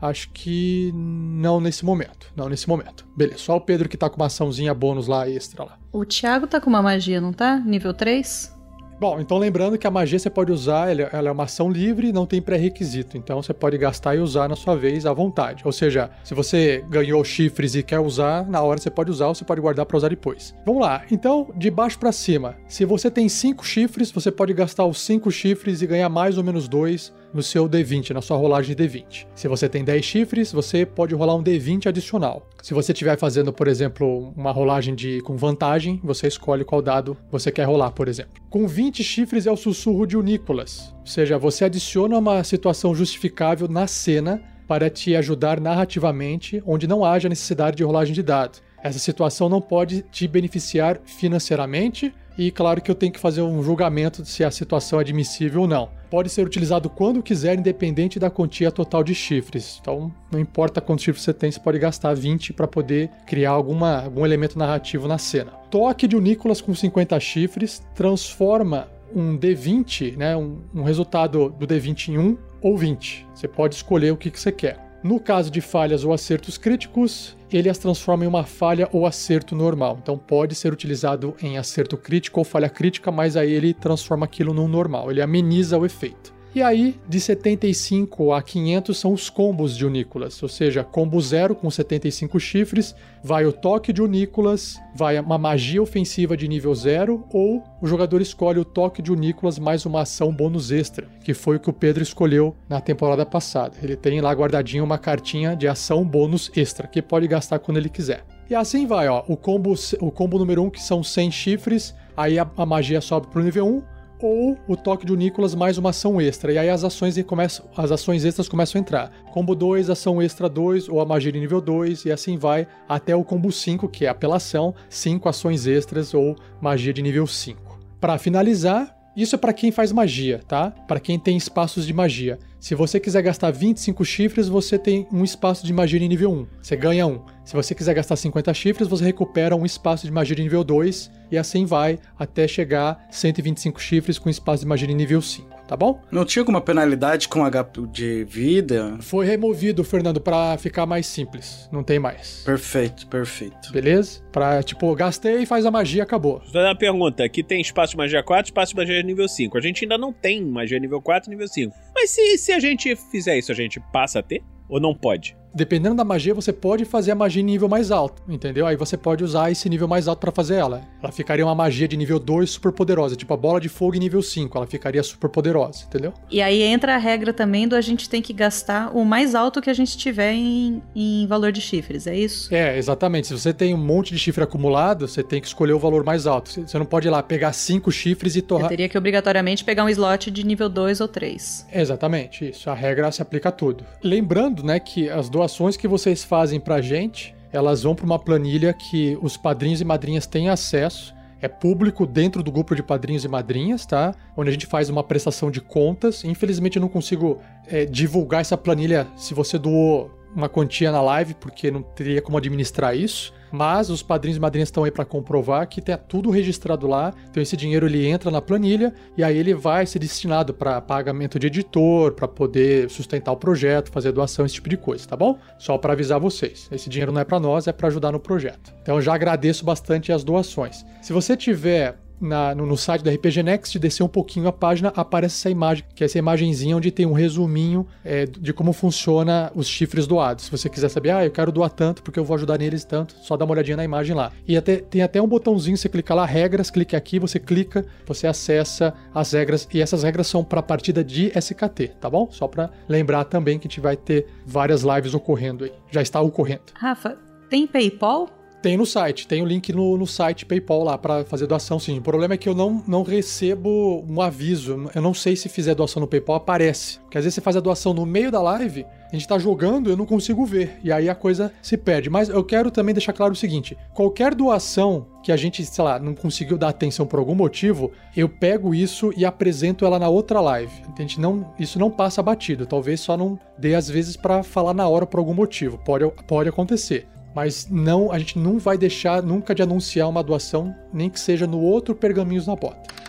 Acho 0.00 0.30
que 0.30 0.90
não 0.94 1.60
nesse 1.60 1.84
momento. 1.84 2.32
Não 2.34 2.48
nesse 2.48 2.66
momento. 2.66 3.06
Beleza, 3.14 3.38
só 3.38 3.56
o 3.56 3.60
Pedro 3.60 3.88
que 3.88 3.98
tá 3.98 4.08
com 4.08 4.16
uma 4.16 4.26
açãozinha 4.26 4.72
bônus 4.72 5.06
lá 5.06 5.28
extra 5.28 5.62
lá. 5.62 5.78
O 5.92 6.04
Thiago 6.06 6.46
tá 6.46 6.58
com 6.60 6.70
uma 6.70 6.80
magia, 6.80 7.20
não 7.20 7.32
tá? 7.32 7.58
Nível 7.58 7.92
3? 7.92 8.59
Bom, 9.00 9.18
então 9.18 9.38
lembrando 9.38 9.78
que 9.78 9.86
a 9.86 9.90
magia 9.90 10.18
você 10.18 10.28
pode 10.28 10.52
usar, 10.52 10.90
ela 10.90 11.30
é 11.30 11.32
uma 11.32 11.44
ação 11.44 11.70
livre, 11.70 12.12
não 12.12 12.26
tem 12.26 12.42
pré-requisito. 12.42 13.16
Então 13.16 13.42
você 13.42 13.54
pode 13.54 13.78
gastar 13.78 14.14
e 14.14 14.18
usar 14.18 14.46
na 14.46 14.54
sua 14.54 14.76
vez 14.76 15.06
à 15.06 15.12
vontade. 15.14 15.62
Ou 15.64 15.72
seja, 15.72 16.10
se 16.22 16.34
você 16.34 16.84
ganhou 16.86 17.24
chifres 17.24 17.74
e 17.74 17.82
quer 17.82 17.98
usar, 17.98 18.46
na 18.46 18.60
hora 18.60 18.78
você 18.78 18.90
pode 18.90 19.10
usar 19.10 19.28
ou 19.28 19.34
você 19.34 19.42
pode 19.42 19.58
guardar 19.58 19.86
para 19.86 19.96
usar 19.96 20.08
depois. 20.10 20.54
Vamos 20.66 20.82
lá. 20.82 21.02
Então, 21.10 21.48
de 21.56 21.70
baixo 21.70 21.98
para 21.98 22.12
cima, 22.12 22.56
se 22.68 22.84
você 22.84 23.10
tem 23.10 23.26
cinco 23.26 23.64
chifres, 23.64 24.10
você 24.10 24.30
pode 24.30 24.52
gastar 24.52 24.84
os 24.84 25.00
cinco 25.00 25.30
chifres 25.30 25.80
e 25.80 25.86
ganhar 25.86 26.10
mais 26.10 26.36
ou 26.36 26.44
menos 26.44 26.68
dois 26.68 27.10
no 27.32 27.42
seu 27.42 27.68
D20, 27.68 28.10
na 28.10 28.20
sua 28.20 28.36
rolagem 28.36 28.74
de 28.74 28.84
D20. 28.84 29.26
Se 29.34 29.48
você 29.48 29.68
tem 29.68 29.84
10 29.84 30.04
chifres, 30.04 30.52
você 30.52 30.84
pode 30.84 31.14
rolar 31.14 31.34
um 31.34 31.42
D20 31.42 31.86
adicional. 31.86 32.48
Se 32.62 32.74
você 32.74 32.92
estiver 32.92 33.18
fazendo, 33.18 33.52
por 33.52 33.68
exemplo, 33.68 34.32
uma 34.36 34.52
rolagem 34.52 34.94
de 34.94 35.20
com 35.22 35.36
vantagem, 35.36 36.00
você 36.02 36.26
escolhe 36.26 36.64
qual 36.64 36.82
dado 36.82 37.16
você 37.30 37.50
quer 37.50 37.64
rolar, 37.64 37.92
por 37.92 38.08
exemplo. 38.08 38.42
Com 38.50 38.66
20 38.66 39.02
chifres 39.02 39.46
é 39.46 39.52
o 39.52 39.56
sussurro 39.56 40.06
de 40.06 40.16
Unícolas, 40.16 40.94
ou 41.00 41.06
seja, 41.06 41.38
você 41.38 41.64
adiciona 41.64 42.18
uma 42.18 42.42
situação 42.44 42.94
justificável 42.94 43.68
na 43.68 43.86
cena 43.86 44.42
para 44.66 44.88
te 44.88 45.16
ajudar 45.16 45.60
narrativamente, 45.60 46.62
onde 46.64 46.86
não 46.86 47.04
haja 47.04 47.28
necessidade 47.28 47.76
de 47.76 47.82
rolagem 47.82 48.14
de 48.14 48.22
dado. 48.22 48.60
Essa 48.82 48.98
situação 48.98 49.48
não 49.48 49.60
pode 49.60 50.02
te 50.10 50.28
beneficiar 50.28 51.00
financeiramente, 51.04 52.14
e 52.38 52.50
claro 52.50 52.80
que 52.80 52.90
eu 52.90 52.94
tenho 52.94 53.12
que 53.12 53.18
fazer 53.18 53.42
um 53.42 53.62
julgamento 53.62 54.24
se 54.24 54.44
a 54.44 54.50
situação 54.50 54.98
é 54.98 55.02
admissível 55.02 55.62
ou 55.62 55.66
não. 55.68 55.90
Pode 56.10 56.28
ser 56.28 56.44
utilizado 56.44 56.90
quando 56.90 57.22
quiser, 57.22 57.56
independente 57.56 58.18
da 58.18 58.28
quantia 58.28 58.72
total 58.72 59.04
de 59.04 59.14
chifres. 59.14 59.78
Então, 59.80 60.12
não 60.30 60.40
importa 60.40 60.80
quantos 60.80 61.04
chifres 61.04 61.24
você 61.24 61.32
tem, 61.32 61.50
você 61.52 61.60
pode 61.60 61.78
gastar 61.78 62.14
20 62.14 62.52
para 62.52 62.66
poder 62.66 63.08
criar 63.26 63.50
alguma, 63.50 64.02
algum 64.02 64.26
elemento 64.26 64.58
narrativo 64.58 65.06
na 65.06 65.18
cena. 65.18 65.52
Toque 65.70 66.08
de 66.08 66.16
Nicolas 66.16 66.60
com 66.60 66.74
50 66.74 67.18
chifres 67.20 67.80
transforma 67.94 68.88
um 69.14 69.38
D20, 69.38 70.16
né, 70.16 70.36
um, 70.36 70.58
um 70.74 70.82
resultado 70.82 71.48
do 71.50 71.66
D20 71.66 72.08
em 72.08 72.18
1 72.18 72.38
ou 72.60 72.76
20. 72.76 73.26
Você 73.34 73.48
pode 73.48 73.76
escolher 73.76 74.12
o 74.12 74.16
que, 74.16 74.30
que 74.30 74.40
você 74.40 74.52
quer. 74.52 74.89
No 75.02 75.18
caso 75.18 75.50
de 75.50 75.62
falhas 75.62 76.04
ou 76.04 76.12
acertos 76.12 76.58
críticos, 76.58 77.34
ele 77.50 77.70
as 77.70 77.78
transforma 77.78 78.24
em 78.24 78.28
uma 78.28 78.44
falha 78.44 78.88
ou 78.92 79.06
acerto 79.06 79.56
normal. 79.56 79.98
Então 80.02 80.18
pode 80.18 80.54
ser 80.54 80.72
utilizado 80.72 81.34
em 81.42 81.56
acerto 81.56 81.96
crítico 81.96 82.38
ou 82.38 82.44
falha 82.44 82.68
crítica, 82.68 83.10
mas 83.10 83.36
aí 83.36 83.50
ele 83.50 83.72
transforma 83.72 84.26
aquilo 84.26 84.52
num 84.52 84.68
normal, 84.68 85.10
ele 85.10 85.22
ameniza 85.22 85.78
o 85.78 85.86
efeito. 85.86 86.39
E 86.52 86.60
aí, 86.60 86.98
de 87.08 87.20
75 87.20 88.32
a 88.32 88.42
500 88.42 88.98
são 88.98 89.12
os 89.12 89.30
combos 89.30 89.76
de 89.76 89.86
Unícolas, 89.86 90.42
ou 90.42 90.48
seja, 90.48 90.82
combo 90.82 91.20
0 91.20 91.54
com 91.54 91.70
75 91.70 92.40
chifres, 92.40 92.92
vai 93.22 93.46
o 93.46 93.52
toque 93.52 93.92
de 93.92 94.02
Unícolas, 94.02 94.76
vai 94.92 95.16
uma 95.20 95.38
magia 95.38 95.80
ofensiva 95.80 96.36
de 96.36 96.48
nível 96.48 96.74
0, 96.74 97.24
ou 97.32 97.62
o 97.80 97.86
jogador 97.86 98.20
escolhe 98.20 98.58
o 98.58 98.64
toque 98.64 99.00
de 99.00 99.12
Unícolas 99.12 99.60
mais 99.60 99.86
uma 99.86 100.00
ação 100.00 100.32
bônus 100.32 100.72
extra, 100.72 101.06
que 101.22 101.32
foi 101.32 101.54
o 101.54 101.60
que 101.60 101.70
o 101.70 101.72
Pedro 101.72 102.02
escolheu 102.02 102.56
na 102.68 102.80
temporada 102.80 103.24
passada. 103.24 103.76
Ele 103.80 103.94
tem 103.94 104.20
lá 104.20 104.32
guardadinho 104.32 104.82
uma 104.82 104.98
cartinha 104.98 105.54
de 105.54 105.68
ação 105.68 106.04
bônus 106.04 106.50
extra, 106.56 106.88
que 106.88 107.00
pode 107.00 107.28
gastar 107.28 107.60
quando 107.60 107.76
ele 107.76 107.88
quiser. 107.88 108.24
E 108.50 108.56
assim 108.56 108.88
vai, 108.88 109.06
ó, 109.06 109.22
o 109.28 109.36
combo, 109.36 109.72
o 110.00 110.10
combo 110.10 110.36
número 110.36 110.62
1, 110.62 110.66
um, 110.66 110.70
que 110.70 110.82
são 110.82 111.00
100 111.00 111.30
chifres, 111.30 111.94
aí 112.16 112.40
a, 112.40 112.50
a 112.56 112.66
magia 112.66 113.00
sobe 113.00 113.28
pro 113.28 113.40
nível 113.40 113.68
1, 113.68 113.99
ou 114.22 114.56
o 114.66 114.76
toque 114.76 115.06
de 115.06 115.16
Nicolas 115.16 115.54
mais 115.54 115.78
uma 115.78 115.90
ação 115.90 116.20
extra. 116.20 116.52
E 116.52 116.58
aí 116.58 116.68
as 116.68 116.84
ações 116.84 117.20
começam, 117.22 117.66
as 117.76 117.90
ações 117.90 118.24
extras 118.24 118.48
começam 118.48 118.78
a 118.78 118.82
entrar. 118.82 119.12
Combo 119.32 119.54
2, 119.54 119.90
ação 119.90 120.20
extra 120.20 120.48
2 120.48 120.88
ou 120.88 121.00
a 121.00 121.06
magia 121.06 121.32
de 121.32 121.40
nível 121.40 121.60
2 121.60 122.04
e 122.04 122.12
assim 122.12 122.36
vai 122.36 122.66
até 122.88 123.14
o 123.14 123.24
combo 123.24 123.50
5, 123.50 123.88
que 123.88 124.06
é 124.06 124.08
apelação, 124.08 124.74
5 124.88 125.28
ações 125.28 125.66
extras 125.66 126.14
ou 126.14 126.36
magia 126.60 126.92
de 126.92 127.02
nível 127.02 127.26
5. 127.26 127.78
Para 128.00 128.18
finalizar, 128.18 128.96
isso 129.16 129.34
é 129.34 129.38
para 129.38 129.52
quem 129.52 129.70
faz 129.70 129.92
magia, 129.92 130.40
tá? 130.46 130.70
Para 130.70 131.00
quem 131.00 131.18
tem 131.18 131.36
espaços 131.36 131.86
de 131.86 131.92
magia. 131.92 132.38
Se 132.60 132.74
você 132.74 133.00
quiser 133.00 133.22
gastar 133.22 133.50
25 133.50 134.04
chifres, 134.04 134.46
você 134.46 134.78
tem 134.78 135.08
um 135.10 135.24
espaço 135.24 135.64
de 135.64 135.72
magia 135.72 135.98
de 135.98 136.06
nível 136.06 136.30
1. 136.30 136.46
Você 136.60 136.76
ganha 136.76 137.06
um. 137.06 137.24
Se 137.42 137.54
você 137.54 137.74
quiser 137.74 137.94
gastar 137.94 138.16
50 138.16 138.52
chifres, 138.52 138.86
você 138.86 139.02
recupera 139.02 139.56
um 139.56 139.64
espaço 139.64 140.04
de 140.04 140.12
magia 140.12 140.36
de 140.36 140.42
nível 140.42 140.62
2 140.62 141.10
e 141.30 141.38
assim 141.38 141.64
vai 141.64 141.98
até 142.18 142.46
chegar 142.46 143.06
125 143.10 143.80
chifres 143.80 144.18
com 144.18 144.28
espaço 144.28 144.62
de 144.62 144.68
magia 144.68 144.86
de 144.86 144.94
nível 144.94 145.22
5 145.22 145.49
tá 145.70 145.76
bom? 145.76 146.02
Não 146.10 146.24
tinha 146.24 146.42
alguma 146.42 146.60
penalidade 146.60 147.28
com 147.28 147.48
HP 147.48 147.86
de 147.92 148.24
vida? 148.24 148.98
Foi 149.00 149.24
removido, 149.24 149.84
Fernando, 149.84 150.20
para 150.20 150.58
ficar 150.58 150.84
mais 150.84 151.06
simples. 151.06 151.68
Não 151.70 151.84
tem 151.84 151.96
mais. 151.96 152.42
Perfeito, 152.44 153.06
perfeito. 153.06 153.70
Beleza? 153.72 154.20
Pra, 154.32 154.64
tipo, 154.64 154.92
gastei, 154.96 155.46
faz 155.46 155.64
a 155.64 155.70
magia, 155.70 156.02
acabou. 156.02 156.40
Vou 156.40 156.46
fazer 156.46 156.66
uma 156.66 156.74
pergunta. 156.74 157.22
Aqui 157.22 157.44
tem 157.44 157.60
espaço 157.60 157.92
de 157.92 157.98
magia 157.98 158.20
4, 158.20 158.46
espaço 158.46 158.72
de 158.72 158.78
magia 158.78 159.00
nível 159.00 159.28
5. 159.28 159.56
A 159.56 159.60
gente 159.60 159.84
ainda 159.84 159.96
não 159.96 160.12
tem 160.12 160.44
magia 160.44 160.76
nível 160.80 161.00
4 161.00 161.30
e 161.30 161.30
nível 161.30 161.46
5. 161.46 161.72
Mas 161.94 162.10
se, 162.10 162.36
se 162.36 162.50
a 162.50 162.58
gente 162.58 162.96
fizer 162.96 163.38
isso, 163.38 163.52
a 163.52 163.54
gente 163.54 163.78
passa 163.92 164.18
a 164.18 164.22
ter? 164.24 164.42
Ou 164.68 164.80
não 164.80 164.92
pode? 164.92 165.36
Dependendo 165.54 165.96
da 165.96 166.04
magia, 166.04 166.34
você 166.34 166.52
pode 166.52 166.84
fazer 166.84 167.10
a 167.10 167.14
magia 167.14 167.42
em 167.42 167.44
nível 167.44 167.68
mais 167.68 167.90
alto, 167.90 168.22
entendeu? 168.28 168.66
Aí 168.66 168.76
você 168.76 168.96
pode 168.96 169.24
usar 169.24 169.50
esse 169.50 169.68
nível 169.68 169.88
mais 169.88 170.06
alto 170.06 170.20
para 170.20 170.30
fazer 170.30 170.56
ela. 170.56 170.82
Ela 171.02 171.12
ficaria 171.12 171.44
uma 171.44 171.54
magia 171.54 171.88
de 171.88 171.96
nível 171.96 172.18
2 172.18 172.50
super 172.50 172.72
poderosa, 172.72 173.16
tipo 173.16 173.32
a 173.34 173.36
bola 173.36 173.60
de 173.60 173.68
fogo 173.68 173.96
em 173.96 173.98
nível 173.98 174.22
5, 174.22 174.56
ela 174.56 174.66
ficaria 174.66 175.02
super 175.02 175.28
poderosa, 175.28 175.84
entendeu? 175.86 176.12
E 176.30 176.40
aí 176.40 176.62
entra 176.62 176.94
a 176.94 176.98
regra 176.98 177.32
também 177.32 177.66
do 177.66 177.74
a 177.74 177.80
gente 177.80 178.08
tem 178.08 178.22
que 178.22 178.32
gastar 178.32 178.94
o 178.96 179.04
mais 179.04 179.34
alto 179.34 179.60
que 179.60 179.70
a 179.70 179.74
gente 179.74 179.96
tiver 179.96 180.32
em, 180.32 180.82
em 180.94 181.26
valor 181.26 181.50
de 181.52 181.60
chifres, 181.60 182.06
é 182.06 182.16
isso? 182.16 182.54
É, 182.54 182.76
exatamente. 182.76 183.28
Se 183.28 183.32
você 183.32 183.52
tem 183.52 183.74
um 183.74 183.78
monte 183.78 184.12
de 184.12 184.18
chifre 184.18 184.44
acumulado, 184.44 185.08
você 185.08 185.22
tem 185.22 185.40
que 185.40 185.46
escolher 185.46 185.72
o 185.72 185.78
valor 185.78 186.04
mais 186.04 186.26
alto. 186.26 186.50
Você 186.50 186.78
não 186.78 186.86
pode 186.86 187.08
ir 187.08 187.10
lá 187.10 187.22
pegar 187.22 187.52
cinco 187.52 187.90
chifres 187.90 188.36
e 188.36 188.42
torrar. 188.42 188.66
Eu 188.66 188.68
teria 188.68 188.88
que 188.88 188.98
obrigatoriamente 188.98 189.64
pegar 189.64 189.84
um 189.84 189.88
slot 189.88 190.30
de 190.30 190.44
nível 190.44 190.68
2 190.68 191.00
ou 191.00 191.08
3. 191.08 191.66
Exatamente, 191.72 192.50
isso. 192.50 192.70
A 192.70 192.74
regra 192.74 193.10
se 193.10 193.22
aplica 193.22 193.48
a 193.48 193.52
tudo. 193.52 193.84
Lembrando, 194.02 194.62
né, 194.62 194.78
que 194.78 195.08
as 195.08 195.28
doações 195.40 195.74
que 195.74 195.88
vocês 195.88 196.22
fazem 196.22 196.60
pra 196.60 196.82
gente, 196.82 197.34
elas 197.50 197.82
vão 197.82 197.94
para 197.94 198.04
uma 198.04 198.18
planilha 198.18 198.74
que 198.74 199.18
os 199.22 199.38
padrinhos 199.38 199.80
e 199.80 199.84
madrinhas 199.86 200.26
têm 200.26 200.50
acesso. 200.50 201.14
É 201.40 201.48
público 201.48 202.06
dentro 202.06 202.42
do 202.42 202.52
grupo 202.52 202.74
de 202.74 202.82
padrinhos 202.82 203.24
e 203.24 203.28
madrinhas, 203.28 203.86
tá? 203.86 204.14
Onde 204.36 204.50
a 204.50 204.52
gente 204.52 204.66
faz 204.66 204.90
uma 204.90 205.02
prestação 205.02 205.50
de 205.50 205.58
contas. 205.62 206.22
Infelizmente 206.24 206.76
eu 206.76 206.82
não 206.82 206.90
consigo 206.90 207.38
é, 207.66 207.86
divulgar 207.86 208.42
essa 208.42 208.58
planilha 208.58 209.08
se 209.16 209.32
você 209.32 209.56
doou 209.58 210.10
uma 210.36 210.46
quantia 210.50 210.92
na 210.92 211.00
live, 211.00 211.32
porque 211.32 211.70
não 211.70 211.82
teria 211.82 212.20
como 212.20 212.36
administrar 212.36 212.94
isso. 212.94 213.32
Mas 213.52 213.90
os 213.90 214.02
padrinhos 214.02 214.36
e 214.36 214.40
madrinhas 214.40 214.68
estão 214.68 214.84
aí 214.84 214.90
para 214.90 215.04
comprovar 215.04 215.66
que 215.66 215.80
tá 215.80 215.96
tudo 215.96 216.30
registrado 216.30 216.86
lá. 216.86 217.12
Então 217.30 217.42
esse 217.42 217.56
dinheiro 217.56 217.86
ele 217.86 218.06
entra 218.06 218.30
na 218.30 218.40
planilha 218.40 218.92
e 219.16 219.24
aí 219.24 219.36
ele 219.36 219.54
vai 219.54 219.86
ser 219.86 219.98
destinado 219.98 220.54
para 220.54 220.80
pagamento 220.80 221.38
de 221.38 221.46
editor, 221.46 222.12
para 222.12 222.28
poder 222.28 222.90
sustentar 222.90 223.32
o 223.32 223.36
projeto, 223.36 223.90
fazer 223.90 224.12
doação, 224.12 224.44
esse 224.44 224.54
tipo 224.54 224.68
de 224.68 224.76
coisa, 224.76 225.06
tá 225.06 225.16
bom? 225.16 225.38
Só 225.58 225.76
para 225.78 225.92
avisar 225.92 226.20
vocês. 226.20 226.68
Esse 226.70 226.88
dinheiro 226.88 227.12
não 227.12 227.20
é 227.20 227.24
para 227.24 227.40
nós, 227.40 227.66
é 227.66 227.72
para 227.72 227.88
ajudar 227.88 228.12
no 228.12 228.20
projeto. 228.20 228.72
Então 228.82 229.00
já 229.00 229.14
agradeço 229.14 229.64
bastante 229.64 230.12
as 230.12 230.24
doações. 230.24 230.84
Se 231.02 231.12
você 231.12 231.36
tiver 231.36 231.96
na, 232.20 232.54
no, 232.54 232.66
no, 232.66 232.76
site 232.76 233.02
da 233.02 233.10
RPG 233.10 233.42
Next, 233.42 233.78
descer 233.78 234.02
um 234.02 234.08
pouquinho 234.08 234.48
a 234.48 234.52
página, 234.52 234.92
aparece 234.94 235.36
essa 235.36 235.50
imagem, 235.50 235.84
que 235.94 236.04
é 236.04 236.06
essa 236.06 236.18
imagenzinha 236.18 236.76
onde 236.76 236.90
tem 236.90 237.06
um 237.06 237.12
resuminho 237.12 237.86
é, 238.04 238.26
de 238.26 238.52
como 238.52 238.72
funciona 238.72 239.50
os 239.54 239.66
chifres 239.66 240.06
doados. 240.06 240.44
Se 240.44 240.50
você 240.50 240.68
quiser 240.68 240.88
saber, 240.88 241.10
ah, 241.10 241.24
eu 241.24 241.30
quero 241.30 241.50
doar 241.50 241.70
tanto 241.70 242.02
porque 242.02 242.18
eu 242.18 242.24
vou 242.24 242.36
ajudar 242.36 242.58
neles 242.58 242.84
tanto, 242.84 243.14
só 243.22 243.36
dá 243.36 243.44
uma 243.44 243.52
olhadinha 243.52 243.76
na 243.76 243.84
imagem 243.84 244.14
lá. 244.14 244.32
E 244.46 244.56
até, 244.56 244.76
tem 244.76 245.02
até 245.02 245.20
um 245.20 245.26
botãozinho, 245.26 245.76
você 245.76 245.88
clica 245.88 246.14
lá, 246.14 246.24
regras, 246.24 246.70
clique 246.70 246.94
aqui, 246.94 247.18
você 247.18 247.38
clica, 247.38 247.84
você 248.06 248.26
acessa 248.26 248.94
as 249.14 249.32
regras, 249.32 249.68
e 249.72 249.80
essas 249.80 250.02
regras 250.02 250.26
são 250.26 250.44
para 250.44 250.62
partida 250.62 251.02
de 251.02 251.32
SKT, 251.36 251.92
tá 252.00 252.10
bom? 252.10 252.28
Só 252.30 252.46
para 252.46 252.70
lembrar 252.88 253.24
também 253.24 253.58
que 253.58 253.66
a 253.66 253.70
gente 253.70 253.80
vai 253.80 253.96
ter 253.96 254.26
várias 254.46 254.82
lives 254.82 255.14
ocorrendo 255.14 255.64
aí. 255.64 255.72
Já 255.90 256.02
está 256.02 256.20
ocorrendo. 256.20 256.62
Rafa, 256.74 257.16
tem 257.48 257.66
PayPal? 257.66 258.39
Tem 258.62 258.76
no 258.76 258.84
site, 258.84 259.26
tem 259.26 259.42
o 259.42 259.46
link 259.46 259.72
no, 259.72 259.96
no 259.96 260.06
site 260.06 260.44
PayPal 260.44 260.84
lá 260.84 260.98
para 260.98 261.24
fazer 261.24 261.46
doação, 261.46 261.78
sim. 261.78 261.98
O 261.98 262.02
problema 262.02 262.34
é 262.34 262.36
que 262.36 262.46
eu 262.48 262.54
não, 262.54 262.84
não 262.86 263.02
recebo 263.02 264.04
um 264.06 264.20
aviso. 264.20 264.90
Eu 264.94 265.00
não 265.00 265.14
sei 265.14 265.34
se 265.34 265.48
fizer 265.48 265.74
doação 265.74 266.00
no 266.00 266.06
PayPal, 266.06 266.36
aparece. 266.36 266.98
Porque 267.00 267.16
às 267.16 267.24
vezes 267.24 267.36
você 267.36 267.40
faz 267.40 267.56
a 267.56 267.60
doação 267.60 267.94
no 267.94 268.04
meio 268.04 268.30
da 268.30 268.42
live, 268.42 268.84
a 269.10 269.16
gente 269.16 269.26
tá 269.26 269.38
jogando, 269.38 269.88
eu 269.88 269.96
não 269.96 270.04
consigo 270.04 270.44
ver. 270.44 270.78
E 270.84 270.92
aí 270.92 271.08
a 271.08 271.14
coisa 271.14 271.50
se 271.62 271.76
perde. 271.76 272.10
Mas 272.10 272.28
eu 272.28 272.44
quero 272.44 272.70
também 272.70 272.94
deixar 272.94 273.14
claro 273.14 273.32
o 273.32 273.36
seguinte: 273.36 273.76
qualquer 273.94 274.34
doação 274.34 275.06
que 275.22 275.32
a 275.32 275.36
gente, 275.38 275.64
sei 275.64 275.82
lá, 275.82 275.98
não 275.98 276.14
conseguiu 276.14 276.58
dar 276.58 276.68
atenção 276.68 277.06
por 277.06 277.18
algum 277.18 277.34
motivo, 277.34 277.90
eu 278.14 278.28
pego 278.28 278.74
isso 278.74 279.10
e 279.16 279.24
apresento 279.24 279.86
ela 279.86 279.98
na 279.98 280.08
outra 280.08 280.38
live. 280.40 280.72
A 280.94 281.00
gente 281.00 281.18
não, 281.18 281.50
isso 281.58 281.78
não 281.78 281.90
passa 281.90 282.22
batido. 282.22 282.66
Talvez 282.66 283.00
só 283.00 283.16
não 283.16 283.38
dê 283.58 283.74
às 283.74 283.88
vezes 283.88 284.16
para 284.16 284.42
falar 284.42 284.74
na 284.74 284.86
hora 284.86 285.06
por 285.06 285.18
algum 285.18 285.34
motivo. 285.34 285.78
Pode, 285.78 286.06
pode 286.26 286.48
acontecer. 286.50 287.08
Mas 287.34 287.68
não, 287.70 288.10
a 288.10 288.18
gente 288.18 288.38
não 288.38 288.58
vai 288.58 288.76
deixar 288.76 289.22
nunca 289.22 289.54
de 289.54 289.62
anunciar 289.62 290.08
uma 290.08 290.22
doação, 290.22 290.74
nem 290.92 291.08
que 291.08 291.20
seja 291.20 291.46
no 291.46 291.60
outro 291.60 291.94
Pergaminhos 291.94 292.46
na 292.46 292.56
Bota. 292.56 293.00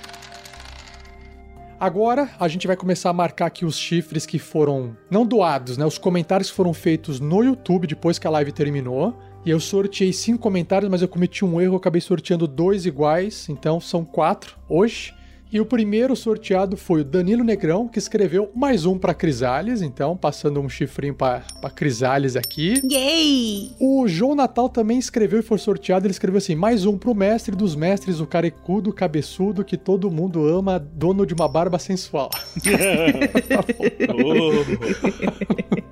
Agora 1.80 2.30
a 2.40 2.48
gente 2.48 2.68
vai 2.68 2.76
começar 2.76 3.10
a 3.10 3.14
marcar 3.14 3.48
aqui 3.48 3.66
os 3.66 3.76
chifres 3.76 4.24
que 4.28 4.38
foram 4.38 4.96
não 5.10 5.26
doados, 5.26 5.78
né? 5.78 5.86
Os 5.86 5.98
comentários 5.98 6.52
que 6.52 6.56
foram 6.56 6.76
feitos 6.76 7.20
no 7.20 7.44
YouTube 7.44 7.88
depois 7.88 8.20
que 8.20 8.28
a 8.28 8.30
live 8.30 8.52
terminou. 8.52 9.18
E 9.44 9.50
eu 9.50 9.60
sorteei 9.60 10.14
cinco 10.14 10.38
comentários, 10.38 10.92
mas 10.92 11.02
eu 11.02 11.08
cometi 11.08 11.44
um 11.44 11.60
erro, 11.60 11.74
eu 11.74 11.78
acabei 11.78 12.00
sorteando 12.00 12.48
dois 12.48 12.86
iguais, 12.86 13.50
então 13.50 13.82
são 13.82 14.06
quatro 14.06 14.60
hoje. 14.70 15.16
E 15.52 15.60
o 15.60 15.66
primeiro 15.66 16.16
sorteado 16.16 16.78
foi 16.78 17.02
o 17.02 17.04
Danilo 17.04 17.44
Negrão, 17.44 17.86
que 17.86 18.00
escreveu 18.00 18.50
mais 18.56 18.86
um 18.86 18.98
para 18.98 19.14
Crisales, 19.14 19.82
então 19.82 20.16
passando 20.16 20.62
um 20.62 20.70
chifrinho 20.70 21.14
para 21.14 21.44
Crisales 21.76 22.38
aqui. 22.38 22.82
Yay! 22.90 23.74
O 23.78 24.08
João 24.08 24.34
Natal 24.34 24.70
também 24.70 24.98
escreveu 24.98 25.42
e 25.42 25.44
foi 25.44 25.58
sorteado, 25.58 26.06
ele 26.06 26.14
escreveu 26.14 26.38
assim: 26.38 26.56
mais 26.56 26.86
um 26.86 26.98
pro 26.98 27.14
mestre 27.14 27.54
dos 27.54 27.76
mestres, 27.76 28.22
o 28.22 28.26
carecudo, 28.26 28.94
cabeçudo, 28.94 29.66
que 29.66 29.76
todo 29.76 30.10
mundo 30.10 30.48
ama, 30.48 30.80
dono 30.80 31.26
de 31.26 31.34
uma 31.34 31.50
barba 31.50 31.78
sensual. 31.78 32.30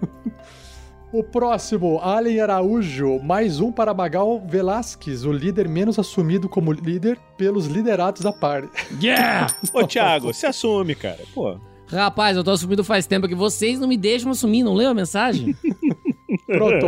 O 1.11 1.23
próximo, 1.23 1.97
Allen 2.03 2.39
Araújo, 2.39 3.19
mais 3.23 3.59
um 3.59 3.71
para 3.71 3.95
Magal 3.95 4.39
Velasquez, 4.45 5.25
o 5.25 5.31
líder 5.31 5.67
menos 5.67 5.97
assumido 5.97 6.47
como 6.47 6.71
líder 6.71 7.17
pelos 7.35 7.65
liderados 7.65 8.21
da 8.21 8.31
party. 8.31 8.69
Yeah! 9.01 9.47
Ô, 9.73 9.87
Thiago, 9.87 10.31
se 10.31 10.45
assume, 10.45 10.93
cara. 10.93 11.17
Pô. 11.33 11.57
Rapaz, 11.87 12.37
eu 12.37 12.43
tô 12.43 12.51
assumindo 12.51 12.83
faz 12.83 13.07
tempo 13.07 13.27
que 13.27 13.33
vocês 13.33 13.79
não 13.79 13.87
me 13.87 13.97
deixam 13.97 14.29
assumir, 14.29 14.61
não 14.61 14.75
leu 14.75 14.91
a 14.91 14.93
mensagem? 14.93 15.55
Pronto. 16.45 16.85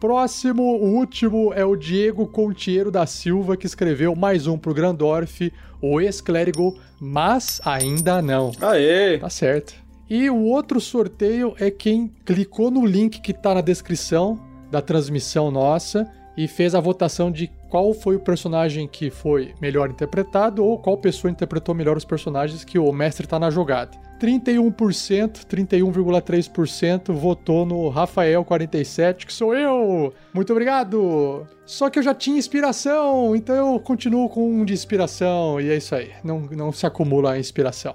Próximo, 0.00 0.62
o 0.62 0.94
último, 0.94 1.52
é 1.52 1.62
o 1.62 1.76
Diego 1.76 2.26
Contiero 2.26 2.90
da 2.90 3.04
Silva, 3.04 3.58
que 3.58 3.66
escreveu 3.66 4.16
mais 4.16 4.46
um 4.46 4.56
pro 4.56 4.72
Grandorf, 4.72 5.52
o 5.82 6.00
ex-clérigo, 6.00 6.78
mas 6.98 7.60
ainda 7.62 8.22
não. 8.22 8.52
Aê! 8.62 9.18
Tá 9.18 9.28
certo. 9.28 9.74
E 10.10 10.28
o 10.28 10.42
outro 10.42 10.80
sorteio 10.80 11.54
é 11.56 11.70
quem 11.70 12.12
clicou 12.24 12.68
no 12.68 12.84
link 12.84 13.20
que 13.20 13.30
está 13.30 13.54
na 13.54 13.60
descrição 13.60 14.40
da 14.68 14.82
transmissão 14.82 15.52
nossa 15.52 16.04
e 16.36 16.48
fez 16.48 16.74
a 16.74 16.80
votação 16.80 17.30
de 17.30 17.48
qual 17.68 17.94
foi 17.94 18.16
o 18.16 18.20
personagem 18.20 18.88
que 18.88 19.08
foi 19.08 19.54
melhor 19.60 19.88
interpretado 19.88 20.64
ou 20.64 20.78
qual 20.78 20.98
pessoa 20.98 21.30
interpretou 21.30 21.76
melhor 21.76 21.96
os 21.96 22.04
personagens 22.04 22.64
que 22.64 22.76
o 22.76 22.90
mestre 22.90 23.24
está 23.24 23.38
na 23.38 23.50
jogada. 23.50 23.92
31%, 24.20 25.44
31,3% 25.44 27.12
votou 27.12 27.64
no 27.64 27.88
Rafael47, 27.92 29.26
que 29.26 29.32
sou 29.32 29.54
eu. 29.54 30.12
Muito 30.34 30.50
obrigado. 30.52 31.46
Só 31.64 31.88
que 31.88 32.00
eu 32.00 32.02
já 32.02 32.14
tinha 32.14 32.36
inspiração, 32.36 33.36
então 33.36 33.54
eu 33.54 33.78
continuo 33.78 34.28
com 34.28 34.50
um 34.52 34.64
de 34.64 34.72
inspiração 34.72 35.60
e 35.60 35.70
é 35.70 35.76
isso 35.76 35.94
aí. 35.94 36.10
Não, 36.24 36.40
não 36.40 36.72
se 36.72 36.84
acumula 36.84 37.34
a 37.34 37.38
inspiração. 37.38 37.94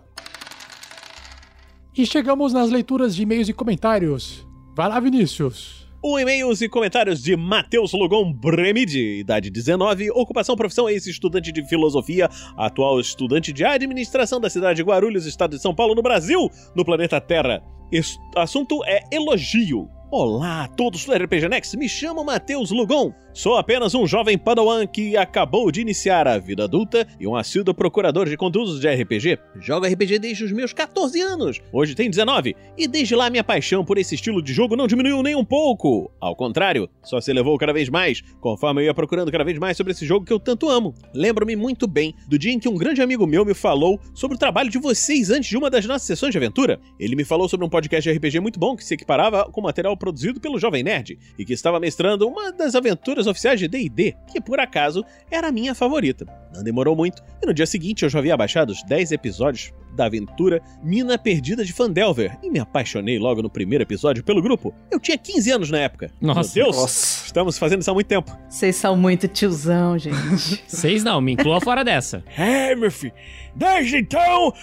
E 1.97 2.05
chegamos 2.05 2.51
nas 2.51 2.69
leituras 2.69 3.15
de 3.15 3.23
e-mails 3.23 3.47
e 3.47 3.53
comentários. 3.53 4.45
Vai 4.75 4.89
lá, 4.89 4.99
Vinícius. 4.99 5.87
Um 6.03 6.19
e-mails 6.19 6.59
e 6.59 6.67
comentários 6.67 7.23
de 7.23 7.37
Matheus 7.37 7.93
Logon 7.93 8.33
Bremide, 8.33 8.99
idade 9.19 9.49
19, 9.49 10.11
ocupação, 10.11 10.57
profissão, 10.57 10.89
ex-estudante 10.89 11.53
de 11.53 11.65
filosofia, 11.65 12.29
atual 12.57 12.99
estudante 12.99 13.53
de 13.53 13.63
administração 13.63 14.41
da 14.41 14.49
cidade 14.49 14.75
de 14.75 14.83
Guarulhos, 14.83 15.25
estado 15.25 15.55
de 15.55 15.61
São 15.61 15.73
Paulo, 15.73 15.95
no 15.95 16.01
Brasil, 16.01 16.51
no 16.75 16.83
planeta 16.83 17.21
Terra. 17.21 17.63
Este 17.89 18.19
assunto 18.35 18.83
é 18.83 18.99
elogio. 19.09 19.87
Olá 20.11 20.65
a 20.65 20.67
todos 20.67 21.03
do 21.03 21.13
RPG 21.13 21.49
Next, 21.49 21.75
me 21.75 21.89
chamo 21.89 22.23
Matheus 22.23 22.69
Lugon. 22.69 23.11
Sou 23.33 23.57
apenas 23.57 23.93
um 23.93 24.07
jovem 24.07 24.37
padawan 24.37 24.87
que 24.87 25.17
acabou 25.17 25.69
de 25.69 25.81
iniciar 25.81 26.25
a 26.25 26.37
vida 26.37 26.63
adulta 26.63 27.05
e 27.19 27.27
um 27.27 27.35
assíduo 27.35 27.73
procurador 27.73 28.29
de 28.29 28.37
conteúdos 28.37 28.79
de 28.79 28.87
RPG. 28.87 29.37
Jogo 29.59 29.85
RPG 29.85 30.19
desde 30.19 30.45
os 30.45 30.53
meus 30.53 30.71
14 30.71 31.19
anos, 31.19 31.59
hoje 31.73 31.95
tenho 31.95 32.09
19, 32.09 32.55
e 32.77 32.87
desde 32.87 33.13
lá 33.13 33.29
minha 33.29 33.43
paixão 33.43 33.83
por 33.83 33.97
esse 33.97 34.15
estilo 34.15 34.41
de 34.41 34.53
jogo 34.53 34.77
não 34.77 34.87
diminuiu 34.87 35.21
nem 35.21 35.35
um 35.35 35.43
pouco. 35.43 36.09
Ao 36.21 36.33
contrário, 36.33 36.87
só 37.03 37.19
se 37.19 37.31
elevou 37.31 37.57
cada 37.57 37.73
vez 37.73 37.89
mais, 37.89 38.21
conforme 38.39 38.81
eu 38.81 38.85
ia 38.85 38.93
procurando 38.93 39.31
cada 39.31 39.43
vez 39.43 39.57
mais 39.57 39.75
sobre 39.75 39.91
esse 39.91 40.05
jogo 40.05 40.25
que 40.25 40.31
eu 40.31 40.39
tanto 40.39 40.69
amo. 40.69 40.93
Lembro-me 41.13 41.57
muito 41.57 41.87
bem 41.87 42.15
do 42.29 42.39
dia 42.39 42.53
em 42.53 42.59
que 42.59 42.69
um 42.69 42.77
grande 42.77 43.01
amigo 43.01 43.27
meu 43.27 43.43
me 43.43 43.53
falou 43.53 43.99
sobre 44.13 44.37
o 44.37 44.39
trabalho 44.39 44.69
de 44.69 44.77
vocês 44.77 45.29
antes 45.29 45.49
de 45.49 45.57
uma 45.57 45.69
das 45.69 45.85
nossas 45.85 46.07
sessões 46.07 46.31
de 46.31 46.37
aventura. 46.37 46.79
Ele 46.97 47.17
me 47.17 47.25
falou 47.25 47.49
sobre 47.49 47.65
um 47.65 47.69
podcast 47.69 48.09
de 48.09 48.17
RPG 48.17 48.39
muito 48.39 48.57
bom 48.57 48.77
que 48.77 48.85
se 48.85 48.93
equiparava 48.93 49.43
com 49.51 49.59
material 49.59 49.97
produzido 50.05 50.39
pelo 50.39 50.59
Jovem 50.59 50.83
Nerd 50.83 51.17
e 51.37 51.43
que 51.43 51.53
estava 51.53 51.79
mestrando 51.79 52.27
uma 52.27 52.51
das 52.51 52.75
aventuras 52.75 53.25
oficiais 53.25 53.59
de 53.59 53.67
D&D, 53.67 54.15
que 54.31 54.39
por 54.39 54.59
acaso 54.59 55.03
era 55.31 55.47
a 55.47 55.51
minha 55.51 55.73
favorita. 55.73 56.27
Não 56.53 56.63
demorou 56.63 56.95
muito 56.95 57.23
e 57.41 57.45
no 57.47 57.53
dia 57.53 57.65
seguinte 57.65 58.03
eu 58.03 58.09
já 58.09 58.19
havia 58.19 58.37
baixado 58.37 58.69
os 58.69 58.83
10 58.83 59.13
episódios 59.13 59.73
da 59.95 60.05
aventura 60.05 60.61
Mina 60.83 61.17
Perdida 61.17 61.65
de 61.65 61.73
Fandelver 61.73 62.37
e 62.43 62.51
me 62.51 62.59
apaixonei 62.59 63.17
logo 63.17 63.41
no 63.41 63.49
primeiro 63.49 63.83
episódio 63.83 64.23
pelo 64.23 64.43
grupo. 64.43 64.71
Eu 64.91 64.99
tinha 64.99 65.17
15 65.17 65.51
anos 65.51 65.71
na 65.71 65.79
época. 65.79 66.11
Nossa. 66.21 66.53
Meu 66.55 66.65
Deus, 66.65 66.77
Nossa. 66.77 67.25
estamos 67.25 67.57
fazendo 67.57 67.81
isso 67.81 67.89
há 67.89 67.93
muito 67.95 68.07
tempo. 68.07 68.31
Vocês 68.47 68.75
são 68.75 68.95
muito 68.95 69.27
tiozão, 69.27 69.97
gente. 69.97 70.63
Seis 70.67 71.03
não, 71.03 71.19
me 71.19 71.31
inclua 71.31 71.59
fora 71.59 71.83
dessa. 71.83 72.23
É, 72.37 72.75
meu 72.75 72.91
filho. 72.91 73.13
Desde 73.55 73.97
então, 73.97 74.53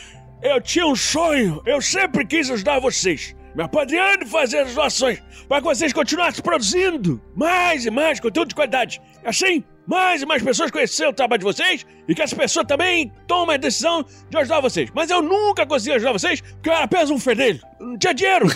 eu 0.43 0.61
tinha 0.61 0.87
um 0.87 0.95
sonho. 0.95 1.61
Eu 1.65 1.81
sempre 1.81 2.25
quis 2.25 2.51
ajudar 2.51 2.79
vocês. 2.79 3.35
Me 3.55 3.63
apadrinhando 3.63 4.27
fazendo 4.27 4.69
as 4.69 4.75
doações 4.75 5.23
para 5.49 5.59
que 5.59 5.65
vocês 5.65 5.93
continuassem 5.93 6.43
produzindo 6.43 7.21
mais 7.37 7.85
e 7.85 7.91
mais 7.91 8.19
conteúdo 8.19 8.49
de 8.49 8.55
qualidade. 8.55 9.01
Assim, 9.25 9.63
mais 9.87 10.23
e 10.23 10.27
mais 10.27 10.43
pessoas 10.43 10.71
conhecerem 10.71 11.13
o 11.13 11.15
trabalho 11.15 11.41
de 11.41 11.45
vocês 11.45 11.85
e 12.09 12.15
que 12.15 12.23
as 12.23 12.33
pessoas 12.33 12.67
também 12.67 13.13
tomem 13.27 13.57
a 13.57 13.59
decisão 13.59 14.05
de 14.31 14.37
ajudar 14.39 14.61
vocês. 14.61 14.91
Mas 14.95 15.11
eu 15.11 15.21
nunca 15.21 15.67
consegui 15.67 15.97
ajudar 15.97 16.13
vocês 16.13 16.41
porque 16.41 16.69
eu 16.71 16.73
era 16.73 16.85
apenas 16.85 17.11
um 17.11 17.19
fedelho. 17.19 17.61
Não 17.79 17.99
tinha 17.99 18.15
dinheiro. 18.15 18.47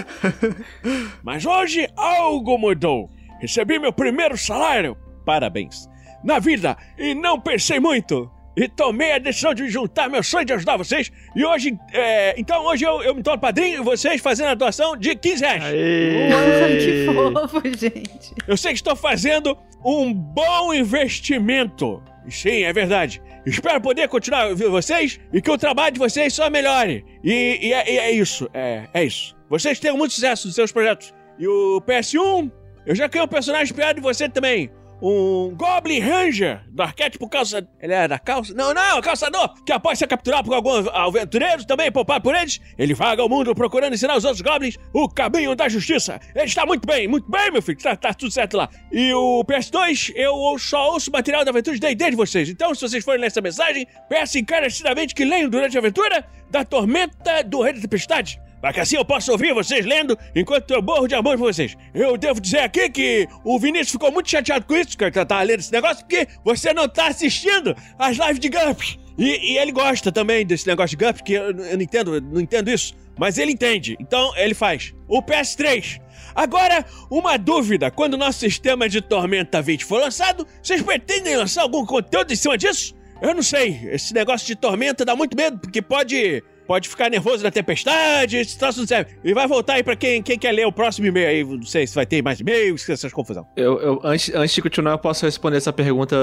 Mas 1.22 1.44
hoje 1.44 1.88
algo 1.96 2.58
mudou. 2.58 3.10
Recebi 3.40 3.78
meu 3.78 3.92
primeiro 3.92 4.36
salário 4.36 4.96
Parabéns. 5.24 5.88
na 6.24 6.38
vida 6.38 6.76
e 6.98 7.14
não 7.14 7.40
pensei 7.40 7.78
muito. 7.80 8.30
E 8.56 8.68
tomei 8.68 9.12
a 9.12 9.18
decisão 9.18 9.54
de 9.54 9.68
juntar 9.68 10.08
meu 10.08 10.22
sonho 10.22 10.44
de 10.44 10.52
ajudar 10.52 10.76
vocês. 10.76 11.10
E 11.36 11.44
hoje, 11.44 11.78
é, 11.92 12.34
então 12.36 12.64
hoje 12.66 12.84
eu, 12.84 13.02
eu 13.02 13.14
me 13.14 13.22
torno 13.22 13.40
padrinho 13.40 13.80
e 13.80 13.84
vocês 13.84 14.20
fazendo 14.20 14.48
a 14.48 14.54
doação 14.54 14.96
de 14.96 15.14
15 15.14 15.44
reais. 15.44 15.62
Ai, 15.64 16.76
que 16.78 17.06
fofo, 17.06 17.62
gente. 17.64 18.34
Eu 18.46 18.56
sei 18.56 18.72
que 18.72 18.78
estou 18.78 18.96
fazendo 18.96 19.56
um 19.84 20.12
bom 20.12 20.74
investimento. 20.74 22.02
Sim, 22.28 22.64
é 22.64 22.72
verdade. 22.72 23.22
Espero 23.46 23.80
poder 23.80 24.08
continuar 24.08 24.48
ouvindo 24.48 24.70
vocês 24.70 25.18
e 25.32 25.40
que 25.40 25.50
o 25.50 25.56
trabalho 25.56 25.94
de 25.94 25.98
vocês 25.98 26.34
só 26.34 26.50
melhore. 26.50 27.04
E, 27.24 27.58
e 27.62 27.72
é, 27.72 27.92
e 27.92 27.98
é 27.98 28.10
isso, 28.10 28.48
é, 28.52 28.84
é 28.92 29.04
isso. 29.04 29.34
Vocês 29.48 29.80
tenham 29.80 29.96
muito 29.96 30.12
sucesso 30.12 30.46
nos 30.46 30.54
seus 30.54 30.70
projetos. 30.70 31.14
E 31.38 31.46
o 31.48 31.80
PS1, 31.86 32.50
eu 32.84 32.94
já 32.94 33.08
criei 33.08 33.24
um 33.24 33.28
personagem 33.28 33.64
inspirado 33.64 33.98
em 33.98 34.02
você 34.02 34.28
também. 34.28 34.70
Um 35.02 35.54
Goblin 35.56 36.00
Ranger, 36.00 36.60
do 36.68 36.82
arquétipo 36.82 37.28
calça... 37.28 37.66
Ele 37.80 38.08
da 38.08 38.18
calça? 38.18 38.52
Não, 38.54 38.74
não, 38.74 39.00
calçador, 39.00 39.54
que 39.64 39.72
após 39.72 39.98
ser 39.98 40.06
capturado 40.06 40.48
por 40.48 40.54
algum 40.54 40.88
aventureiro, 40.90 41.66
também 41.66 41.90
poupado 41.90 42.22
por 42.22 42.34
eles, 42.34 42.60
ele 42.78 42.92
vaga 42.92 43.24
o 43.24 43.28
mundo 43.28 43.54
procurando 43.54 43.94
ensinar 43.94 44.16
os 44.16 44.24
outros 44.24 44.42
Goblins 44.42 44.76
o 44.92 45.08
caminho 45.08 45.54
da 45.54 45.68
justiça. 45.68 46.20
Ele 46.34 46.44
está 46.44 46.66
muito 46.66 46.86
bem, 46.86 47.08
muito 47.08 47.30
bem, 47.30 47.50
meu 47.50 47.62
filho, 47.62 47.78
tá, 47.78 47.96
tá 47.96 48.12
tudo 48.12 48.30
certo 48.30 48.56
lá. 48.56 48.68
E 48.92 49.12
o 49.14 49.44
PS2, 49.44 50.12
eu 50.14 50.58
só 50.58 50.92
ouço 50.92 51.10
material 51.10 51.44
da 51.44 51.50
aventura 51.50 51.74
de 51.74 51.80
D&D 51.80 52.10
de 52.10 52.16
vocês. 52.16 52.48
Então, 52.48 52.74
se 52.74 52.82
vocês 52.82 53.04
forem 53.04 53.20
nessa 53.20 53.40
mensagem, 53.40 53.86
peço 54.08 54.38
encarecidamente 54.38 55.14
que 55.14 55.24
leiam 55.24 55.48
durante 55.48 55.76
a 55.76 55.80
aventura 55.80 56.24
da 56.50 56.64
Tormenta 56.64 57.42
do 57.44 57.62
Rei 57.62 57.74
da 57.74 57.80
Tempestade. 57.80 58.40
Para 58.60 58.72
que 58.72 58.80
assim 58.80 58.96
eu 58.96 59.04
possa 59.04 59.32
ouvir 59.32 59.54
vocês 59.54 59.86
lendo 59.86 60.16
enquanto 60.34 60.70
eu 60.72 60.82
morro 60.82 61.08
de 61.08 61.14
amor 61.14 61.38
por 61.38 61.52
vocês. 61.52 61.76
Eu 61.94 62.16
devo 62.16 62.40
dizer 62.40 62.60
aqui 62.60 62.90
que 62.90 63.26
o 63.44 63.58
Vinícius 63.58 63.92
ficou 63.92 64.12
muito 64.12 64.28
chateado 64.30 64.66
com 64.66 64.76
isso, 64.76 64.96
que 64.96 65.04
eu 65.04 65.26
tava 65.26 65.42
lendo 65.42 65.60
esse 65.60 65.72
negócio, 65.72 66.04
porque 66.04 66.28
você 66.44 66.74
não 66.74 66.88
tá 66.88 67.08
assistindo 67.08 67.74
as 67.98 68.16
lives 68.16 68.38
de 68.38 68.48
GURPS. 68.48 68.98
E, 69.18 69.52
e 69.52 69.58
ele 69.58 69.72
gosta 69.72 70.12
também 70.12 70.44
desse 70.46 70.66
negócio 70.66 70.96
de 70.96 71.04
GURPS, 71.04 71.22
que 71.22 71.32
eu, 71.32 71.44
eu 71.44 71.76
não 71.76 71.82
entendo, 71.82 72.14
eu 72.14 72.20
não 72.20 72.40
entendo 72.40 72.70
isso. 72.70 72.94
Mas 73.18 73.38
ele 73.38 73.52
entende, 73.52 73.96
então 74.00 74.34
ele 74.36 74.54
faz. 74.54 74.94
O 75.08 75.22
PS3. 75.22 76.00
Agora, 76.34 76.84
uma 77.10 77.36
dúvida: 77.36 77.90
quando 77.90 78.14
o 78.14 78.16
nosso 78.16 78.38
sistema 78.38 78.88
de 78.88 79.00
Tormenta 79.00 79.60
20 79.60 79.84
for 79.84 80.00
lançado, 80.00 80.46
vocês 80.62 80.82
pretendem 80.82 81.36
lançar 81.36 81.62
algum 81.62 81.84
conteúdo 81.84 82.32
em 82.32 82.36
cima 82.36 82.56
disso? 82.56 82.94
Eu 83.20 83.34
não 83.34 83.42
sei. 83.42 83.78
Esse 83.90 84.14
negócio 84.14 84.46
de 84.46 84.56
tormenta 84.56 85.04
dá 85.04 85.14
muito 85.14 85.36
medo, 85.36 85.58
porque 85.58 85.82
pode. 85.82 86.42
Pode 86.70 86.88
ficar 86.88 87.10
nervoso 87.10 87.42
na 87.42 87.50
tempestade, 87.50 88.36
esse 88.36 88.56
troço 88.56 88.78
não 88.78 88.86
serve. 88.86 89.16
E 89.24 89.34
vai 89.34 89.48
voltar 89.48 89.72
aí 89.72 89.82
pra 89.82 89.96
quem, 89.96 90.22
quem 90.22 90.38
quer 90.38 90.52
ler 90.52 90.64
o 90.68 90.70
próximo 90.70 91.04
e-mail 91.08 91.26
aí. 91.26 91.42
Não 91.44 91.64
sei 91.64 91.84
se 91.84 91.96
vai 91.96 92.06
ter 92.06 92.22
mais 92.22 92.38
e-mails, 92.38 92.88
essas 92.88 93.12
confusão. 93.12 93.44
Eu, 93.56 93.80
eu- 93.80 94.00
antes, 94.04 94.32
antes 94.32 94.54
de 94.54 94.62
continuar, 94.62 94.92
eu 94.92 94.98
posso 94.98 95.26
responder 95.26 95.56
essa 95.56 95.72
pergunta, 95.72 96.14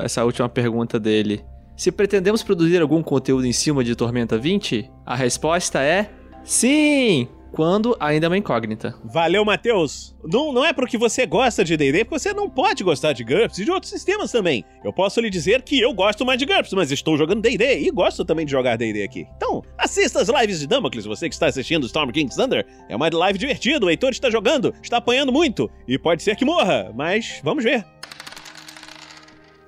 essa 0.00 0.24
última 0.24 0.48
pergunta 0.48 1.00
dele. 1.00 1.44
Se 1.76 1.90
pretendemos 1.90 2.40
produzir 2.40 2.80
algum 2.80 3.02
conteúdo 3.02 3.44
em 3.44 3.52
cima 3.52 3.82
de 3.82 3.96
Tormenta 3.96 4.38
20, 4.38 4.88
a 5.04 5.16
resposta 5.16 5.82
é 5.82 6.08
sim! 6.44 7.26
Quando 7.52 7.96
ainda 7.98 8.26
é 8.26 8.28
uma 8.28 8.38
incógnita. 8.38 8.94
Valeu, 9.04 9.44
Matheus. 9.44 10.14
Não, 10.24 10.52
não 10.52 10.64
é 10.64 10.72
porque 10.72 10.96
você 10.96 11.26
gosta 11.26 11.64
de 11.64 11.76
D&D, 11.76 12.04
porque 12.04 12.18
você 12.18 12.32
não 12.32 12.48
pode 12.48 12.84
gostar 12.84 13.12
de 13.12 13.24
GURPS 13.24 13.58
e 13.58 13.64
de 13.64 13.70
outros 13.70 13.90
sistemas 13.90 14.30
também. 14.30 14.64
Eu 14.84 14.92
posso 14.92 15.20
lhe 15.20 15.28
dizer 15.28 15.62
que 15.62 15.80
eu 15.80 15.92
gosto 15.92 16.24
mais 16.24 16.38
de 16.38 16.46
GURPS, 16.46 16.72
mas 16.74 16.92
estou 16.92 17.16
jogando 17.16 17.42
D&D 17.42 17.80
e 17.80 17.90
gosto 17.90 18.24
também 18.24 18.46
de 18.46 18.52
jogar 18.52 18.76
D&D 18.76 19.02
aqui. 19.02 19.26
Então, 19.36 19.62
assista 19.76 20.20
as 20.20 20.28
lives 20.28 20.60
de 20.60 20.66
Damocles, 20.66 21.04
você 21.04 21.28
que 21.28 21.34
está 21.34 21.46
assistindo 21.46 21.86
Storm 21.86 22.10
King's 22.10 22.36
Thunder. 22.36 22.64
É 22.88 22.94
uma 22.94 23.08
live 23.08 23.38
divertida, 23.38 23.84
o 23.84 23.90
Heitor 23.90 24.10
está 24.10 24.30
jogando, 24.30 24.72
está 24.82 24.98
apanhando 24.98 25.32
muito 25.32 25.68
e 25.88 25.98
pode 25.98 26.22
ser 26.22 26.36
que 26.36 26.44
morra, 26.44 26.92
mas 26.94 27.40
vamos 27.42 27.64
ver. 27.64 27.84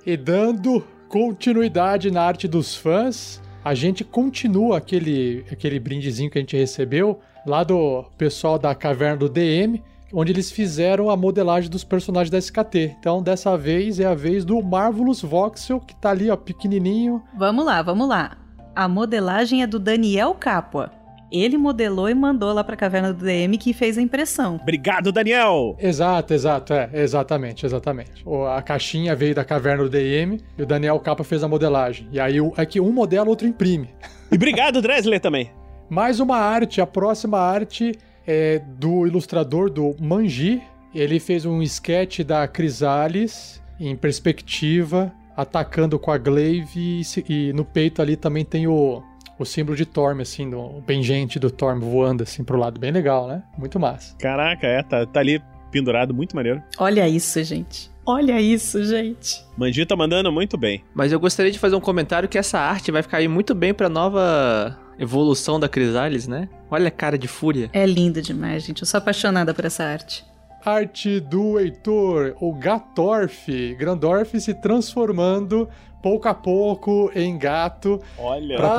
E 0.05 0.15
dando 0.15 0.85
continuidade 1.09 2.09
na 2.11 2.23
arte 2.23 2.47
dos 2.47 2.75
fãs, 2.75 3.41
a 3.63 3.73
gente 3.73 4.03
continua 4.03 4.77
aquele, 4.77 5.45
aquele 5.51 5.79
brindezinho 5.79 6.29
que 6.29 6.37
a 6.37 6.41
gente 6.41 6.57
recebeu 6.57 7.19
lá 7.45 7.63
do 7.63 8.03
pessoal 8.17 8.57
da 8.57 8.73
Caverna 8.75 9.17
do 9.17 9.29
DM, 9.29 9.81
onde 10.13 10.31
eles 10.31 10.51
fizeram 10.51 11.09
a 11.09 11.17
modelagem 11.17 11.69
dos 11.69 11.83
personagens 11.83 12.29
da 12.29 12.37
SKT. 12.37 12.95
Então, 12.99 13.21
dessa 13.21 13.57
vez 13.57 13.99
é 13.99 14.05
a 14.05 14.13
vez 14.13 14.45
do 14.45 14.61
Marvelous 14.61 15.21
Voxel, 15.21 15.79
que 15.79 15.95
tá 15.95 16.11
ali, 16.11 16.29
ó, 16.29 16.35
pequenininho. 16.35 17.21
Vamos 17.37 17.65
lá, 17.65 17.81
vamos 17.81 18.07
lá. 18.07 18.37
A 18.75 18.87
modelagem 18.87 19.61
é 19.63 19.67
do 19.67 19.79
Daniel 19.79 20.33
Capua. 20.35 20.91
Ele 21.31 21.57
modelou 21.57 22.07
e 22.07 22.13
mandou 22.13 22.53
lá 22.53 22.63
pra 22.63 22.75
caverna 22.75 23.11
do 23.11 23.25
DM 23.25 23.57
que 23.57 23.73
fez 23.73 23.97
a 23.97 24.01
impressão. 24.03 24.59
Obrigado, 24.61 25.11
Daniel! 25.11 25.75
Exato, 25.79 26.31
exato, 26.31 26.73
é, 26.73 26.87
exatamente, 26.93 27.65
exatamente. 27.65 28.21
O- 28.23 28.45
a 28.45 28.61
caixinha 28.61 29.15
veio 29.15 29.33
da 29.33 29.43
Caverna 29.43 29.81
do 29.83 29.89
DM 29.89 30.39
e 30.55 30.61
o 30.61 30.65
Daniel 30.65 30.99
Capa 30.99 31.23
fez 31.23 31.43
a 31.43 31.47
modelagem. 31.47 32.07
E 32.11 32.19
aí, 32.19 32.39
o- 32.39 32.53
é 32.55 32.67
que 32.67 32.79
um 32.79 32.91
modela, 32.91 33.27
outro 33.29 33.47
imprime. 33.47 33.89
E 34.31 34.35
obrigado, 34.35 34.79
Dresler, 34.79 35.19
também. 35.19 35.49
Mais 35.93 36.19
uma 36.19 36.37
arte, 36.37 36.81
a 36.81 36.87
próxima 36.87 37.37
arte 37.37 37.91
é 38.25 38.57
do 38.57 39.05
ilustrador 39.05 39.69
do 39.69 39.95
Manji. 39.99 40.59
Ele 40.91 41.19
fez 41.19 41.45
um 41.45 41.61
sketch 41.61 42.21
da 42.21 42.47
Crisales 42.47 43.61
em 43.79 43.95
perspectiva, 43.95 45.13
atacando 45.37 45.99
com 45.99 46.09
a 46.09 46.17
glaive 46.17 47.03
e, 47.03 47.03
e 47.29 47.53
no 47.53 47.63
peito 47.63 48.01
ali 48.01 48.15
também 48.15 48.43
tem 48.43 48.65
o, 48.65 49.03
o 49.37 49.45
símbolo 49.45 49.77
de 49.77 49.85
Torm, 49.85 50.19
assim, 50.19 50.49
do, 50.49 50.59
o 50.59 50.81
pengente 50.81 51.37
do 51.37 51.51
Torm 51.51 51.79
voando 51.79 52.23
assim 52.23 52.43
pro 52.43 52.57
lado. 52.57 52.79
Bem 52.79 52.89
legal, 52.89 53.27
né? 53.27 53.43
Muito 53.55 53.79
massa. 53.79 54.15
Caraca, 54.17 54.65
é, 54.65 54.81
tá, 54.81 55.05
tá 55.05 55.19
ali 55.19 55.39
pendurado, 55.69 56.11
muito 56.11 56.35
maneiro. 56.35 56.59
Olha 56.79 57.07
isso, 57.07 57.43
gente. 57.43 57.92
Olha 58.05 58.39
isso, 58.41 58.83
gente. 58.83 59.43
Mandinho 59.57 59.85
tá 59.85 59.95
mandando 59.95 60.31
muito 60.31 60.57
bem. 60.57 60.83
Mas 60.93 61.11
eu 61.11 61.19
gostaria 61.19 61.51
de 61.51 61.59
fazer 61.59 61.75
um 61.75 61.79
comentário 61.79 62.27
que 62.27 62.37
essa 62.37 62.59
arte 62.59 62.91
vai 62.91 63.01
ficar 63.01 63.17
aí 63.17 63.27
muito 63.27 63.55
bem 63.55 63.73
pra 63.73 63.87
nova 63.87 64.77
evolução 64.99 65.59
da 65.59 65.69
Crisales, 65.69 66.27
né? 66.27 66.49
Olha 66.69 66.89
a 66.89 66.91
cara 66.91 67.17
de 67.17 67.27
fúria. 67.27 67.69
É 67.73 67.85
lindo 67.85 68.21
demais, 68.21 68.63
gente. 68.63 68.81
Eu 68.81 68.85
sou 68.85 68.97
apaixonada 68.97 69.53
por 69.53 69.63
essa 69.65 69.83
arte. 69.85 70.25
Arte 70.65 71.19
do 71.19 71.59
Heitor, 71.59 72.35
o 72.41 72.53
Gatorf. 72.53 73.47
Grandorf 73.75 74.39
se 74.39 74.53
transformando 74.53 75.67
pouco 76.01 76.27
a 76.27 76.33
pouco 76.33 77.09
em 77.15 77.37
gato 77.37 78.01
Olha. 78.17 78.57
para 78.57 78.67
Ah! 78.67 78.75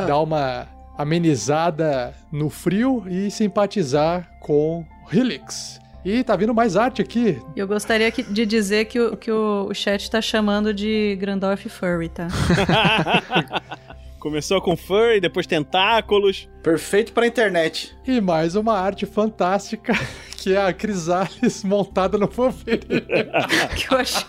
poder 0.00 0.06
dar 0.08 0.20
uma 0.20 0.66
amenizada 0.96 2.14
no 2.32 2.48
frio 2.50 3.04
e 3.08 3.30
simpatizar 3.30 4.28
com 4.40 4.84
Helix. 5.12 5.78
E 6.10 6.24
tá 6.24 6.34
vindo 6.36 6.54
mais 6.54 6.74
arte 6.74 7.02
aqui. 7.02 7.38
Eu 7.54 7.68
gostaria 7.68 8.10
que- 8.10 8.22
de 8.22 8.46
dizer 8.46 8.86
que 8.86 8.98
o, 8.98 9.14
que 9.14 9.30
o, 9.30 9.66
o 9.70 9.74
chat 9.74 10.10
tá 10.10 10.22
chamando 10.22 10.72
de 10.72 11.14
Grandorf 11.20 11.68
Furry, 11.68 12.08
tá? 12.08 12.28
Começou 14.28 14.60
com 14.60 14.76
furry, 14.76 15.20
depois 15.20 15.46
tentáculos. 15.46 16.50
Perfeito 16.62 17.14
pra 17.14 17.26
internet. 17.26 17.96
E 18.06 18.20
mais 18.20 18.56
uma 18.56 18.78
arte 18.78 19.06
fantástica, 19.06 19.94
que 20.36 20.54
é 20.54 20.62
a 20.62 20.70
Crisales 20.70 21.64
montada 21.64 22.18
no 22.18 22.28
Fanfare. 22.28 22.78
que 23.74 23.90
eu 23.90 23.96
acho. 23.96 24.26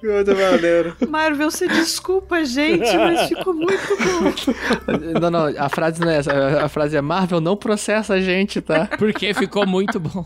Muito 0.00 0.36
maneiro. 0.36 0.96
Marvel, 1.08 1.50
você 1.50 1.66
desculpa, 1.66 2.44
gente, 2.44 2.96
mas 2.96 3.28
ficou 3.28 3.52
muito 3.52 3.96
bom. 3.98 5.20
Não, 5.20 5.28
não, 5.28 5.46
a 5.58 5.68
frase 5.68 6.00
não 6.00 6.08
é 6.08 6.18
essa. 6.18 6.32
A 6.60 6.68
frase 6.68 6.96
é 6.96 7.00
Marvel 7.00 7.40
não 7.40 7.56
processa 7.56 8.14
a 8.14 8.20
gente, 8.20 8.60
tá? 8.60 8.88
Porque 8.96 9.34
ficou 9.34 9.66
muito 9.66 9.98
bom. 9.98 10.24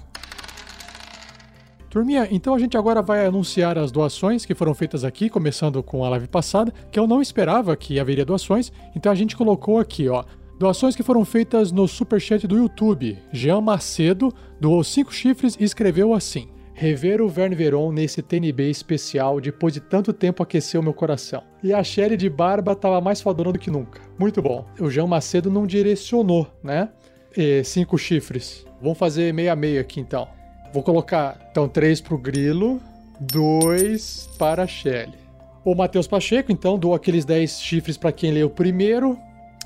Turminha, 1.91 2.29
então 2.31 2.55
a 2.55 2.59
gente 2.59 2.77
agora 2.77 3.03
vai 3.03 3.27
anunciar 3.27 3.77
as 3.77 3.91
doações 3.91 4.47
que 4.47 4.55
foram 4.55 4.73
feitas 4.73 5.03
aqui, 5.03 5.29
começando 5.29 5.83
com 5.83 6.05
a 6.05 6.09
live 6.11 6.29
passada, 6.29 6.73
que 6.89 6.97
eu 6.97 7.05
não 7.05 7.21
esperava 7.21 7.77
que 7.77 7.99
haveria 7.99 8.25
doações, 8.25 8.71
então 8.95 9.11
a 9.11 9.15
gente 9.17 9.37
colocou 9.37 9.77
aqui, 9.77 10.09
ó. 10.09 10.23
Doações 10.57 10.95
que 10.95 11.03
foram 11.03 11.25
feitas 11.25 11.73
no 11.73 11.89
superchat 11.89 12.47
do 12.47 12.57
YouTube. 12.57 13.19
Jean 13.33 13.61
Macedo 13.61 14.33
doou 14.61 14.85
5 14.85 15.13
chifres 15.13 15.57
e 15.59 15.65
escreveu 15.65 16.15
assim: 16.15 16.49
Rever 16.75 17.21
o 17.21 17.29
Verne 17.29 17.57
Veron 17.57 17.91
nesse 17.91 18.23
TNB 18.23 18.71
especial 18.71 19.41
depois 19.41 19.75
de 19.75 19.81
tanto 19.81 20.13
tempo 20.13 20.45
aqueceu 20.45 20.81
meu 20.83 20.95
coração. 20.95 21.43
E 21.61 21.73
a 21.73 21.83
Sherry 21.83 22.17
de 22.17 22.31
barba 22.31 22.77
tava 22.77 23.01
mais 23.01 23.21
fodona 23.21 23.53
do 23.53 23.59
que 23.59 23.71
nunca. 23.71 24.01
Muito 24.17 24.41
bom. 24.41 24.65
O 24.79 24.89
Jean 24.91 25.09
Macedo 25.09 25.51
não 25.51 25.67
direcionou, 25.67 26.47
né? 26.63 26.91
E 27.37 27.65
cinco 27.65 27.99
chifres. 27.99 28.65
Vamos 28.81 28.99
fazer 28.99 29.35
meia 29.35 29.57
meia 29.57 29.81
aqui 29.81 29.99
então. 29.99 30.40
Vou 30.73 30.83
colocar, 30.83 31.37
então, 31.51 31.69
três 31.69 32.01
pro 32.01 32.17
Grilo, 32.17 32.81
dois 33.19 34.29
para 34.39 34.63
a 34.63 34.67
Shelly. 34.67 35.19
O 35.65 35.75
Matheus 35.75 36.07
Pacheco, 36.07 36.53
então, 36.53 36.79
dou 36.79 36.95
aqueles 36.95 37.25
10 37.25 37.61
chifres 37.61 37.97
para 37.97 38.13
quem 38.13 38.33
leu 38.33 38.49
primeiro. 38.49 39.19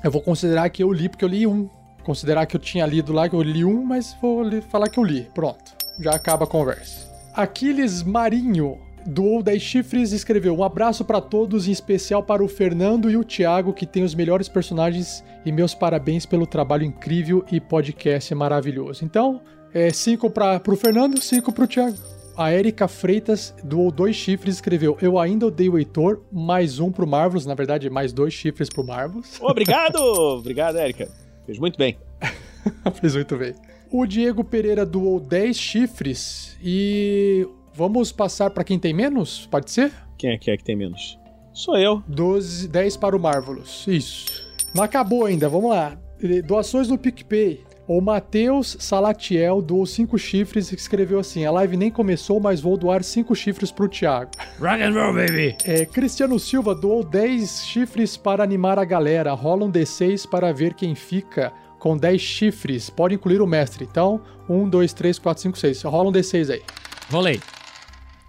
Eu 0.03 0.11
vou 0.11 0.21
considerar 0.21 0.69
que 0.69 0.83
eu 0.83 0.91
li, 0.91 1.07
porque 1.07 1.23
eu 1.23 1.29
li 1.29 1.47
um. 1.47 1.69
Considerar 2.03 2.45
que 2.45 2.55
eu 2.55 2.59
tinha 2.59 2.85
lido 2.85 3.13
lá, 3.13 3.29
que 3.29 3.35
eu 3.35 3.41
li 3.41 3.63
um, 3.63 3.83
mas 3.83 4.15
vou 4.21 4.43
falar 4.63 4.89
que 4.89 4.99
eu 4.99 5.03
li. 5.03 5.29
Pronto. 5.33 5.73
Já 5.99 6.11
acaba 6.11 6.43
a 6.43 6.47
conversa. 6.47 7.09
Aquiles 7.33 8.03
Marinho 8.03 8.77
doou 9.05 9.41
10 9.41 9.61
chifres 9.61 10.11
e 10.11 10.15
escreveu 10.15 10.57
um 10.57 10.63
abraço 10.63 11.05
para 11.05 11.21
todos, 11.21 11.67
em 11.67 11.71
especial 11.71 12.23
para 12.23 12.43
o 12.43 12.47
Fernando 12.47 13.09
e 13.09 13.15
o 13.15 13.23
Thiago, 13.23 13.73
que 13.73 13.85
tem 13.85 14.03
os 14.03 14.15
melhores 14.15 14.49
personagens, 14.49 15.23
e 15.45 15.51
meus 15.51 15.73
parabéns 15.75 16.25
pelo 16.25 16.47
trabalho 16.47 16.83
incrível 16.83 17.45
e 17.51 17.61
podcast 17.61 18.33
maravilhoso. 18.33 19.05
Então, 19.05 19.41
é 19.75 19.91
5 19.91 20.29
para 20.29 20.61
o 20.65 20.75
Fernando, 20.77 21.21
5 21.21 21.51
para 21.51 21.65
o 21.65 21.67
Thiago. 21.67 21.97
A 22.37 22.53
Erika 22.53 22.87
Freitas 22.87 23.53
doou 23.61 23.91
dois 23.91 24.15
chifres 24.15 24.55
e 24.55 24.57
escreveu: 24.57 24.97
Eu 25.01 25.19
ainda 25.19 25.47
odeio 25.47 25.73
o 25.73 25.77
Heitor, 25.77 26.21
mais 26.31 26.79
um 26.79 26.91
pro 26.91 27.05
Marvelous. 27.05 27.45
Na 27.45 27.53
verdade, 27.55 27.89
mais 27.89 28.13
dois 28.13 28.33
chifres 28.33 28.69
pro 28.69 28.85
Marvelous. 28.85 29.37
Obrigado! 29.41 29.97
Obrigado, 29.97 30.77
Érica. 30.77 31.09
Fez 31.45 31.59
muito 31.59 31.77
bem. 31.77 31.97
Fez 33.01 33.15
muito 33.15 33.37
bem. 33.37 33.53
O 33.91 34.05
Diego 34.05 34.43
Pereira 34.45 34.85
doou 34.85 35.19
10 35.19 35.57
chifres 35.57 36.57
e 36.63 37.47
vamos 37.73 38.11
passar 38.11 38.49
para 38.51 38.63
quem 38.63 38.79
tem 38.79 38.93
menos? 38.93 39.45
Pode 39.47 39.71
ser? 39.71 39.91
Quem 40.17 40.31
é 40.31 40.37
que 40.37 40.51
é 40.51 40.57
que 40.57 40.63
tem 40.63 40.75
menos? 40.75 41.19
Sou 41.53 41.77
eu. 41.77 42.01
12, 42.07 42.69
10 42.69 42.97
para 42.97 43.15
o 43.15 43.19
Marvelous. 43.19 43.85
Isso. 43.87 44.45
Não 44.73 44.83
acabou 44.83 45.25
ainda, 45.25 45.47
vamos 45.47 45.69
lá. 45.69 45.97
Doações 46.45 46.87
no 46.87 46.97
PicPay. 46.97 47.63
O 47.87 48.01
Matheus 48.01 48.77
Salatiel 48.79 49.61
doou 49.61 49.85
5 49.85 50.17
chifres 50.17 50.71
e 50.71 50.75
escreveu 50.75 51.19
assim: 51.19 51.45
A 51.45 51.51
live 51.51 51.77
nem 51.77 51.91
começou, 51.91 52.39
mas 52.39 52.59
vou 52.59 52.75
doar 52.75 53.03
5 53.03 53.35
chifres 53.35 53.71
pro 53.71 53.87
Thiago. 53.87 54.31
Rock 54.59 54.81
and 54.81 54.93
roll, 54.93 55.13
baby! 55.13 55.55
É, 55.63 55.85
Cristiano 55.85 56.39
Silva 56.39 56.73
doou 56.73 57.03
10 57.03 57.65
chifres 57.65 58.17
para 58.17 58.43
animar 58.43 58.79
a 58.79 58.85
galera. 58.85 59.33
Rola 59.33 59.65
um 59.65 59.71
D6 59.71 60.27
para 60.27 60.51
ver 60.51 60.73
quem 60.73 60.95
fica 60.95 61.53
com 61.77 61.95
10 61.95 62.19
chifres. 62.19 62.89
Pode 62.89 63.13
incluir 63.13 63.39
o 63.39 63.45
mestre. 63.47 63.87
Então, 63.89 64.19
1, 64.49 64.67
2, 64.67 64.93
3, 64.93 65.19
4, 65.19 65.43
5, 65.43 65.57
6. 65.57 65.83
Rola 65.83 66.09
um 66.09 66.11
D6 66.11 66.53
aí. 66.53 66.63
Rolei. 67.11 67.39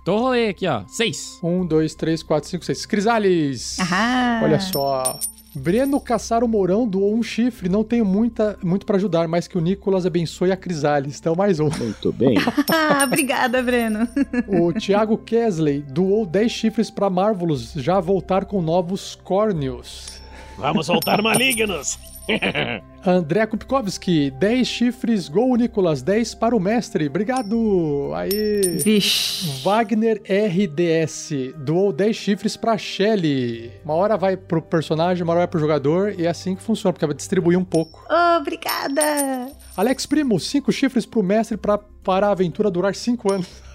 Tô 0.04 0.18
rolei 0.18 0.50
aqui, 0.50 0.68
ó. 0.68 0.84
Seis. 0.86 1.38
1, 1.42 1.66
2, 1.66 1.94
3, 1.94 2.22
4, 2.22 2.50
5, 2.50 2.64
6. 2.64 2.86
Crisales! 2.86 3.80
Ahá. 3.80 4.40
Olha 4.44 4.60
só. 4.60 5.18
Breno 5.56 5.98
Caçaro 5.98 6.46
Mourão 6.46 6.86
doou 6.86 7.14
um 7.14 7.22
chifre. 7.22 7.68
Não 7.68 7.82
tenho 7.82 8.04
muita, 8.04 8.58
muito 8.62 8.84
para 8.84 8.96
ajudar, 8.96 9.26
mas 9.26 9.48
que 9.48 9.56
o 9.56 9.60
Nicolas 9.60 10.04
abençoe 10.04 10.52
a 10.52 10.56
Crisales. 10.56 11.18
Então, 11.18 11.34
mais 11.34 11.58
um. 11.58 11.70
Muito 11.70 12.12
bem. 12.12 12.36
Ah, 12.70 13.02
obrigada, 13.04 13.62
Breno. 13.62 14.06
O 14.46 14.72
Thiago 14.72 15.16
Kesley 15.16 15.80
doou 15.80 16.26
10 16.26 16.52
chifres 16.52 16.90
para 16.90 17.08
Marvelous 17.08 17.72
já 17.74 17.98
voltar 18.00 18.44
com 18.44 18.60
novos 18.60 19.14
córneos. 19.24 20.20
Vamos 20.58 20.86
soltar 20.86 21.22
malignos! 21.22 21.98
André 23.06 23.46
Kupkowski, 23.46 24.30
10 24.32 24.66
chifres, 24.66 25.28
gol 25.28 25.56
Nicolas, 25.56 26.02
10 26.02 26.34
para 26.34 26.56
o 26.56 26.60
mestre. 26.60 27.06
Obrigado! 27.06 28.10
Aí. 28.14 28.78
Vixe. 28.82 29.62
Wagner 29.62 30.20
RDS 30.22 31.30
doou 31.56 31.92
10 31.92 32.16
chifres 32.16 32.56
pra 32.56 32.76
Shelly. 32.76 33.70
Uma 33.84 33.94
hora 33.94 34.16
vai 34.16 34.36
pro 34.36 34.60
personagem, 34.60 35.22
uma 35.22 35.32
hora 35.32 35.40
vai 35.40 35.48
pro 35.48 35.60
jogador, 35.60 36.14
e 36.18 36.26
é 36.26 36.28
assim 36.28 36.56
que 36.56 36.62
funciona, 36.62 36.92
porque 36.92 37.06
vai 37.06 37.14
distribuir 37.14 37.58
um 37.58 37.64
pouco. 37.64 38.04
Obrigada. 38.38 39.48
Alex 39.76 40.06
Primo, 40.06 40.40
5 40.40 40.72
chifres 40.72 41.06
pro 41.06 41.22
mestre 41.22 41.56
pra, 41.56 41.78
para 41.78 42.28
a 42.28 42.32
aventura 42.32 42.70
durar 42.70 42.94
5 42.94 43.32
anos. 43.32 43.65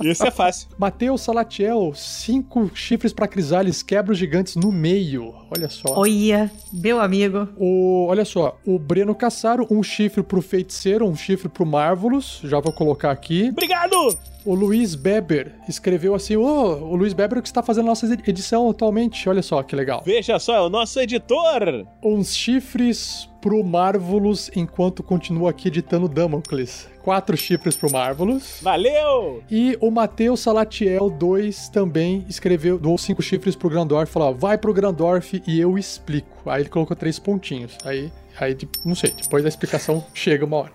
Isso 0.00 0.24
é 0.26 0.30
fácil. 0.30 0.68
Matheus 0.78 1.20
Salatiel, 1.22 1.92
5 1.94 2.70
chifres 2.74 3.12
pra 3.12 3.28
Crisales, 3.28 3.82
quebra 3.82 4.12
os 4.12 4.18
gigantes 4.18 4.56
no 4.56 4.70
meio. 4.70 5.34
Olha 5.50 5.68
só. 5.68 5.94
Olha, 5.96 6.50
meu 6.72 7.00
amigo. 7.00 7.48
O, 7.56 8.06
olha 8.08 8.24
só, 8.24 8.58
o 8.66 8.78
Breno 8.78 9.14
Cassaro, 9.14 9.66
um 9.70 9.82
chifre 9.82 10.22
pro 10.22 10.42
feiticeiro, 10.42 11.06
um 11.06 11.16
chifre 11.16 11.48
pro 11.48 11.66
Marvelous, 11.66 12.40
já 12.44 12.60
vou 12.60 12.72
colocar 12.72 13.10
aqui. 13.10 13.48
Obrigado! 13.50 14.16
O 14.44 14.54
Luiz 14.54 14.94
Beber 14.94 15.52
escreveu 15.66 16.14
assim: 16.14 16.36
Ô, 16.36 16.44
o 16.44 16.96
Luiz 16.96 17.14
Beber 17.14 17.40
que 17.40 17.48
está 17.48 17.62
fazendo 17.62 17.86
a 17.86 17.88
nossa 17.88 18.06
edição 18.26 18.68
atualmente, 18.68 19.26
olha 19.26 19.42
só 19.42 19.62
que 19.62 19.74
legal. 19.74 20.02
Veja 20.04 20.38
só, 20.38 20.56
é 20.56 20.60
o 20.60 20.68
nosso 20.68 21.00
editor! 21.00 21.86
Uns 22.02 22.36
chifres 22.36 23.26
pro 23.44 23.62
Marvelous 23.62 24.50
enquanto 24.56 25.02
continua 25.02 25.50
aqui 25.50 25.68
editando 25.68 26.08
Damocles. 26.08 26.88
Quatro 27.02 27.36
chifres 27.36 27.76
pro 27.76 27.92
Marvelous. 27.92 28.60
Valeu! 28.62 29.42
E 29.50 29.76
o 29.82 29.90
Matheus 29.90 30.40
Salatiel 30.40 31.10
2 31.10 31.68
também 31.68 32.24
escreveu, 32.26 32.78
doou 32.78 32.96
cinco 32.96 33.20
chifres 33.20 33.54
pro 33.54 33.68
Grandorf, 33.68 34.10
falou, 34.10 34.30
ó, 34.30 34.32
vai 34.32 34.56
pro 34.56 34.72
Grandorf 34.72 35.42
e 35.46 35.60
eu 35.60 35.76
explico. 35.76 36.48
Aí 36.48 36.62
ele 36.62 36.70
colocou 36.70 36.96
três 36.96 37.18
pontinhos. 37.18 37.76
Aí, 37.84 38.10
aí 38.40 38.56
não 38.82 38.94
sei, 38.94 39.10
depois 39.10 39.42
da 39.42 39.50
explicação 39.50 40.02
chega 40.14 40.46
uma 40.46 40.56
hora. 40.56 40.72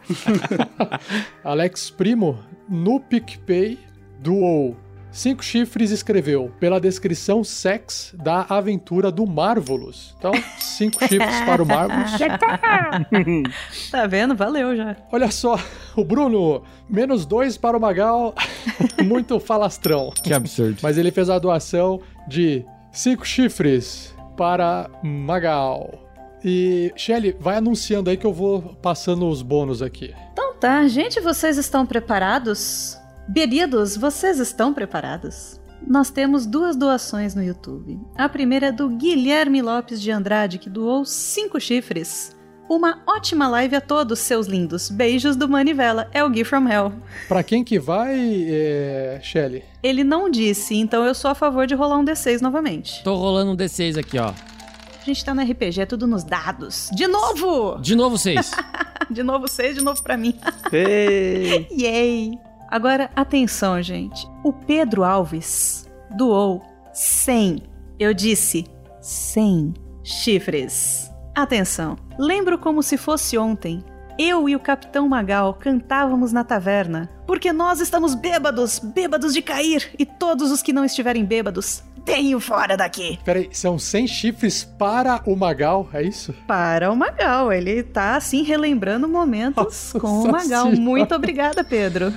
Alex 1.43 1.89
Primo, 1.89 2.37
no 2.69 2.99
PicPay, 2.99 3.79
doou 4.19 4.77
cinco 5.11 5.43
chifres 5.43 5.91
escreveu, 5.91 6.51
pela 6.59 6.79
descrição 6.79 7.43
sex 7.43 8.13
da 8.17 8.45
aventura 8.49 9.11
do 9.11 9.25
Marvelous. 9.25 10.15
Então, 10.17 10.31
cinco 10.59 10.99
chifres 11.07 11.41
para 11.45 11.63
o 11.63 11.65
Marvelous. 11.65 12.11
Tá 13.91 14.05
vendo? 14.07 14.35
Valeu 14.35 14.75
já. 14.75 14.95
Olha 15.11 15.31
só, 15.31 15.59
o 15.95 16.03
Bruno, 16.03 16.63
menos 16.89 17.25
dois 17.25 17.57
para 17.57 17.77
o 17.77 17.81
Magal, 17.81 18.33
muito 19.03 19.39
falastrão. 19.39 20.11
Que 20.23 20.33
absurdo. 20.33 20.77
Mas 20.81 20.97
ele 20.97 21.11
fez 21.11 21.29
a 21.29 21.39
doação 21.39 22.01
de 22.27 22.65
cinco 22.91 23.25
chifres 23.25 24.13
para 24.37 24.89
Magal. 25.03 26.05
E, 26.43 26.93
Shelly, 26.95 27.35
vai 27.39 27.57
anunciando 27.57 28.09
aí 28.09 28.17
que 28.17 28.25
eu 28.25 28.33
vou 28.33 28.61
passando 28.81 29.27
os 29.27 29.41
bônus 29.41 29.81
aqui. 29.81 30.13
Então 30.31 30.53
tá, 30.55 30.87
gente, 30.87 31.19
vocês 31.19 31.57
estão 31.57 31.85
preparados? 31.85 32.98
Bebidos, 33.31 33.95
vocês 33.95 34.39
estão 34.39 34.73
preparados? 34.73 35.61
Nós 35.85 36.09
temos 36.09 36.47
duas 36.47 36.75
doações 36.75 37.35
no 37.35 37.43
YouTube. 37.43 37.99
A 38.17 38.27
primeira 38.27 38.67
é 38.67 38.71
do 38.71 38.89
Guilherme 38.89 39.61
Lopes 39.61 40.01
de 40.01 40.09
Andrade, 40.09 40.57
que 40.57 40.67
doou 40.67 41.05
cinco 41.05 41.61
chifres. 41.61 42.35
Uma 42.67 43.03
ótima 43.07 43.47
live 43.47 43.75
a 43.75 43.81
todos, 43.81 44.17
seus 44.17 44.47
lindos. 44.47 44.89
Beijos 44.89 45.35
do 45.35 45.47
Manivela. 45.47 46.09
É 46.11 46.23
o 46.23 46.29
Gui 46.31 46.43
from 46.43 46.67
Hell. 46.67 46.91
Pra 47.27 47.43
quem 47.43 47.63
que 47.63 47.77
vai, 47.77 48.17
é... 48.49 49.19
Shelly? 49.21 49.63
Ele 49.83 50.03
não 50.03 50.27
disse, 50.27 50.75
então 50.75 51.05
eu 51.05 51.13
sou 51.13 51.29
a 51.29 51.35
favor 51.35 51.67
de 51.67 51.75
rolar 51.75 51.99
um 51.99 52.05
D6 52.05 52.41
novamente. 52.41 53.03
Tô 53.03 53.13
rolando 53.13 53.51
um 53.51 53.55
D6 53.55 53.99
aqui, 53.99 54.17
ó. 54.17 54.29
A 54.29 55.05
gente 55.05 55.23
tá 55.23 55.35
no 55.35 55.43
RPG, 55.43 55.81
é 55.81 55.85
tudo 55.85 56.07
nos 56.07 56.23
dados. 56.23 56.89
De 56.95 57.05
novo! 57.05 57.77
De 57.79 57.95
novo 57.95 58.17
6. 58.17 58.51
de 59.07 59.21
novo 59.21 59.47
6, 59.47 59.75
de 59.75 59.83
novo 59.83 60.01
pra 60.01 60.17
mim. 60.17 60.33
Ei. 60.71 61.67
Yay! 61.77 62.48
Agora, 62.69 63.09
atenção, 63.15 63.81
gente. 63.81 64.27
O 64.43 64.53
Pedro 64.53 65.03
Alves 65.03 65.89
doou 66.15 66.61
100. 66.93 67.63
Eu 67.97 68.13
disse 68.13 68.65
100 69.01 69.73
chifres. 70.03 71.11
Atenção. 71.35 71.97
Lembro 72.17 72.59
como 72.59 72.83
se 72.83 72.97
fosse 72.97 73.37
ontem. 73.37 73.83
Eu 74.19 74.49
e 74.49 74.55
o 74.55 74.59
Capitão 74.59 75.07
Magal 75.07 75.53
cantávamos 75.53 76.33
na 76.33 76.43
taverna, 76.43 77.09
porque 77.25 77.53
nós 77.53 77.79
estamos 77.79 78.13
bêbados, 78.13 78.77
bêbados 78.77 79.33
de 79.33 79.41
cair, 79.41 79.91
e 79.97 80.05
todos 80.05 80.51
os 80.51 80.61
que 80.61 80.73
não 80.73 80.83
estiverem 80.83 81.23
bêbados, 81.23 81.81
deem 82.03 82.37
fora 82.39 82.75
daqui. 82.75 83.17
Peraí, 83.23 83.47
são 83.53 83.79
100 83.79 84.07
chifres 84.07 84.65
para 84.77 85.21
o 85.25 85.37
Magal, 85.37 85.87
é 85.93 86.03
isso? 86.03 86.33
Para 86.45 86.91
o 86.91 86.95
Magal, 86.97 87.53
ele 87.53 87.81
tá 87.81 88.17
assim 88.17 88.43
relembrando 88.43 89.07
momentos 89.07 89.63
Nossa 89.63 89.99
com 89.99 90.23
o 90.23 90.31
Magal. 90.31 90.65
Senhora. 90.65 90.81
Muito 90.81 91.15
obrigada, 91.15 91.63
Pedro. 91.63 92.13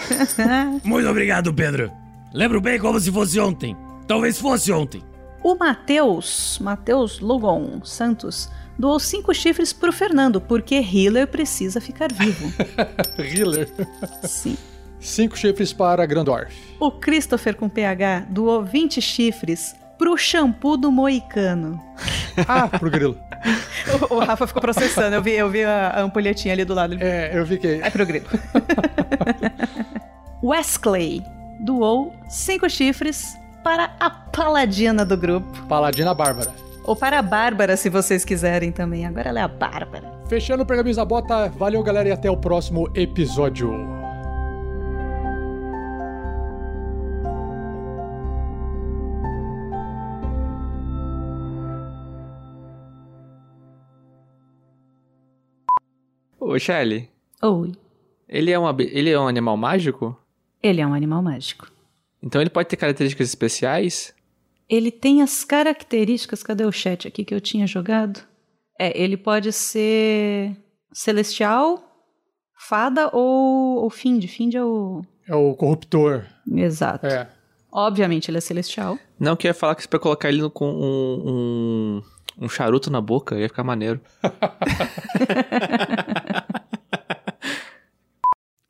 Muito 0.84 1.08
obrigado, 1.08 1.52
Pedro. 1.52 1.90
Lembro 2.32 2.60
bem 2.60 2.78
como 2.78 2.98
se 2.98 3.10
fosse 3.12 3.38
ontem. 3.38 3.76
Talvez 4.06 4.38
fosse 4.38 4.72
ontem. 4.72 5.02
O 5.42 5.54
Matheus, 5.54 6.58
Matheus 6.60 7.18
Lugon 7.20 7.84
Santos, 7.84 8.48
doou 8.78 8.98
cinco 9.00 9.34
chifres 9.34 9.72
pro 9.72 9.92
Fernando, 9.92 10.40
porque 10.40 10.76
Healer 10.76 11.26
precisa 11.26 11.80
ficar 11.80 12.12
vivo. 12.12 12.52
Healer. 13.18 13.68
Sim. 14.22 14.56
Cinco 15.00 15.36
chifres 15.36 15.72
para 15.72 16.06
Grandorf. 16.06 16.54
O 16.78 16.90
Christopher 16.92 17.56
com 17.56 17.68
PH 17.68 18.26
doou 18.30 18.62
20 18.62 19.02
chifres 19.02 19.74
pro 19.98 20.16
shampoo 20.16 20.76
do 20.76 20.92
Moicano. 20.92 21.82
Ah, 22.46 22.68
pro 22.68 22.90
grilo. 22.90 23.18
O, 24.10 24.16
o 24.16 24.18
Rafa 24.20 24.46
ficou 24.46 24.60
processando, 24.60 25.16
eu 25.16 25.22
vi, 25.22 25.32
eu 25.32 25.48
vi 25.50 25.64
a, 25.64 25.88
a 25.88 26.00
ampulhetinha 26.02 26.54
ali 26.54 26.64
do 26.64 26.74
lado. 26.74 26.96
É, 27.00 27.36
eu 27.36 27.44
vi 27.44 27.58
que... 27.58 27.80
É 27.82 27.90
pro 27.90 28.06
grilo. 28.06 28.26
Wesley 30.42 31.24
doou 31.60 32.12
cinco 32.28 32.68
chifres 32.68 33.36
para 33.62 33.94
a 34.00 34.10
paladina 34.10 35.04
do 35.04 35.16
grupo. 35.16 35.66
Paladina 35.68 36.12
Bárbara. 36.14 36.52
Ou 36.84 36.96
para 36.96 37.20
a 37.20 37.22
Bárbara, 37.22 37.76
se 37.76 37.88
vocês 37.88 38.24
quiserem 38.24 38.72
também. 38.72 39.06
Agora 39.06 39.28
ela 39.28 39.38
é 39.38 39.42
a 39.42 39.48
Bárbara. 39.48 40.10
Fechando 40.28 40.64
o 40.64 40.66
Pergaminhos 40.66 40.96
da 40.96 41.04
Bota, 41.04 41.48
valeu 41.48 41.82
galera 41.82 42.08
e 42.08 42.12
até 42.12 42.30
o 42.30 42.36
próximo 42.36 42.90
episódio. 42.94 43.70
Ô, 56.44 56.58
Shelly, 56.58 57.08
Oi. 57.42 57.72
ele 58.28 58.50
é, 58.50 58.58
uma, 58.58 58.72
be- 58.72 58.90
ele 58.92 59.10
é 59.10 59.18
um 59.18 59.28
animal 59.28 59.56
mágico? 59.56 60.16
Ele 60.62 60.80
é 60.80 60.86
um 60.86 60.94
animal 60.94 61.22
mágico. 61.22 61.70
Então 62.22 62.40
ele 62.40 62.50
pode 62.50 62.68
ter 62.68 62.76
características 62.76 63.28
especiais? 63.28 64.14
Ele 64.68 64.90
tem 64.90 65.22
as 65.22 65.44
características. 65.44 66.42
Cadê 66.42 66.64
o 66.64 66.72
chat 66.72 67.06
aqui 67.06 67.24
que 67.24 67.34
eu 67.34 67.40
tinha 67.40 67.66
jogado? 67.66 68.20
É, 68.78 69.00
ele 69.00 69.16
pode 69.16 69.52
ser 69.52 70.56
celestial, 70.92 71.82
fada 72.68 73.08
ou, 73.12 73.82
ou 73.82 73.90
find. 73.90 74.24
Find 74.26 74.54
é 74.54 74.64
o. 74.64 75.02
É 75.28 75.34
o 75.34 75.54
corruptor. 75.54 76.24
Exato. 76.52 77.06
É. 77.06 77.28
Obviamente 77.70 78.30
ele 78.30 78.38
é 78.38 78.40
celestial. 78.40 78.98
Não, 79.18 79.36
que 79.36 79.46
eu 79.46 79.50
ia 79.50 79.54
falar 79.54 79.74
que 79.76 79.82
se 79.82 79.88
pra 79.88 79.98
colocar 79.98 80.28
ele 80.28 80.42
no- 80.42 80.50
com 80.50 80.68
um, 80.70 82.02
um, 82.38 82.44
um 82.44 82.48
charuto 82.48 82.90
na 82.90 83.00
boca, 83.00 83.38
ia 83.38 83.48
ficar 83.48 83.64
maneiro. 83.64 84.00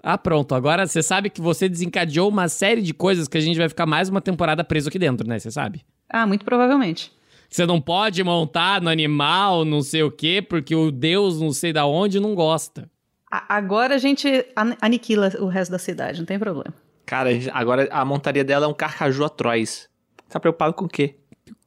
Ah, 0.03 0.19
pronto. 0.19 0.55
Agora 0.55 0.87
você 0.87 1.03
sabe 1.03 1.31
que 1.31 1.41
você 1.41 1.69
desencadeou 1.69 2.29
uma 2.29 2.49
série 2.49 2.83
de 2.83 2.93
coisas 2.93 3.29
que 3.29 3.39
a 3.39 3.41
gente 3.41 3.57
vai 3.57 3.69
ficar 3.69 3.87
mais 3.87 4.09
uma 4.09 4.21
temporada 4.21 4.65
preso 4.65 4.89
aqui 4.89 4.99
dentro, 4.99 5.27
né? 5.27 5.39
Você 5.39 5.51
sabe? 5.51 5.83
Ah, 6.11 6.27
muito 6.27 6.45
provavelmente. 6.45 7.13
Você 7.49 7.65
não 7.67 7.81
pode 7.81 8.23
montar 8.25 8.81
no 8.81 8.89
animal, 8.89 9.65
não 9.65 9.83
sei 9.83 10.03
o 10.03 10.11
quê, 10.11 10.43
porque 10.43 10.75
o 10.75 10.91
deus 10.91 11.41
não 11.41 11.53
sei 11.53 11.73
da 11.73 11.87
onde 11.87 12.19
não 12.19 12.35
gosta. 12.35 12.91
A- 13.31 13.57
agora 13.57 13.95
a 13.95 13.99
gente 13.99 14.27
an- 14.57 14.77
aniquila 14.81 15.31
o 15.39 15.47
resto 15.47 15.71
da 15.71 15.79
cidade, 15.79 16.19
não 16.19 16.27
tem 16.27 16.39
problema. 16.39 16.75
Cara, 17.07 17.29
a 17.31 17.35
gente- 17.35 17.51
agora 17.53 17.89
a 17.93 18.05
montaria 18.05 18.43
dela 18.43 18.67
é 18.67 18.69
um 18.69 18.75
carcaju 18.75 19.25
atroz. 19.25 19.89
Tá 20.29 20.41
preocupado 20.41 20.73
com 20.75 20.87
o 20.87 20.89
quê? 20.89 21.17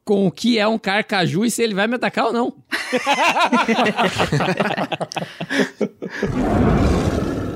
Com 0.04 0.26
o 0.26 0.30
que 0.30 0.58
é 0.58 0.66
um 0.66 0.78
carcaju 0.78 1.44
e 1.44 1.50
se 1.50 1.62
ele 1.62 1.74
vai 1.74 1.86
me 1.86 1.94
atacar 1.94 2.26
ou 2.26 2.32
não. 2.32 2.56